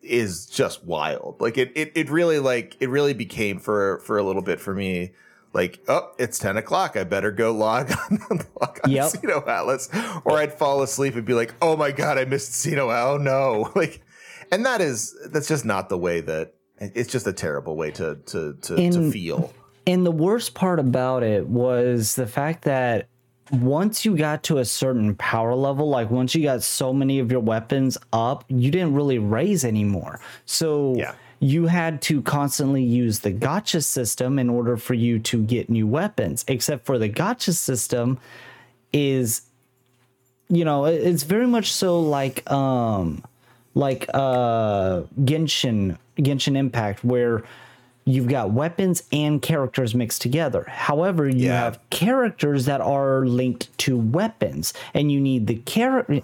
is 0.02 0.46
just 0.46 0.84
wild. 0.84 1.40
Like 1.40 1.56
it 1.58 1.72
it 1.74 1.92
it 1.94 2.10
really 2.10 2.38
like 2.38 2.76
it 2.80 2.88
really 2.88 3.14
became 3.14 3.58
for 3.58 4.00
for 4.00 4.18
a 4.18 4.22
little 4.22 4.42
bit 4.42 4.60
for 4.60 4.74
me. 4.74 5.12
Like, 5.54 5.80
oh, 5.86 6.10
it's 6.18 6.38
10 6.38 6.56
o'clock. 6.56 6.96
I 6.96 7.04
better 7.04 7.30
go 7.30 7.52
log 7.52 7.92
on, 8.10 8.40
log 8.58 8.80
on 8.84 8.90
Yep. 8.90 9.12
SINoALICE. 9.12 10.22
Or 10.24 10.38
I'd 10.38 10.54
fall 10.54 10.80
asleep 10.80 11.14
and 11.14 11.26
be 11.26 11.34
like, 11.34 11.52
oh 11.60 11.76
my 11.76 11.92
God, 11.92 12.16
I 12.16 12.24
missed 12.24 12.54
Sino. 12.54 12.90
Oh 12.90 13.18
no. 13.18 13.70
Like, 13.76 14.00
and 14.50 14.64
that 14.64 14.80
is, 14.80 15.14
that's 15.30 15.48
just 15.48 15.66
not 15.66 15.90
the 15.90 15.98
way 15.98 16.22
that, 16.22 16.54
it's 16.78 17.12
just 17.12 17.26
a 17.26 17.34
terrible 17.34 17.76
way 17.76 17.90
to, 17.90 18.16
to, 18.26 18.54
to, 18.62 18.90
to 18.92 19.10
feel. 19.10 19.52
And 19.86 20.06
the 20.06 20.12
worst 20.12 20.54
part 20.54 20.78
about 20.78 21.22
it 21.22 21.46
was 21.48 22.14
the 22.14 22.26
fact 22.26 22.62
that 22.64 23.08
once 23.50 24.04
you 24.04 24.16
got 24.16 24.42
to 24.44 24.58
a 24.58 24.64
certain 24.64 25.14
power 25.16 25.54
level, 25.54 25.88
like 25.88 26.10
once 26.10 26.34
you 26.34 26.42
got 26.42 26.62
so 26.62 26.92
many 26.92 27.18
of 27.18 27.30
your 27.30 27.40
weapons 27.40 27.98
up, 28.12 28.44
you 28.48 28.70
didn't 28.70 28.94
really 28.94 29.18
raise 29.18 29.64
anymore. 29.64 30.20
So 30.46 30.94
Yeah. 30.96 31.12
you 31.40 31.66
had 31.66 32.00
to 32.02 32.22
constantly 32.22 32.82
use 32.84 33.18
the 33.20 33.32
gacha 33.32 33.84
system 33.84 34.38
in 34.38 34.48
order 34.48 34.76
for 34.76 34.94
you 34.94 35.18
to 35.18 35.42
get 35.42 35.68
new 35.68 35.86
weapons, 35.86 36.44
except 36.48 36.86
for 36.86 36.98
the 36.98 37.08
gacha 37.10 37.52
system 37.52 38.18
is 38.92 39.42
you 40.48 40.64
know 40.66 40.84
it's 40.84 41.22
very 41.22 41.46
much 41.46 41.72
so 41.72 41.98
like 41.98 42.48
um 42.50 43.24
like 43.74 44.06
uh 44.12 45.00
genshin 45.20 45.96
genshin 46.18 46.56
impact 46.56 47.02
where 47.02 47.42
you've 48.04 48.26
got 48.28 48.50
weapons 48.50 49.04
and 49.12 49.40
characters 49.40 49.94
mixed 49.94 50.20
together 50.22 50.64
however 50.68 51.28
you 51.28 51.46
Yeah. 51.46 51.60
have 51.64 51.78
characters 51.90 52.64
that 52.66 52.80
are 52.80 53.24
linked 53.26 53.76
to 53.78 53.96
weapons 53.96 54.74
and 54.94 55.12
you 55.12 55.20
need 55.20 55.46
the 55.46 55.56
character 55.56 56.20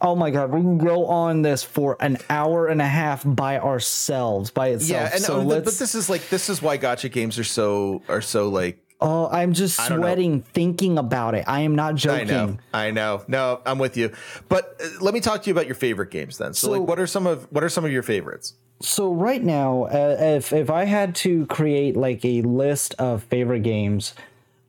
oh 0.00 0.14
my 0.14 0.30
god 0.30 0.50
we 0.50 0.60
can 0.60 0.78
go 0.78 1.06
on 1.06 1.42
this 1.42 1.62
for 1.62 1.96
an 2.00 2.18
hour 2.28 2.66
and 2.66 2.82
a 2.82 2.86
half 2.86 3.22
by 3.24 3.58
ourselves 3.58 4.50
by 4.50 4.68
itself 4.68 4.90
Yeah. 5.08 5.10
And 5.14 5.22
so 5.22 5.40
uh, 5.40 5.44
let's 5.44 5.64
but 5.64 5.78
this 5.78 5.94
is 5.94 6.10
like, 6.10 6.28
this 6.28 6.48
is 6.50 6.60
why 6.60 6.76
gacha 6.78 7.10
games 7.10 7.38
are 7.38 7.44
so, 7.44 8.02
are 8.08 8.20
so 8.20 8.48
like, 8.48 8.78
oh 9.00 9.28
i'm 9.32 9.52
just 9.52 9.76
sweating 9.84 10.42
thinking 10.42 10.96
about 10.98 11.34
it 11.34 11.44
i 11.48 11.60
am 11.60 11.74
not 11.74 11.94
joking. 11.96 12.30
I 12.30 12.44
know, 12.44 12.58
I 12.72 12.90
know. 12.92 13.22
No, 13.26 13.60
I'm 13.66 13.78
with 13.78 13.96
you. 13.96 14.12
But 14.48 14.80
uh, 14.84 14.88
let 15.00 15.12
me 15.14 15.20
talk 15.20 15.42
to 15.42 15.46
you 15.50 15.52
about 15.52 15.66
your 15.66 15.74
favorite 15.74 16.10
games 16.10 16.38
then. 16.38 16.54
So, 16.54 16.66
So- 16.68 16.72
like, 16.78 16.88
what 16.88 17.00
are 17.00 17.06
some 17.06 17.26
of 17.26 17.50
what 17.50 17.64
are 17.64 17.68
some 17.68 17.84
of 17.84 17.90
your 17.90 18.02
favorites? 18.04 18.54
So 18.82 19.12
right 19.12 19.42
now, 19.42 19.84
uh, 19.84 20.16
if 20.18 20.52
if 20.52 20.68
I 20.70 20.84
had 20.84 21.14
to 21.16 21.46
create 21.46 21.96
like 21.96 22.24
a 22.24 22.42
list 22.42 22.94
of 22.98 23.22
favorite 23.24 23.62
games, 23.62 24.14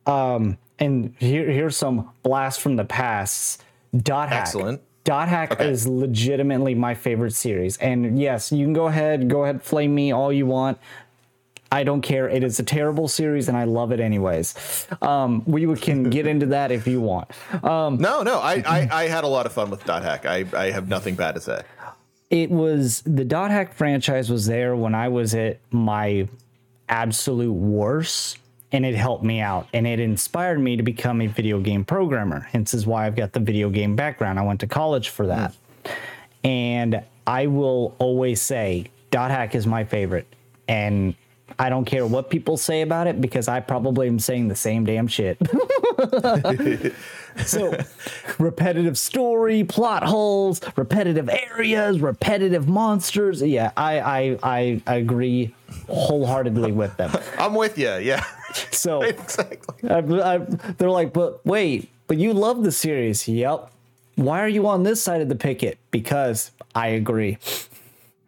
um, 0.06 0.56
and 0.78 1.14
here 1.18 1.50
here's 1.50 1.76
some 1.76 2.10
blast 2.22 2.60
from 2.60 2.76
the 2.76 2.84
past. 2.84 3.62
Dot 3.96 4.28
hack. 4.28 4.42
Excellent. 4.42 4.80
Dot 5.04 5.28
hack 5.28 5.60
is 5.60 5.86
legitimately 5.86 6.74
my 6.74 6.94
favorite 6.94 7.34
series, 7.34 7.76
and 7.76 8.18
yes, 8.18 8.50
you 8.50 8.64
can 8.64 8.72
go 8.72 8.86
ahead, 8.86 9.28
go 9.28 9.44
ahead, 9.44 9.62
flame 9.62 9.94
me 9.94 10.12
all 10.12 10.32
you 10.32 10.46
want. 10.46 10.78
I 11.70 11.82
don't 11.82 12.00
care. 12.00 12.28
It 12.28 12.42
is 12.44 12.58
a 12.58 12.62
terrible 12.62 13.08
series, 13.08 13.48
and 13.48 13.56
I 13.56 13.64
love 13.64 13.90
it 13.92 14.00
anyways. 14.00 14.86
Um, 15.02 15.42
we 15.44 15.74
can 15.76 16.04
get 16.04 16.26
into 16.26 16.46
that 16.46 16.70
if 16.70 16.86
you 16.86 17.00
want. 17.00 17.30
Um, 17.64 17.98
No, 17.98 18.22
no, 18.22 18.38
I, 18.38 18.62
I, 18.64 18.88
I 18.92 19.08
had 19.08 19.24
a 19.24 19.26
lot 19.26 19.44
of 19.44 19.52
fun 19.52 19.70
with 19.70 19.84
Dot 19.84 20.02
Hack. 20.02 20.24
I, 20.24 20.46
I 20.56 20.70
have 20.70 20.88
nothing 20.88 21.16
bad 21.16 21.34
to 21.34 21.40
say. 21.40 21.62
It 22.30 22.50
was 22.50 23.02
the 23.02 23.24
dot 23.24 23.50
hack 23.50 23.74
franchise 23.74 24.30
was 24.30 24.46
there 24.46 24.74
when 24.76 24.94
I 24.94 25.08
was 25.08 25.34
at 25.34 25.58
my 25.70 26.28
absolute 26.88 27.52
worst 27.52 28.38
and 28.72 28.84
it 28.84 28.94
helped 28.94 29.22
me 29.22 29.40
out 29.40 29.68
and 29.72 29.86
it 29.86 30.00
inspired 30.00 30.58
me 30.58 30.76
to 30.76 30.82
become 30.82 31.20
a 31.20 31.26
video 31.26 31.60
game 31.60 31.84
programmer. 31.84 32.40
Hence 32.40 32.74
is 32.74 32.86
why 32.86 33.06
I've 33.06 33.16
got 33.16 33.32
the 33.32 33.40
video 33.40 33.70
game 33.70 33.94
background. 33.94 34.38
I 34.38 34.42
went 34.42 34.60
to 34.60 34.66
college 34.66 35.10
for 35.10 35.26
that. 35.28 35.54
And 36.42 37.02
I 37.26 37.46
will 37.46 37.94
always 37.98 38.42
say 38.42 38.86
dot 39.10 39.30
hack 39.30 39.54
is 39.54 39.66
my 39.66 39.84
favorite. 39.84 40.26
And 40.66 41.14
I 41.58 41.68
don't 41.68 41.84
care 41.84 42.06
what 42.06 42.30
people 42.30 42.56
say 42.56 42.82
about 42.82 43.06
it 43.06 43.20
because 43.20 43.48
I 43.48 43.60
probably 43.60 44.08
am 44.08 44.18
saying 44.18 44.48
the 44.48 44.56
same 44.56 44.84
damn 44.84 45.06
shit. 45.06 45.38
so 47.44 47.76
repetitive 48.38 48.98
story, 48.98 49.64
plot 49.64 50.04
holes, 50.04 50.60
repetitive 50.76 51.28
areas, 51.28 52.00
repetitive 52.00 52.68
monsters. 52.68 53.42
Yeah, 53.42 53.72
I 53.76 54.00
I 54.00 54.38
I 54.86 54.94
agree 54.94 55.54
wholeheartedly 55.88 56.72
with 56.72 56.96
them. 56.96 57.12
I'm 57.38 57.54
with 57.54 57.78
you. 57.78 57.94
Yeah, 57.94 58.24
So 58.70 59.02
exactly. 59.02 59.90
I, 59.90 59.98
I, 59.98 60.38
they're 60.78 60.90
like, 60.90 61.12
but 61.12 61.44
wait, 61.44 61.90
but 62.06 62.16
you 62.16 62.32
love 62.32 62.62
the 62.62 62.72
series. 62.72 63.28
Yep. 63.28 63.70
Why 64.16 64.40
are 64.40 64.48
you 64.48 64.66
on 64.68 64.84
this 64.84 65.02
side 65.02 65.20
of 65.20 65.28
the 65.28 65.34
picket? 65.34 65.78
Because 65.90 66.52
I 66.74 66.88
agree. 66.88 67.38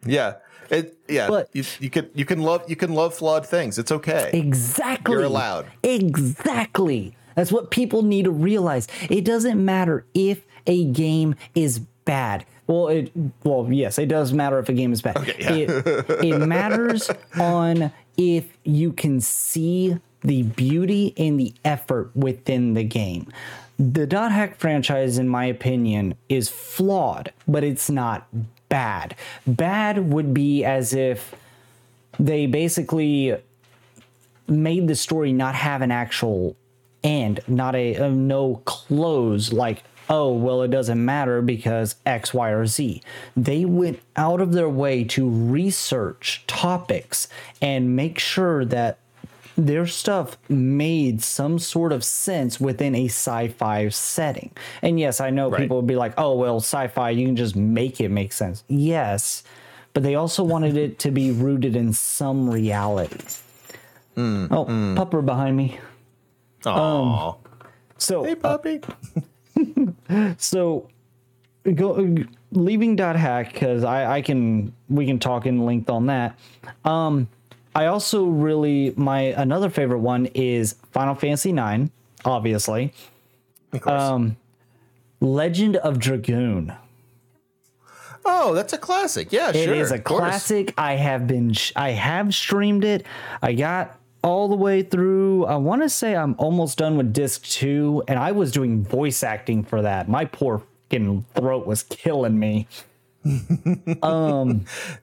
Yeah, 0.05 0.35
it. 0.71 0.97
Yeah, 1.07 1.27
But- 1.27 1.49
you, 1.53 1.63
you 1.79 1.89
can 1.89 2.09
you 2.13 2.25
can 2.25 2.41
love 2.41 2.63
you 2.69 2.75
can 2.75 2.93
love 2.93 3.13
flawed 3.13 3.45
things. 3.45 3.77
It's 3.77 3.91
okay. 3.91 4.29
Exactly. 4.33 5.13
You're 5.13 5.23
allowed. 5.23 5.67
Exactly. 5.83 7.15
That's 7.35 7.51
what 7.51 7.69
people 7.71 8.01
need 8.01 8.25
to 8.25 8.31
realize. 8.31 8.87
It 9.09 9.23
doesn't 9.23 9.63
matter 9.63 10.05
if 10.13 10.41
a 10.65 10.85
game 10.85 11.35
is 11.55 11.79
bad. 12.05 12.45
Well, 12.65 12.87
it 12.89 13.11
well, 13.43 13.67
yes, 13.71 13.97
it 13.99 14.07
does 14.07 14.33
matter 14.33 14.59
if 14.59 14.67
a 14.69 14.73
game 14.73 14.91
is 14.91 15.01
bad. 15.01 15.33
yeah. 15.39 15.51
It 15.53 15.69
it 16.23 16.37
matters 16.47 17.09
on 17.39 17.91
if 18.17 18.57
you 18.63 18.91
can 18.91 19.21
see 19.21 19.97
the 20.21 20.43
beauty 20.43 21.13
and 21.15 21.39
the 21.39 21.53
effort 21.63 22.11
within 22.15 22.73
the 22.73 22.83
game. 22.83 23.31
The 23.79 24.07
Dot 24.07 24.31
Hack 24.31 24.57
franchise, 24.57 25.19
in 25.19 25.29
my 25.29 25.45
opinion, 25.45 26.15
is 26.29 26.49
flawed, 26.49 27.31
but 27.47 27.63
it's 27.63 27.89
not 27.91 28.27
bad. 28.69 29.15
Bad 29.45 30.11
would 30.11 30.33
be 30.33 30.63
as 30.63 30.93
if 30.93 31.35
they 32.19 32.45
basically 32.45 33.37
made 34.47 34.87
the 34.87 34.95
story 34.95 35.33
not 35.33 35.55
have 35.55 35.81
an 35.81 35.91
actual 35.91 36.55
end, 37.03 37.39
not 37.47 37.75
a, 37.75 37.95
a 37.95 38.09
no 38.09 38.61
close, 38.65 39.51
like, 39.51 39.83
oh, 40.09 40.31
well, 40.31 40.61
it 40.61 40.69
doesn't 40.69 41.03
matter 41.03 41.41
because 41.41 41.95
X, 42.05 42.33
Y, 42.33 42.49
or 42.49 42.65
Z. 42.65 43.01
They 43.35 43.65
went 43.65 43.99
out 44.15 44.41
of 44.41 44.53
their 44.53 44.69
way 44.69 45.03
to 45.05 45.29
research 45.29 46.43
topics 46.47 47.27
and 47.61 47.95
make 47.95 48.19
sure 48.19 48.63
that 48.65 48.99
their 49.57 49.87
stuff 49.87 50.37
made 50.49 51.21
some 51.23 51.57
sort 51.57 51.91
of 51.91 52.03
sense 52.03 52.59
within 52.61 52.93
a 52.93 53.05
sci-fi 53.05 53.89
setting. 53.89 54.51
And 54.83 54.99
yes, 54.99 55.19
I 55.19 55.31
know 55.31 55.49
Right. 55.49 55.61
people 55.61 55.77
would 55.77 55.87
be 55.87 55.95
like, 55.95 56.13
"Oh, 56.17 56.35
well, 56.35 56.57
sci-fi, 56.57 57.09
you 57.09 57.25
can 57.25 57.35
just 57.35 57.55
make 57.55 57.99
it 57.99 58.09
make 58.09 58.31
sense." 58.33 58.63
Yes, 58.67 59.43
but 59.93 60.03
they 60.03 60.13
also 60.15 60.43
wanted 60.43 60.77
it 60.77 60.99
to 60.99 61.11
be 61.11 61.31
rooted 61.31 61.75
in 61.75 61.91
some 61.91 62.49
reality. 62.49 63.17
Hmm, 64.15 64.45
oh, 64.51 64.65
hmm. 64.65 64.95
pupper 64.97 65.25
behind 65.25 65.57
me. 65.57 65.79
Aw. 66.65 67.29
Um, 67.29 67.35
so, 67.97 68.23
hey, 68.23 68.33
uh, 68.43 68.57
puppy. 68.57 68.81
so 70.37 70.87
go 71.75 72.15
leaving 72.51 72.95
dot 72.95 73.15
hack 73.15 73.51
because 73.53 73.83
I, 73.83 74.17
I 74.17 74.21
can 74.21 74.71
we 74.89 75.05
can 75.05 75.19
talk 75.19 75.45
in 75.45 75.65
length 75.65 75.89
on 75.89 76.05
that 76.05 76.39
um 76.85 77.27
i 77.81 77.85
also 77.85 78.25
really 78.25 78.93
my 78.97 79.19
another 79.45 79.69
favorite 79.69 79.99
one 79.99 80.25
is 80.33 80.75
final 80.91 81.15
fantasy 81.15 81.51
9 81.53 81.91
obviously. 82.25 82.93
Of 83.73 83.81
course. 83.81 84.01
um 84.01 84.37
legend 85.21 85.75
of 85.77 85.99
dragoon. 85.99 86.73
Oh, 88.29 88.53
that's 88.53 88.73
a 88.73 88.77
classic. 88.77 89.31
Yeah, 89.31 89.49
It 89.49 89.65
sure. 89.65 89.73
is 89.75 89.91
a 89.91 89.99
classic. 89.99 90.73
I 90.77 90.93
have 90.95 91.27
been 91.27 91.53
sh- 91.53 91.71
i 91.75 91.91
have 91.91 92.33
streamed 92.35 92.83
it. 92.83 93.05
I 93.41 93.53
got 93.53 93.97
all 94.23 94.49
the 94.49 94.55
way 94.55 94.81
through. 94.81 95.45
I 95.45 95.55
want 95.55 95.81
to 95.83 95.89
say 95.89 96.15
i'm 96.15 96.35
almost 96.37 96.77
done 96.77 96.97
with 96.97 97.13
disc 97.13 97.43
2 97.45 98.03
and 98.07 98.19
i 98.19 98.31
was 98.31 98.51
doing 98.51 98.83
voice 98.83 99.23
acting 99.23 99.63
for 99.63 99.81
that. 99.83 100.09
My 100.09 100.25
poor 100.25 100.63
fucking 100.89 101.25
throat 101.35 101.65
was 101.67 101.83
killing 101.83 102.37
me 102.39 102.67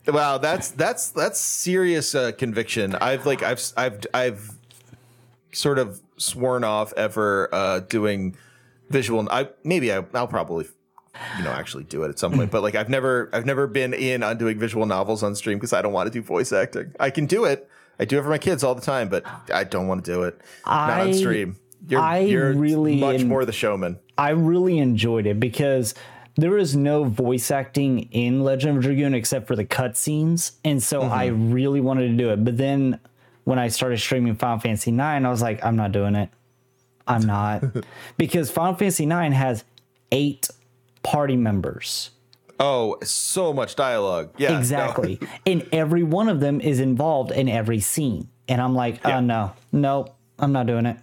Wow, 0.07 0.39
that's 0.39 0.71
that's 0.71 1.11
that's 1.11 1.41
serious 1.41 2.15
uh, 2.15 2.33
conviction. 2.33 2.95
I've 2.97 3.27
like 3.27 3.43
I've 3.43 3.61
I've 3.77 4.01
I've 4.13 4.51
sort 5.53 5.79
of 5.79 6.01
sworn 6.17 6.65
off 6.65 6.93
ever 6.97 7.49
uh, 7.53 7.81
doing 7.81 8.37
visual. 8.91 9.27
I 9.31 9.49
maybe 9.63 9.93
I, 9.93 10.05
I'll 10.15 10.29
probably 10.29 10.67
you 11.39 11.45
know 11.45 11.51
actually 11.51 11.85
do 11.85 12.03
it 12.03 12.09
at 12.09 12.19
some 12.19 12.33
point, 12.33 12.51
but 12.51 12.63
like 12.63 12.75
I've 12.75 12.89
never 12.89 13.31
I've 13.33 13.47
never 13.47 13.67
been 13.67 13.95
in 13.95 14.23
on 14.23 14.39
doing 14.39 14.59
visual 14.59 14.87
novels 14.87 15.23
on 15.23 15.35
stream 15.35 15.59
because 15.59 15.73
I 15.73 15.83
don't 15.83 15.93
want 15.93 16.07
to 16.07 16.13
do 16.13 16.23
voice 16.23 16.53
acting. 16.53 16.93
I 16.99 17.11
can 17.11 17.27
do 17.27 17.45
it. 17.45 17.69
I 17.99 18.05
do 18.05 18.19
it 18.19 18.23
for 18.23 18.29
my 18.29 18.39
kids 18.39 18.65
all 18.65 18.75
the 18.75 18.83
time, 18.83 19.09
but 19.09 19.25
I 19.53 19.65
don't 19.65 19.87
want 19.87 20.05
to 20.05 20.13
do 20.13 20.23
it. 20.25 20.41
Not 20.67 21.01
on 21.01 21.15
stream. 21.15 21.57
You're, 21.87 22.01
I 22.01 22.19
you're 22.21 22.53
really 22.53 22.97
much 22.97 23.21
en- 23.21 23.29
more 23.29 23.45
the 23.45 23.53
showman. 23.53 23.99
I 24.17 24.31
really 24.31 24.79
enjoyed 24.79 25.27
it 25.27 25.39
because 25.39 25.95
there 26.37 26.59
is 26.59 26.75
no 26.75 27.05
voice 27.05 27.51
acting 27.51 28.09
in 28.11 28.43
Legend 28.43 28.79
of 28.79 28.83
Dragoon 28.83 29.15
except 29.15 29.47
for 29.47 29.57
the 29.57 29.65
cutscenes, 29.65 30.53
and 30.65 30.83
so 30.83 31.03
I 31.03 31.29
mm-hmm. 31.29 31.53
really 31.53 31.81
wanted 31.81 32.09
to 32.09 32.17
do 32.17 32.31
it. 32.31 32.45
But 32.45 32.57
then 32.57 32.99
when 33.45 33.59
I 33.59 33.69
started 33.69 33.99
streaming 33.99 34.35
Final 34.35 34.59
Fantasy 34.59 34.91
IX, 34.91 35.01
I 35.01 35.31
was 35.31 35.43
like, 35.43 35.65
I'm 35.65 35.77
not 35.77 35.93
doing 35.93 36.15
it. 36.17 36.31
I'm 37.07 37.23
not 37.23 37.63
because 38.17 38.51
Final 38.51 38.75
Fantasy 38.75 39.05
IX 39.05 39.35
has 39.35 39.65
eight 40.11 40.49
party 41.03 41.37
members. 41.37 42.11
Oh, 42.59 42.97
so 43.03 43.53
much 43.53 43.77
dialogue. 43.77 44.31
Yeah, 44.39 44.51
no. 44.51 44.59
Exactly. 44.59 45.21
and 45.47 45.69
every 45.73 46.03
one 46.03 46.29
of 46.29 46.41
them 46.41 46.61
is 46.61 46.81
involved 46.81 47.31
in 47.31 47.49
every 47.49 47.81
scene. 47.81 48.29
And 48.49 48.61
I'm 48.61 48.75
like, 48.75 49.05
uh, 49.05 49.09
Yeah. 49.09 49.17
oh 49.19 49.21
no, 49.21 49.53
no, 49.73 50.07
I'm 50.39 50.53
not 50.53 50.67
doing 50.67 50.87
it. 50.87 50.97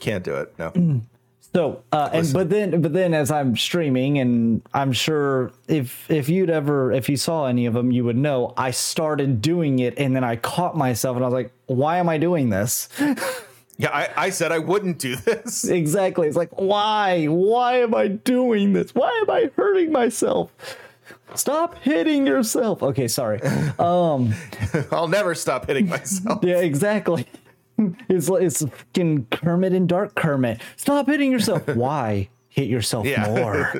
can't 0.00 0.24
do 0.24 0.34
it. 0.36 0.54
No. 0.58 0.70
Mm. 0.70 1.02
So, 1.54 1.82
uh, 1.92 2.08
and 2.14 2.32
but 2.32 2.48
then, 2.48 2.80
but 2.80 2.94
then, 2.94 3.12
as 3.12 3.30
I'm 3.30 3.56
streaming, 3.56 4.18
and 4.18 4.62
I'm 4.72 4.92
sure 4.92 5.52
if 5.68 6.10
if 6.10 6.30
you'd 6.30 6.48
ever, 6.48 6.92
if 6.92 7.10
you 7.10 7.18
saw 7.18 7.44
any 7.44 7.66
of 7.66 7.74
them, 7.74 7.90
you 7.90 8.04
would 8.04 8.16
know. 8.16 8.54
I 8.56 8.70
started 8.70 9.42
doing 9.42 9.78
it, 9.80 9.98
and 9.98 10.16
then 10.16 10.24
I 10.24 10.36
caught 10.36 10.76
myself, 10.76 11.16
and 11.16 11.24
I 11.24 11.28
was 11.28 11.34
like, 11.34 11.52
"Why 11.66 11.98
am 11.98 12.08
I 12.08 12.18
doing 12.18 12.48
this?" 12.50 12.88
Yeah, 13.78 13.88
I, 13.90 14.26
I 14.26 14.30
said 14.30 14.52
I 14.52 14.58
wouldn't 14.58 14.98
do 14.98 15.16
this. 15.16 15.64
exactly. 15.64 16.28
It's 16.28 16.36
like, 16.36 16.50
why? 16.60 17.24
Why 17.24 17.78
am 17.80 17.94
I 17.94 18.06
doing 18.08 18.74
this? 18.74 18.94
Why 18.94 19.10
am 19.22 19.30
I 19.30 19.50
hurting 19.56 19.90
myself? 19.90 20.52
Stop 21.34 21.78
hitting 21.78 22.26
yourself. 22.26 22.82
Okay, 22.82 23.08
sorry. 23.08 23.40
Um, 23.78 24.34
I'll 24.92 25.08
never 25.08 25.34
stop 25.34 25.66
hitting 25.66 25.88
myself. 25.88 26.40
Yeah, 26.44 26.58
exactly. 26.58 27.26
It's 28.08 28.28
it's 28.28 28.64
fucking 28.64 29.26
Kermit 29.30 29.72
and 29.72 29.88
Dark 29.88 30.14
Kermit. 30.14 30.60
Stop 30.76 31.06
hitting 31.06 31.30
yourself. 31.32 31.66
Why 31.74 32.28
hit 32.48 32.68
yourself 32.68 33.06
Yeah. 33.06 33.26
more? 33.28 33.72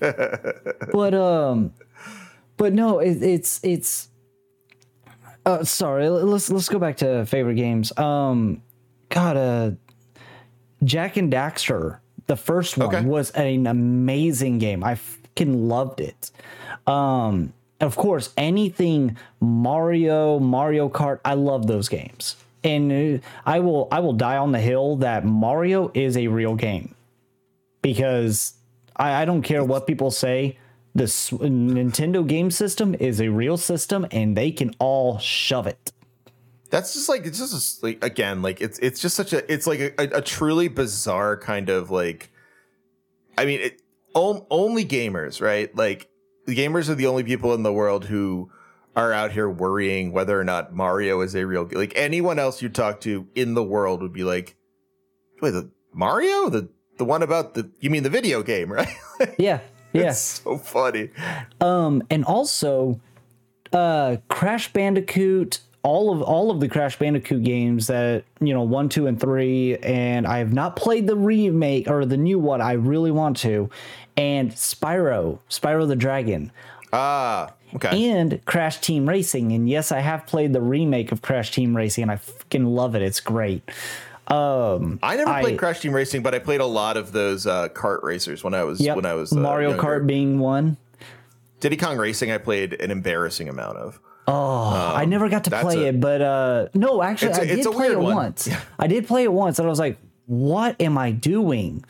but 0.92 1.14
um, 1.14 1.72
but 2.56 2.72
no, 2.72 2.98
it, 2.98 3.22
it's 3.22 3.60
it's. 3.62 4.08
Uh, 5.46 5.64
sorry. 5.64 6.08
Let's 6.08 6.50
let's 6.50 6.68
go 6.68 6.78
back 6.78 6.96
to 6.98 7.24
favorite 7.26 7.54
games. 7.54 7.96
Um, 7.98 8.62
God, 9.08 9.36
uh, 9.36 9.70
Jak 10.84 11.16
and 11.16 11.32
Daxter, 11.32 12.00
the 12.26 12.36
first 12.36 12.76
one 12.76 12.94
Okay. 12.94 13.04
was 13.04 13.30
an 13.30 13.66
amazing 13.66 14.58
game. 14.58 14.84
I 14.84 14.96
fucking 14.96 15.68
loved 15.68 16.00
it. 16.00 16.30
Um, 16.86 17.52
of 17.80 17.96
course, 17.96 18.32
anything 18.36 19.16
Mario, 19.40 20.38
Mario 20.38 20.88
Kart, 20.88 21.20
I 21.24 21.34
love 21.34 21.66
those 21.66 21.88
games. 21.88 22.36
And 22.68 23.22
I 23.46 23.60
will 23.60 23.88
I 23.90 24.00
will 24.00 24.12
die 24.12 24.36
on 24.36 24.52
the 24.52 24.60
hill 24.60 24.96
that 24.96 25.24
Mario 25.24 25.90
is 25.94 26.16
a 26.16 26.28
real 26.28 26.54
game. 26.54 26.94
Because 27.82 28.54
I, 28.96 29.22
I 29.22 29.24
don't 29.24 29.42
care 29.42 29.64
what 29.64 29.86
people 29.86 30.10
say, 30.10 30.58
the 30.94 31.04
Nintendo 31.04 32.26
game 32.26 32.50
system 32.50 32.94
is 32.94 33.20
a 33.20 33.28
real 33.28 33.56
system 33.56 34.06
and 34.10 34.36
they 34.36 34.50
can 34.50 34.74
all 34.78 35.18
shove 35.18 35.66
it. 35.66 35.92
That's 36.70 36.92
just 36.92 37.08
like 37.08 37.24
it's 37.24 37.38
just 37.38 37.82
like 37.82 38.04
again 38.04 38.42
like 38.42 38.60
it's 38.60 38.78
it's 38.80 39.00
just 39.00 39.16
such 39.16 39.32
a 39.32 39.50
it's 39.50 39.66
like 39.66 39.80
a, 39.80 40.18
a, 40.18 40.20
truly 40.20 40.68
bizarre 40.68 41.36
kind 41.36 41.70
of 41.70 41.90
like. 41.90 42.30
I 43.38 43.46
mean, 43.46 43.60
it, 43.60 43.82
only 44.14 44.84
gamers, 44.84 45.40
right? 45.40 45.74
Like 45.74 46.10
gamers 46.46 46.88
are 46.88 46.94
the 46.94 47.06
only 47.06 47.22
people 47.22 47.54
in 47.54 47.62
the 47.62 47.72
world 47.72 48.04
who 48.04 48.50
are 48.98 49.12
out 49.12 49.30
here 49.30 49.48
worrying 49.48 50.10
whether 50.10 50.38
or 50.38 50.42
not 50.42 50.74
Mario 50.74 51.20
is 51.20 51.36
a 51.36 51.46
real 51.46 51.68
like 51.70 51.92
anyone 51.94 52.38
else 52.38 52.60
you 52.60 52.68
talk 52.68 53.00
to 53.02 53.28
in 53.36 53.54
the 53.54 53.62
world 53.62 54.02
would 54.02 54.12
be 54.12 54.24
like, 54.24 54.56
wait, 55.40 55.52
the 55.52 55.70
Mario, 55.92 56.48
the 56.48 56.68
the 56.96 57.04
one 57.04 57.22
about 57.22 57.54
the 57.54 57.70
you 57.80 57.90
mean 57.90 58.02
the 58.02 58.10
video 58.10 58.42
game, 58.42 58.72
right? 58.72 58.88
Yeah. 59.38 59.60
Yeah. 59.92 60.10
It's 60.10 60.18
so 60.18 60.58
funny. 60.58 61.10
Um, 61.60 62.02
and 62.10 62.24
also, 62.24 63.00
uh, 63.72 64.16
Crash 64.28 64.70
Bandicoot, 64.72 65.60
all 65.82 66.12
of 66.12 66.20
all 66.20 66.50
of 66.50 66.60
the 66.60 66.68
Crash 66.68 66.98
Bandicoot 66.98 67.44
games 67.44 67.86
that 67.86 68.24
you 68.40 68.52
know 68.52 68.62
one, 68.62 68.88
two, 68.88 69.06
and 69.06 69.18
three, 69.18 69.78
and 69.78 70.26
I 70.26 70.38
have 70.38 70.52
not 70.52 70.74
played 70.76 71.06
the 71.06 71.16
remake 71.16 71.88
or 71.88 72.04
the 72.04 72.16
new 72.16 72.38
one. 72.38 72.60
I 72.60 72.72
really 72.72 73.12
want 73.12 73.36
to, 73.38 73.70
and 74.16 74.50
Spyro, 74.52 75.38
Spyro 75.48 75.86
the 75.88 75.96
Dragon, 75.96 76.52
Ah, 76.92 77.52
okay. 77.76 78.08
and 78.10 78.44
Crash 78.44 78.78
Team 78.80 79.08
Racing. 79.08 79.52
And 79.52 79.68
yes, 79.68 79.92
I 79.92 80.00
have 80.00 80.26
played 80.26 80.52
the 80.52 80.60
remake 80.60 81.12
of 81.12 81.22
Crash 81.22 81.50
Team 81.50 81.76
Racing, 81.76 82.02
and 82.02 82.10
I 82.10 82.16
fucking 82.16 82.64
love 82.66 82.94
it. 82.94 83.02
It's 83.02 83.20
great. 83.20 83.62
Um, 84.28 84.98
I 85.02 85.16
never 85.16 85.30
I- 85.30 85.40
played 85.42 85.58
Crash 85.58 85.80
Team 85.80 85.92
Racing, 85.94 86.22
but 86.22 86.34
I 86.34 86.38
played 86.38 86.60
a 86.60 86.66
lot 86.66 86.96
of 86.96 87.12
those 87.12 87.46
uh, 87.46 87.68
kart 87.70 88.02
racers 88.02 88.44
when 88.44 88.52
I 88.54 88.64
was 88.64 88.80
yep, 88.80 88.96
when 88.96 89.06
I 89.06 89.14
was 89.14 89.32
uh, 89.32 89.36
Mario 89.36 89.70
younger. 89.70 89.82
Kart 89.82 90.06
being 90.06 90.38
one. 90.38 90.76
Diddy 91.60 91.76
Kong 91.76 91.96
Racing. 91.96 92.30
I 92.30 92.38
played 92.38 92.74
an 92.80 92.90
embarrassing 92.90 93.48
amount 93.48 93.78
of. 93.78 93.98
Oh 94.30 94.92
I 94.94 95.06
never 95.06 95.30
got 95.30 95.44
to 95.44 95.50
play 95.50 95.84
a- 95.84 95.88
it, 95.88 96.00
but 96.00 96.20
uh 96.20 96.68
no, 96.74 97.02
actually 97.02 97.32
a- 97.32 97.40
I 97.40 97.46
did 97.46 97.64
play 97.64 97.86
it 97.88 97.98
one. 97.98 98.14
once. 98.14 98.48
I 98.78 98.86
did 98.86 99.06
play 99.06 99.24
it 99.24 99.32
once 99.32 99.58
and 99.58 99.64
I 99.66 99.70
was 99.70 99.78
like, 99.78 99.96
what 100.26 100.76
am 100.80 100.98
I 100.98 101.12
doing? 101.12 101.82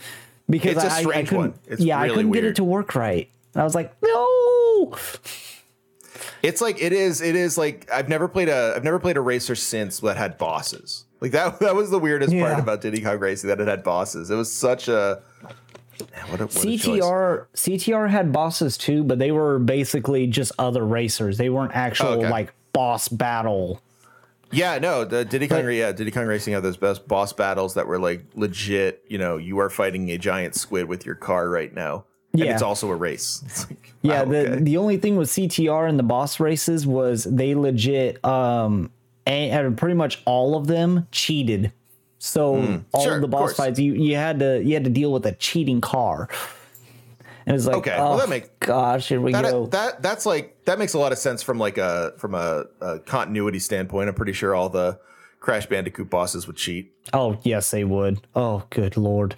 Because 0.49 0.77
It's 0.77 0.85
a 0.85 0.87
I, 0.87 0.91
I- 0.91 0.99
I 0.99 1.03
strange 1.03 1.29
couldn't, 1.31 1.41
one. 1.51 1.55
It's 1.67 1.83
yeah, 1.83 1.99
I 2.01 2.09
couldn't 2.09 2.31
get 2.31 2.45
it 2.45 2.55
to 2.57 2.65
work 2.65 2.95
right. 2.95 3.29
And 3.55 3.61
I 3.61 3.65
was 3.65 3.75
like, 3.75 3.93
no. 4.01 4.95
It's 6.43 6.61
like 6.61 6.81
it 6.83 6.93
is. 6.93 7.21
It 7.21 7.37
is 7.37 7.59
like 7.59 7.89
I've 7.93 8.09
never 8.09 8.29
played 8.29 8.49
a. 8.49 8.73
I've 8.77 8.85
never 8.85 8.99
played 8.99 9.17
a 9.17 9.21
racer 9.21 9.55
since 9.55 10.01
that 10.01 10.17
had 10.17 10.39
bosses. 10.39 11.05
Like 11.21 11.33
that. 11.33 11.59
That 11.61 11.75
was 11.75 11.91
the 11.91 11.99
weirdest 11.99 12.33
part 12.33 12.59
about 12.59 12.81
Diddy 12.81 13.01
Kong 13.01 13.19
Racing 13.19 13.49
that 13.49 13.61
it 13.61 13.69
had 13.69 13.83
bosses. 13.83 14.31
It 14.31 14.37
was 14.37 14.53
such 14.53 14.89
a. 14.89 15.23
Man, 15.43 16.31
What 16.31 16.41
a, 16.41 16.47
what 16.47 16.55
a. 16.57 16.59
CTR 16.69 17.47
CTR 17.55 18.09
had 18.09 18.33
bosses 18.33 18.77
too, 18.79 19.03
but 19.05 19.19
they 19.19 19.33
were 19.33 19.59
basically 19.59 20.27
just 20.27 20.53
other 20.59 20.85
racers. 20.87 21.39
They 21.39 21.51
weren't 21.51 21.75
actual 21.75 22.07
oh, 22.09 22.19
Okay. 22.21 22.31
like 22.31 22.53
boss 22.73 23.09
battle. 23.09 23.83
Yeah, 24.51 24.79
no, 24.79 25.05
the 25.05 25.25
Diddy 25.27 25.47
Kong, 25.47 25.71
yeah, 25.71 25.93
Diddy 25.93 26.11
Kong 26.11 26.25
Racing 26.25 26.55
had 26.55 26.63
those 26.63 26.79
best 26.79 27.07
boss 27.07 27.35
battles 27.35 27.75
that 27.75 27.87
were 27.87 27.99
like 27.99 28.25
legit. 28.35 29.05
You 29.09 29.19
know, 29.19 29.37
you 29.37 29.59
are 29.59 29.69
fighting 29.69 30.11
a 30.11 30.17
giant 30.17 30.55
squid 30.55 30.87
with 30.89 31.05
your 31.05 31.17
car 31.17 31.51
right 31.51 31.75
now, 31.75 32.07
and 32.33 32.43
Yeah. 32.43 32.53
it's 32.53 32.63
also 32.63 32.91
a 32.91 32.97
race. 32.97 33.67
Like, 33.71 33.95
Yeah, 34.03 34.23
wow, 34.23 34.31
the 34.31 34.39
okay. 34.53 34.63
the 34.63 34.77
only 34.77 34.97
thing 34.99 35.17
with 35.17 35.29
CTR 35.29 35.89
and 35.89 35.99
the 35.99 36.03
boss 36.05 36.39
races 36.41 36.87
was 36.87 37.25
they 37.25 37.55
legit 37.55 38.25
um 38.25 38.91
and 39.27 39.77
pretty 39.77 39.95
much 39.95 40.23
all 40.25 40.57
of 40.57 40.67
them 40.67 41.07
cheated. 41.13 41.73
So 42.21 42.55
all 42.57 42.63
Hmm. 42.63 42.77
Sure, 43.03 43.15
of 43.17 43.21
the 43.23 43.29
boss 43.29 43.55
fights 43.55 43.79
you 43.79 43.95
you 43.95 44.17
had 44.17 44.39
to 44.41 44.63
you 44.63 44.75
had 44.75 44.85
to 44.85 44.91
deal 44.91 45.13
with 45.13 45.27
a 45.27 45.33
cheating 45.33 45.81
car. 45.81 46.29
And 47.47 47.57
it's 47.57 47.65
like, 47.67 47.77
Okay, 47.77 47.95
oh 47.97 48.11
well, 48.11 48.19
that 48.19 48.29
make- 48.29 48.61
gosh, 48.61 49.09
here 49.09 49.21
we 49.23 49.33
go. 49.33 49.67
that, 49.67 49.71
that 49.71 50.03
that's 50.03 50.27
like 50.27 50.65
that 50.67 50.79
makes 50.79 50.93
a 50.95 50.99
lot 50.99 51.13
of 51.13 51.19
sense 51.19 51.43
from 51.43 51.59
like 51.59 51.79
a 51.79 52.13
from 52.19 52.35
a, 52.35 52.65
a 52.81 52.99
continuity 53.01 53.59
standpoint. 53.59 54.09
I'm 54.09 54.15
pretty 54.15 54.35
sure 54.35 54.55
all 54.55 54.69
the 54.69 54.99
Crash 55.41 55.67
Bandicoot 55.67 56.11
bosses 56.11 56.47
would 56.47 56.57
cheat. 56.57 56.93
Oh 57.13 57.39
yes, 57.43 57.71
they 57.71 57.85
would. 57.85 58.21
Oh 58.35 58.65
good 58.71 58.97
lord. 58.99 59.35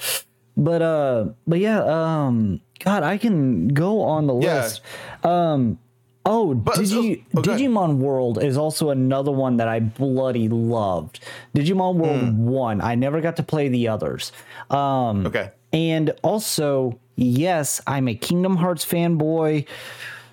But 0.60 0.82
uh, 0.82 1.24
but 1.46 1.58
yeah, 1.58 1.82
um, 1.84 2.60
God, 2.84 3.02
I 3.02 3.16
can 3.18 3.68
go 3.68 4.02
on 4.02 4.26
the 4.26 4.34
Yeah. 4.38 4.62
list. 4.62 4.82
Um, 5.24 5.78
oh, 6.26 6.54
Digi- 6.54 7.24
oh, 7.34 7.40
go 7.42 7.52
ahead. 7.52 7.60
Digimon 7.60 7.96
World 7.96 8.42
is 8.44 8.58
also 8.58 8.90
another 8.90 9.32
one 9.32 9.56
that 9.56 9.68
I 9.68 9.80
bloody 9.80 10.48
loved. 10.50 11.20
Digimon 11.56 11.94
World 11.96 12.20
Hmm. 12.20 12.46
One. 12.46 12.80
I 12.82 12.94
never 12.94 13.22
got 13.22 13.36
to 13.36 13.42
play 13.42 13.68
the 13.68 13.88
others. 13.88 14.32
Um, 14.68 15.26
Okay. 15.26 15.50
and 15.72 16.12
also, 16.22 17.00
yes, 17.16 17.80
I'm 17.86 18.06
a 18.06 18.14
Kingdom 18.14 18.56
Hearts 18.56 18.84
fanboy. 18.84 19.66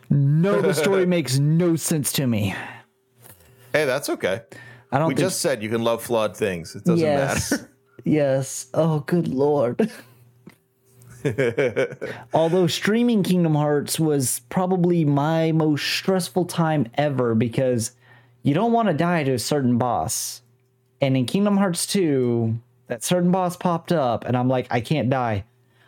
No, 0.09 0.61
the 0.61 0.73
story 0.73 1.05
makes 1.15 1.39
no 1.39 1.77
sense 1.77 2.11
to 2.13 2.27
me. 2.27 2.53
Hey, 3.71 3.85
that's 3.85 4.09
okay. 4.09 4.41
I 4.91 4.99
don't 4.99 5.07
We 5.07 5.13
think 5.15 5.25
just 5.25 5.39
said 5.41 5.63
you 5.63 5.69
can 5.69 5.83
love 5.83 6.03
flawed 6.03 6.35
things. 6.35 6.75
It 6.75 6.83
doesn't 6.83 6.99
yes. 6.99 7.51
matter. 7.51 7.69
Yes. 8.03 8.67
Oh, 8.73 8.99
good 9.01 9.27
lord. 9.27 9.91
Although 12.33 12.67
streaming 12.67 13.23
Kingdom 13.23 13.55
Hearts 13.55 13.99
was 13.99 14.41
probably 14.49 15.05
my 15.05 15.51
most 15.51 15.85
stressful 15.85 16.45
time 16.45 16.89
ever 16.95 17.35
because 17.35 17.91
you 18.43 18.53
don't 18.53 18.71
want 18.71 18.87
to 18.87 18.93
die 18.93 19.23
to 19.23 19.33
a 19.33 19.39
certain 19.39 19.77
boss. 19.77 20.41
And 21.01 21.15
in 21.15 21.25
Kingdom 21.25 21.57
Hearts 21.57 21.85
2, 21.87 22.57
that 22.87 23.03
certain 23.03 23.31
boss 23.31 23.55
popped 23.55 23.91
up, 23.91 24.25
and 24.25 24.35
I'm 24.35 24.47
like, 24.47 24.67
I 24.71 24.81
can't 24.81 25.09
die. 25.09 25.43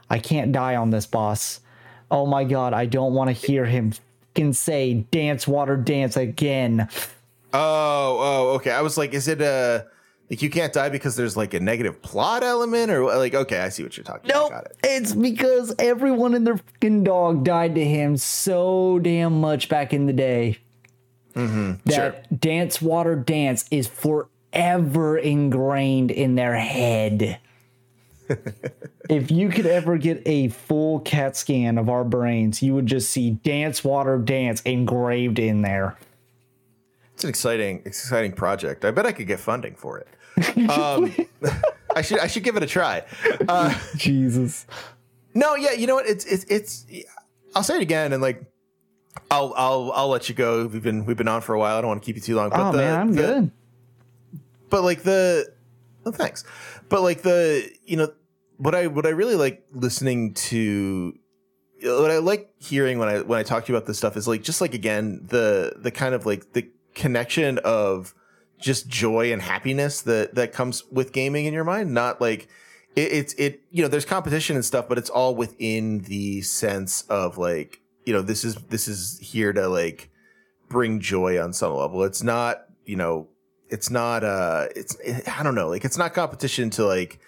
I 0.10 0.20
can't 0.20 0.52
die 0.52 0.76
on 0.76 0.90
this 0.90 1.06
boss. 1.06 1.62
Oh 2.12 2.26
my 2.26 2.44
god, 2.44 2.74
I 2.74 2.86
don't 2.86 3.14
want 3.14 3.30
to 3.30 3.34
hear 3.34 3.66
him 3.66 3.94
can 4.36 4.54
say 4.54 5.06
dance 5.12 5.48
water 5.48 5.76
dance 5.76 6.16
again. 6.16 6.88
Oh, 7.54 8.18
oh, 8.20 8.50
okay. 8.56 8.72
I 8.72 8.82
was 8.82 8.98
like, 8.98 9.14
is 9.14 9.28
it 9.28 9.42
a 9.42 9.88
like 10.30 10.42
you 10.42 10.50
can't 10.50 10.72
die 10.72 10.90
because 10.90 11.16
there's 11.16 11.36
like 11.36 11.54
a 11.54 11.60
negative 11.60 12.02
plot 12.02 12.44
element 12.44 12.92
or 12.92 13.06
like 13.16 13.34
okay, 13.34 13.60
I 13.60 13.70
see 13.70 13.84
what 13.84 13.98
you're 13.98 14.04
talking 14.04 14.30
Nope. 14.34 14.48
about. 14.48 14.64
Got 14.64 14.72
it. 14.72 14.78
It's 14.84 15.14
because 15.14 15.74
everyone 15.80 16.36
and 16.36 16.46
their 16.46 16.58
fucking 16.58 17.04
dog 17.04 17.44
died 17.44 17.76
to 17.76 17.86
him 17.86 18.18
so 18.18 19.00
damn 19.00 19.42
much 19.42 19.70
back 19.70 19.94
in 19.94 20.06
the 20.06 20.14
day. 20.14 20.58
Mm-hmm. 21.36 21.74
that 21.86 22.26
sure. 22.28 22.38
dance 22.38 22.82
water 22.82 23.16
dance 23.16 23.66
is 23.70 23.88
forever 23.88 25.18
ingrained 25.18 26.12
in 26.12 26.36
their 26.36 26.56
head. 26.56 27.40
if 29.10 29.32
you 29.32 29.50
could 29.50 29.66
ever 29.66 29.98
get 29.98 30.22
a 30.26 30.50
full 30.50 31.00
CAT 31.02 31.38
scan 31.38 31.78
of 31.78 31.88
our 31.90 32.04
brains, 32.04 32.62
you 32.62 32.74
would 32.76 32.88
just 32.88 33.10
see 33.12 33.32
dance 33.32 33.84
water 33.84 34.18
dance 34.18 34.62
engraved 34.62 35.40
in 35.40 35.62
there. 35.62 35.98
It's 37.14 37.24
an 37.24 37.30
exciting, 37.30 37.82
exciting 37.86 38.32
project. 38.34 38.86
I 38.86 38.92
bet 38.92 39.06
I 39.06 39.12
could 39.12 39.28
get 39.28 39.40
funding 39.40 39.76
for 39.76 39.98
it. 40.00 40.08
Um, 40.70 41.14
I 41.96 42.02
should, 42.02 42.20
I 42.20 42.28
should 42.28 42.44
give 42.44 42.56
it 42.56 42.64
a 42.64 42.68
try. 42.68 43.04
Uh, 43.48 43.78
Jesus. 43.96 44.66
No, 45.34 45.56
yeah, 45.56 45.72
you 45.74 45.88
know 45.88 45.96
what? 45.96 46.06
It's 46.08 46.26
it's 46.26 46.44
it's. 46.46 46.86
I'll 47.56 47.64
say 47.64 47.76
it 47.78 47.82
again, 47.82 48.14
and 48.14 48.22
like, 48.22 48.44
I'll 49.32 49.54
I'll 49.56 49.92
I'll 49.94 50.08
let 50.10 50.30
you 50.30 50.36
go. 50.36 50.66
We've 50.68 50.84
been 50.84 51.06
we've 51.06 51.18
been 51.18 51.28
on 51.28 51.42
for 51.42 51.54
a 51.56 51.60
while. 51.60 51.78
I 51.78 51.82
don't 51.82 51.88
want 51.88 52.02
to 52.02 52.06
keep 52.06 52.16
you 52.16 52.22
too 52.22 52.36
long. 52.36 52.50
But 52.50 52.60
Oh 52.60 52.72
the, 52.72 52.78
man, 52.78 53.00
I'm 53.00 53.14
the- 53.14 53.22
good. 53.22 53.52
But 54.70 54.84
like 54.84 55.02
the, 55.02 55.52
oh, 56.06 56.12
thanks. 56.12 56.44
But 56.90 57.02
like 57.02 57.24
the, 57.24 57.68
you 57.86 57.98
know, 57.98 58.12
what 58.58 58.76
I 58.76 58.88
what 58.88 59.06
I 59.08 59.10
really 59.10 59.36
like 59.36 59.66
listening 59.72 60.34
to, 60.36 61.14
what 61.82 62.12
I 62.12 62.18
like 62.20 62.52
hearing 62.60 63.00
when 63.00 63.10
I 63.10 63.22
when 63.22 63.40
I 63.40 63.44
talk 63.44 63.66
to 63.66 63.72
you 63.72 63.76
about 63.78 63.88
this 63.88 63.98
stuff 63.98 64.16
is 64.16 64.28
like 64.28 64.44
just 64.44 64.62
like 64.62 64.74
again 64.76 65.22
the 65.28 65.74
the 65.78 65.90
kind 65.92 66.14
of 66.14 66.26
like 66.28 66.54
the 66.54 66.68
connection 66.94 67.58
of 67.60 68.14
just 68.60 68.88
joy 68.88 69.32
and 69.32 69.42
happiness 69.42 70.02
that 70.02 70.36
that 70.36 70.52
comes 70.52 70.84
with 70.92 71.14
gaming 71.14 71.46
in 71.46 71.54
your 71.54 71.64
mind 71.64 71.94
not 71.94 72.20
like 72.20 72.48
it, 72.96 73.12
it's 73.12 73.34
it 73.34 73.62
you 73.72 73.82
know 73.82 73.88
there's 73.88 74.06
competition 74.06 74.56
and 74.56 74.66
stuff 74.66 74.88
but 74.90 74.98
it's 74.98 75.10
all 75.10 75.36
within 75.36 76.00
the 76.00 76.42
sense 76.42 77.04
of 77.04 77.38
like 77.38 77.82
you 78.06 78.14
know 78.14 78.22
this 78.22 78.44
is 78.44 78.56
this 78.56 78.88
is 78.88 79.20
here 79.22 79.54
to 79.54 79.68
like 79.68 80.10
bring 80.70 81.00
joy 81.00 81.42
on 81.42 81.54
some 81.54 81.74
level. 81.74 82.04
It's 82.04 82.24
not 82.24 82.66
you 82.86 82.96
know 82.96 83.28
it's 83.70 83.92
not 83.92 84.24
uh 84.24 84.68
it's 84.76 84.98
i 85.28 85.44
don't 85.44 85.56
know. 85.56 85.70
Like 85.70 85.86
it's 85.86 85.98
not 85.98 86.14
competition 86.14 86.70
to 86.72 86.86
like 86.86 87.20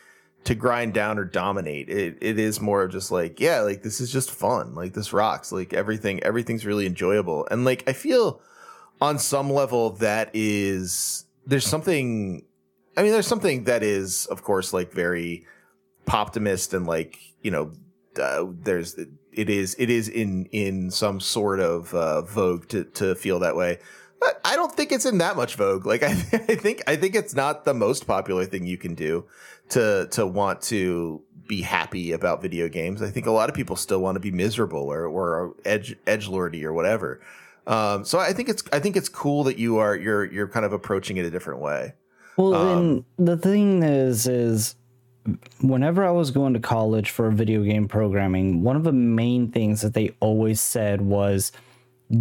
to 0.46 0.56
grind 0.56 0.94
down 0.94 1.20
or 1.20 1.26
dominate. 1.26 1.90
It 1.90 2.18
it 2.22 2.40
is 2.40 2.62
more 2.62 2.84
of 2.84 2.92
just 2.92 3.12
like 3.12 3.40
yeah 3.40 3.62
like 3.62 3.84
this 3.84 4.02
is 4.02 4.12
just 4.12 4.32
fun. 4.32 4.74
Like 4.74 4.94
this 4.94 5.14
rocks. 5.14 5.52
Like 5.52 5.74
everything 5.74 6.24
everything's 6.24 6.66
really 6.66 6.86
enjoyable. 6.86 7.48
And 7.52 7.66
like 7.66 7.84
i 7.88 7.94
feel 7.94 8.42
on 9.02 9.20
some 9.20 9.52
level 9.52 9.90
that 9.90 10.30
is 10.34 11.26
there's 11.46 11.66
something 11.66 12.46
i 12.96 13.04
mean 13.04 13.12
there's 13.12 13.28
something 13.28 13.66
that 13.66 13.84
is 13.84 14.28
of 14.28 14.44
course 14.44 14.72
like 14.72 14.94
very 14.94 15.46
optimist 16.08 16.74
and 16.74 16.86
like 16.86 17.18
you 17.42 17.50
know 17.50 17.72
uh, 18.22 18.46
there's 18.64 18.98
it 19.34 19.50
is 19.50 19.76
it 19.80 19.90
is 19.90 20.10
in 20.10 20.46
in 20.48 20.92
some 20.92 21.20
sort 21.20 21.60
of 21.60 21.94
uh, 21.94 22.22
vogue 22.22 22.68
to 22.68 22.84
to 22.84 23.16
feel 23.16 23.40
that 23.40 23.56
way. 23.56 23.80
But 24.20 24.40
i 24.46 24.56
don't 24.56 24.72
think 24.72 24.92
it's 24.92 25.06
in 25.06 25.18
that 25.20 25.36
much 25.36 25.56
vogue. 25.56 25.86
Like 25.86 26.04
i, 26.04 26.10
I 26.10 26.56
think 26.56 26.82
i 26.88 26.96
think 26.96 27.16
it's 27.16 27.34
not 27.34 27.66
the 27.66 27.74
most 27.74 28.08
popular 28.08 28.46
thing 28.46 28.66
you 28.66 28.78
can 28.78 28.96
do 28.96 29.26
to 29.70 30.08
to 30.12 30.28
want 30.28 30.62
to 30.64 31.24
be 31.48 31.62
happy 31.62 32.12
about 32.12 32.42
video 32.42 32.70
games. 32.70 33.02
I 33.02 33.10
think 33.10 33.26
a 33.26 33.32
lot 33.32 33.50
of 33.50 33.56
people 33.56 33.76
still 33.76 34.00
want 34.00 34.16
to 34.16 34.20
be 34.20 34.32
miserable 34.32 34.92
or 34.92 35.06
or 35.06 35.56
edge 35.66 35.96
edge 36.06 36.28
lordy 36.28 36.66
or 36.66 36.74
whatever 36.74 37.22
um, 37.68 38.04
so 38.06 38.20
I 38.20 38.34
think 38.34 38.50
it's 38.50 38.64
I 38.74 38.80
think 38.80 38.98
it's 38.98 39.10
cool 39.10 39.44
that 39.44 39.58
you 39.58 39.78
are 39.78 39.96
you're 39.96 40.26
you're 40.26 40.48
kind 40.48 40.66
of 40.66 40.74
approaching 40.74 41.18
it 41.18 41.26
a 41.26 41.30
different 41.30 41.60
way. 41.60 41.94
Well, 42.38 42.56
Um, 42.56 43.06
and 43.18 43.28
the 43.28 43.38
thing 43.38 43.84
is, 43.84 44.28
is 44.28 44.76
whenever 45.62 46.06
I 46.06 46.12
was 46.12 46.32
going 46.32 46.54
to 46.54 46.60
college 46.60 47.12
for 47.12 47.30
video 47.30 47.64
game 47.64 47.88
programming, 47.88 48.64
one 48.64 48.76
of 48.76 48.84
the 48.84 48.94
main 48.94 49.52
things 49.52 49.82
that 49.82 49.94
they 49.94 50.16
always 50.20 50.60
said 50.60 51.02
was, 51.02 51.52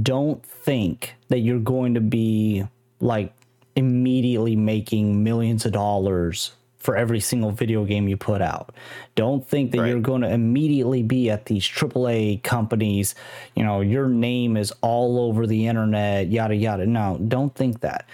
"Don't 0.03 0.45
think 0.45 1.15
that 1.29 1.39
you're 1.39 1.59
going 1.59 1.95
to 1.95 2.01
be 2.01 2.65
like 3.01 3.33
immediately 3.77 4.57
making 4.57 5.23
millions 5.25 5.65
of 5.65 5.73
dollars." 5.73 6.53
For 6.81 6.97
every 6.97 7.21
single 7.21 7.51
video 7.51 7.85
game 7.85 8.09
you 8.09 8.17
put 8.17 8.41
out, 8.41 8.75
don't 9.15 9.47
think 9.47 9.71
that 9.73 9.81
Right. 9.81 9.89
you're 9.91 10.01
going 10.01 10.23
to 10.23 10.31
immediately 10.33 11.03
be 11.03 11.29
at 11.31 11.45
these 11.45 11.63
AAA 11.65 12.43
companies. 12.43 13.15
You 13.55 13.65
know, 13.65 13.83
your 13.83 14.09
name 14.09 14.57
is 14.57 14.73
all 14.81 15.21
over 15.21 15.47
the 15.47 15.67
internet, 15.67 16.29
yada 16.29 16.57
yada. 16.57 16.87
No, 16.87 17.19
don't 17.29 17.55
think 17.55 17.81
that. 17.81 18.07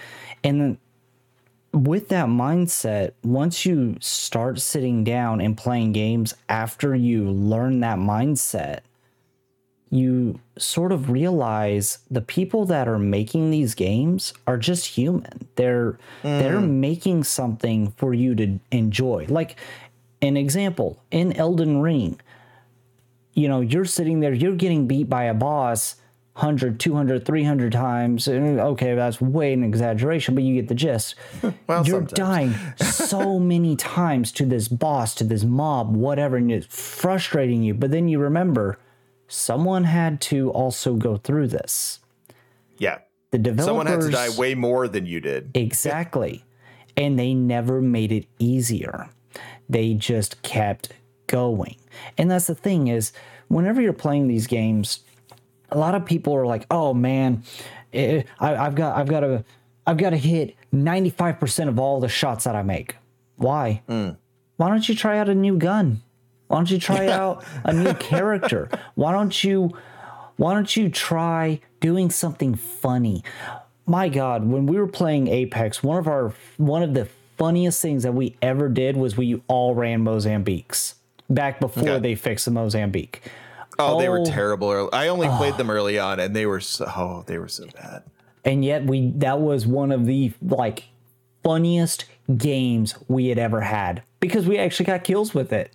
And 0.43 0.61
then 0.61 0.77
with 1.73 2.09
that 2.09 2.27
mindset, 2.27 3.11
once 3.23 3.65
you 3.65 3.95
start 3.99 4.59
sitting 4.59 5.03
down 5.03 5.41
and 5.41 5.55
playing 5.57 5.93
games 5.93 6.33
after 6.49 6.95
you 6.95 7.29
learn 7.29 7.79
that 7.81 7.99
mindset, 7.99 8.79
you 9.89 10.39
sort 10.57 10.91
of 10.91 11.09
realize 11.09 11.99
the 12.11 12.21
people 12.21 12.65
that 12.65 12.87
are 12.87 12.99
making 12.99 13.51
these 13.51 13.73
games 13.73 14.33
are 14.45 14.57
just 14.57 14.85
human. 14.87 15.47
They're 15.55 15.97
they're 16.23 16.57
mm. 16.57 16.69
making 16.69 17.23
something 17.23 17.91
for 17.91 18.13
you 18.13 18.35
to 18.35 18.59
enjoy. 18.71 19.25
Like 19.29 19.57
an 20.21 20.35
example, 20.35 21.01
in 21.11 21.33
Elden 21.33 21.81
Ring, 21.81 22.19
you 23.33 23.47
know, 23.47 23.61
you're 23.61 23.85
sitting 23.85 24.19
there, 24.19 24.33
you're 24.33 24.55
getting 24.55 24.87
beat 24.87 25.09
by 25.09 25.25
a 25.25 25.33
boss 25.33 25.95
100, 26.37 26.79
200, 26.79 27.25
300 27.25 27.71
times. 27.71 28.27
Okay, 28.27 28.93
that's 28.93 29.19
way 29.19 29.53
an 29.53 29.63
exaggeration, 29.63 30.35
but 30.35 30.43
you 30.43 30.53
get 30.53 30.67
the 30.67 30.75
gist. 30.75 31.15
Well, 31.67 31.85
you're 31.85 32.07
sometimes. 32.07 32.13
dying 32.13 32.55
so 32.77 33.39
many 33.39 33.75
times 33.75 34.31
to 34.33 34.45
this 34.45 34.67
boss, 34.67 35.15
to 35.15 35.23
this 35.23 35.43
mob, 35.43 35.95
whatever, 35.95 36.37
and 36.37 36.51
it's 36.51 36.67
frustrating 36.67 37.63
you. 37.63 37.73
But 37.73 37.91
then 37.91 38.07
you 38.07 38.19
remember 38.19 38.79
someone 39.27 39.83
had 39.85 40.21
to 40.21 40.49
also 40.51 40.95
go 40.95 41.17
through 41.17 41.47
this. 41.47 41.99
Yeah, 42.77 42.99
The 43.31 43.37
developers 43.39 43.65
someone 43.65 43.87
had 43.87 44.01
to 44.01 44.09
die 44.09 44.29
way 44.37 44.53
more 44.55 44.87
than 44.87 45.05
you 45.05 45.19
did. 45.19 45.51
Exactly. 45.55 46.43
And 46.95 47.17
they 47.17 47.33
never 47.33 47.81
made 47.81 48.11
it 48.11 48.25
easier. 48.39 49.09
They 49.69 49.93
just 49.93 50.41
kept 50.43 50.93
going. 51.27 51.75
And 52.17 52.29
that's 52.31 52.47
the 52.47 52.55
thing 52.55 52.87
is 52.87 53.11
whenever 53.47 53.81
you're 53.81 53.93
playing 53.93 54.27
these 54.27 54.47
games, 54.47 55.01
a 55.69 55.77
lot 55.77 55.95
of 55.95 56.05
people 56.05 56.33
are 56.35 56.45
like, 56.45 56.65
"Oh 56.71 56.93
man, 56.93 57.43
eh, 57.93 58.23
I, 58.39 58.55
I've 58.55 58.75
got 58.75 58.97
I've 58.97 59.07
got 59.07 59.19
to 59.21 59.43
I've 59.85 59.97
got 59.97 60.11
to 60.11 60.17
hit 60.17 60.55
95% 60.73 61.67
of 61.67 61.77
all 61.79 61.99
the 61.99 62.07
shots 62.07 62.45
that 62.45 62.55
I 62.55 62.61
make." 62.63 62.95
Why? 63.35 63.81
Why 63.87 64.69
don't 64.69 64.87
you 64.87 64.95
try 64.95 65.19
out 65.19 65.29
a 65.29 65.35
new 65.35 65.57
gun? 65.57 66.01
Why 66.47 66.57
don't 66.57 66.71
you 66.71 66.79
try 66.79 67.07
out 67.07 67.43
a 67.63 67.73
new 67.73 67.93
character? 67.99 68.69
Why 68.95 69.11
don't 69.11 69.43
you 69.43 69.75
why 70.37 70.53
don't 70.53 70.75
you 70.77 70.89
try 70.89 71.59
doing 71.79 72.09
something 72.11 72.55
funny? 72.55 73.23
My 73.85 74.09
god, 74.09 74.45
when 74.45 74.65
we 74.65 74.77
were 74.77 74.87
playing 74.87 75.27
Apex, 75.27 75.81
one 75.83 75.97
of 75.97 76.07
our 76.07 76.33
one 76.57 76.83
of 76.83 76.93
the 76.93 77.07
funniest 77.37 77.81
things 77.81 78.03
that 78.03 78.13
we 78.13 78.35
ever 78.41 78.67
did 78.69 78.97
was 78.97 79.15
we 79.17 79.41
all 79.47 79.75
ran 79.75 80.03
Mozambiques 80.03 80.95
back 81.29 81.59
before 81.59 81.83
Okay. 81.83 81.99
they 81.99 82.15
fixed 82.15 82.45
the 82.45 82.51
Mozambique. 82.51 83.21
Oh, 83.79 83.99
they 83.99 84.09
were 84.09 84.21
Oh. 84.21 84.25
terrible. 84.25 84.71
early- 84.71 84.89
I 84.93 85.07
only 85.07 85.27
played 85.27 85.55
them 85.57 85.69
early 85.69 85.99
on, 85.99 86.19
and 86.19 86.35
they 86.35 86.45
were 86.47 86.59
so 86.59 86.85
oh, 86.95 87.23
they 87.27 87.37
were 87.37 87.47
so 87.47 87.65
bad. 87.75 88.03
and 88.45 88.63
yet 88.65 88.85
we 88.85 89.11
that 89.17 89.39
was 89.39 89.67
one 89.67 89.91
of 89.91 90.05
the 90.05 90.31
like 90.41 90.85
funniest 91.43 92.05
games 92.37 92.95
we 93.07 93.27
had 93.27 93.37
ever 93.39 93.61
had 93.61 94.03
because 94.19 94.45
we 94.47 94.57
actually 94.57 94.85
got 94.85 95.03
kills 95.03 95.33
with 95.33 95.53
it 95.53 95.71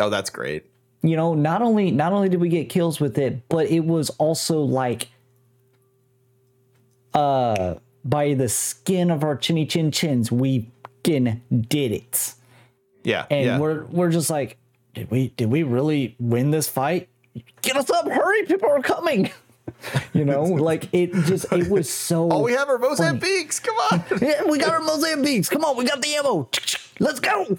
Oh, 0.00 0.10
that's 0.10 0.30
great. 0.30 0.64
you 1.02 1.16
know 1.16 1.34
not 1.34 1.62
only 1.62 1.90
not 1.90 2.12
only 2.12 2.28
did 2.28 2.40
we 2.40 2.48
get 2.48 2.68
kills 2.68 2.98
with 3.00 3.18
it 3.18 3.48
but 3.48 3.66
it 3.70 3.80
was 3.84 4.10
also 4.10 4.60
like 4.60 5.08
uh 7.12 7.74
by 8.04 8.34
the 8.34 8.48
skin 8.48 9.10
of 9.10 9.22
our 9.22 9.36
chinny 9.36 9.66
chin 9.66 9.90
chins 9.90 10.30
we 10.32 10.68
fucking 11.04 11.42
did 11.68 11.92
it 11.92 12.34
Yeah, 13.04 13.26
and 13.30 13.44
yeah. 13.46 13.58
we're 13.58 13.84
we're 13.86 14.10
just 14.10 14.30
like 14.30 14.56
did 14.94 15.10
we 15.10 15.28
did 15.36 15.50
we 15.50 15.62
really 15.62 16.16
win 16.18 16.50
this 16.50 16.68
fight 16.68 17.08
get 17.62 17.76
us 17.76 17.90
up 17.90 18.08
hurry 18.08 18.44
people 18.46 18.68
are 18.70 18.80
coming 18.82 19.30
you 20.14 20.24
know 20.24 20.42
like 20.44 20.88
it 20.92 21.12
just 21.24 21.50
it 21.52 21.68
was 21.68 21.88
so 21.90 22.28
oh, 22.32 22.42
we 22.42 22.52
have 22.52 22.68
our 22.68 22.78
Mozambiques. 22.78 23.60
Come 23.60 23.74
on. 23.76 24.04
yeah, 24.20 24.42
we 24.48 24.58
got 24.58 24.70
our 24.72 24.80
Mozambiques. 24.80 25.48
Come 25.48 25.64
on, 25.64 25.76
we 25.76 25.84
got 25.84 26.00
the 26.02 26.14
ammo. 26.16 26.48
Let's 27.00 27.18
go. 27.20 27.56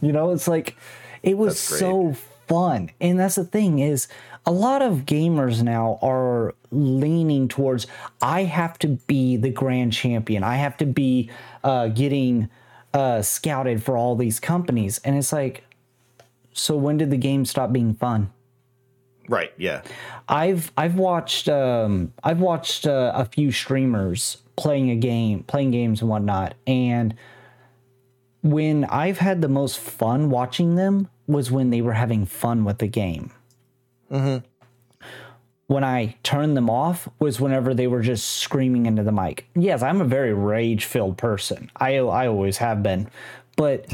You 0.00 0.12
know, 0.12 0.30
it's 0.30 0.46
like 0.48 0.76
it 1.22 1.36
was 1.36 1.58
so 1.58 2.14
fun. 2.46 2.90
And 3.00 3.18
that's 3.18 3.36
the 3.36 3.44
thing 3.44 3.78
is 3.78 4.08
a 4.46 4.52
lot 4.52 4.82
of 4.82 5.04
gamers 5.06 5.62
now 5.62 5.98
are 6.02 6.54
leaning 6.70 7.48
towards 7.48 7.86
I 8.20 8.44
have 8.44 8.78
to 8.80 8.88
be 8.88 9.36
the 9.36 9.50
grand 9.50 9.92
champion. 9.92 10.42
I 10.42 10.56
have 10.56 10.76
to 10.78 10.86
be 10.86 11.30
uh, 11.62 11.88
getting 11.88 12.48
uh, 12.92 13.22
scouted 13.22 13.82
for 13.82 13.96
all 13.96 14.16
these 14.16 14.40
companies. 14.40 15.00
And 15.04 15.16
it's 15.16 15.32
like, 15.32 15.64
so 16.52 16.76
when 16.76 16.96
did 16.96 17.10
the 17.10 17.16
game 17.16 17.44
stop 17.44 17.72
being 17.72 17.94
fun? 17.94 18.30
right. 19.30 19.52
Yeah. 19.56 19.82
I've 20.28 20.72
I've 20.76 20.96
watched 20.96 21.48
um, 21.48 22.12
I've 22.22 22.40
watched 22.40 22.86
uh, 22.86 23.12
a 23.14 23.24
few 23.24 23.52
streamers 23.52 24.38
playing 24.56 24.90
a 24.90 24.96
game, 24.96 25.44
playing 25.44 25.70
games 25.70 26.02
and 26.02 26.10
whatnot, 26.10 26.54
and 26.66 27.14
when 28.42 28.84
I've 28.86 29.18
had 29.18 29.42
the 29.42 29.48
most 29.48 29.78
fun 29.78 30.30
watching 30.30 30.76
them 30.76 31.08
was 31.26 31.50
when 31.50 31.70
they 31.70 31.80
were 31.80 31.92
having 31.92 32.26
fun 32.26 32.64
with 32.64 32.78
the 32.78 32.86
game. 32.86 33.30
Mm-hmm. 34.10 34.46
When 35.66 35.84
I 35.84 36.16
turned 36.24 36.56
them 36.56 36.68
off 36.68 37.08
was 37.20 37.40
whenever 37.40 37.74
they 37.74 37.86
were 37.86 38.02
just 38.02 38.38
screaming 38.38 38.86
into 38.86 39.04
the 39.04 39.12
mic. 39.12 39.46
Yes, 39.54 39.82
I'm 39.82 40.00
a 40.00 40.04
very 40.04 40.34
rage-filled 40.34 41.16
person. 41.16 41.70
I 41.76 41.98
I 41.98 42.26
always 42.26 42.56
have 42.56 42.82
been, 42.82 43.08
but 43.56 43.86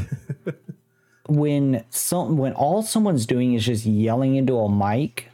when 1.29 1.85
some 1.91 2.39
when 2.39 2.55
all 2.55 2.83
someone's 2.83 3.27
doing 3.27 3.55
is 3.55 3.67
just 3.67 3.85
yelling 3.85 4.37
into 4.37 4.59
a 4.59 4.71
mic 4.73 5.29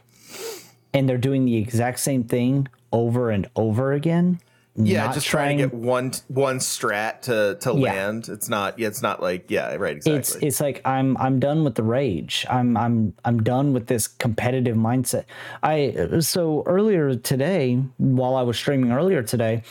and 0.93 1.07
they're 1.07 1.17
doing 1.17 1.45
the 1.45 1.55
exact 1.55 1.99
same 1.99 2.23
thing 2.23 2.67
over 2.91 3.29
and 3.29 3.47
over 3.55 3.93
again 3.93 4.39
Yeah, 4.75 5.13
just 5.13 5.27
trying 5.27 5.59
to 5.59 5.65
get 5.65 5.73
one 5.73 6.13
one 6.29 6.57
strat 6.57 7.21
to 7.23 7.57
to 7.61 7.73
Yeah. 7.77 7.93
land. 7.93 8.27
It's 8.27 8.49
not. 8.49 8.79
Yeah, 8.79 8.87
it's 8.87 9.03
not 9.03 9.21
like 9.21 9.51
yeah, 9.51 9.75
right. 9.75 9.97
it's 9.97 10.07
Exactly. 10.07 10.47
it's 10.47 10.59
like 10.61 10.81
i'm 10.85 11.15
i'm 11.17 11.39
done 11.39 11.63
with 11.63 11.75
the 11.75 11.83
rage 11.83 12.43
i'm 12.49 12.75
i'm 12.75 13.13
i'm 13.23 13.43
done 13.43 13.71
with 13.73 13.85
this 13.85 14.07
competitive 14.07 14.75
mindset 14.75 15.25
i 15.61 16.07
so 16.19 16.63
earlier 16.65 17.13
today 17.15 17.75
while 17.97 18.35
i 18.35 18.41
was 18.41 18.57
streaming 18.57 18.91
earlier 18.91 19.21
today 19.21 19.61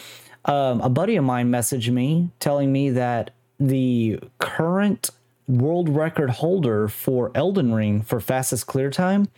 um, 0.44 0.80
a 0.80 0.88
buddy 0.88 1.16
of 1.16 1.24
mine 1.24 1.50
messaged 1.50 1.90
me 1.92 2.30
telling 2.38 2.70
me 2.72 2.90
that 2.90 3.30
the 3.58 4.20
current 4.38 5.10
world 5.48 5.88
record 5.88 6.30
holder 6.30 6.86
for 6.88 7.30
elden 7.34 7.74
ring 7.74 8.02
for 8.02 8.20
fastest 8.20 8.66
clear 8.68 8.88
time 8.90 9.28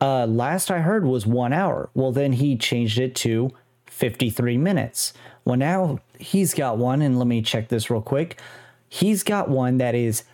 uh, 0.00 0.26
last 0.26 0.70
i 0.70 0.80
heard 0.80 1.04
was 1.06 1.26
one 1.26 1.52
hour 1.52 1.90
well 1.94 2.10
then 2.12 2.32
he 2.32 2.56
changed 2.56 2.98
it 2.98 3.14
to 3.14 3.50
53 4.00 4.58
minutes 4.58 5.12
well 5.44 5.56
now 5.56 5.98
he's 6.18 6.54
got 6.54 6.78
one 6.78 7.02
and 7.02 7.18
let 7.18 7.26
me 7.26 7.42
check 7.42 7.68
this 7.68 7.90
real 7.90 8.02
quick 8.02 8.40
he's 8.88 9.22
got 9.22 9.48
one 9.48 9.78
that 9.78 9.94
is 9.94 10.24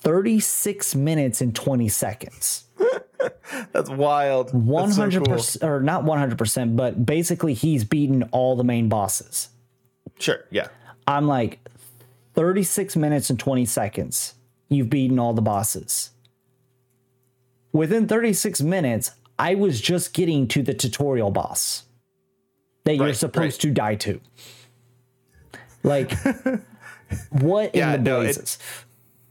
36 0.00 0.94
minutes 0.94 1.40
and 1.40 1.54
20 1.54 1.88
seconds. 1.88 2.64
That's 3.72 3.90
wild. 3.90 4.46
That's 4.48 4.96
so 4.96 5.02
100 5.02 5.26
cool. 5.26 5.68
or 5.68 5.80
not 5.80 6.04
100%, 6.04 6.76
but 6.76 7.04
basically 7.04 7.54
he's 7.54 7.84
beaten 7.84 8.24
all 8.32 8.56
the 8.56 8.64
main 8.64 8.88
bosses. 8.88 9.50
Sure. 10.18 10.44
Yeah. 10.50 10.68
I'm 11.06 11.26
like 11.26 11.60
36 12.34 12.96
minutes 12.96 13.30
and 13.30 13.38
20 13.38 13.64
seconds. 13.66 14.34
You've 14.68 14.90
beaten 14.90 15.18
all 15.18 15.34
the 15.34 15.42
bosses. 15.42 16.10
Within 17.72 18.08
36 18.08 18.62
minutes, 18.62 19.12
I 19.38 19.54
was 19.54 19.80
just 19.80 20.14
getting 20.14 20.48
to 20.48 20.62
the 20.62 20.74
tutorial 20.74 21.30
boss 21.30 21.84
that 22.84 22.96
you're 22.96 23.14
supposed 23.14 23.62
right. 23.64 23.68
to 23.68 23.70
die 23.70 23.94
to. 23.96 24.20
Like, 25.82 26.12
what 27.30 27.74
Yeah, 27.74 27.94
in 27.94 28.04
the 28.04 28.10
no, 28.10 28.20
blazes? 28.20 28.58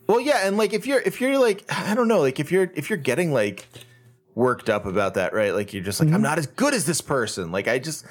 Well, 0.08 0.20
yeah, 0.20 0.48
and 0.48 0.58
like 0.58 0.74
if 0.74 0.88
you're 0.88 1.00
if 1.02 1.22
you're 1.22 1.38
like 1.38 1.64
I 1.70 1.94
don't 1.94 2.08
know, 2.08 2.20
like 2.22 2.40
if 2.40 2.52
you're 2.52 2.72
if 2.74 2.90
you're 2.90 2.98
getting 2.98 3.32
like 3.32 3.68
worked 4.36 4.70
up 4.70 4.86
about 4.86 5.14
that, 5.16 5.34
right? 5.34 5.54
Like 5.54 5.74
you're 5.74 5.84
just 5.84 6.00
like 6.00 6.08
Mm-hmm. 6.08 6.16
I'm 6.16 6.22
not 6.22 6.40
as 6.40 6.48
good 6.48 6.74
as 6.74 6.86
this 6.86 7.02
person. 7.02 7.52
Like 7.52 7.68
I 7.68 7.78
just 7.80 8.06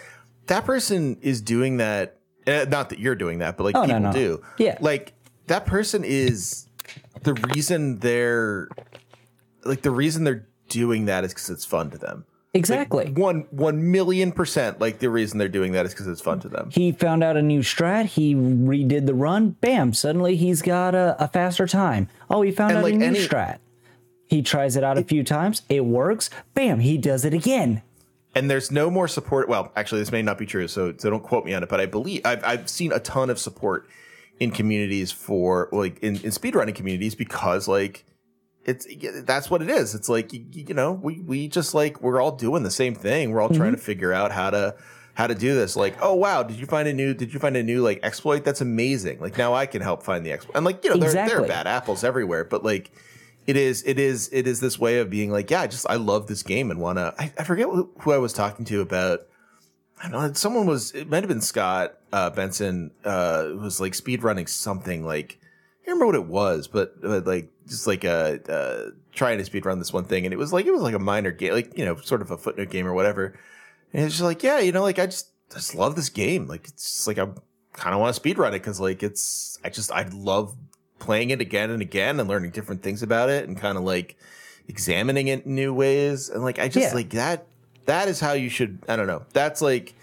that 0.47 0.65
person 0.65 1.19
is 1.23 1.41
doing 1.41 1.79
that. 1.79 2.19
eh, 2.47 2.67
Not 2.69 2.91
that 2.91 3.01
you're 3.01 3.17
doing 3.17 3.39
that, 3.41 3.57
but 3.57 3.65
like 3.65 3.75
Oh, 3.77 3.81
no, 3.85 3.87
people 3.87 4.01
no. 4.01 4.13
do. 4.13 4.43
Yeah. 4.59 4.79
like 4.81 5.13
that 5.49 5.67
person 5.67 6.05
is 6.05 6.67
the 7.25 7.35
reason 7.35 7.99
they're 7.99 8.69
like 9.65 9.83
the 9.83 9.91
reason 9.91 10.23
they're 10.23 10.47
doing 10.69 11.07
that 11.07 11.25
is 11.25 11.33
because 11.35 11.51
it's 11.51 11.65
fun 11.65 11.91
to 11.91 11.99
them. 11.99 12.27
Exactly. 12.55 13.11
One 13.11 13.47
one 13.51 13.91
million 13.93 14.33
percent. 14.33 14.81
Like 14.81 14.99
the 15.01 15.11
reason 15.11 15.39
they're 15.39 15.49
doing 15.49 15.73
that 15.73 15.85
is 15.87 15.93
because 15.93 16.07
it's 16.07 16.21
fun 16.21 16.41
to 16.41 16.49
them. 16.49 16.71
he 16.73 16.93
found 16.93 17.23
out 17.23 17.37
a 17.37 17.43
new 17.43 17.61
strat. 17.61 18.07
He 18.07 18.35
redid 18.35 19.07
the 19.07 19.15
run. 19.15 19.51
Bam! 19.61 19.93
Suddenly 19.93 20.37
he's 20.37 20.63
got 20.63 20.95
a, 20.95 21.15
a 21.23 21.29
faster 21.29 21.67
time. 21.67 22.09
Oh, 22.31 22.41
he 22.43 22.51
found 22.51 22.71
And 22.71 22.79
out 22.79 22.85
like 22.85 22.95
a 22.95 22.99
new 22.99 23.05
any- 23.07 23.19
strat. 23.27 23.59
He 24.27 24.43
tries 24.43 24.77
it 24.77 24.85
out 24.85 24.99
a 24.99 25.05
few 25.05 25.25
times. 25.25 25.63
It 25.69 25.85
works. 25.87 26.29
Bam! 26.55 26.81
He 26.81 26.99
does 26.99 27.25
it 27.25 27.33
again. 27.35 27.83
and 28.35 28.51
there's 28.51 28.71
no 28.71 28.91
more 28.91 29.09
support. 29.09 29.49
Well, 29.49 29.71
actually, 29.77 30.01
this 30.01 30.13
may 30.13 30.23
not 30.23 30.39
be 30.39 30.47
true, 30.47 30.69
so 30.69 30.95
so 30.97 31.11
don't 31.11 31.23
quote 31.23 31.45
me 31.45 31.53
on 31.55 31.63
it. 31.63 31.69
But 31.69 31.81
I 31.81 31.87
believe 31.87 32.23
I've 32.25 32.43
I've 32.45 32.69
seen 32.69 32.93
a 32.93 33.01
ton 33.01 33.29
of 33.31 33.39
support 33.39 33.87
in 34.41 34.51
communities 34.53 35.13
for 35.13 35.69
like 35.73 35.99
in, 36.01 36.15
in 36.17 36.31
speedrunning 36.31 36.75
communities 36.75 37.15
because 37.15 37.69
like 37.69 38.05
it's 38.69 38.87
that's 39.25 39.51
what 39.51 39.63
it 39.63 39.71
is. 39.71 39.95
It's 39.95 40.09
like 40.09 40.33
you, 40.33 40.45
you 40.53 40.75
know 40.75 40.93
we 40.93 41.21
we 41.21 41.49
just 41.49 41.75
like 41.75 42.03
we're 42.03 42.21
all 42.21 42.33
doing 42.33 42.63
the 42.63 42.71
same 42.71 42.95
thing. 42.95 43.31
We're 43.31 43.41
all 43.41 43.49
trying 43.49 43.73
to 43.73 43.79
figure 43.79 44.13
out 44.13 44.31
how 44.31 44.51
to 44.51 44.77
how 45.15 45.27
to 45.27 45.35
do 45.35 45.55
this. 45.55 45.75
Like 45.75 45.97
oh 46.03 46.15
wow, 46.15 46.43
did 46.43 46.59
you 46.59 46.67
find 46.67 46.87
a 46.87 46.93
new 46.93 47.15
did 47.15 47.33
you 47.33 47.41
find 47.41 47.57
a 47.57 47.63
new 47.63 47.83
like 47.83 48.01
exploit? 48.03 48.45
That's 48.45 48.61
amazing. 48.61 49.21
Like 49.21 49.39
now 49.39 49.55
I 49.55 49.65
can 49.65 49.81
help 49.81 50.03
find 50.03 50.25
the 50.25 50.33
exploit. 50.33 50.57
And 50.57 50.67
like 50.67 50.85
you 50.85 50.91
know 50.91 50.97
there 50.99 51.13
there 51.13 51.43
are 51.43 51.49
bad 51.49 51.67
apples 51.67 52.05
everywhere, 52.05 52.45
but 52.45 52.63
like 52.63 52.93
it 53.49 53.57
is 53.57 53.83
it 53.87 53.99
is 53.99 54.29
it 54.31 54.47
is 54.47 54.61
this 54.61 54.79
way 54.79 54.99
of 54.99 55.09
being 55.09 55.31
like 55.31 55.51
yeah 55.51 55.63
i 55.63 55.67
just 55.67 55.89
i 55.89 55.97
love 55.97 56.27
this 56.27 56.43
game 56.43 56.71
and 56.71 56.79
want 56.79 56.99
to 56.99 57.15
I, 57.19 57.33
I 57.39 57.45
forget 57.45 57.65
who, 57.65 57.91
who 58.01 58.13
i 58.13 58.19
was 58.19 58.35
talking 58.35 58.67
to 58.67 58.83
about 58.83 59.27
i 60.05 60.11
don't 60.11 60.23
know 60.23 60.33
someone 60.35 60.67
was 60.67 60.93
it 60.93 61.09
might 61.09 61.23
have 61.23 61.29
been 61.29 61.41
scott 61.41 61.97
uh, 62.13 62.29
benson 62.29 62.91
uh 63.05 63.49
was 63.55 63.81
like 63.81 63.95
speed 63.95 64.23
running 64.23 64.47
something 64.47 65.03
like 65.03 65.41
i 65.89 65.91
can't 65.91 65.97
remember 66.01 66.07
what 66.07 66.15
it 66.27 66.31
was 66.31 66.69
but, 66.69 67.01
but 67.01 67.27
like 67.27 67.51
just 67.67 67.87
like 67.87 68.05
uh, 68.05 68.37
uh 68.49 68.91
trying 69.15 69.39
to 69.39 69.45
speed 69.45 69.65
run 69.65 69.79
this 69.79 69.93
one 69.93 70.05
thing 70.05 70.27
and 70.27 70.35
it 70.35 70.37
was 70.37 70.53
like 70.53 70.67
it 70.67 70.71
was 70.71 70.83
like 70.83 70.95
a 70.95 70.99
minor 70.99 71.31
game 71.33 71.53
like 71.55 71.77
you 71.79 71.85
know 71.85 71.97
sort 71.97 72.21
of 72.21 72.31
a 72.31 72.37
footnote 72.37 72.69
game 72.71 72.87
or 72.87 72.93
whatever. 72.93 73.39
And 73.95 74.05
it's 74.05 74.15
just 74.15 74.23
like 74.25 74.43
yeah 74.43 74.59
you 74.61 74.71
know 74.71 74.83
like 74.83 74.99
i 74.99 75.07
just 75.07 75.31
just 75.51 75.75
love 75.75 75.97
this 75.97 76.11
game. 76.11 76.47
Like 76.47 76.67
it's 76.69 76.85
just 76.85 77.07
like 77.07 77.19
i 77.19 77.27
kind 77.73 77.95
of 77.95 78.01
want 78.01 78.11
to 78.11 78.15
speed 78.15 78.37
run 78.39 78.53
it 78.55 78.59
because 78.59 78.79
like 78.81 79.03
it's 79.03 79.59
i 79.65 79.71
just 79.71 79.91
i 79.91 80.07
love 80.13 80.55
playing 80.99 81.31
it 81.31 81.41
again 81.41 81.71
and 81.71 81.81
again 81.81 82.21
and 82.21 82.29
learning 82.29 82.51
different 82.51 82.83
things 82.83 83.03
about 83.03 83.31
it 83.31 83.49
and 83.49 83.57
kind 83.57 83.79
of 83.79 83.85
like 83.85 84.17
examining 84.69 85.29
it 85.29 85.47
in 85.47 85.55
new 85.55 85.73
ways. 85.73 86.29
And 86.29 86.43
like 86.45 86.59
i 86.59 86.69
just 86.69 86.91
Yeah. 86.91 86.95
like 86.95 87.11
that 87.11 87.47
that 87.87 88.09
is 88.09 88.21
how 88.21 88.33
you 88.35 88.51
should 88.51 88.79
i 88.89 88.95
don't 88.97 89.07
know. 89.07 89.25
That's 89.33 89.63
like 89.63 89.95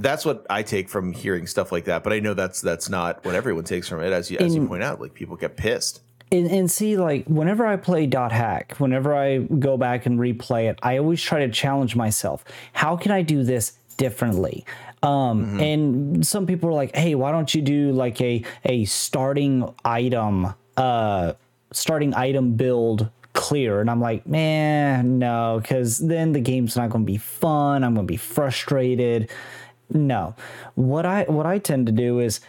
that's 0.00 0.24
what 0.24 0.46
i 0.50 0.62
take 0.62 0.88
from 0.88 1.12
hearing 1.12 1.46
stuff 1.46 1.70
like 1.72 1.84
that 1.84 2.02
but 2.02 2.12
i 2.12 2.18
know 2.18 2.34
that's 2.34 2.60
that's 2.60 2.88
not 2.88 3.24
what 3.24 3.34
everyone 3.34 3.64
takes 3.64 3.88
from 3.88 4.00
it 4.02 4.12
as 4.12 4.30
you 4.30 4.38
as 4.38 4.54
you 4.54 4.66
point 4.66 4.82
out 4.82 5.00
like 5.00 5.14
people 5.14 5.36
get 5.36 5.56
pissed 5.56 6.00
And, 6.32 6.46
and 6.48 6.70
see, 6.70 6.96
like, 6.96 7.26
whenever 7.26 7.66
I 7.66 7.76
play 7.76 8.06
Dot 8.06 8.30
Hack, 8.30 8.76
whenever 8.78 9.12
I 9.16 9.38
go 9.38 9.76
back 9.76 10.06
and 10.06 10.16
replay 10.16 10.70
it, 10.70 10.78
I 10.80 10.98
always 10.98 11.20
try 11.20 11.40
to 11.44 11.50
challenge 11.50 11.96
myself. 11.96 12.44
How 12.72 12.96
can 12.96 13.10
I 13.10 13.22
do 13.22 13.42
this 13.42 13.72
differently? 13.96 14.64
Um, 15.02 15.58
And 15.58 16.24
some 16.24 16.46
people 16.46 16.68
are 16.70 16.78
like, 16.82 16.94
"Hey, 16.94 17.16
why 17.16 17.32
don't 17.32 17.52
you 17.52 17.62
do 17.62 17.90
like 17.90 18.20
a 18.20 18.44
a 18.64 18.84
starting 18.84 19.74
item, 19.84 20.54
uh, 20.76 21.32
starting 21.72 22.14
item 22.14 22.54
build 22.54 23.10
clear. 23.32 23.80
And 23.80 23.88
I'm 23.90 24.00
like, 24.00 24.26
man, 24.26 25.18
no, 25.18 25.58
because 25.60 25.98
then 25.98 26.32
the 26.32 26.40
game's 26.40 26.76
not 26.76 26.90
going 26.90 27.04
to 27.06 27.12
be 27.12 27.18
fun. 27.18 27.82
I'm 27.84 27.94
going 27.94 28.06
to 28.06 28.12
be 28.12 28.16
frustrated. 28.16 29.30
No, 29.92 30.34
what 30.74 31.04
I 31.04 31.24
what 31.24 31.46
I 31.46 31.58
tend 31.58 31.86
to 31.86 31.92
do 31.92 32.20
is, 32.20 32.40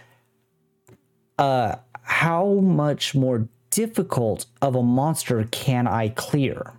uh, 1.38 1.76
how 2.04 2.46
much 2.56 3.16
more 3.16 3.48
difficult 3.70 4.46
of 4.62 4.76
a 4.76 4.84
monster 4.84 5.44
can 5.52 5.88
I 5.88 6.10
clear? 6.10 6.74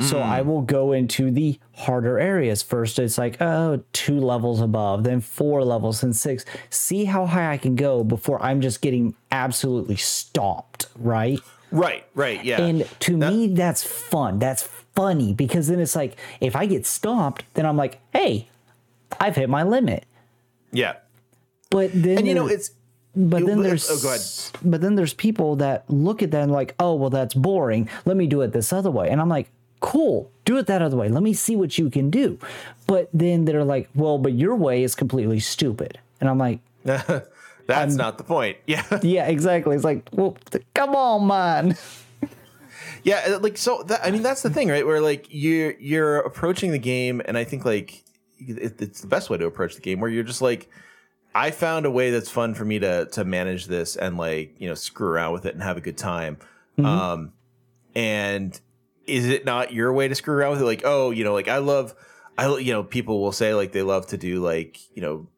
So 0.00 0.18
I 0.18 0.42
will 0.42 0.62
go 0.62 0.90
into 0.90 1.30
the 1.30 1.60
harder 1.72 2.18
areas. 2.18 2.64
First, 2.64 2.98
it's 2.98 3.16
like, 3.16 3.40
oh, 3.40 3.84
two 3.92 4.18
levels 4.18 4.60
above, 4.60 5.04
then 5.04 5.20
four 5.20 5.62
levels, 5.62 6.02
and 6.02 6.16
six. 6.16 6.44
See 6.68 7.04
how 7.04 7.26
high 7.26 7.52
I 7.52 7.58
can 7.58 7.76
go 7.76 8.02
before 8.02 8.42
I'm 8.42 8.60
just 8.60 8.80
getting 8.80 9.14
absolutely 9.30 9.94
stomped, 9.94 10.88
right? 10.96 11.38
Right, 11.70 12.04
right, 12.14 12.44
yeah. 12.44 12.60
And 12.60 12.88
to 13.00 13.16
me, 13.16 13.46
that's 13.48 13.84
fun. 13.84 14.40
That's 14.40 14.64
funny 14.96 15.32
because 15.32 15.68
then 15.68 15.78
it's 15.78 15.94
like, 15.94 16.16
if 16.40 16.56
I 16.56 16.66
get 16.66 16.86
stomped, 16.86 17.44
then 17.54 17.64
I'm 17.64 17.76
like, 17.76 18.00
hey, 18.12 18.48
I've 19.20 19.36
hit 19.36 19.48
my 19.48 19.62
limit. 19.62 20.04
yeah. 20.72 20.94
But 21.70 21.90
then, 21.92 22.18
And 22.18 22.28
you 22.28 22.34
know, 22.34 22.46
it's 22.46 22.70
but 23.16 23.40
you- 23.40 23.46
then 23.46 23.58
oh, 23.58 23.62
there's 23.62 24.04
ahead. 24.04 24.20
but 24.64 24.80
then 24.80 24.94
there's 24.94 25.12
people 25.14 25.56
that 25.56 25.84
look 25.88 26.22
at 26.22 26.30
that 26.30 26.42
and 26.42 26.52
like, 26.52 26.74
oh 26.78 26.94
well, 26.94 27.10
that's 27.10 27.34
boring. 27.34 27.88
Let 28.04 28.16
me 28.16 28.26
do 28.28 28.42
it 28.42 28.52
this 28.52 28.72
other 28.72 28.90
way, 28.92 29.08
and 29.10 29.20
I'm 29.20 29.28
like, 29.28 29.50
cool, 29.80 30.30
do 30.44 30.56
it 30.58 30.66
that 30.66 30.82
other 30.82 30.96
way. 30.96 31.08
Let 31.08 31.22
me 31.22 31.32
see 31.34 31.56
what 31.56 31.76
you 31.78 31.90
can 31.90 32.10
do. 32.10 32.38
But 32.86 33.08
then 33.12 33.44
they're 33.44 33.64
like, 33.64 33.88
well, 33.94 34.18
but 34.18 34.34
your 34.34 34.54
way 34.54 34.82
is 34.84 34.94
completely 34.94 35.40
stupid, 35.40 35.98
and 36.20 36.28
I'm 36.30 36.38
like, 36.38 36.60
that's 36.84 37.94
not 37.96 38.18
the 38.18 38.24
point. 38.24 38.58
Yeah. 38.66 38.84
yeah, 39.02 39.26
exactly. 39.26 39.74
It's 39.74 39.84
like, 39.84 40.08
well, 40.12 40.36
come 40.74 40.94
on, 40.94 41.26
man. 41.26 41.76
Yeah, 43.02 43.38
like 43.42 43.58
so. 43.58 43.82
That, 43.82 44.00
I 44.04 44.10
mean, 44.12 44.22
that's 44.22 44.40
the 44.42 44.48
thing, 44.50 44.68
right? 44.68 44.86
Where 44.86 45.00
like 45.00 45.26
you're 45.28 45.72
you're 45.72 46.18
approaching 46.20 46.70
the 46.70 46.78
game, 46.78 47.20
and 47.26 47.36
I 47.36 47.44
think 47.44 47.64
like 47.66 48.02
it, 48.48 48.80
it's 48.80 49.00
the 49.00 49.06
best 49.06 49.30
way 49.30 49.38
to 49.38 49.46
approach 49.46 49.74
the 49.74 49.80
game, 49.80 50.00
where 50.00 50.10
you're 50.10 50.24
just 50.24 50.42
like, 50.42 50.68
I 51.34 51.50
found 51.50 51.86
a 51.86 51.90
way 51.90 52.10
that's 52.10 52.30
fun 52.30 52.54
for 52.54 52.64
me 52.64 52.78
to 52.78 53.06
to 53.06 53.24
manage 53.24 53.66
this 53.66 53.96
and 53.96 54.16
like 54.16 54.54
you 54.58 54.68
know 54.68 54.74
screw 54.74 55.08
around 55.08 55.32
with 55.32 55.46
it 55.46 55.54
and 55.54 55.62
have 55.62 55.76
a 55.76 55.80
good 55.80 55.98
time. 55.98 56.38
Um, 56.78 57.32
and 57.94 58.58
is 59.06 59.26
it 59.28 59.44
not 59.44 59.72
your 59.72 59.92
way 59.92 60.08
to 60.08 60.14
screw 60.14 60.34
around 60.34 60.52
with 60.52 60.62
it? 60.62 60.64
Like, 60.64 60.82
oh, 60.84 61.10
you 61.10 61.24
know, 61.24 61.32
like 61.32 61.48
I 61.48 61.58
love, 61.58 61.94
I 62.36 62.56
you 62.56 62.72
know, 62.72 62.82
people 62.82 63.20
will 63.20 63.32
say 63.32 63.54
like 63.54 63.72
they 63.72 63.82
love 63.82 64.06
to 64.08 64.16
do 64.16 64.42
like 64.42 64.78
you 64.94 65.02
know 65.02 65.28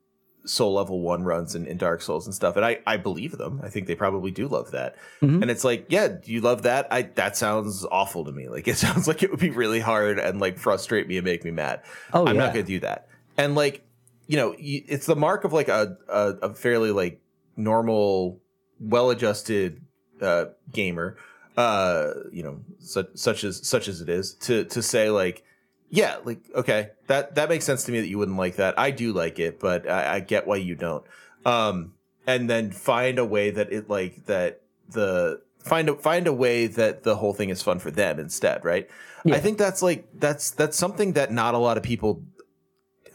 soul 0.47 0.75
level 0.75 1.01
one 1.01 1.23
runs 1.25 1.55
in, 1.55 1.67
in 1.67 1.77
Dark 1.77 2.01
Souls 2.01 2.27
and 2.27 2.35
stuff. 2.35 2.57
And 2.57 2.65
I, 2.65 2.79
I 2.87 2.97
believe 2.97 3.33
them. 3.39 3.61
I 3.63 3.69
think 3.69 3.87
they 3.87 3.95
probably 3.95 4.31
do 4.31 4.49
love 4.49 4.71
that. 4.71 4.97
Mhm. 5.21 5.43
And 5.43 5.51
it's 5.51 5.65
like, 5.65 5.87
yeah, 5.89 6.09
do 6.09 6.33
you 6.33 6.41
love 6.41 6.63
that? 6.63 6.87
I 6.91 7.03
that 7.03 7.37
sounds 7.37 7.85
awful 7.91 8.25
to 8.25 8.33
me. 8.33 8.49
Like 8.57 8.69
it 8.69 8.77
sounds 8.79 9.07
like 9.07 9.23
it 9.23 9.31
would 9.31 9.41
be 9.41 9.51
really 9.51 9.81
hard 9.81 10.19
and 10.19 10.41
like 10.41 10.57
frustrate 10.57 11.07
me 11.09 11.19
and 11.19 11.25
make 11.25 11.45
me 11.45 11.51
mad. 11.51 11.83
Oh 12.15 12.27
I'm 12.27 12.37
yeah, 12.37 12.41
not 12.43 12.53
gonna 12.55 12.63
do 12.63 12.81
that. 12.81 13.09
And 13.37 13.55
like, 13.55 13.85
you 14.27 14.37
know, 14.37 14.55
it's 14.59 15.05
the 15.07 15.17
mark 15.17 15.45
of 15.45 15.53
like 15.53 15.69
a 15.69 15.99
a, 16.09 16.35
a 16.43 16.55
fairly 16.55 16.91
like 16.93 17.21
normal, 17.57 18.41
well 18.81 19.11
adjusted 19.11 19.83
uh, 20.21 20.47
gamer. 20.73 21.17
Uh, 21.57 22.13
you 22.33 22.43
know, 22.43 22.61
such 22.79 23.09
such 23.15 23.43
as 23.45 23.67
such 23.67 23.89
as 23.89 24.01
it 24.01 24.09
is 24.09 24.35
to 24.35 24.65
to 24.67 24.83
say 24.83 25.11
like, 25.11 25.43
yeah, 25.91 26.19
like 26.25 26.41
okay, 26.55 26.91
that 27.07 27.35
that 27.37 27.49
makes 27.49 27.65
sense 27.65 27.85
to 27.85 27.93
me 27.93 28.01
that 28.01 28.09
you 28.09 28.19
wouldn't 28.19 28.39
like 28.39 28.57
that. 28.57 28.79
I 28.79 28.91
do 28.91 29.13
like 29.13 29.39
it, 29.39 29.61
but 29.61 29.89
I, 29.89 30.17
I 30.17 30.21
get 30.21 30.47
why 30.47 30.57
you 30.57 30.75
don't. 30.75 31.05
Um, 31.45 31.95
and 32.27 32.51
then 32.51 32.73
find 32.73 33.19
a 33.19 33.25
way 33.25 33.51
that 33.51 33.73
it 33.73 33.89
like 33.89 34.27
that 34.27 34.63
the 34.89 35.41
find 35.59 35.89
a 35.89 35.95
find 35.97 36.27
a 36.27 36.33
way 36.33 36.67
that 36.67 37.03
the 37.05 37.17
whole 37.17 37.33
thing 37.33 37.51
is 37.51 37.63
fun 37.63 37.79
for 37.79 37.91
them 37.91 38.19
instead, 38.19 38.65
right? 38.65 38.89
Yeah. 39.25 39.35
I 39.37 39.41
think 39.41 39.59
that's 39.59 39.83
like 39.83 40.07
that's 40.15 40.51
that's 40.51 40.77
something 40.77 41.13
that 41.13 41.33
not 41.33 41.55
a 41.55 41.59
lot 41.59 41.77
of 41.77 41.83
people 41.83 42.23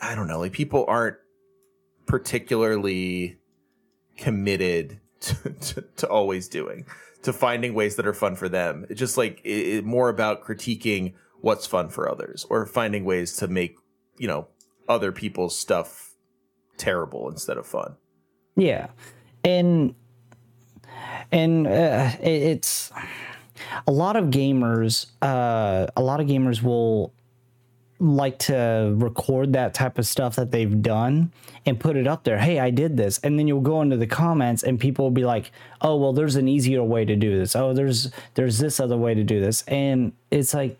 I 0.01 0.15
don't 0.15 0.27
know, 0.27 0.39
like 0.39 0.51
people 0.53 0.85
aren't 0.87 1.17
particularly 2.07 3.37
committed 4.17 4.99
to, 5.21 5.49
to, 5.49 5.81
to 5.97 6.07
always 6.07 6.47
doing 6.47 6.85
to 7.23 7.31
finding 7.31 7.73
ways 7.75 7.97
that 7.97 8.07
are 8.07 8.13
fun 8.13 8.35
for 8.35 8.49
them. 8.49 8.85
It's 8.89 8.99
just 8.99 9.15
like 9.17 9.41
it, 9.43 9.49
it- 9.77 9.85
more 9.85 10.09
about 10.09 10.43
critiquing 10.43 11.13
what's 11.41 11.67
fun 11.67 11.89
for 11.89 12.09
others 12.09 12.45
or 12.49 12.65
finding 12.65 13.03
ways 13.03 13.35
to 13.37 13.47
make, 13.47 13.75
you 14.17 14.27
know, 14.27 14.47
other 14.87 15.11
people's 15.11 15.57
stuff 15.57 16.15
terrible 16.77 17.29
instead 17.29 17.57
of 17.57 17.65
fun. 17.67 17.95
yeah, 18.55 18.87
and 19.43 19.95
and 21.31 21.67
uh, 21.67 22.11
it's 22.21 22.91
a 23.87 23.91
lot 23.91 24.15
of 24.15 24.25
gamers. 24.25 25.07
Uh, 25.21 25.87
a 25.95 26.01
lot 26.01 26.19
of 26.19 26.27
gamers 26.27 26.61
will 26.61 27.13
like 27.99 28.39
to 28.39 28.93
record 28.97 29.53
that 29.53 29.75
type 29.75 29.99
of 29.99 30.07
stuff 30.07 30.35
that 30.35 30.49
they've 30.51 30.81
done 30.81 31.31
and 31.67 31.79
put 31.79 31.95
it 31.95 32.07
up 32.07 32.23
there. 32.23 32.39
Hey, 32.39 32.57
I 32.59 32.71
did 32.71 32.97
this. 32.97 33.19
And 33.19 33.37
then 33.37 33.47
you'll 33.47 33.61
go 33.61 33.81
into 33.83 33.95
the 33.95 34.07
comments 34.07 34.63
and 34.63 34.79
people 34.79 35.05
will 35.05 35.11
be 35.11 35.23
like, 35.23 35.51
"Oh, 35.81 35.95
well 35.97 36.11
there's 36.11 36.35
an 36.35 36.47
easier 36.47 36.83
way 36.83 37.05
to 37.05 37.15
do 37.15 37.37
this. 37.37 37.55
Oh, 37.55 37.73
there's 37.73 38.11
there's 38.33 38.57
this 38.57 38.79
other 38.79 38.97
way 38.97 39.13
to 39.13 39.23
do 39.23 39.39
this." 39.39 39.63
And 39.67 40.13
it's 40.31 40.53
like 40.53 40.79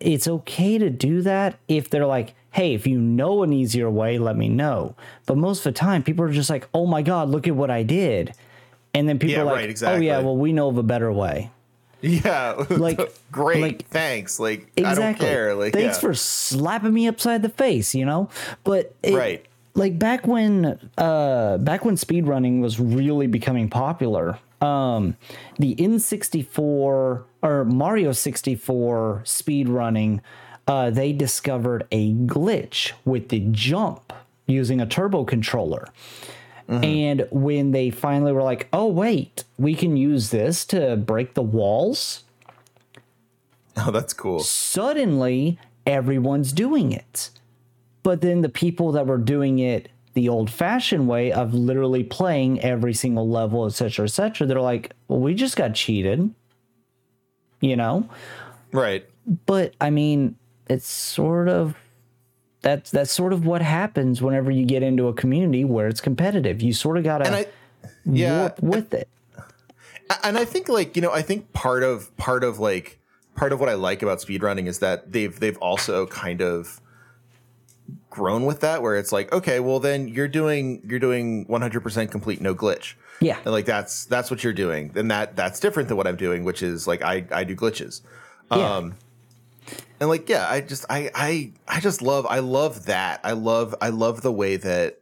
it's 0.00 0.26
okay 0.26 0.78
to 0.78 0.90
do 0.90 1.22
that 1.22 1.58
if 1.68 1.90
they're 1.90 2.06
like, 2.06 2.34
"Hey, 2.52 2.74
if 2.74 2.86
you 2.86 2.98
know 2.98 3.42
an 3.42 3.52
easier 3.52 3.88
way, 3.90 4.18
let 4.18 4.36
me 4.36 4.48
know." 4.48 4.94
But 5.26 5.36
most 5.36 5.58
of 5.66 5.72
the 5.74 5.78
time 5.78 6.02
people 6.02 6.24
are 6.24 6.32
just 6.32 6.50
like, 6.50 6.68
"Oh 6.74 6.86
my 6.86 7.02
god, 7.02 7.28
look 7.28 7.46
at 7.46 7.54
what 7.54 7.70
I 7.70 7.82
did." 7.82 8.32
And 8.94 9.08
then 9.08 9.18
people 9.18 9.34
Yeah, 9.34 9.40
are 9.42 9.44
like, 9.44 9.66
right, 9.66 9.82
"Oh 9.84 9.96
yeah, 9.96 10.18
well 10.20 10.36
we 10.36 10.52
know 10.52 10.68
of 10.68 10.76
a 10.78 10.82
better 10.82 11.12
way." 11.12 11.50
Yeah. 12.00 12.64
Like- 12.70 13.12
great. 13.30 13.60
like- 13.60 13.88
thanks. 13.88 14.40
Like 14.40 14.70
Exactly. 14.76 14.84
I 14.84 14.94
don't 14.94 15.18
care. 15.18 15.54
Like 15.54 15.72
thanks 15.74 15.96
yeah. 15.98 16.00
for 16.00 16.14
slapping 16.14 16.94
me 16.94 17.06
upside 17.06 17.42
the 17.42 17.50
face, 17.50 17.94
you 17.94 18.06
know. 18.06 18.30
But 18.64 18.94
it, 19.02 19.14
Right. 19.14 19.44
like 19.74 19.98
back 19.98 20.26
when, 20.26 20.78
uh, 20.96 21.58
back 21.58 21.84
when 21.84 21.96
speedrunning 21.96 22.60
was 22.62 22.80
really 22.80 23.26
becoming 23.26 23.68
popular, 23.68 24.38
um, 24.60 25.16
the 25.58 25.74
N64 25.76 26.58
or 27.42 27.64
Mario 27.64 28.12
64 28.12 29.22
speedrunning, 29.24 30.20
uh, 30.66 30.90
they 30.90 31.12
discovered 31.12 31.86
a 31.90 32.12
glitch 32.14 32.92
with 33.04 33.28
the 33.30 33.40
jump 33.50 34.12
using 34.46 34.80
a 34.80 34.86
turbo 34.86 35.24
controller. 35.24 35.88
And 36.68 37.26
when 37.32 37.72
they 37.72 37.90
finally 37.90 38.30
were 38.30 38.44
like, 38.44 38.68
"Oh 38.72 38.86
wait, 38.86 39.42
we 39.58 39.74
can 39.74 39.96
use 39.96 40.30
this 40.30 40.64
to 40.66 40.94
break 40.96 41.34
the 41.34 41.42
walls," 41.42 42.22
Oh, 43.76 43.90
that's 43.90 44.12
cool. 44.12 44.38
suddenly 44.38 45.58
everyone's 45.84 46.52
doing 46.52 46.92
it. 46.92 47.30
But 48.04 48.20
then 48.20 48.42
the 48.42 48.48
people 48.48 48.92
that 48.92 49.04
were 49.08 49.18
doing 49.18 49.58
it 49.58 49.88
the 50.20 50.28
old 50.28 50.50
fashioned 50.50 51.08
way 51.08 51.32
of 51.32 51.54
literally 51.54 52.04
playing 52.04 52.60
every 52.60 52.92
single 52.92 53.26
level, 53.26 53.64
et 53.64 53.70
cetera, 53.70 54.04
et 54.04 54.10
cetera, 54.10 54.46
they're 54.46 54.60
like, 54.60 54.92
well, 55.08 55.18
we 55.18 55.32
just 55.32 55.56
got 55.56 55.74
cheated, 55.74 56.34
you 57.62 57.74
know? 57.74 58.06
Right. 58.70 59.08
But 59.46 59.74
I 59.80 59.88
mean, 59.88 60.36
it's 60.68 60.86
sort 60.86 61.48
of. 61.48 61.76
That's 62.62 62.90
that's 62.90 63.10
sort 63.10 63.32
of 63.32 63.46
what 63.46 63.62
happens 63.62 64.20
whenever 64.20 64.50
you 64.50 64.66
get 64.66 64.82
into 64.82 65.08
a 65.08 65.14
community 65.14 65.64
where 65.64 65.88
it's 65.88 66.02
competitive. 66.02 66.60
You 66.60 66.74
sort 66.74 66.98
of 66.98 67.04
gotta 67.04 67.32
I 67.32 67.46
yeah, 68.04 68.40
warp 68.40 68.62
with 68.62 68.92
it. 68.92 69.08
and 70.22 70.36
I 70.36 70.44
think 70.44 70.68
like 70.68 70.94
you 70.94 71.00
know 71.00 71.10
I 71.10 71.22
think 71.22 71.54
part 71.54 71.82
of 71.82 72.14
part 72.18 72.44
of 72.44 72.58
like 72.58 73.00
part 73.34 73.54
of 73.54 73.60
what 73.60 73.70
I 73.70 73.74
like 73.74 74.02
about 74.02 74.18
speedrunning 74.18 74.66
is 74.66 74.80
that 74.80 75.10
they've 75.10 75.40
they've 75.40 75.56
also 75.56 76.04
kind 76.06 76.42
of 76.42 76.82
grown 78.10 78.44
with 78.44 78.60
that 78.60 78.82
where 78.82 78.96
it's 78.96 79.12
like 79.12 79.32
okay 79.32 79.60
well 79.60 79.78
then 79.80 80.08
you're 80.08 80.28
doing 80.28 80.82
you're 80.84 80.98
doing 80.98 81.46
100% 81.46 82.10
complete 82.10 82.40
no 82.40 82.54
glitch 82.54 82.94
Yeah. 83.20 83.38
and 83.44 83.52
like 83.52 83.64
that's 83.66 84.04
that's 84.06 84.30
what 84.30 84.42
you're 84.44 84.52
doing 84.52 84.90
then 84.94 85.08
that 85.08 85.36
that's 85.36 85.60
different 85.60 85.88
than 85.88 85.96
what 85.96 86.06
I'm 86.08 86.16
doing 86.16 86.42
which 86.44 86.62
is 86.62 86.86
like 86.88 87.02
I 87.02 87.24
I 87.30 87.44
do 87.44 87.54
glitches 87.54 88.00
Yeah. 88.50 88.76
um 88.76 88.96
and 90.00 90.08
like 90.08 90.28
yeah 90.28 90.46
I 90.50 90.60
just 90.60 90.84
I 90.90 91.10
I 91.14 91.52
I 91.68 91.80
just 91.80 92.02
love 92.02 92.26
I 92.28 92.40
love 92.40 92.86
that 92.86 93.20
I 93.22 93.32
love 93.32 93.74
I 93.80 93.90
love 93.90 94.22
the 94.22 94.32
way 94.32 94.56
that 94.56 94.98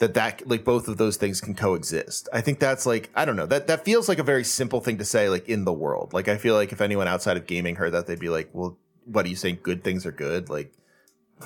that 0.00 0.12
that 0.14 0.46
like 0.46 0.64
both 0.64 0.88
of 0.88 0.96
those 0.96 1.16
things 1.16 1.40
can 1.40 1.54
coexist. 1.54 2.28
I 2.32 2.40
think 2.40 2.58
that's 2.58 2.84
like 2.84 3.10
I 3.14 3.24
don't 3.24 3.36
know 3.36 3.46
that 3.46 3.68
that 3.68 3.84
feels 3.84 4.08
like 4.08 4.18
a 4.18 4.24
very 4.24 4.42
simple 4.44 4.80
thing 4.80 4.98
to 4.98 5.04
say 5.04 5.28
like 5.28 5.48
in 5.48 5.64
the 5.64 5.72
world. 5.72 6.12
Like 6.12 6.26
I 6.28 6.36
feel 6.36 6.56
like 6.56 6.72
if 6.72 6.80
anyone 6.80 7.06
outside 7.08 7.36
of 7.36 7.46
gaming 7.46 7.76
heard 7.76 7.92
that 7.92 8.06
they'd 8.08 8.18
be 8.18 8.28
like, 8.28 8.50
"Well, 8.52 8.76
what 9.04 9.24
are 9.24 9.28
you 9.28 9.36
saying? 9.36 9.60
Good 9.62 9.84
things 9.84 10.04
are 10.04 10.10
good? 10.12 10.50
Like 10.50 10.72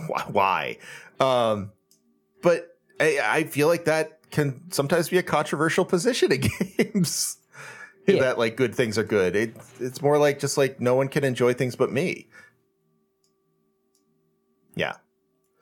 why?" 0.29 0.79
Um, 1.21 1.73
but 2.43 2.77
I, 3.01 3.19
I 3.23 3.45
feel 3.45 3.69
like 3.69 3.85
that 3.87 4.21
can 4.31 4.71
sometimes 4.71 5.09
be 5.09 5.19
a 5.19 5.23
controversial 5.23 5.85
position 5.85 6.33
in 6.33 6.41
games. 6.77 7.37
Yeah. 8.07 8.21
That 8.21 8.39
like 8.39 8.57
good 8.57 8.75
things 8.75 8.97
are 8.97 9.05
good. 9.05 9.37
It 9.37 9.57
it's 9.81 10.01
more 10.01 10.17
like 10.19 10.39
just 10.39 10.57
like 10.57 10.81
no 10.81 10.95
one 10.95 11.09
can 11.09 11.25
enjoy 11.25 11.53
things 11.53 11.77
but 11.77 11.93
me. 11.93 12.29
Yeah. 14.75 14.95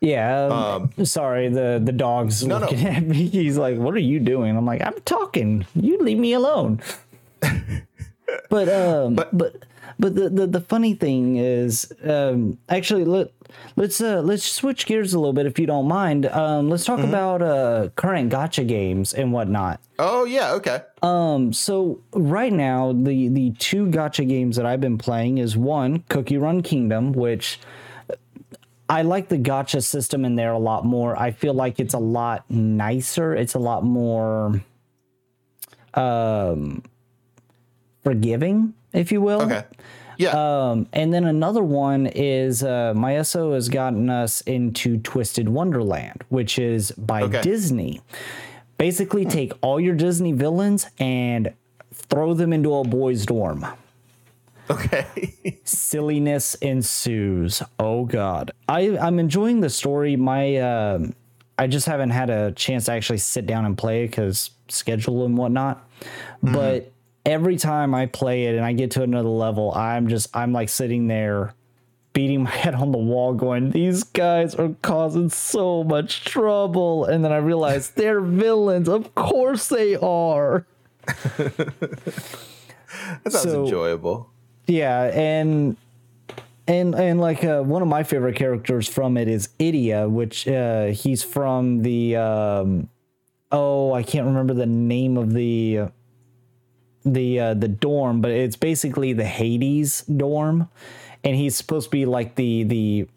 Yeah. 0.00 0.44
Um, 0.46 1.04
sorry, 1.04 1.48
the 1.48 1.80
the 1.82 1.90
dog's 1.92 2.44
No, 2.44 2.58
no. 2.58 2.66
looking 2.66 2.86
at 2.86 3.02
me. 3.02 3.26
He's 3.32 3.56
like, 3.58 3.78
"What 3.78 3.94
are 3.94 3.98
you 3.98 4.20
doing?" 4.20 4.56
I'm 4.56 4.66
like, 4.66 4.82
"I'm 4.82 4.94
talking. 5.04 5.66
You 5.74 5.98
leave 5.98 6.18
me 6.18 6.34
alone." 6.34 6.80
but 8.50 8.68
um 8.68 9.14
but 9.14 9.36
but, 9.36 9.56
but 9.98 10.14
the, 10.14 10.28
the 10.28 10.46
the 10.46 10.60
funny 10.60 10.94
thing 10.94 11.36
is 11.36 11.92
um 12.04 12.58
actually 12.68 13.04
let 13.04 13.32
let's 13.76 14.00
uh 14.00 14.20
let's 14.20 14.44
switch 14.44 14.86
gears 14.86 15.14
a 15.14 15.18
little 15.18 15.32
bit 15.32 15.46
if 15.46 15.58
you 15.58 15.66
don't 15.66 15.86
mind 15.88 16.26
um 16.26 16.68
let's 16.70 16.84
talk 16.84 17.00
about 17.00 17.42
uh 17.42 17.88
current 17.96 18.32
gacha 18.32 18.66
games 18.66 19.12
and 19.14 19.32
whatnot 19.32 19.80
Oh 19.98 20.24
yeah, 20.24 20.52
okay. 20.54 20.82
um 21.02 21.52
so 21.52 22.00
right 22.12 22.52
now 22.52 22.92
the 22.92 23.28
the 23.28 23.50
two 23.52 23.86
gacha 23.86 24.26
games 24.28 24.56
that 24.56 24.66
i've 24.66 24.80
been 24.80 24.98
playing 24.98 25.38
is 25.38 25.56
one 25.56 26.00
cookie 26.08 26.38
run 26.38 26.62
kingdom 26.62 27.12
which 27.12 27.58
I 28.88 29.02
like 29.02 29.28
the 29.28 29.36
gacha 29.38 29.82
system 29.82 30.24
in 30.24 30.36
there 30.36 30.52
a 30.52 30.60
lot 30.60 30.84
more. 30.84 31.18
I 31.18 31.32
feel 31.32 31.54
like 31.54 31.80
it's 31.80 31.92
a 31.94 31.98
lot 31.98 32.48
nicer. 32.48 33.34
It's 33.34 33.54
a 33.54 33.58
lot 33.58 33.82
more 33.82 34.62
um 35.94 36.84
forgiving, 38.02 38.74
if 38.92 39.10
you 39.10 39.20
will. 39.20 39.42
Okay. 39.42 39.64
Yeah. 40.18 40.30
Um, 40.70 40.86
and 40.92 41.12
then 41.12 41.24
another 41.24 41.62
one 41.62 42.06
is 42.06 42.62
uh, 42.62 42.92
Maeso 42.96 43.54
has 43.54 43.68
gotten 43.68 44.08
us 44.10 44.40
into 44.42 44.98
Twisted 44.98 45.48
Wonderland, 45.48 46.24
which 46.28 46.58
is 46.58 46.90
by 46.92 47.22
Okay. 47.22 47.42
Disney. 47.42 48.00
Basically, 48.78 49.24
take 49.24 49.52
all 49.62 49.80
your 49.80 49.94
Disney 49.94 50.32
villains 50.32 50.86
and 50.98 51.52
throw 51.92 52.34
them 52.34 52.52
into 52.52 52.74
a 52.74 52.84
boys' 52.84 53.24
dorm. 53.26 53.66
okay. 54.70 55.58
Silliness 55.64 56.54
ensues. 56.56 57.62
Oh 57.78 58.04
God, 58.04 58.50
I 58.68 58.98
I'm 58.98 59.18
enjoying 59.18 59.60
the 59.60 59.70
story. 59.70 60.16
My 60.16 60.56
um 60.58 61.14
I 61.58 61.66
just 61.66 61.86
haven't 61.86 62.10
had 62.10 62.28
a 62.28 62.52
chance 62.52 62.84
to 62.86 62.92
actually 62.92 63.18
sit 63.18 63.46
down 63.46 63.64
and 63.64 63.78
play 63.78 64.06
because 64.06 64.50
schedule 64.68 65.24
and 65.24 65.38
whatnot. 65.38 65.88
But 66.42 66.92
every 67.26 67.56
time 67.56 67.94
I 67.94 68.06
play 68.06 68.46
it 68.46 68.54
and 68.54 68.64
I 68.64 68.72
get 68.72 68.92
to 68.92 69.02
another 69.02 69.28
level, 69.28 69.72
I'm 69.74 70.08
just 70.08 70.34
I'm 70.34 70.52
like 70.52 70.70
sitting 70.70 71.08
there 71.08 71.52
beating 72.14 72.44
my 72.44 72.50
head 72.64 72.74
on 72.74 72.92
the 72.92 72.98
wall 72.98 73.34
going 73.34 73.72
these 73.72 74.02
guys 74.04 74.54
are 74.54 74.74
causing 74.80 75.28
so 75.28 75.84
much 75.84 76.24
trouble. 76.24 77.04
And 77.04 77.22
then 77.22 77.32
i 77.32 77.36
realize 77.36 77.90
they're 77.96 78.22
villains. 78.22 78.88
Of 78.88 79.14
course 79.14 79.68
they 79.68 79.96
are. 79.96 80.64
That 83.24 83.32
sounds 83.32 83.42
So- 83.42 83.64
enjoyable. 83.64 84.30
Yeah, 84.68 85.02
and 85.14 85.76
and 86.66 86.94
and 86.94 87.20
like 87.20 87.44
uh, 87.44 87.62
one 87.62 87.82
of 87.82 87.88
my 87.88 88.02
favorite 88.02 88.34
characters 88.34 88.88
from 88.88 89.16
it 89.16 89.28
is 89.28 89.48
Idia, 89.60 90.10
which 90.10 90.48
uh, 90.48 90.86
he's 90.86 91.22
from 91.22 91.82
the 91.82 92.16
um, 92.16 92.88
oh 93.52 93.92
I 93.92 94.02
can't 94.02 94.26
remember 94.26 94.54
the 94.54 94.66
name 94.66 95.16
of 95.16 95.32
the 95.34 95.78
uh, 95.78 95.88
the 97.06 97.40
uh, 97.40 97.54
the 97.54 97.68
dorm, 97.68 98.20
but 98.20 98.30
it's 98.32 98.56
basically 98.56 99.12
the 99.12 99.24
Hades 99.24 100.02
dorm, 100.02 100.68
and 101.24 101.36
he's 101.36 101.56
supposed 101.56 101.86
to 101.86 101.90
be 101.90 102.04
like 102.04 102.34
the 102.34 102.64
the 102.64 103.08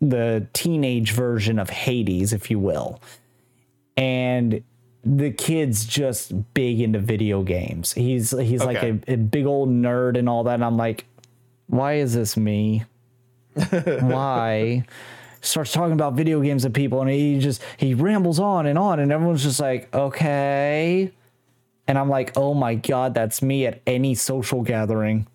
the 0.00 0.46
teenage 0.52 1.12
version 1.12 1.58
of 1.58 1.70
Hades, 1.70 2.32
if 2.32 2.50
you 2.50 2.58
will, 2.58 3.00
and 3.96 4.64
the 5.04 5.30
kid's 5.30 5.84
just 5.84 6.54
big 6.54 6.80
into 6.80 6.98
video 6.98 7.42
games. 7.42 7.92
He's 7.92 8.30
he's 8.30 8.64
like 8.64 8.82
a, 8.82 8.98
a 9.08 9.16
big 9.16 9.46
old 9.46 9.68
nerd 9.68 10.18
and 10.18 10.28
all 10.28 10.44
that. 10.44 10.54
And 10.54 10.64
I'm 10.64 10.76
like, 10.76 11.04
why 11.66 11.94
is 11.94 12.14
this 12.14 12.36
me? 12.36 12.84
why? 13.70 14.84
Starts 15.40 15.72
talking 15.72 15.92
about 15.92 16.14
video 16.14 16.40
games 16.40 16.62
to 16.62 16.70
people, 16.70 17.00
and 17.00 17.10
he 17.10 17.38
just 17.40 17.62
he 17.76 17.94
rambles 17.94 18.38
on 18.38 18.66
and 18.66 18.78
on, 18.78 19.00
and 19.00 19.10
everyone's 19.10 19.42
just 19.42 19.60
like, 19.60 19.92
okay. 19.94 21.12
And 21.92 21.98
I'm 21.98 22.08
like, 22.08 22.32
oh 22.38 22.54
my 22.54 22.74
god, 22.74 23.12
that's 23.12 23.42
me 23.42 23.66
at 23.66 23.82
any 23.86 24.14
social 24.14 24.62
gathering 24.62 25.26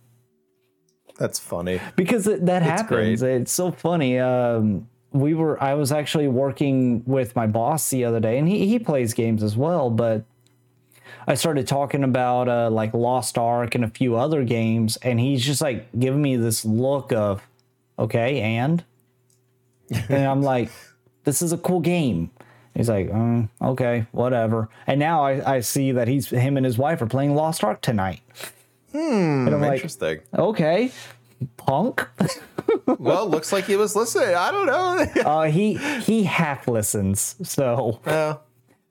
That's 1.20 1.38
funny. 1.38 1.80
because 1.96 2.26
it, 2.26 2.48
that 2.48 2.64
happens. 2.64 3.22
great. 3.22 3.22
It's 3.22 3.52
so 3.52 3.70
funny. 3.70 4.18
Um, 4.18 4.90
we 5.12 5.36
were 5.36 5.62
I 5.62 5.76
was 5.76 5.92
actually 5.92 6.28
working 6.28 7.04
with 7.06 7.36
my 7.36 7.46
boss 7.46 7.92
the 7.92 8.06
other 8.06 8.20
day, 8.20 8.40
and 8.40 8.50
he 8.50 8.68
he 8.68 8.80
plays 8.80 9.14
games 9.14 9.44
as 9.44 9.56
well, 9.56 9.92
but. 9.92 10.26
I 11.28 11.36
started 11.36 11.68
talking 11.68 12.04
about 12.04 12.48
uh, 12.48 12.70
like 12.72 12.94
Lost 12.94 13.38
Ark 13.38 13.76
and 13.76 13.84
a 13.84 13.90
few 13.90 14.16
other 14.16 14.44
games, 14.44 14.98
and 14.98 15.20
he's 15.20 15.46
just 15.46 15.62
like 15.62 15.88
giving 16.00 16.22
me 16.22 16.38
this 16.38 16.64
look 16.66 17.12
of, 17.12 17.46
okay, 18.00 18.40
and, 18.40 18.84
and 20.10 20.26
I'm 20.26 20.42
like, 20.54 20.72
this 21.26 21.42
is 21.42 21.52
a 21.52 21.58
cool 21.58 21.82
game. 21.82 22.32
He's 22.78 22.90
like, 22.90 23.12
um, 23.12 23.50
okay, 23.60 24.06
whatever. 24.12 24.70
And 24.86 25.00
now 25.00 25.24
I, 25.24 25.56
I 25.56 25.60
see 25.62 25.94
that 25.94 26.08
he's 26.08 26.30
him 26.30 26.58
and 26.58 26.66
his 26.66 26.78
wife 26.78 27.02
are 27.02 27.08
playing 27.08 27.34
Lost 27.34 27.64
Ark 27.64 27.82
tonight. 27.82 28.22
Hmm, 28.92 29.48
and 29.48 29.50
I'm 29.50 29.62
like, 29.62 29.74
Interesting. 29.74 30.20
okay, 30.38 30.92
punk. 31.58 32.08
well, 33.00 33.28
looks 33.28 33.52
like 33.52 33.66
he 33.66 33.76
was 33.76 33.96
listening. 33.96 34.36
I 34.36 34.52
don't 34.52 34.68
know. 34.68 35.06
Uh, 35.28 35.44
he 35.46 35.74
he 36.02 36.24
half 36.24 36.68
listens, 36.68 37.36
so 37.42 38.00
well, 38.06 38.44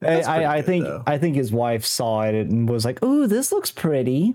I, 0.03 0.45
I, 0.45 0.57
good, 0.57 0.67
think 0.67 0.85
though. 0.85 1.03
I 1.07 1.19
think 1.19 1.37
his 1.37 1.53
wife 1.53 1.85
saw 1.85 2.23
it 2.23 2.35
and 2.35 2.69
was 2.69 2.85
like, 2.85 3.03
"Ooh, 3.05 3.29
this 3.29 3.53
looks 3.53 3.71
pretty." 3.71 4.35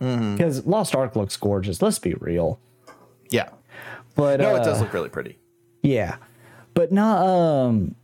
Mm-hmm. 0.00 0.36
Because 0.36 0.66
Lost 0.66 0.94
Ark 0.94 1.16
looks 1.16 1.36
gorgeous. 1.38 1.80
Let's 1.80 1.98
be 1.98 2.14
real. 2.14 2.60
yeah. 3.30 3.48
But 4.14 4.40
No, 4.40 4.54
uh, 4.54 4.60
it 4.60 4.64
does 4.64 4.80
look 4.80 4.92
really 4.92 5.08
pretty. 5.08 5.38
Yeah, 5.82 6.16
but 6.74 6.92
not. 6.92 7.24
Um, 7.26 7.94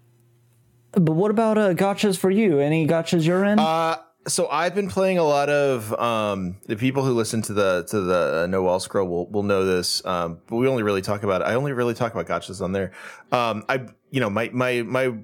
but 0.97 1.13
what 1.13 1.31
about 1.31 1.59
uh, 1.59 1.75
gachas 1.75 2.17
for 2.19 2.31
you? 2.31 2.59
Any 2.59 2.87
gachas 2.87 3.25
you're 3.25 3.45
in? 3.45 3.59
Uh, 3.59 3.97
so 4.27 4.49
I've 4.49 4.75
been 4.75 4.89
playing 4.89 5.19
a 5.19 5.25
lot 5.25 5.51
of 5.51 5.93
um, 5.95 6.57
the 6.67 6.77
people 6.77 7.05
who 7.05 7.13
listen 7.13 7.43
to 7.43 7.53
the 7.53 7.85
to 7.89 8.01
the 8.01 8.43
uh, 8.45 8.47
No 8.47 8.63
Wall 8.63 8.81
Scroll 8.81 9.07
will 9.07 9.27
will 9.29 9.43
know 9.43 9.65
this, 9.65 10.05
um, 10.05 10.39
but 10.47 10.57
we 10.57 10.67
only 10.69 10.83
really 10.83 11.03
talk 11.03 11.23
about 11.23 11.43
I 11.43 11.55
only 11.55 11.73
really 11.73 11.95
talk 11.95 12.15
about 12.15 12.27
gachas 12.27 12.63
on 12.63 12.73
there. 12.73 12.93
Um, 13.33 13.65
I 13.69 13.87
you 14.11 14.21
know 14.21 14.31
my 14.31 14.51
my 14.53 14.83
my 14.83 15.15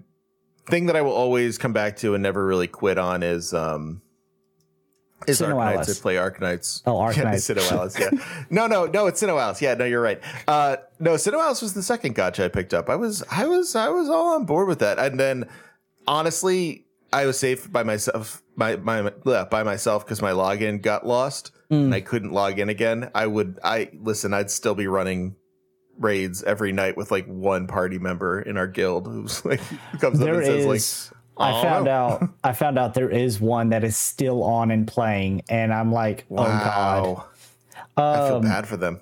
thing 0.66 0.86
that 0.86 0.96
I 0.96 1.02
will 1.02 1.12
always 1.12 1.58
come 1.58 1.72
back 1.72 1.96
to 1.98 2.14
and 2.14 2.22
never 2.22 2.44
really 2.44 2.68
quit 2.68 2.98
on 2.98 3.22
is 3.22 3.54
um 3.54 4.02
is 5.26 5.40
Sinnoh 5.40 5.54
Arknights. 5.56 5.74
Alice. 5.74 5.98
I 5.98 6.02
play 6.02 6.14
Arknights. 6.16 6.82
Oh, 6.86 6.98
Yeah, 7.10 7.24
Arknights. 7.24 7.54
SINoALICE, 7.54 7.98
yeah. 8.00 8.44
no, 8.50 8.66
no, 8.66 8.86
no, 8.86 9.06
it's 9.06 9.22
SINoALICE. 9.22 9.60
Yeah, 9.60 9.74
no, 9.74 9.84
you're 9.84 10.00
right. 10.02 10.20
Uh, 10.48 10.76
no, 10.98 11.14
SINoALICE 11.14 11.62
was 11.62 11.74
the 11.74 11.82
second 11.82 12.14
gacha 12.16 12.44
I 12.44 12.48
picked 12.48 12.72
up. 12.74 12.88
I 12.88 12.96
was, 12.96 13.22
I 13.30 13.46
was, 13.46 13.76
I 13.76 13.88
was 13.88 14.08
all 14.08 14.34
on 14.34 14.44
board 14.46 14.68
with 14.68 14.78
that. 14.80 14.98
And 14.98 15.18
then, 15.20 15.48
honestly, 16.06 16.86
I 17.12 17.26
was 17.26 17.38
safe 17.38 17.70
by 17.70 17.82
myself, 17.82 18.42
by 18.56 18.76
my 18.76 19.12
yeah, 19.26 19.44
by 19.44 19.62
myself 19.62 20.04
because 20.04 20.22
my 20.22 20.30
login 20.32 20.80
got 20.80 21.06
lost 21.06 21.50
and 21.70 21.94
I 21.94 22.00
couldn't 22.00 22.32
log 22.32 22.58
in 22.58 22.68
again. 22.68 23.10
I 23.14 23.26
would, 23.26 23.58
I 23.62 23.90
listen. 24.00 24.32
I'd 24.34 24.50
still 24.50 24.74
be 24.74 24.86
running 24.88 25.36
raids 25.98 26.42
every 26.42 26.72
night 26.72 26.96
with 26.96 27.10
like 27.10 27.26
one 27.26 27.66
party 27.66 27.98
member 27.98 28.40
in 28.40 28.56
our 28.56 28.66
guild 28.66 29.06
who's 29.06 29.44
like 29.44 29.60
who 29.92 29.98
comes 29.98 30.20
up 30.20 30.24
there 30.24 30.34
and 30.40 30.44
says 30.46 31.10
like. 31.10 31.16
I 31.40 31.58
"Oh, 31.58 31.62
found 31.62 31.84
no." 31.86 31.90
out. 31.90 32.28
I 32.44 32.52
found 32.52 32.78
out 32.78 32.94
there 32.94 33.10
is 33.10 33.40
one 33.40 33.70
that 33.70 33.84
is 33.84 33.96
still 33.96 34.42
on 34.44 34.70
and 34.70 34.86
playing, 34.86 35.42
and 35.48 35.72
I'm 35.72 35.92
like, 35.92 36.24
oh 36.30 36.36
god. 36.36 37.04
Wow. 37.06 37.24
I 37.96 38.18
Um, 38.20 38.28
feel 38.28 38.40
bad 38.40 38.66
for 38.68 38.76
them. 38.76 39.00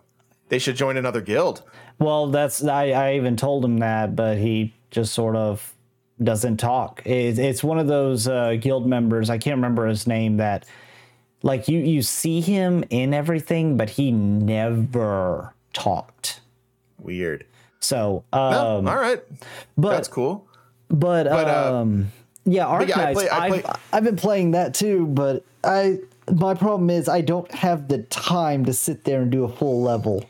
They 0.49 0.59
should 0.59 0.77
join 0.77 0.97
another 0.97 1.21
guild. 1.21 1.63
Well, 1.99 2.29
that's 2.29 2.65
I, 2.65 2.91
I 2.91 3.15
even 3.17 3.37
told 3.37 3.65
him 3.65 3.79
that, 3.79 4.17
but 4.17 4.39
he 4.39 4.75
just 4.91 5.13
sort 5.13 5.37
of 5.37 5.75
doesn't 6.23 6.57
talk. 6.57 7.03
It, 7.05 7.39
it's 7.39 7.63
one 7.63 7.79
of 7.79 7.87
those 7.87 8.27
uh, 8.27 8.57
guild 8.61 8.87
members. 8.87 9.31
I 9.31 9.39
can't 9.39 9.57
remember 9.57 9.87
his 9.87 10.07
name. 10.07 10.39
That 10.39 10.65
like 11.43 11.69
you 11.69 11.79
you 11.81 12.03
see 12.03 12.41
him 12.41 12.83
in 12.91 13.13
everything, 13.13 13.77
but 13.77 13.91
he 13.91 14.11
never 14.11 15.53
talked. 15.73 16.41
Weird. 16.99 17.45
So, 17.81 18.25
um, 18.33 18.89
all 18.89 18.97
right. 18.97 19.23
but 19.77 19.91
That's 19.91 20.09
cool. 20.09 20.49
but, 20.89 21.27
uh, 21.29 21.77
um, 21.83 22.11
yeah, 22.51 22.67
Arc 22.67 22.89
yeah, 22.89 22.99
I 23.01 23.05
Knights. 23.05 23.21
play- 23.21 23.29
I 23.29 23.47
I've, 23.47 23.77
I've 23.93 24.05
been 24.05 24.17
playing 24.17 24.51
that 24.53 24.75
too, 24.75 25.07
but 25.07 25.45
I 25.65 25.99
my 26.33 26.55
problem 26.55 26.91
is 26.91 27.09
I 27.09 27.21
don't 27.21 27.51
have 27.53 27.89
the 27.89 27.99
time 28.05 28.65
to 28.67 28.73
sit 28.75 29.05
there 29.05 29.23
and 29.23 29.31
do 29.31 29.45
a 29.45 29.49
full 29.49 29.83
level. 29.83 30.25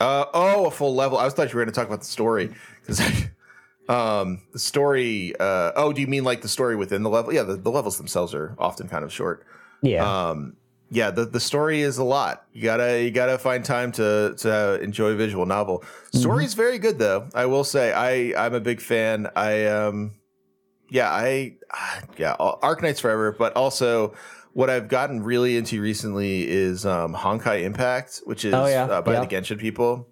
Uh, 0.00 0.26
oh, 0.32 0.66
a 0.66 0.70
full 0.70 0.94
level. 0.94 1.18
I 1.18 1.24
was 1.24 1.34
thought 1.34 1.52
you 1.52 1.56
were 1.58 1.64
going 1.64 1.72
to 1.72 1.78
talk 1.78 1.88
about 1.88 2.00
the 2.00 2.06
story 2.06 2.50
because 2.86 3.00
um, 3.88 4.40
the 4.52 4.58
story. 4.58 5.34
Uh, 5.40 5.72
oh, 5.76 5.92
do 5.92 6.00
you 6.00 6.06
mean 6.06 6.24
like 6.24 6.42
the 6.42 6.48
story 6.48 6.76
within 6.76 7.02
the 7.02 7.10
level? 7.10 7.32
Yeah, 7.32 7.42
the, 7.42 7.56
the 7.56 7.70
levels 7.70 7.98
themselves 7.98 8.34
are 8.34 8.54
often 8.58 8.88
kind 8.88 9.04
of 9.04 9.12
short. 9.12 9.44
Yeah, 9.82 10.28
Um, 10.30 10.56
yeah, 10.90 11.10
the, 11.10 11.24
the 11.24 11.40
story 11.40 11.80
is 11.82 11.98
a 11.98 12.04
lot. 12.04 12.44
You 12.52 12.62
gotta 12.62 13.02
you 13.02 13.10
gotta 13.10 13.38
find 13.38 13.64
time 13.64 13.92
to 13.92 14.34
to 14.38 14.80
enjoy 14.82 15.10
a 15.10 15.14
visual 15.16 15.46
novel. 15.46 15.84
Story 16.14 16.44
is 16.44 16.54
very 16.54 16.78
good 16.78 16.98
though. 16.98 17.28
I 17.34 17.46
will 17.46 17.64
say 17.64 17.92
I 17.92 18.46
I'm 18.46 18.54
a 18.54 18.60
big 18.60 18.80
fan. 18.80 19.28
I 19.36 19.66
um 19.66 20.12
yeah 20.90 21.10
I 21.10 21.56
ah, 21.72 22.00
yeah 22.16 22.36
Arknights 22.38 23.00
Forever, 23.00 23.32
but 23.32 23.54
also 23.56 24.14
what 24.52 24.70
I've 24.70 24.88
gotten 24.88 25.22
really 25.22 25.56
into 25.56 25.80
recently 25.80 26.48
is 26.48 26.84
um, 26.86 27.14
Honkai 27.14 27.62
Impact, 27.62 28.22
which 28.24 28.44
is 28.44 28.54
Oh, 28.54 28.66
yeah. 28.66 28.84
uh, 28.84 29.02
by 29.02 29.12
Yeah. 29.12 29.20
the 29.24 29.26
Genshin 29.26 29.58
people. 29.58 30.08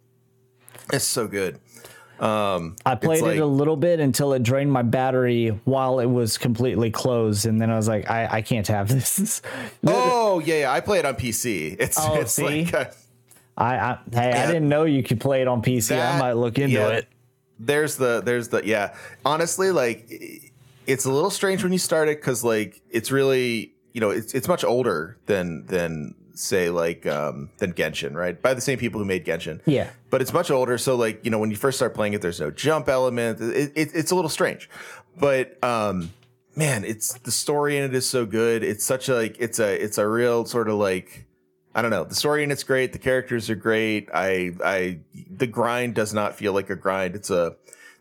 It's 0.93 1.05
so 1.05 1.27
good. 1.27 1.59
Um, 2.20 2.77
I 2.86 2.94
played 2.94 3.23
like- 3.23 3.36
it 3.36 3.40
a 3.40 3.47
little 3.47 3.77
bit 3.77 3.98
until 4.01 4.32
it 4.35 4.43
drained 4.43 4.73
my 4.73 4.82
battery 4.82 5.48
while 5.65 5.98
it 6.01 6.07
was 6.07 6.39
completely 6.39 6.90
closed, 6.90 7.44
and 7.44 7.61
then 7.61 7.70
I 7.70 7.77
was 7.77 7.89
like, 7.89 8.09
I, 8.09 8.27
I 8.39 8.43
can't 8.43 8.66
have 8.69 8.89
this. 8.97 9.43
Oh 9.86 10.39
yeah, 10.39 10.61
yeah, 10.61 10.73
I 10.73 10.81
play 10.81 10.98
it 10.98 11.05
on 11.05 11.15
PC. 11.16 11.77
It's 11.78 11.98
Oh, 12.01 12.15
it's 12.20 12.32
see? 12.32 12.65
like 12.66 12.74
uh, 12.74 12.85
I, 13.59 13.77
I 13.77 13.98
hey, 14.12 14.32
I 14.32 14.47
didn't 14.47 14.69
know 14.69 14.85
you 14.85 15.03
could 15.03 15.20
play 15.20 15.43
it 15.43 15.48
on 15.48 15.61
PC. 15.62 15.98
I 16.01 16.19
might 16.19 16.35
look 16.35 16.59
into 16.59 16.74
yeah. 16.77 16.89
it. 16.89 17.09
there's 17.59 17.97
the 17.97 18.23
there's 18.24 18.48
the 18.48 18.62
yeah. 18.65 18.94
Honestly, 19.24 19.70
like 19.70 20.45
it's 20.87 21.05
a 21.05 21.11
little 21.11 21.31
strange 21.31 21.63
when 21.63 21.73
you 21.73 21.79
start 21.79 22.09
it 22.09 22.21
because 22.21 22.45
like 22.45 22.81
it's 22.91 23.11
really 23.11 23.75
you 23.93 24.01
know 24.01 24.11
it's 24.11 24.35
it's 24.35 24.49
much 24.49 24.65
older 24.65 25.19
than 25.27 25.67
than 25.67 26.15
say 26.35 26.71
like 26.71 27.07
um 27.07 27.51
than 27.59 27.73
Genshin, 27.73 28.15
right? 28.15 28.41
By 28.41 28.55
the 28.55 28.61
same 28.61 28.79
people 28.79 29.01
who 29.01 29.07
made 29.07 29.25
Genshin. 29.25 29.61
Yeah. 29.67 29.91
but 30.11 30.21
it's 30.21 30.33
much 30.33 30.51
older. 30.51 30.79
So 30.79 30.97
like 30.97 31.25
you 31.25 31.31
know 31.31 31.39
when 31.39 31.51
you 31.51 31.57
first 31.57 31.79
start 31.79 31.95
playing 31.95 32.13
it, 32.13 32.23
there's 32.23 32.41
no 32.41 32.51
jump 32.51 32.89
element. 32.89 33.41
It, 33.41 33.73
it, 33.75 33.91
it's 33.95 34.11
a 34.11 34.15
little 34.15 34.29
strange, 34.29 34.69
but 35.19 35.63
um, 35.65 36.11
man, 36.55 36.85
it's 36.85 37.15
the 37.19 37.33
story 37.33 37.77
in 37.77 37.85
it 37.85 37.95
is 37.95 38.09
so 38.09 38.27
good. 38.27 38.63
It's 38.63 38.85
such 38.85 39.09
a 39.09 39.15
like 39.15 39.37
it's 39.39 39.59
a 39.59 39.83
it's 39.83 39.99
a 39.99 40.07
real 40.07 40.45
sort 40.45 40.69
of 40.69 40.77
like 40.77 41.27
I 41.75 41.83
don't 41.83 41.91
know. 41.91 42.05
The 42.05 42.15
story 42.15 42.43
in 42.43 42.51
it's 42.51 42.65
great. 42.65 42.93
The 42.93 42.99
characters 42.99 43.51
are 43.51 43.55
great. 43.55 44.09
I 44.13 44.53
I 44.65 45.01
the 45.31 45.47
grind 45.47 45.95
does 45.95 46.15
not 46.15 46.37
feel 46.37 46.53
like 46.53 46.71
a 46.71 46.77
grind. 46.77 47.15
It's 47.15 47.31
a 47.31 47.57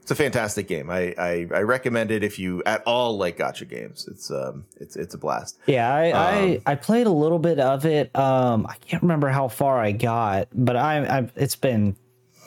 it's 0.06 0.11
a 0.11 0.15
fantastic 0.15 0.68
game. 0.68 0.91
I, 0.91 1.15
I, 1.18 1.48
I 1.52 1.61
recommend 1.64 2.11
it 2.11 2.23
if 2.23 2.38
you 2.38 2.61
at 2.68 2.84
all 2.86 3.18
like 3.18 3.40
gacha 3.40 3.68
games. 3.68 4.07
It's 4.07 4.30
um 4.30 4.65
it's 4.80 4.95
it's 4.95 5.15
a 5.15 5.18
blast. 5.18 5.57
Yeah, 5.65 5.91
I, 5.91 6.11
Um, 6.11 6.61
I 6.68 6.72
I 6.73 6.76
played 6.76 7.07
a 7.07 7.11
little 7.11 7.40
bit 7.40 7.60
of 7.60 7.88
it. 7.88 8.15
Um, 8.15 8.68
I 8.68 8.76
can't 8.76 9.02
remember 9.02 9.30
how 9.30 9.48
far 9.48 9.80
I 9.80 9.94
got, 9.94 10.48
but 10.53 10.76
I, 10.76 11.03
I 11.22 11.30
it's 11.36 11.56
been 11.56 11.95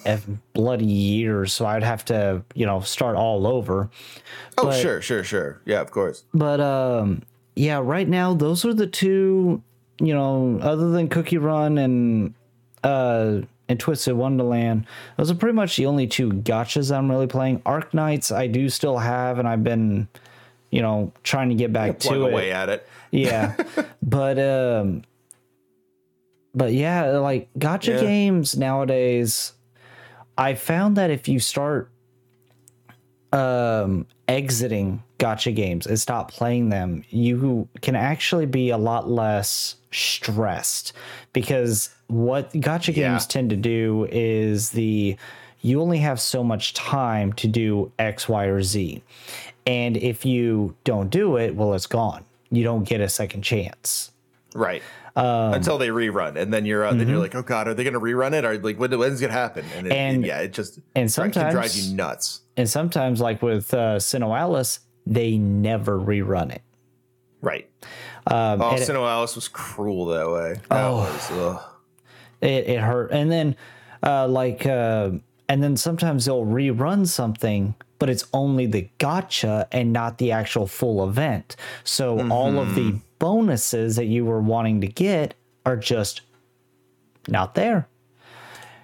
a 0.06 0.20
bloody 0.52 0.84
years, 0.84 1.52
so 1.52 1.66
I'd 1.66 1.82
have 1.82 2.04
to 2.04 2.44
you 2.54 2.64
know 2.64 2.78
start 2.78 3.16
all 3.16 3.44
over. 3.44 3.90
Oh 4.56 4.66
But- 4.66 4.80
sure 4.80 5.02
sure 5.02 5.24
sure 5.24 5.60
yeah 5.66 5.80
of 5.80 5.90
course. 5.90 6.22
But 6.32 6.60
um, 6.60 7.22
yeah, 7.56 7.80
right 7.82 8.06
now 8.08 8.34
those 8.34 8.64
are 8.64 8.72
the 8.72 8.86
two. 8.86 9.64
You 10.00 10.14
know, 10.14 10.60
other 10.62 10.90
than 10.90 11.08
Cookie 11.08 11.38
Run 11.38 11.76
and 11.76 12.34
uh 12.84 13.40
and 13.68 13.78
Twisted 13.78 14.14
Wonderland, 14.14 14.86
those 15.16 15.30
are 15.30 15.34
pretty 15.34 15.54
much 15.54 15.76
the 15.76 15.86
only 15.86 16.06
two 16.06 16.30
gachas 16.30 16.96
I'm 16.96 17.10
really 17.10 17.26
playing. 17.26 17.60
Arknights 17.60 18.34
I 18.34 18.46
do 18.46 18.68
still 18.68 18.98
have, 18.98 19.38
and 19.38 19.46
I've 19.46 19.62
been, 19.64 20.08
you 20.70 20.80
know, 20.82 21.12
trying 21.22 21.48
to 21.50 21.54
get 21.54 21.72
back 21.72 21.98
to 22.00 22.26
it. 22.26 22.32
away 22.32 22.50
at 22.52 22.68
it. 22.68 22.86
yeah 23.10 23.54
but 24.02 24.38
um 24.38 25.02
but 26.54 26.72
yeah 26.72 27.18
like 27.18 27.48
gacha 27.58 27.88
Yeah. 27.94 28.00
games 28.00 28.56
nowadays 28.56 29.52
i 30.36 30.54
found 30.54 30.96
that 30.96 31.10
if 31.10 31.28
you 31.28 31.38
start 31.40 31.90
um 33.32 34.06
exiting 34.26 35.02
gacha 35.18 35.54
games 35.54 35.86
and 35.86 35.98
stop 35.98 36.30
playing 36.30 36.68
them 36.68 37.02
you 37.10 37.68
can 37.82 37.96
actually 37.96 38.46
be 38.46 38.70
a 38.70 38.78
lot 38.78 39.08
less 39.10 39.76
stressed 39.90 40.92
because 41.32 41.90
what 42.06 42.52
gacha 42.52 42.88
Yeah. 42.94 43.10
games 43.10 43.26
tend 43.26 43.50
to 43.50 43.56
do 43.56 44.06
is 44.10 44.70
the 44.70 45.16
you 45.60 45.80
only 45.80 45.98
have 45.98 46.20
so 46.20 46.44
much 46.44 46.72
time 46.74 47.32
to 47.34 47.48
do 47.48 47.90
x 47.98 48.28
y 48.28 48.44
or 48.44 48.62
z 48.62 49.02
and 49.66 49.96
if 49.96 50.24
you 50.24 50.74
don't 50.84 51.10
do 51.10 51.36
it 51.36 51.54
well 51.56 51.74
it's 51.74 51.86
gone 51.86 52.24
you 52.50 52.62
don't 52.62 52.84
get 52.84 53.00
a 53.00 53.08
second 53.08 53.42
chance 53.42 54.12
Right. 54.54 54.82
Um, 55.14 55.52
Until 55.52 55.76
they 55.78 55.88
rerun, 55.88 56.36
and 56.36 56.52
then 56.52 56.64
you're 56.64 56.82
uh, 56.84 56.94
then 56.94 57.06
you're 57.06 57.18
like, 57.18 57.34
oh 57.34 57.42
god, 57.42 57.68
are 57.68 57.74
they 57.74 57.84
going 57.84 57.92
to 57.92 58.00
rerun 58.00 58.32
it? 58.32 58.46
Or 58.46 58.56
like, 58.58 58.78
when, 58.78 58.90
when's 58.98 59.20
it 59.20 59.26
going 59.26 59.32
to 59.32 59.38
happen? 59.38 59.64
And, 59.76 59.86
it, 59.86 59.90
Mm-hmm. 59.90 59.92
And- 59.92 60.26
yeah, 60.26 60.38
it 60.38 60.52
just 60.54 60.78
and 60.96 61.12
can 61.12 61.30
drive 61.32 61.70
sometimes- 61.70 61.90
you 61.90 61.96
nuts. 61.96 62.40
and 62.56 62.68
sometimes 62.68 63.20
like 63.20 63.42
with 63.42 63.74
uh 63.74 63.98
SINoALICE, 63.98 64.78
they 65.12 65.38
never 65.38 65.98
rerun 65.98 66.52
it 66.54 66.62
Right. 67.40 67.68
um 68.26 68.60
Oh, 68.60 68.70
and 68.70 68.80
it- 68.82 68.90
Alice 68.90 69.34
was 69.36 69.48
cruel 69.48 70.06
that 70.06 70.28
way. 70.30 70.54
That 70.70 70.84
Oh. 70.86 70.96
was. 70.96 71.60
It, 72.40 72.68
it 72.68 72.80
hurt 72.80 73.10
and 73.12 73.30
then 73.30 73.56
uh 74.02 74.28
like 74.28 74.64
uh 74.66 75.10
and 75.48 75.62
then 75.62 75.76
sometimes 75.76 76.24
they'll 76.26 76.44
rerun 76.44 77.06
something 77.06 77.74
but 77.98 78.08
it's 78.08 78.24
only 78.32 78.66
the 78.66 78.88
gacha 79.00 79.66
and 79.72 79.92
not 79.92 80.18
the 80.18 80.30
actual 80.30 80.66
full 80.68 81.08
event 81.08 81.56
so 81.84 82.28
all 82.30 82.58
of 82.60 82.74
the 82.76 83.00
bonuses 83.18 83.96
that 83.96 84.04
you 84.06 84.24
were 84.24 84.40
wanting 84.40 84.80
to 84.82 84.86
get 84.86 85.34
are 85.66 85.76
just 85.76 86.20
not 87.26 87.54
there 87.56 87.88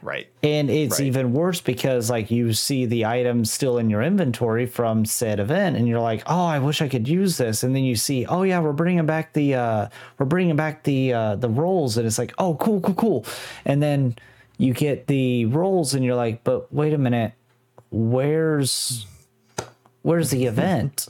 Right. 0.04 0.26
and 0.42 0.68
it's 0.68 0.98
Right. 1.00 1.06
even 1.06 1.32
worse 1.32 1.62
because 1.62 2.10
like 2.10 2.30
you 2.30 2.52
see 2.52 2.84
the 2.84 3.06
items 3.06 3.50
still 3.50 3.78
in 3.78 3.88
your 3.88 4.02
inventory 4.02 4.66
from 4.66 5.06
said 5.06 5.40
event 5.40 5.76
and 5.78 5.88
you're 5.88 5.98
like 5.98 6.22
oh 6.26 6.44
i 6.44 6.58
wish 6.58 6.82
i 6.82 6.88
could 6.88 7.08
use 7.08 7.38
this 7.38 7.62
and 7.62 7.74
then 7.74 7.84
you 7.84 7.96
see 7.96 8.26
oh 8.26 8.42
yeah 8.42 8.60
we're 8.60 8.74
bringing 8.74 9.06
back 9.06 9.32
the 9.32 9.54
uh 9.54 9.88
we're 10.18 10.26
bringing 10.26 10.56
back 10.56 10.82
the 10.84 11.14
uh 11.14 11.36
the 11.36 11.48
rolls 11.48 11.96
and 11.96 12.06
it's 12.06 12.18
like 12.18 12.34
oh 12.36 12.54
cool 12.56 12.82
cool 12.82 12.94
cool 12.96 13.26
and 13.64 13.82
then 13.82 14.14
you 14.58 14.74
get 14.74 15.06
the 15.06 15.46
rolls 15.46 15.94
and 15.94 16.04
you're 16.04 16.14
like 16.14 16.44
but 16.44 16.70
wait 16.70 16.92
a 16.92 16.98
minute 16.98 17.32
where's 17.90 19.06
where's 20.02 20.28
the 20.30 20.44
event 20.44 21.08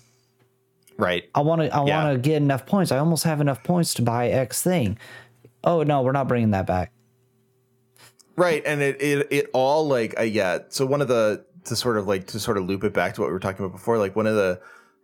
Right. 0.97 1.29
i 1.35 1.41
want 1.41 1.61
to 1.63 1.75
i 1.77 1.85
Yeah. 1.85 2.05
want 2.05 2.15
to 2.23 2.29
get 2.29 2.37
enough 2.37 2.65
points 2.65 2.93
i 2.93 2.99
almost 2.99 3.25
have 3.25 3.41
enough 3.41 3.65
points 3.65 3.93
to 3.95 4.03
buy 4.03 4.29
x 4.29 4.63
thing 4.63 4.99
oh 5.65 5.83
no 5.83 6.03
we're 6.03 6.13
not 6.13 6.29
bringing 6.29 6.53
that 6.53 6.67
back 6.67 6.93
Right, 8.37 8.63
and 8.67 8.83
it 8.83 9.01
it 9.01 9.29
it 9.31 9.51
all 9.53 9.87
like 9.87 10.19
uh, 10.19 10.23
yeah. 10.23 10.59
So 10.69 10.87
one 10.87 11.01
of 11.01 11.09
the 11.09 11.45
to 11.65 11.77
sort 11.77 11.97
of 11.97 12.07
like 12.07 12.27
to 12.29 12.41
sort 12.41 12.59
of 12.59 12.67
loop 12.67 12.85
it 12.85 12.93
back 12.93 13.15
to 13.15 13.21
what 13.21 13.29
we 13.29 13.33
were 13.33 13.41
talking 13.41 13.65
about 13.65 13.77
before. 13.77 13.99
Like 13.99 14.17
one 14.17 14.27
of 14.27 14.35
the, 14.35 14.61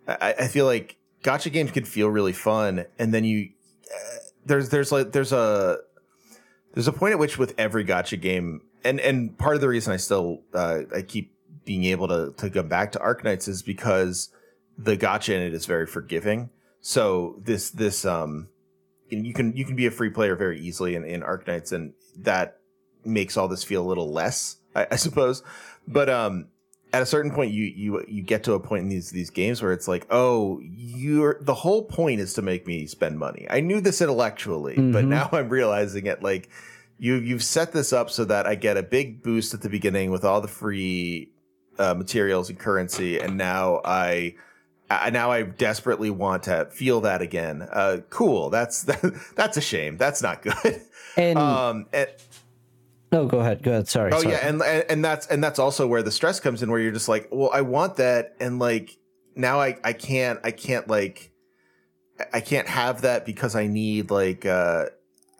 I, 0.07 0.35
I 0.41 0.49
feel 0.49 0.67
like 0.67 0.97
gacha 1.23 1.53
games 1.53 1.71
can 1.71 1.85
feel 1.85 2.09
really 2.09 2.33
fun, 2.33 2.87
and 2.99 3.15
then 3.15 3.25
you 3.25 3.51
uh, 3.95 4.17
there's 4.47 4.71
there's 4.71 4.91
like 4.91 5.13
there's 5.13 5.33
a 5.33 5.79
there's 6.75 6.89
a 6.89 6.93
point 6.93 7.13
at 7.13 7.19
which 7.19 7.39
with 7.39 7.55
every 7.57 7.85
gacha 7.85 8.21
game, 8.21 8.63
and 8.85 9.01
and 9.01 9.37
part 9.39 9.55
of 9.55 9.61
the 9.61 9.69
reason 9.69 9.93
I 9.93 9.97
still 9.97 10.43
uh, 10.53 10.81
I 10.95 11.03
keep 11.03 11.33
being 11.65 11.85
able 11.85 12.09
to 12.09 12.35
to 12.37 12.51
come 12.51 12.69
back 12.69 12.93
to 12.93 12.99
Arknights 12.99 13.49
is 13.49 13.63
because 13.63 14.31
the 14.77 14.97
gacha 14.97 15.35
in 15.35 15.43
it 15.43 15.55
is 15.55 15.67
very 15.67 15.87
forgiving. 15.87 16.51
So 16.81 17.37
this 17.45 17.71
this 17.71 18.05
um 18.05 18.49
you 19.09 19.35
can 19.35 19.55
you 19.57 19.65
can 19.65 19.77
be 19.77 19.87
a 19.87 19.91
free 19.91 20.11
player 20.11 20.37
very 20.37 20.61
easily 20.61 20.95
in, 20.95 21.05
in 21.05 21.23
Arknights, 21.23 21.73
and 21.73 21.93
that 22.19 22.60
makes 23.05 23.37
all 23.37 23.49
this 23.49 23.65
feel 23.65 23.83
a 23.83 23.89
little 23.89 24.11
less, 24.13 24.57
I, 24.75 24.87
I 24.93 24.97
suppose. 24.97 25.43
But 25.89 26.09
um, 26.09 26.47
at 26.93 27.03
a 27.03 27.07
certain 27.07 27.31
point, 27.31 27.53
you 27.53 27.65
you 27.65 28.05
you 28.09 28.23
get 28.23 28.45
to 28.45 28.53
a 28.55 28.61
point 28.61 28.83
in 28.85 28.89
these 28.89 29.11
these 29.11 29.31
games 29.31 29.63
where 29.63 29.73
it's 29.73 29.89
like, 29.89 30.07
oh, 30.11 30.61
you're 30.63 31.39
the 31.41 31.55
whole 31.55 31.85
point 31.85 32.21
is 32.21 32.35
to 32.35 32.43
make 32.43 32.67
me 32.67 32.87
spend 32.87 33.19
money. 33.19 33.47
I 33.51 33.61
knew 33.61 33.81
this 33.81 34.01
intellectually, 34.01 34.75
but 34.77 35.05
Mhm. 35.05 35.09
now 35.09 35.29
I'm 35.33 35.49
realizing 35.49 36.07
it. 36.07 36.23
Like 36.23 36.49
you 36.99 37.15
you've 37.15 37.45
set 37.45 37.73
this 37.73 37.93
up 37.93 38.11
so 38.11 38.25
that 38.27 38.47
I 38.47 38.55
get 38.55 38.77
a 38.77 38.83
big 38.83 39.23
boost 39.23 39.55
at 39.55 39.63
the 39.63 39.69
beginning 39.71 40.11
with 40.11 40.25
all 40.25 40.41
the 40.41 40.49
free 40.49 41.31
uh, 41.79 41.95
materials 41.95 42.51
and 42.51 42.59
currency, 42.59 43.19
and 43.19 43.37
now 43.37 43.81
I. 43.85 44.35
I 44.93 45.11
now 45.11 45.31
I 45.31 45.43
desperately 45.43 46.11
want 46.11 46.43
to 46.43 46.67
feel 46.73 47.03
that 47.03 47.23
again. 47.23 47.63
Uh, 47.63 47.99
cool. 48.11 48.51
That's 48.51 48.83
that's 49.37 49.57
a 49.57 49.61
shame. 49.61 49.97
That's 49.97 50.21
not 50.21 50.43
good. 50.43 50.83
and 51.17 51.39
Um, 51.39 51.87
and, 51.93 52.09
no 53.13 53.27
go 53.27 53.41
ahead 53.41 53.63
go 53.63 53.73
ahead 53.73 53.89
sorry 53.89 54.13
oh 54.13 54.21
sorry. 54.21 54.35
yeah, 54.35 54.47
and, 54.47 54.63
and 54.63 54.85
and 54.89 55.05
that's 55.05 55.27
and 55.27 55.43
that's 55.43 55.59
also 55.59 55.87
where 55.87 56.03
the 56.03 56.11
stress 56.11 56.41
comes 56.41 56.63
in, 56.63 56.71
where 56.71 56.81
you're 56.81 56.93
just 56.93 57.09
like, 57.09 57.29
well, 57.31 57.51
I 57.53 57.63
want 57.63 57.97
that, 57.97 58.37
and 58.41 58.59
like 58.59 58.97
now 59.37 59.61
I 59.61 59.77
I 59.83 59.93
can't 59.93 60.41
I 60.45 60.51
can't 60.51 60.89
like 60.89 61.33
I 62.33 62.41
can't 62.41 62.69
have 62.69 63.03
that 63.03 63.25
because 63.25 63.55
I 63.55 63.67
need 63.67 64.11
like 64.11 64.47
uh 64.47 64.87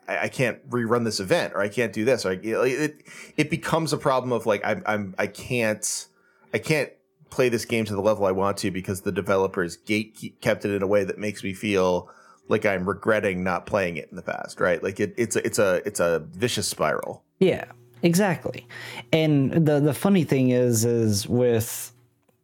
I, 0.07 0.23
I 0.23 0.27
can't 0.29 0.67
rerun 0.69 1.05
this 1.05 1.19
event 1.19 1.53
or 1.53 1.61
I 1.61 1.69
can't 1.69 1.93
do 1.93 2.05
this 2.05 2.25
or 2.25 2.31
I, 2.31 2.39
it 2.43 3.03
it 3.37 3.49
becomes 3.49 3.93
a 3.93 3.97
problem 3.97 4.31
of 4.31 4.45
like 4.45 4.61
I'm 4.65 4.83
I'm 4.85 5.15
I 5.17 5.27
can't 5.27 6.07
I 6.53 6.57
can't 6.57 6.91
play 7.29 7.49
this 7.49 7.65
game 7.65 7.85
to 7.85 7.95
the 7.95 8.01
level 8.01 8.25
I 8.25 8.31
want 8.31 8.57
to 8.57 8.71
because 8.71 9.01
the 9.01 9.11
developers 9.11 9.77
gate 9.77 10.35
kept 10.41 10.65
it 10.65 10.71
in 10.71 10.81
a 10.81 10.87
way 10.87 11.03
that 11.03 11.17
makes 11.17 11.43
me 11.43 11.53
feel 11.53 12.09
like 12.49 12.65
I'm 12.65 12.87
regretting 12.87 13.43
not 13.43 13.65
playing 13.65 13.97
it 13.97 14.09
in 14.09 14.17
the 14.17 14.21
past, 14.21 14.59
right? 14.59 14.83
Like 14.83 14.99
it, 14.99 15.13
it's 15.17 15.35
a 15.35 15.45
it's 15.45 15.59
a 15.59 15.81
it's 15.85 15.99
a 15.99 16.19
vicious 16.31 16.67
spiral. 16.67 17.23
Yeah, 17.41 17.65
exactly. 18.03 18.67
And 19.11 19.51
the 19.51 19.79
the 19.79 19.95
funny 19.95 20.23
thing 20.23 20.51
is, 20.51 20.85
is 20.85 21.27
with 21.27 21.91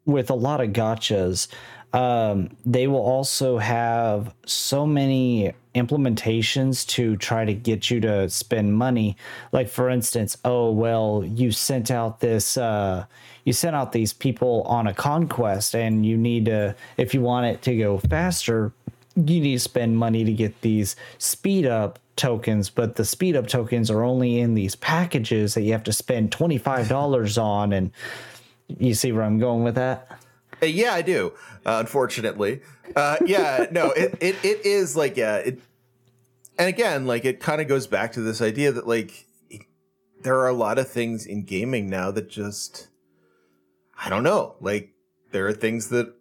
with 0.05 0.29
a 0.31 0.33
lot 0.33 0.59
of 0.59 0.69
gachas, 0.69 1.47
um, 1.93 2.49
they 2.65 2.87
will 2.87 3.03
also 3.03 3.59
have 3.59 4.33
so 4.45 4.87
many 4.87 5.53
implementations 5.75 6.87
to 6.87 7.15
try 7.17 7.45
to 7.45 7.53
get 7.53 7.91
you 7.91 7.99
to 8.01 8.27
spend 8.29 8.73
money. 8.73 9.15
Like 9.51 9.69
for 9.69 9.87
instance, 9.89 10.35
oh 10.43 10.71
well, 10.71 11.23
you 11.23 11.51
sent 11.51 11.91
out 11.91 12.19
this 12.19 12.57
uh, 12.57 13.05
you 13.45 13.53
sent 13.53 13.75
out 13.75 13.91
these 13.91 14.13
people 14.13 14.63
on 14.63 14.87
a 14.87 14.95
conquest, 14.95 15.75
and 15.75 16.07
you 16.07 16.17
need 16.17 16.45
to 16.45 16.75
if 16.97 17.13
you 17.13 17.21
want 17.21 17.45
it 17.45 17.61
to 17.61 17.77
go 17.77 17.99
faster, 17.99 18.73
you 19.25 19.41
need 19.41 19.53
to 19.53 19.59
spend 19.59 19.97
money 19.97 20.23
to 20.23 20.31
get 20.31 20.61
these 20.61 20.95
speed 21.17 21.65
up 21.65 21.99
tokens, 22.15 22.69
but 22.69 22.95
the 22.95 23.05
speed 23.05 23.35
up 23.35 23.47
tokens 23.47 23.89
are 23.89 24.03
only 24.03 24.39
in 24.39 24.53
these 24.53 24.75
packages 24.75 25.53
that 25.55 25.61
you 25.61 25.71
have 25.71 25.83
to 25.83 25.93
spend 25.93 26.31
$25 26.31 27.37
on. 27.41 27.73
And 27.73 27.91
you 28.67 28.93
see 28.93 29.11
where 29.11 29.23
I'm 29.23 29.39
going 29.39 29.63
with 29.63 29.75
that? 29.75 30.07
Uh, 30.61 30.67
Yeah, 30.67 30.93
I 30.93 31.01
do. 31.01 31.33
Uh, 31.65 31.77
unfortunately, 31.79 32.61
uh, 32.95 33.17
yeah, 33.25 33.65
no, 33.71 33.91
it, 33.91 34.17
it 34.21 34.35
it 34.43 34.65
is 34.65 34.95
like 34.95 35.17
yeah, 35.17 35.35
it 35.37 35.59
and 36.57 36.69
again, 36.69 37.05
like 37.05 37.25
it 37.25 37.39
kind 37.39 37.61
of 37.61 37.67
goes 37.67 37.87
back 37.87 38.13
to 38.13 38.21
this 38.21 38.41
idea 38.41 38.71
that 38.71 38.87
like 38.87 39.25
there 40.23 40.39
are 40.39 40.47
a 40.47 40.53
lot 40.53 40.79
of 40.79 40.89
things 40.89 41.25
in 41.25 41.43
gaming 41.43 41.89
now 41.89 42.09
that 42.11 42.29
just 42.29 42.87
I 43.99 44.09
don't 44.09 44.23
know, 44.23 44.55
like 44.61 44.93
there 45.31 45.45
are 45.47 45.53
things 45.53 45.89
that 45.89 46.13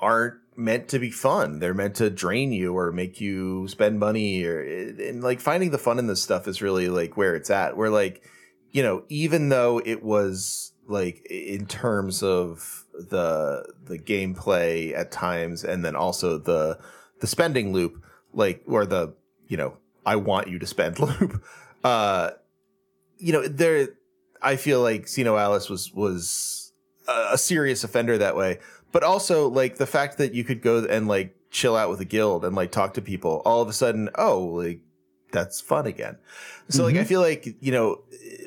aren't 0.00 0.34
meant 0.60 0.88
to 0.88 0.98
be 0.98 1.10
fun. 1.10 1.58
They're 1.58 1.74
meant 1.74 1.96
to 1.96 2.10
drain 2.10 2.52
you 2.52 2.76
or 2.76 2.92
make 2.92 3.20
you 3.20 3.66
spend 3.68 3.98
money 3.98 4.44
or 4.44 4.60
and 4.60 5.22
like 5.22 5.40
finding 5.40 5.70
the 5.70 5.78
fun 5.78 5.98
in 5.98 6.06
this 6.06 6.22
stuff 6.22 6.46
is 6.46 6.62
really 6.62 6.88
like 6.88 7.16
where 7.16 7.34
it's 7.34 7.50
at. 7.50 7.76
Where 7.76 7.90
like, 7.90 8.22
you 8.70 8.82
know, 8.82 9.04
even 9.08 9.48
though 9.48 9.80
it 9.84 10.02
was 10.02 10.72
like 10.86 11.26
in 11.30 11.66
terms 11.66 12.22
of 12.22 12.84
the 12.92 13.72
the 13.84 13.98
gameplay 13.98 14.94
at 14.94 15.10
times 15.10 15.64
and 15.64 15.84
then 15.84 15.96
also 15.96 16.36
the 16.36 16.78
the 17.20 17.26
spending 17.26 17.72
loop, 17.72 18.04
like 18.34 18.62
or 18.66 18.84
the, 18.84 19.14
you 19.48 19.56
know, 19.56 19.78
I 20.04 20.16
want 20.16 20.48
you 20.48 20.58
to 20.58 20.66
spend 20.66 20.98
loop. 21.00 21.42
Uh 21.82 22.32
you 23.16 23.32
know, 23.32 23.48
there 23.48 23.88
I 24.42 24.56
feel 24.56 24.82
like 24.82 25.06
SINoALICE 25.06 25.70
was 25.70 25.92
was 25.94 26.72
a 27.08 27.36
serious 27.36 27.82
offender 27.82 28.18
that 28.18 28.36
way 28.36 28.58
but 28.92 29.02
also 29.02 29.48
like 29.48 29.76
the 29.76 29.86
fact 29.86 30.18
that 30.18 30.34
you 30.34 30.44
could 30.44 30.62
go 30.62 30.84
and 30.84 31.08
like 31.08 31.34
chill 31.50 31.76
out 31.76 31.90
with 31.90 32.00
a 32.00 32.04
guild 32.04 32.44
and 32.44 32.54
like 32.54 32.70
talk 32.70 32.94
to 32.94 33.02
people 33.02 33.42
all 33.44 33.60
of 33.60 33.68
a 33.68 33.72
sudden 33.72 34.08
oh 34.16 34.40
like 34.40 34.80
that's 35.32 35.60
fun 35.60 35.86
again. 35.86 36.18
So 36.68 36.82
mm-hmm. 36.82 36.96
like 36.96 37.04
i 37.04 37.04
feel 37.04 37.20
like 37.20 37.56
you 37.60 37.72
know 37.72 38.00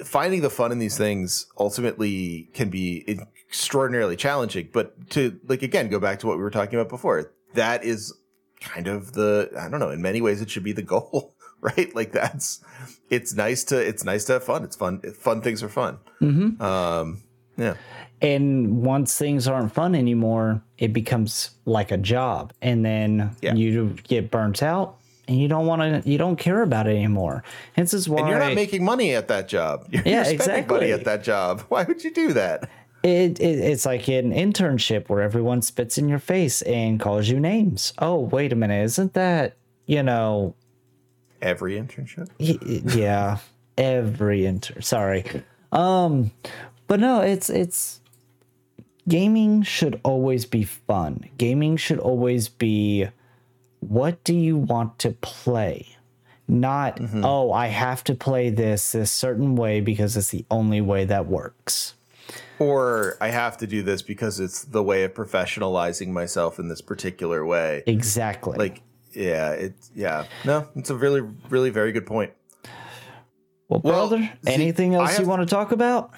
finding 0.03 0.41
the 0.41 0.49
fun 0.49 0.71
in 0.71 0.79
these 0.79 0.97
things 0.97 1.45
ultimately 1.57 2.49
can 2.53 2.69
be 2.69 3.05
extraordinarily 3.47 4.15
challenging. 4.15 4.69
But 4.71 5.09
to 5.11 5.39
like 5.47 5.61
again 5.61 5.89
go 5.89 5.99
back 5.99 6.19
to 6.19 6.27
what 6.27 6.37
we 6.37 6.43
were 6.43 6.51
talking 6.51 6.75
about 6.75 6.89
before 6.89 7.31
that 7.53 7.83
is 7.83 8.13
kind 8.59 8.87
of 8.87 9.11
the 9.11 9.51
i 9.59 9.67
don't 9.67 9.81
know 9.81 9.89
in 9.89 10.01
many 10.01 10.21
ways 10.21 10.41
it 10.41 10.49
should 10.49 10.63
be 10.63 10.71
the 10.71 10.81
goal 10.93 11.35
right? 11.63 11.95
Like 11.95 12.11
that's 12.11 12.61
it's 13.09 13.33
nice 13.33 13.63
to 13.65 13.77
it's 13.79 14.03
nice 14.03 14.25
to 14.25 14.33
have 14.33 14.43
fun. 14.43 14.63
It's 14.63 14.75
fun 14.75 14.99
fun 15.13 15.41
things 15.41 15.63
are 15.63 15.69
fun. 15.69 15.97
Mm-hmm. 16.21 16.61
um 16.61 17.23
yeah 17.57 17.75
and 18.23 18.81
once 18.81 19.17
things 19.17 19.47
aren't 19.47 19.73
fun 19.73 19.93
anymore 19.93 20.63
it 20.83 20.91
becomes 20.91 21.51
like 21.65 21.91
a 21.91 21.97
job. 21.97 22.51
And 22.61 22.83
then 22.83 23.33
yeah. 23.41 23.53
you 23.53 23.95
get 24.03 24.29
burnt 24.29 24.61
out 24.61 24.97
and 25.29 25.39
you 25.39 25.47
don't 25.47 25.65
want 25.65 26.03
to 26.03 26.09
you 26.09 26.17
don't 26.17 26.35
care 26.35 26.61
about 26.61 26.87
it 26.87 26.91
anymore. 26.97 27.41
This 27.77 27.93
is 27.93 28.09
why 28.09 28.19
and 28.19 28.27
you're 28.27 28.39
not 28.39 28.53
making 28.53 28.83
money 28.83 29.15
at 29.15 29.29
that 29.29 29.47
job. 29.47 29.87
You're, 29.91 30.03
yeah, 30.05 30.23
you're 30.23 30.33
exactly. 30.33 30.75
money 30.77 30.91
at 30.91 31.05
that 31.05 31.23
job. 31.23 31.61
Why 31.69 31.83
would 31.83 32.03
you 32.03 32.11
do 32.11 32.33
that? 32.33 32.69
It, 33.01 33.39
it, 33.39 33.59
it's 33.59 33.85
like 33.85 34.09
an 34.09 34.33
internship 34.33 35.07
where 35.07 35.21
everyone 35.21 35.61
spits 35.61 35.97
in 35.97 36.09
your 36.09 36.19
face 36.19 36.61
and 36.63 36.99
calls 36.99 37.29
you 37.29 37.39
names. 37.39 37.93
Oh 37.99 38.19
wait 38.19 38.51
a 38.51 38.55
minute. 38.57 38.83
Isn't 38.83 39.13
that 39.13 39.55
you 39.85 40.03
know 40.03 40.55
every 41.41 41.79
internship? 41.79 42.27
Yeah. 42.37 43.37
Every 43.77 44.45
intern 44.45 44.81
sorry. 44.81 45.23
Um 45.71 46.31
but 46.87 46.99
no 46.99 47.21
it's 47.21 47.49
it's 47.49 48.01
gaming 49.07 49.63
should 49.63 49.99
always 50.03 50.45
be 50.45 50.63
fun. 50.63 51.29
Gaming 51.37 51.77
should 51.77 51.99
always 51.99 52.49
be 52.49 53.07
what 53.79 54.23
do 54.23 54.33
you 54.33 54.57
want 54.57 54.99
to 54.99 55.11
play? 55.11 55.87
Not, 56.47 56.97
mm-hmm. 56.97 57.23
oh, 57.23 57.51
I 57.51 57.67
have 57.67 58.03
to 58.05 58.15
play 58.15 58.49
this 58.49 58.91
this 58.91 59.11
certain 59.11 59.55
way 59.55 59.81
because 59.81 60.17
it's 60.17 60.29
the 60.29 60.45
only 60.51 60.81
way 60.81 61.05
that 61.05 61.27
works. 61.27 61.95
Or 62.59 63.17
I 63.19 63.29
have 63.29 63.57
to 63.57 63.67
do 63.67 63.81
this 63.81 64.01
because 64.01 64.39
it's 64.39 64.63
the 64.63 64.83
way 64.83 65.03
of 65.03 65.13
professionalizing 65.13 66.09
myself 66.09 66.59
in 66.59 66.67
this 66.67 66.81
particular 66.81 67.45
way. 67.45 67.83
Exactly. 67.87 68.57
Like, 68.57 68.81
yeah, 69.11 69.51
it, 69.51 69.73
yeah. 69.95 70.25
No, 70.45 70.67
it's 70.75 70.89
a 70.89 70.95
really, 70.95 71.21
really 71.49 71.69
very 71.69 71.91
good 71.91 72.05
point. 72.05 72.31
Well, 73.67 73.79
brother, 73.79 74.17
well, 74.17 74.29
anything 74.45 74.95
else 74.95 75.11
have, 75.11 75.21
you 75.21 75.27
want 75.27 75.41
to 75.41 75.53
talk 75.53 75.71
about? 75.71 76.11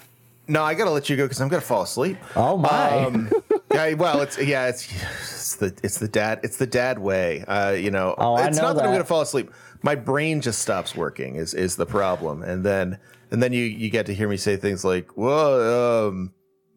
No, 0.48 0.64
I 0.64 0.74
gotta 0.74 0.92
let 0.92 1.10
you 1.10 1.18
go 1.18 1.26
because 1.26 1.42
I'm 1.42 1.48
gonna 1.48 1.62
fall 1.62 1.82
asleep. 1.82 2.18
Oh 2.36 2.58
my! 2.58 3.06
Um, 3.06 3.32
yeah, 3.74 3.94
well, 3.94 4.22
it's 4.22 4.38
yeah, 4.38 4.68
it's 4.68 4.88
it's 4.94 5.56
the 5.56 5.78
it's 5.84 5.98
the 5.98 6.08
dad 6.08 6.40
it's 6.44 6.58
the 6.58 6.68
dad 6.68 7.00
way. 7.00 7.44
Uh, 7.48 7.72
you 7.72 7.92
know, 7.92 8.16
oh, 8.18 8.38
it's 8.38 8.58
know 8.58 8.64
not 8.64 8.76
that. 8.76 8.82
that 8.82 8.88
I'm 8.88 8.94
gonna 8.94 9.06
fall 9.06 9.22
asleep. 9.22 9.52
My 9.82 9.96
brain 9.96 10.42
just 10.42 10.62
stops 10.62 10.96
working. 10.96 11.36
Is 11.36 11.54
is 11.54 11.76
the 11.76 11.86
problem? 11.86 12.44
And 12.44 12.64
then 12.64 13.00
and 13.32 13.42
then 13.42 13.54
you 13.54 13.64
you 13.64 13.90
get 13.90 14.06
to 14.08 14.14
hear 14.14 14.30
me 14.30 14.38
say 14.38 14.56
things 14.58 14.86
like, 14.86 15.18
"Well, 15.18 16.08
um, 16.08 16.34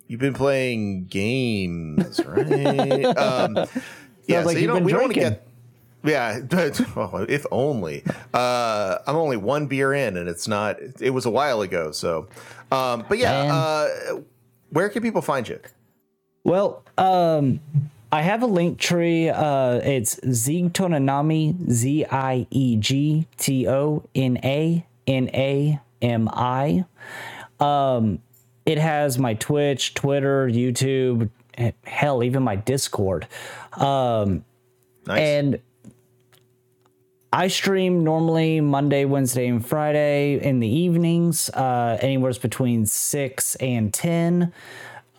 you've 0.06 0.20
been 0.20 0.34
playing 0.34 1.06
games, 1.06 2.20
right?" 2.24 3.04
um, 3.16 3.66
yeah, 4.26 4.44
like 4.44 4.56
so 4.56 4.60
you 4.60 4.66
don't 4.66 4.84
we 4.84 4.92
don't 4.92 5.02
want 5.02 5.14
to 5.14 5.20
get 5.20 5.47
yeah, 6.04 6.40
well, 6.96 7.26
if 7.28 7.44
only. 7.50 8.04
Uh, 8.32 8.98
I'm 9.06 9.16
only 9.16 9.36
one 9.36 9.66
beer 9.66 9.92
in, 9.92 10.16
and 10.16 10.28
it's 10.28 10.48
not. 10.48 10.76
It 11.00 11.10
was 11.10 11.26
a 11.26 11.30
while 11.30 11.60
ago, 11.60 11.90
so. 11.90 12.28
Um, 12.70 13.04
but 13.08 13.18
yeah, 13.18 13.52
uh, 13.52 14.20
where 14.70 14.88
can 14.88 15.02
people 15.02 15.22
find 15.22 15.48
you? 15.48 15.58
Well, 16.44 16.82
um, 16.96 17.60
I 18.12 18.22
have 18.22 18.42
a 18.42 18.46
link 18.46 18.78
tree. 18.78 19.28
Uh, 19.28 19.80
it's 19.82 20.16
Ziegtonanami, 20.20 21.70
Z 21.70 22.06
I 22.10 22.46
E 22.50 22.76
G 22.76 23.26
T 23.36 23.68
O 23.68 24.04
N 24.14 24.38
A 24.44 24.86
N 25.06 25.30
A 25.34 25.80
M 26.00 26.28
I. 26.32 26.84
Um, 27.60 28.20
it 28.64 28.78
has 28.78 29.18
my 29.18 29.34
Twitch, 29.34 29.94
Twitter, 29.94 30.46
YouTube, 30.46 31.30
hell, 31.84 32.22
even 32.22 32.42
my 32.42 32.56
Discord. 32.56 33.26
Um, 33.72 34.44
nice. 35.06 35.20
And 35.20 35.60
I 37.32 37.48
stream 37.48 38.04
normally 38.04 38.60
Monday, 38.60 39.04
Wednesday, 39.04 39.48
and 39.48 39.64
Friday 39.64 40.40
in 40.40 40.60
the 40.60 40.68
evenings, 40.68 41.50
uh, 41.50 41.98
anywhere 42.00 42.32
between 42.40 42.86
six 42.86 43.54
and 43.56 43.92
ten. 43.92 44.52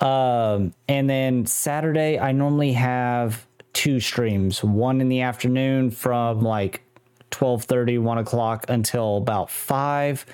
Um, 0.01 0.73
and 0.87 1.09
then 1.09 1.45
Saturday, 1.45 2.17
I 2.17 2.31
normally 2.31 2.73
have 2.73 3.45
two 3.73 3.99
streams. 3.99 4.63
One 4.63 5.01
in 5.01 5.09
the 5.09 5.21
afternoon 5.21 5.91
from 5.91 6.41
like 6.41 6.81
12 7.29 7.65
30, 7.65 7.99
1 7.99 8.17
o'clock 8.17 8.65
until 8.69 9.17
about 9.17 9.51
five, 9.51 10.25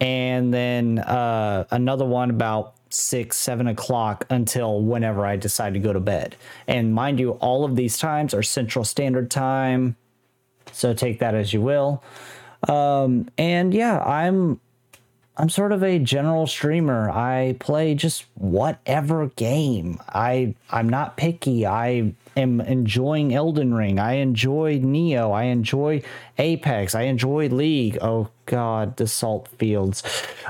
and 0.00 0.52
then 0.52 0.98
uh, 0.98 1.64
another 1.70 2.04
one 2.04 2.28
about 2.28 2.74
six, 2.90 3.38
seven 3.38 3.68
o'clock 3.68 4.26
until 4.28 4.82
whenever 4.82 5.24
I 5.24 5.36
decide 5.36 5.72
to 5.74 5.80
go 5.80 5.94
to 5.94 6.00
bed. 6.00 6.36
And 6.68 6.94
mind 6.94 7.18
you, 7.18 7.32
all 7.32 7.64
of 7.64 7.74
these 7.74 7.96
times 7.96 8.34
are 8.34 8.42
Central 8.42 8.84
Standard 8.84 9.30
Time 9.30 9.96
so 10.76 10.92
take 10.92 11.20
that 11.20 11.34
as 11.34 11.52
you 11.52 11.62
will. 11.62 12.02
Um, 12.68 13.30
and 13.38 13.72
yeah, 13.72 13.98
I'm 14.00 14.60
I'm 15.38 15.48
sort 15.48 15.72
of 15.72 15.82
a 15.82 15.98
general 15.98 16.46
streamer. 16.46 17.10
I 17.10 17.56
play 17.60 17.94
just 17.94 18.24
whatever 18.34 19.28
game. 19.36 19.98
I 20.08 20.54
I'm 20.70 20.88
not 20.88 21.16
picky. 21.16 21.66
I 21.66 22.12
am 22.36 22.60
enjoying 22.60 23.34
Elden 23.34 23.72
Ring. 23.72 23.98
I 23.98 24.14
enjoy 24.14 24.80
Neo. 24.82 25.32
I 25.32 25.44
enjoy 25.44 26.02
Apex. 26.38 26.94
I 26.94 27.02
enjoy 27.02 27.48
League. 27.48 27.98
Oh 28.02 28.28
God, 28.44 28.96
the 28.98 29.06
salt 29.06 29.48
fields. 29.58 30.02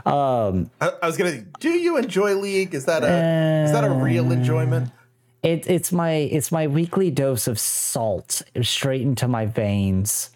Um, 0.05 0.71
I, 0.81 0.91
I 1.03 1.07
was 1.07 1.17
gonna. 1.17 1.43
Do 1.61 1.71
you 1.71 1.97
enjoy 1.97 2.35
League? 2.35 2.75
Is 2.75 2.87
that 2.87 3.03
a 3.03 3.07
uh, 3.07 3.65
is 3.65 3.73
that 3.73 3.85
a 3.85 3.91
real 3.91 4.33
enjoyment? 4.33 4.91
It, 5.43 5.69
it's 5.69 5.93
my 5.93 6.13
it's 6.13 6.51
my 6.51 6.67
weekly 6.67 7.11
dose 7.11 7.47
of 7.47 7.59
salt 7.59 8.43
straight 8.63 9.03
into 9.03 9.29
my 9.29 9.47
veins. 9.47 10.31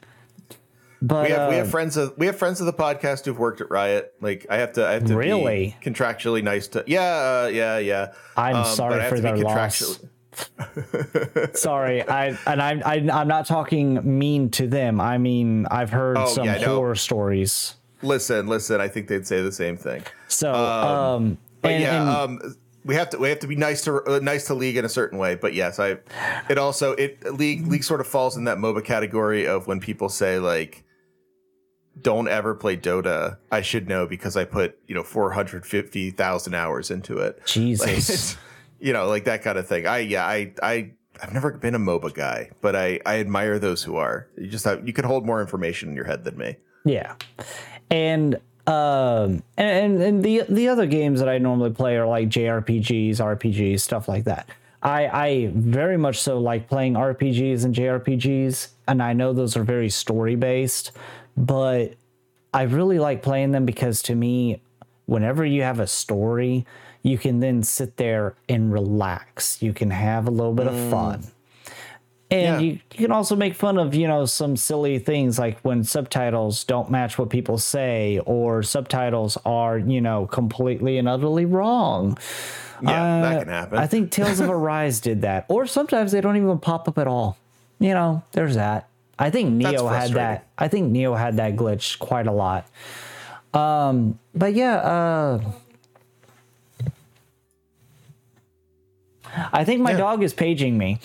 But 1.02 1.24
we 1.24 1.30
have, 1.30 1.40
uh, 1.40 1.50
we 1.50 1.56
have 1.56 1.66
um, 1.66 1.70
friends 1.70 1.96
of 1.96 2.14
we 2.18 2.26
have 2.26 2.36
friends 2.36 2.60
of 2.60 2.66
the 2.66 2.72
podcast 2.72 3.24
who've 3.24 3.38
worked 3.38 3.60
at 3.60 3.70
Riot. 3.70 4.14
Like 4.20 4.46
I 4.50 4.58
have 4.58 4.72
to 4.74 4.86
I 4.86 4.92
have 4.92 5.04
to 5.06 5.16
really 5.16 5.74
contractually 5.82 6.42
nice 6.42 6.68
to 6.68 6.84
yeah 6.86 7.44
uh, 7.44 7.50
yeah 7.52 7.78
yeah. 7.78 8.12
I'm 8.36 8.56
um, 8.56 8.64
sorry 8.66 9.08
for 9.08 9.18
their 9.18 9.36
loss. 9.36 10.00
sorry, 11.54 12.06
I 12.06 12.38
and 12.46 12.62
I, 12.62 12.80
I 12.84 12.94
I'm 13.12 13.28
not 13.28 13.46
talking 13.46 14.18
mean 14.18 14.50
to 14.50 14.66
them. 14.66 15.00
I 15.00 15.16
mean 15.18 15.66
I've 15.70 15.90
heard 15.90 16.18
oh, 16.18 16.26
some 16.26 16.44
yeah, 16.44 16.64
horror 16.64 16.90
no. 16.90 16.94
stories. 16.94 17.76
Listen, 18.02 18.46
listen. 18.46 18.80
I 18.80 18.88
think 18.88 19.08
they'd 19.08 19.26
say 19.26 19.42
the 19.42 19.52
same 19.52 19.76
thing. 19.76 20.02
So, 20.28 20.54
um, 20.54 20.86
um 20.86 21.38
but 21.62 21.72
and, 21.72 21.82
yeah, 21.82 22.00
and, 22.00 22.42
um, 22.42 22.56
we 22.84 22.94
have 22.94 23.10
to 23.10 23.18
we 23.18 23.28
have 23.28 23.38
to 23.40 23.46
be 23.46 23.56
nice 23.56 23.82
to 23.82 24.02
uh, 24.04 24.18
nice 24.20 24.46
to 24.46 24.54
league 24.54 24.76
in 24.76 24.84
a 24.84 24.88
certain 24.88 25.18
way 25.18 25.34
but 25.34 25.54
yes 25.54 25.78
i 25.78 25.96
it 26.48 26.58
also 26.58 26.92
it 26.92 27.22
league 27.34 27.66
league 27.66 27.84
sort 27.84 28.00
of 28.00 28.06
falls 28.06 28.36
in 28.36 28.44
that 28.44 28.58
moba 28.58 28.84
category 28.84 29.46
of 29.46 29.66
when 29.66 29.80
people 29.80 30.08
say 30.08 30.38
like 30.38 30.84
don't 32.00 32.28
ever 32.28 32.54
play 32.54 32.76
dota. 32.76 33.36
I 33.50 33.62
should 33.62 33.88
know 33.88 34.06
because 34.06 34.36
i 34.36 34.44
put 34.44 34.78
you 34.86 34.94
know 34.94 35.02
450000 35.02 36.54
hours 36.54 36.90
into 36.90 37.18
it. 37.18 37.40
Jesus. 37.46 38.34
Like, 38.34 38.42
you 38.80 38.92
know 38.92 39.06
like 39.08 39.24
that 39.24 39.42
kind 39.42 39.58
of 39.58 39.66
thing. 39.66 39.86
I 39.86 39.98
yeah 39.98 40.24
i 40.24 40.52
i 40.62 40.90
i've 41.22 41.34
never 41.34 41.52
been 41.52 41.74
a 41.74 41.78
moba 41.78 42.14
guy 42.14 42.50
but 42.62 42.74
i 42.74 43.00
i 43.04 43.18
admire 43.18 43.58
those 43.58 43.82
who 43.82 43.96
are. 43.96 44.28
You 44.38 44.46
just 44.46 44.64
have 44.64 44.86
you 44.86 44.92
can 44.92 45.04
hold 45.04 45.26
more 45.26 45.40
information 45.40 45.90
in 45.90 45.96
your 45.96 46.06
head 46.06 46.24
than 46.24 46.38
me. 46.38 46.56
Yeah. 46.84 47.16
And 47.90 48.40
um, 48.66 49.42
and, 49.56 50.00
and 50.02 50.22
the 50.24 50.42
the 50.48 50.68
other 50.68 50.86
games 50.86 51.20
that 51.20 51.28
I 51.28 51.38
normally 51.38 51.70
play 51.70 51.96
are 51.96 52.06
like 52.06 52.28
JRPGs, 52.28 53.16
RPGs, 53.16 53.80
stuff 53.80 54.08
like 54.08 54.24
that. 54.24 54.48
I 54.82 55.06
I 55.08 55.50
very 55.54 55.96
much 55.96 56.20
so 56.20 56.38
like 56.38 56.68
playing 56.68 56.94
RPGs 56.94 57.64
and 57.64 57.74
JRPGs, 57.74 58.68
and 58.88 59.02
I 59.02 59.12
know 59.12 59.32
those 59.32 59.56
are 59.56 59.64
very 59.64 59.90
story 59.90 60.36
based. 60.36 60.92
but 61.36 61.94
I 62.52 62.62
really 62.62 62.98
like 62.98 63.22
playing 63.22 63.52
them 63.52 63.64
because 63.64 64.02
to 64.02 64.14
me, 64.14 64.60
whenever 65.06 65.44
you 65.44 65.62
have 65.62 65.78
a 65.78 65.86
story, 65.86 66.66
you 67.02 67.16
can 67.16 67.40
then 67.40 67.62
sit 67.62 67.96
there 67.96 68.34
and 68.48 68.72
relax. 68.72 69.62
You 69.62 69.72
can 69.72 69.90
have 69.90 70.26
a 70.26 70.30
little 70.30 70.52
bit 70.52 70.66
of 70.66 70.74
fun. 70.90 71.24
And 72.32 72.42
Yeah. 72.42 72.58
you, 72.60 72.70
you 72.94 72.98
can 73.06 73.10
also 73.12 73.34
make 73.34 73.54
fun 73.54 73.76
of, 73.76 73.92
you 73.94 74.06
know, 74.06 74.24
some 74.24 74.56
silly 74.56 74.98
things 75.00 75.38
like 75.38 75.58
when 75.62 75.82
subtitles 75.82 76.62
don't 76.62 76.88
match 76.90 77.18
what 77.18 77.28
people 77.28 77.58
say 77.58 78.20
or 78.24 78.62
subtitles 78.62 79.36
are, 79.44 79.78
you 79.78 80.00
know, 80.00 80.26
completely 80.26 80.96
and 80.98 81.08
utterly 81.08 81.44
wrong. 81.44 82.16
Yeah, 82.82 83.20
that 83.20 83.36
Uh, 83.36 83.38
can 83.40 83.48
happen. 83.48 83.78
I 83.78 83.86
think 83.88 84.10
Tales 84.12 84.38
of 84.40 84.48
Arise 84.58 85.00
did 85.00 85.22
that. 85.22 85.44
Or 85.48 85.66
sometimes 85.66 86.12
they 86.12 86.20
don't 86.20 86.36
even 86.36 86.58
pop 86.60 86.86
up 86.88 86.98
at 86.98 87.08
all. 87.08 87.36
You 87.80 87.94
know, 87.94 88.22
there's 88.32 88.54
that. 88.54 88.88
I 89.18 89.30
think 89.30 89.50
Neo 89.52 89.86
had 89.88 90.10
that. 90.12 90.46
I 90.56 90.68
think 90.68 90.92
Neo 90.92 91.14
had 91.14 91.36
that 91.38 91.56
glitch 91.56 91.98
quite 91.98 92.26
a 92.26 92.32
lot. 92.32 92.66
Um, 93.52 94.18
but 94.34 94.54
yeah, 94.54 94.76
uh 94.76 95.40
I 99.52 99.64
think 99.64 99.80
my 99.80 99.90
Yeah. 99.92 99.96
dog 99.98 100.22
is 100.22 100.32
paging 100.32 100.78
me. 100.78 100.98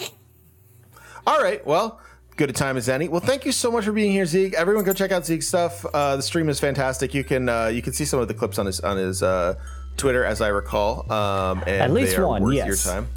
All 1.28 1.42
right. 1.42 1.66
Well, 1.66 2.00
good 2.38 2.50
a 2.50 2.54
time 2.54 2.78
as 2.78 2.90
any. 2.90 3.08
Well, 3.08 3.22
thank 3.22 3.46
you 3.46 3.52
so 3.52 3.72
much 3.72 3.86
for 3.86 3.92
being 3.92 4.12
here, 4.12 4.26
Zeke. 4.26 4.54
Everyone, 4.54 4.84
go 4.84 4.94
check 4.94 5.12
out 5.12 5.26
Zeke's 5.26 5.48
stuff. 5.48 5.86
Uh, 5.94 6.16
the 6.18 6.22
stream 6.22 6.50
is 6.50 6.60
fantastic. 6.60 7.14
You 7.14 7.24
can 7.24 7.50
uh, 7.50 7.68
you 7.68 7.82
can 7.82 7.94
see 7.94 8.06
some 8.06 8.20
of 8.20 8.28
the 8.28 8.34
clips 8.34 8.60
on 8.60 8.66
his 8.66 8.80
on 8.82 8.98
his 8.98 9.24
uh, 9.24 9.56
Twitter, 9.98 10.24
as 10.24 10.42
I 10.42 10.50
recall. 10.50 11.12
Um, 11.12 11.64
and 11.66 11.82
At 11.82 11.92
least 11.92 12.18
one, 12.20 12.44
worth 12.44 12.56
yes. 12.56 12.68
your 12.68 12.94
time. 12.94 13.08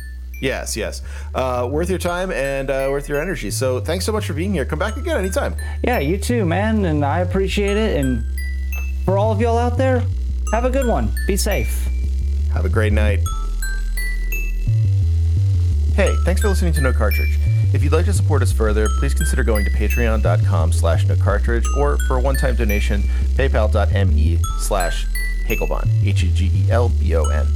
Yes, 0.41 0.77
yes. 0.77 1.03
Uh, 1.35 1.69
worth 1.71 1.91
your 1.91 1.99
time 1.99 2.31
and 2.31 2.71
uh, 2.71 2.87
worth 2.91 3.09
your 3.09 3.21
energy. 3.21 3.51
So 3.51 3.81
thanks 3.81 4.05
so 4.05 4.13
much 4.13 4.25
for 4.27 4.35
being 4.35 4.53
here. 4.53 4.65
Come 4.65 4.79
back 4.79 4.97
again 4.97 5.17
anytime. 5.19 5.57
Yeah, 5.83 5.99
you 5.99 6.17
too, 6.17 6.45
man, 6.45 6.85
and 6.85 7.05
I 7.05 7.21
appreciate 7.21 7.77
it. 7.77 7.97
And 7.97 8.25
for 9.05 9.19
all 9.19 9.33
of 9.33 9.41
y'all 9.41 9.59
out 9.59 9.77
there, 9.77 10.05
have 10.53 10.65
a 10.65 10.71
good 10.71 10.87
one. 10.87 11.13
Be 11.27 11.37
safe. 11.37 11.89
Have 12.53 12.65
a 12.65 12.69
great 12.69 12.93
night. 12.93 13.19
Hey, 15.95 16.15
thanks 16.25 16.41
for 16.41 16.49
listening 16.49 16.73
to 16.75 16.81
No 16.81 16.93
Cartridge. 16.93 17.37
If 17.75 17.85
you'd 17.85 17.93
like 17.93 18.07
to 18.07 18.15
support 18.15 18.43
us 18.43 18.51
further, 18.51 18.89
please 18.99 19.13
consider 19.13 19.45
going 19.45 19.65
to 19.67 19.71
patreon.com 19.71 20.73
slash 20.73 21.05
cartridge 21.21 21.67
or 21.77 21.99
for 22.07 22.17
a 22.17 22.21
one-time 22.21 22.57
donation, 22.57 23.03
paypal.me 23.37 24.39
slash 24.61 25.07
Hegelbon, 25.47 25.87
H-E-G-E-L-B-O-N. 26.03 27.47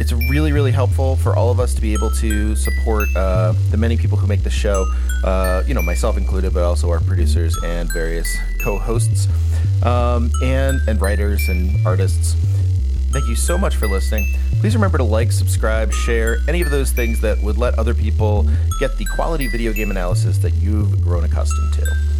It's 0.00 0.12
really, 0.12 0.52
really 0.52 0.72
helpful 0.72 1.16
for 1.16 1.36
all 1.36 1.50
of 1.50 1.60
us 1.60 1.74
to 1.74 1.80
be 1.82 1.92
able 1.92 2.10
to 2.12 2.56
support 2.56 3.06
uh, 3.14 3.52
the 3.70 3.76
many 3.76 3.98
people 3.98 4.16
who 4.16 4.26
make 4.26 4.42
the 4.42 4.50
show, 4.50 4.86
uh, 5.24 5.62
you 5.66 5.74
know, 5.74 5.82
myself 5.82 6.16
included, 6.16 6.54
but 6.54 6.62
also 6.62 6.88
our 6.88 7.00
producers 7.00 7.54
and 7.62 7.92
various 7.92 8.26
co-hosts, 8.64 9.28
um, 9.84 10.30
and, 10.42 10.80
and 10.88 11.02
writers 11.02 11.46
and 11.50 11.86
artists. 11.86 12.34
Thank 13.12 13.26
you 13.26 13.34
so 13.34 13.58
much 13.58 13.76
for 13.76 13.88
listening. 13.88 14.26
Please 14.60 14.74
remember 14.74 14.98
to 14.98 15.04
like, 15.04 15.32
subscribe, 15.32 15.92
share, 15.92 16.38
any 16.48 16.60
of 16.60 16.70
those 16.70 16.92
things 16.92 17.20
that 17.22 17.42
would 17.42 17.58
let 17.58 17.78
other 17.78 17.94
people 17.94 18.48
get 18.78 18.96
the 18.98 19.04
quality 19.16 19.48
video 19.48 19.72
game 19.72 19.90
analysis 19.90 20.38
that 20.38 20.54
you've 20.54 21.02
grown 21.02 21.24
accustomed 21.24 21.72
to. 21.74 22.19